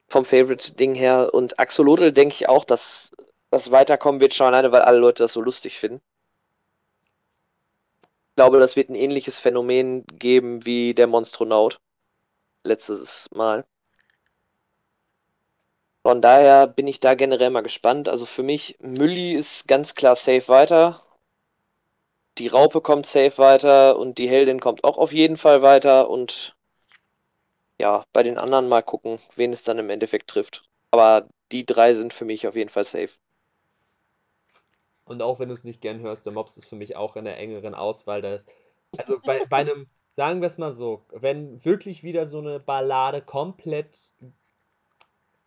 Vom 0.10 0.26
Favorite-Ding 0.26 0.96
her. 0.96 1.34
Und 1.34 1.60
Axolotl 1.60 2.12
denke 2.12 2.36
ich 2.36 2.48
auch, 2.48 2.64
dass 2.66 3.12
das 3.52 3.72
weiterkommen 3.72 4.22
wird, 4.22 4.34
schon 4.34 4.48
alleine, 4.48 4.72
weil 4.72 4.82
alle 4.84 5.00
Leute 5.00 5.24
das 5.24 5.34
so 5.34 5.42
lustig 5.42 5.80
finden. 5.80 6.02
Ich 8.34 8.36
glaube, 8.36 8.60
das 8.60 8.76
wird 8.76 8.90
ein 8.90 8.96
ähnliches 8.96 9.38
Phänomen 9.40 10.08
geben 10.08 10.66
wie 10.66 10.96
der 10.96 11.06
Monstronaut. 11.06 11.80
Letztes 12.64 13.30
Mal. 13.32 13.64
Von 16.02 16.20
daher 16.20 16.66
bin 16.66 16.88
ich 16.88 17.00
da 17.00 17.14
generell 17.14 17.52
mal 17.52 17.62
gespannt. 17.62 18.10
Also 18.10 18.26
für 18.26 18.42
mich, 18.42 18.76
Mülli 18.80 19.34
ist 19.34 19.68
ganz 19.68 19.94
klar 19.94 20.16
safe 20.16 20.48
weiter. 20.48 21.00
Die 22.40 22.48
Raupe 22.48 22.82
kommt 22.82 23.06
safe 23.06 23.38
weiter 23.38 24.00
und 24.00 24.18
die 24.18 24.28
Heldin 24.28 24.60
kommt 24.60 24.84
auch 24.84 24.98
auf 24.98 25.14
jeden 25.14 25.38
Fall 25.38 25.62
weiter. 25.62 26.10
Und 26.10 26.56
ja, 27.80 28.04
bei 28.14 28.24
den 28.24 28.40
anderen 28.40 28.68
mal 28.68 28.82
gucken, 28.82 29.20
wen 29.36 29.54
es 29.54 29.64
dann 29.64 29.78
im 29.78 29.92
Endeffekt 29.92 30.28
trifft. 30.32 30.64
Aber 30.90 31.30
die 31.52 31.68
drei 31.68 31.94
sind 31.94 32.16
für 32.16 32.26
mich 32.26 32.48
auf 32.48 32.56
jeden 32.56 32.72
Fall 32.72 32.84
safe. 32.84 33.12
Und 35.06 35.22
auch 35.22 35.40
wenn 35.40 35.50
du 35.50 35.54
es 35.54 35.64
nicht 35.64 35.82
gern 35.82 36.00
hörst, 36.00 36.26
der 36.26 36.34
Mops 36.34 36.58
ist 36.58 36.68
für 36.68 36.76
mich 36.76 36.96
auch 36.96 37.16
in 37.16 37.26
der 37.26 37.38
engeren 37.38 37.76
Auswahl. 37.76 38.22
Das, 38.22 38.46
also 38.98 39.20
bei, 39.24 39.46
bei 39.50 39.58
einem, 39.58 39.88
sagen 40.16 40.42
wir 40.42 40.48
es 40.48 40.58
mal 40.58 40.72
so, 40.72 41.06
wenn 41.12 41.64
wirklich 41.66 42.04
wieder 42.04 42.26
so 42.26 42.40
eine 42.40 42.60
Ballade 42.60 43.22
komplett 43.22 43.90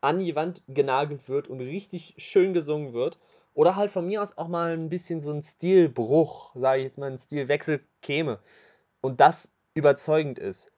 an 0.00 0.20
die 0.20 0.36
Wand 0.36 0.62
genagelt 0.68 1.28
wird 1.28 1.48
und 1.48 1.60
richtig 1.60 2.14
schön 2.18 2.52
gesungen 2.52 2.92
wird. 2.92 3.18
Oder 3.54 3.74
halt 3.74 3.90
von 3.90 4.06
mir 4.06 4.20
aus 4.20 4.36
auch 4.36 4.48
mal 4.48 4.72
ein 4.72 4.90
bisschen 4.90 5.20
so 5.20 5.32
ein 5.32 5.42
Stilbruch, 5.42 6.54
sage 6.54 6.80
ich 6.80 6.84
jetzt 6.84 6.98
mal, 6.98 7.10
ein 7.10 7.18
Stilwechsel 7.18 7.80
käme. 8.02 8.38
Und 9.00 9.20
das 9.20 9.50
überzeugend 9.72 10.38
ist. 10.38 10.70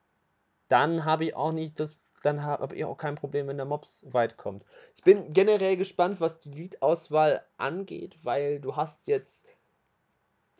Dann 0.69 1.03
habe 1.03 1.25
ich 1.25 1.35
auch 1.35 1.51
nicht 1.51 1.79
das, 1.79 1.97
dann 2.23 2.43
habe 2.43 2.75
ich 2.75 2.85
auch 2.85 2.97
kein 2.97 3.15
Problem, 3.15 3.47
wenn 3.47 3.57
der 3.57 3.65
Mops 3.65 4.05
weit 4.09 4.37
kommt. 4.37 4.65
Ich 4.95 5.03
bin 5.03 5.33
generell 5.33 5.77
gespannt, 5.77 6.19
was 6.21 6.39
die 6.39 6.51
Liedauswahl 6.51 7.43
angeht, 7.57 8.17
weil 8.23 8.59
du 8.59 8.75
hast 8.75 9.07
jetzt 9.07 9.45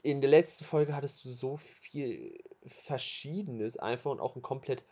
in 0.01 0.21
der 0.21 0.29
letzten 0.29 0.63
Folge 0.63 0.95
hattest 0.95 1.25
du 1.25 1.29
so 1.29 1.57
viel 1.57 2.41
Verschiedenes 2.65 3.77
einfach 3.77 4.11
und 4.11 4.19
auch 4.19 4.35
ein 4.35 4.41
komplett 4.41 4.85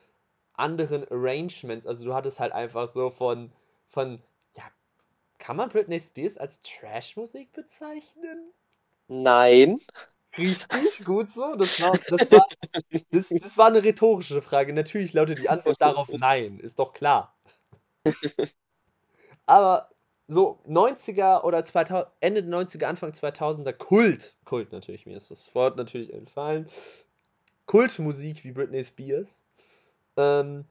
anderen 0.54 1.10
Arrangements. 1.10 1.86
Also 1.86 2.06
du 2.06 2.14
hattest 2.14 2.40
halt 2.40 2.52
einfach 2.52 2.88
so 2.88 3.10
von 3.10 3.52
von, 3.88 4.22
ja, 4.56 4.64
kann 5.38 5.56
man 5.56 5.70
Britney 5.70 6.00
Spears 6.00 6.38
als 6.38 6.62
Trashmusik 6.62 7.52
bezeichnen? 7.54 8.52
Nein. 9.08 9.80
Richtig, 10.38 11.06
gut 11.06 11.32
so. 11.32 11.56
Das 11.56 11.82
war, 11.82 11.92
das, 12.10 12.32
war, 12.32 12.48
das, 13.12 13.30
das 13.30 13.58
war 13.58 13.68
eine 13.68 13.84
rhetorische 13.84 14.42
Frage. 14.42 14.74
Natürlich 14.74 15.14
lautet 15.14 15.40
die 15.40 15.50
Antwort 15.50 15.82
darauf 15.82 16.10
nein, 16.10 16.60
ist 16.60 16.80
doch 16.80 16.94
klar. 16.94 17.36
Aber 19.46 19.90
so 20.28 20.60
90er 20.68 21.44
oder 21.44 21.64
2000, 21.64 22.12
Ende 22.20 22.44
der 22.44 22.52
90er, 22.52 22.86
Anfang 22.86 23.12
2000er 23.12 23.74
Kult, 23.74 24.36
Kult 24.44 24.72
natürlich, 24.72 25.06
mir 25.06 25.16
ist 25.16 25.32
das 25.32 25.54
Wort 25.56 25.78
natürlich 25.78 26.14
entfallen, 26.14 26.68
Kultmusik 27.66 28.44
wie 28.44 28.52
Britney 28.52 28.84
Spears, 28.84 29.42
ähm, 30.18 30.66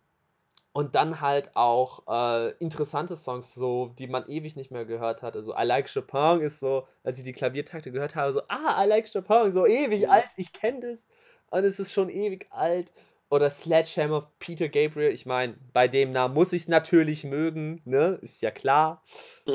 und 0.77 0.95
dann 0.95 1.23
halt 1.23 1.57
auch 1.57 2.03
äh, 2.07 2.51
interessante 2.59 3.17
Songs, 3.17 3.55
so, 3.55 3.95
die 3.99 4.09
man 4.09 4.29
ewig 4.29 4.57
nicht 4.57 4.71
mehr 4.71 4.85
gehört 4.85 5.23
hat. 5.23 5.35
Also 5.35 5.57
I 5.57 5.63
Like 5.63 5.91
Chopin 5.91 6.43
ist 6.43 6.61
so, 6.61 6.87
als 7.03 7.17
ich 7.17 7.25
die 7.25 7.33
Klaviertakte 7.33 7.91
gehört 7.91 8.15
habe, 8.15 8.31
so, 8.31 8.43
ah, 8.49 8.85
I 8.85 8.87
Like 8.87 9.11
Chopin, 9.11 9.53
so 9.53 9.65
ewig 9.65 10.03
ja. 10.03 10.11
alt, 10.11 10.29
ich 10.37 10.53
kenne 10.53 10.81
das. 10.81 11.09
Und 11.49 11.65
es 11.65 11.79
ist 11.79 11.95
schon 11.95 12.11
ewig 12.11 12.49
alt. 12.51 12.93
Oder 13.31 13.49
Sledgehammer, 13.49 14.31
Peter 14.39 14.69
Gabriel, 14.69 15.13
ich 15.13 15.25
meine, 15.25 15.57
bei 15.73 15.89
dem 15.89 16.13
Namen 16.13 16.35
muss 16.35 16.53
ich 16.53 16.63
es 16.63 16.69
natürlich 16.69 17.25
mögen, 17.25 17.81
ne? 17.87 18.19
Ist 18.21 18.43
ja 18.43 18.51
klar. 18.51 19.03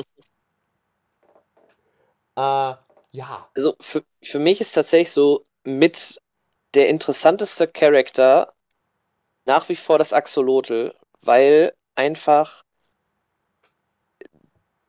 äh, 2.34 2.74
ja. 3.12 3.48
Also 3.54 3.76
für, 3.78 4.02
für 4.20 4.40
mich 4.40 4.60
ist 4.60 4.72
tatsächlich 4.72 5.12
so 5.12 5.46
mit 5.62 6.20
der 6.74 6.88
interessanteste 6.88 7.68
Charakter 7.68 8.52
nach 9.46 9.68
wie 9.68 9.76
vor 9.76 9.98
das 9.98 10.12
Axolotl, 10.12 10.92
weil 11.22 11.74
einfach 11.94 12.64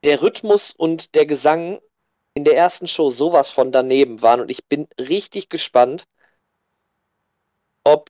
der 0.04 0.22
Rhythmus 0.22 0.72
und 0.72 1.16
der 1.16 1.26
Gesang 1.26 1.80
in 2.36 2.44
der 2.44 2.58
ersten 2.58 2.88
Show 2.88 3.10
sowas 3.10 3.52
von 3.52 3.72
daneben 3.72 4.22
waren 4.22 4.42
und 4.42 4.52
ich 4.52 4.66
bin 4.66 4.88
richtig 5.00 5.50
gespannt, 5.50 6.06
ob 7.86 8.10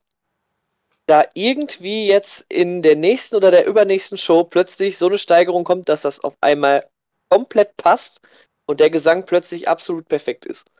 da 1.06 1.24
irgendwie 1.34 2.06
jetzt 2.06 2.46
in 2.50 2.82
der 2.82 2.96
nächsten 2.96 3.36
oder 3.36 3.50
der 3.50 3.66
übernächsten 3.66 4.16
Show 4.16 4.44
plötzlich 4.44 4.96
so 4.96 5.06
eine 5.06 5.18
Steigerung 5.18 5.64
kommt, 5.64 5.88
dass 5.88 6.02
das 6.02 6.20
auf 6.20 6.34
einmal 6.40 6.88
komplett 7.28 7.76
passt 7.76 8.20
und 8.66 8.80
der 8.80 8.90
Gesang 8.90 9.26
plötzlich 9.26 9.68
absolut 9.68 10.08
perfekt 10.08 10.46
ist. 10.46 10.70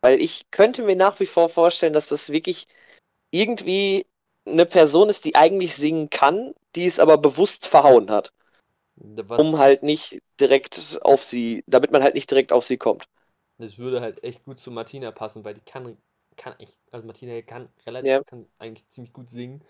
Weil 0.00 0.20
ich 0.20 0.50
könnte 0.50 0.82
mir 0.82 0.96
nach 0.96 1.18
wie 1.20 1.26
vor 1.26 1.48
vorstellen, 1.48 1.92
dass 1.92 2.08
das 2.08 2.30
wirklich 2.30 2.68
irgendwie 3.32 4.06
eine 4.46 4.66
Person 4.66 5.08
ist, 5.08 5.24
die 5.24 5.34
eigentlich 5.34 5.74
singen 5.74 6.10
kann, 6.10 6.54
die 6.74 6.86
es 6.86 6.98
aber 6.98 7.18
bewusst 7.18 7.66
verhauen 7.66 8.10
hat. 8.10 8.32
Was? 8.96 9.40
Um 9.40 9.58
halt 9.58 9.82
nicht 9.82 10.22
direkt 10.40 11.00
auf 11.02 11.24
sie, 11.24 11.64
damit 11.66 11.92
man 11.92 12.02
halt 12.02 12.14
nicht 12.14 12.30
direkt 12.30 12.52
auf 12.52 12.64
sie 12.64 12.76
kommt. 12.76 13.08
Das 13.58 13.78
würde 13.78 14.00
halt 14.00 14.22
echt 14.24 14.44
gut 14.44 14.58
zu 14.58 14.70
Martina 14.70 15.10
passen, 15.12 15.44
weil 15.44 15.54
die 15.54 15.60
kann, 15.60 15.96
kann 16.36 16.58
echt, 16.58 16.76
also 16.90 17.06
Martina 17.06 17.40
kann 17.42 17.68
relativ, 17.86 18.08
ja. 18.08 18.22
kann 18.24 18.46
eigentlich 18.58 18.88
ziemlich 18.88 19.12
gut 19.12 19.30
singen. 19.30 19.62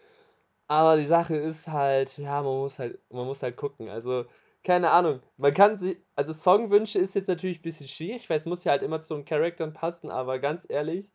Aber 0.68 0.96
die 0.96 1.06
Sache 1.06 1.36
ist 1.36 1.68
halt, 1.68 2.16
ja, 2.18 2.42
man 2.42 2.56
muss 2.56 2.78
halt, 2.78 2.98
man 3.10 3.26
muss 3.26 3.42
halt 3.42 3.56
gucken. 3.56 3.88
Also, 3.90 4.24
keine 4.64 4.90
Ahnung. 4.90 5.20
Man 5.36 5.52
kann 5.52 5.78
sich, 5.78 5.98
also 6.14 6.32
Songwünsche 6.32 6.98
ist 6.98 7.14
jetzt 7.14 7.28
natürlich 7.28 7.58
ein 7.58 7.62
bisschen 7.62 7.88
schwierig, 7.88 8.30
weil 8.30 8.38
es 8.38 8.46
muss 8.46 8.64
ja 8.64 8.72
halt 8.72 8.82
immer 8.82 9.00
zu 9.00 9.14
den 9.14 9.24
Charakteren 9.24 9.74
passen, 9.74 10.10
aber 10.10 10.38
ganz 10.38 10.66
ehrlich, 10.68 11.12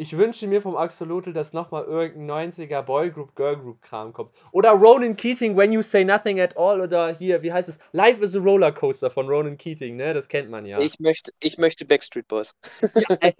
ich 0.00 0.16
wünsche 0.16 0.46
mir 0.46 0.62
vom 0.62 0.76
Axolotl, 0.76 1.34
dass 1.34 1.52
nochmal 1.52 1.84
irgendein 1.84 2.50
90er 2.50 2.80
Boygroup, 2.80 3.36
Girlgroup 3.36 3.82
Kram 3.82 4.14
kommt. 4.14 4.32
Oder 4.50 4.70
Ronan 4.70 5.14
Keating, 5.14 5.58
When 5.58 5.72
You 5.72 5.82
Say 5.82 6.04
Nothing 6.04 6.40
at 6.40 6.56
All. 6.56 6.80
Oder 6.80 7.14
hier, 7.14 7.42
wie 7.42 7.52
heißt 7.52 7.68
es? 7.68 7.78
Life 7.92 8.24
is 8.24 8.34
a 8.34 8.38
Rollercoaster 8.38 9.10
von 9.10 9.28
Ronan 9.28 9.58
Keating, 9.58 9.96
ne? 9.96 10.14
Das 10.14 10.28
kennt 10.28 10.48
man 10.48 10.64
ja. 10.64 10.78
Ich 10.78 11.00
möchte, 11.00 11.32
ich 11.40 11.58
möchte 11.58 11.84
Backstreet 11.84 12.26
Boys. 12.28 12.56
Ja, 12.80 13.16
ey, 13.20 13.34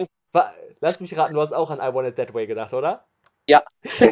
lass 0.80 1.00
mich 1.00 1.16
raten, 1.16 1.32
du 1.32 1.40
hast 1.40 1.54
auch 1.54 1.70
an 1.70 1.78
I 1.78 1.94
Want 1.94 2.06
It 2.06 2.16
That 2.16 2.34
Way 2.34 2.46
gedacht, 2.46 2.74
oder? 2.74 3.06
Ja. 3.48 3.62
ey, 3.82 4.04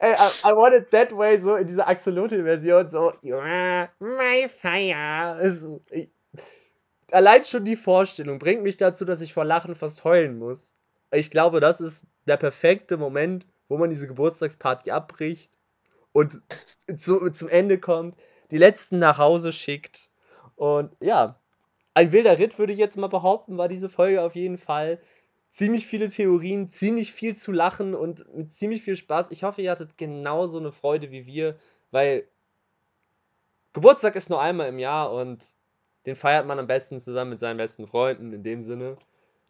I, 0.00 0.14
I, 0.42 0.52
Want 0.56 0.74
It 0.74 0.90
That 0.90 1.14
Way, 1.14 1.36
so 1.38 1.56
in 1.56 1.66
dieser 1.66 1.86
Axolotl-Version, 1.86 2.88
so, 2.88 3.12
my 3.20 4.48
fire. 4.48 5.78
Ich, 5.90 6.08
allein 7.10 7.44
schon 7.44 7.64
die 7.64 7.76
Vorstellung 7.76 8.38
bringt 8.38 8.62
mich 8.62 8.76
dazu, 8.76 9.04
dass 9.04 9.20
ich 9.20 9.32
vor 9.32 9.44
Lachen 9.44 9.74
fast 9.74 10.04
heulen 10.04 10.38
muss. 10.38 10.76
Ich 11.12 11.30
glaube, 11.30 11.60
das 11.60 11.80
ist 11.80 12.06
der 12.26 12.36
perfekte 12.36 12.96
Moment, 12.96 13.46
wo 13.68 13.78
man 13.78 13.90
diese 13.90 14.06
Geburtstagsparty 14.06 14.90
abbricht 14.90 15.56
und 16.12 16.40
zu, 16.96 17.30
zum 17.30 17.48
Ende 17.48 17.78
kommt, 17.78 18.16
die 18.50 18.58
letzten 18.58 18.98
nach 18.98 19.18
Hause 19.18 19.52
schickt. 19.52 20.10
Und 20.56 20.96
ja, 21.00 21.40
ein 21.94 22.12
wilder 22.12 22.38
Ritt 22.38 22.58
würde 22.58 22.72
ich 22.72 22.78
jetzt 22.78 22.96
mal 22.96 23.08
behaupten, 23.08 23.58
war 23.58 23.68
diese 23.68 23.88
Folge 23.88 24.22
auf 24.22 24.34
jeden 24.34 24.58
Fall. 24.58 25.00
Ziemlich 25.50 25.86
viele 25.86 26.10
Theorien, 26.10 26.68
ziemlich 26.68 27.12
viel 27.12 27.34
zu 27.34 27.52
lachen 27.52 27.94
und 27.94 28.32
mit 28.34 28.52
ziemlich 28.52 28.82
viel 28.82 28.96
Spaß. 28.96 29.30
Ich 29.30 29.42
hoffe, 29.44 29.62
ihr 29.62 29.70
hattet 29.70 29.96
genauso 29.96 30.58
eine 30.58 30.72
Freude 30.72 31.10
wie 31.10 31.26
wir, 31.26 31.58
weil 31.90 32.28
Geburtstag 33.72 34.16
ist 34.16 34.28
nur 34.28 34.40
einmal 34.40 34.68
im 34.68 34.78
Jahr 34.78 35.12
und 35.12 35.55
den 36.06 36.16
feiert 36.16 36.46
man 36.46 36.58
am 36.58 36.68
besten 36.68 37.00
zusammen 37.00 37.30
mit 37.30 37.40
seinen 37.40 37.56
besten 37.56 37.86
Freunden. 37.86 38.32
In 38.32 38.42
dem 38.42 38.62
Sinne, 38.62 38.96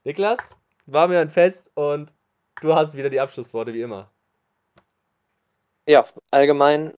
Niklas, 0.04 0.56
war 0.86 1.06
mir 1.06 1.20
ein 1.20 1.30
Fest 1.30 1.70
und 1.74 2.12
du 2.62 2.74
hast 2.74 2.96
wieder 2.96 3.10
die 3.10 3.20
Abschlussworte 3.20 3.74
wie 3.74 3.82
immer. 3.82 4.10
Ja, 5.86 6.04
allgemein, 6.30 6.94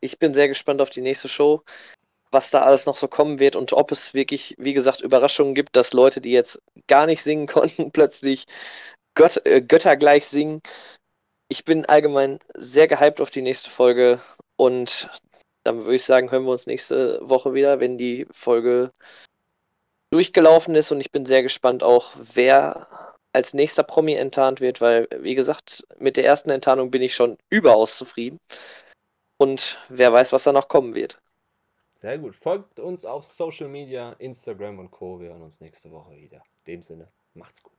ich 0.00 0.18
bin 0.18 0.34
sehr 0.34 0.48
gespannt 0.48 0.80
auf 0.80 0.90
die 0.90 1.02
nächste 1.02 1.28
Show, 1.28 1.62
was 2.30 2.50
da 2.50 2.62
alles 2.62 2.86
noch 2.86 2.96
so 2.96 3.06
kommen 3.06 3.38
wird 3.38 3.54
und 3.54 3.72
ob 3.72 3.92
es 3.92 4.14
wirklich, 4.14 4.56
wie 4.58 4.72
gesagt, 4.72 5.00
Überraschungen 5.02 5.54
gibt, 5.54 5.76
dass 5.76 5.92
Leute, 5.92 6.20
die 6.20 6.32
jetzt 6.32 6.60
gar 6.88 7.06
nicht 7.06 7.22
singen 7.22 7.46
konnten, 7.46 7.92
plötzlich 7.92 8.46
Gött 9.14 9.44
äh, 9.46 9.60
Götter 9.60 9.96
gleich 9.96 10.26
singen. 10.26 10.60
Ich 11.48 11.64
bin 11.64 11.86
allgemein 11.86 12.40
sehr 12.54 12.88
gehypt 12.88 13.20
auf 13.20 13.30
die 13.30 13.42
nächste 13.42 13.70
Folge 13.70 14.20
und 14.56 15.08
dann 15.66 15.78
würde 15.84 15.96
ich 15.96 16.04
sagen, 16.04 16.30
hören 16.30 16.44
wir 16.44 16.52
uns 16.52 16.66
nächste 16.66 17.20
Woche 17.28 17.52
wieder, 17.52 17.80
wenn 17.80 17.98
die 17.98 18.26
Folge 18.30 18.92
durchgelaufen 20.10 20.74
ist. 20.74 20.92
Und 20.92 21.00
ich 21.00 21.10
bin 21.10 21.26
sehr 21.26 21.42
gespannt 21.42 21.82
auch, 21.82 22.12
wer 22.34 22.88
als 23.32 23.52
nächster 23.52 23.82
Promi 23.82 24.14
enttarnt 24.14 24.60
wird, 24.60 24.80
weil, 24.80 25.08
wie 25.18 25.34
gesagt, 25.34 25.86
mit 25.98 26.16
der 26.16 26.24
ersten 26.24 26.50
Enttarnung 26.50 26.90
bin 26.90 27.02
ich 27.02 27.14
schon 27.14 27.36
überaus 27.50 27.98
zufrieden. 27.98 28.38
Und 29.38 29.78
wer 29.88 30.12
weiß, 30.12 30.32
was 30.32 30.44
da 30.44 30.52
noch 30.52 30.68
kommen 30.68 30.94
wird. 30.94 31.20
Sehr 32.00 32.18
gut. 32.18 32.36
Folgt 32.36 32.78
uns 32.78 33.04
auf 33.04 33.24
Social 33.24 33.68
Media, 33.68 34.12
Instagram 34.18 34.78
und 34.78 34.90
Co. 34.90 35.20
Wir 35.20 35.30
hören 35.30 35.42
uns 35.42 35.60
nächste 35.60 35.90
Woche 35.90 36.16
wieder. 36.16 36.42
In 36.64 36.74
dem 36.74 36.82
Sinne, 36.82 37.08
macht's 37.34 37.62
gut. 37.62 37.75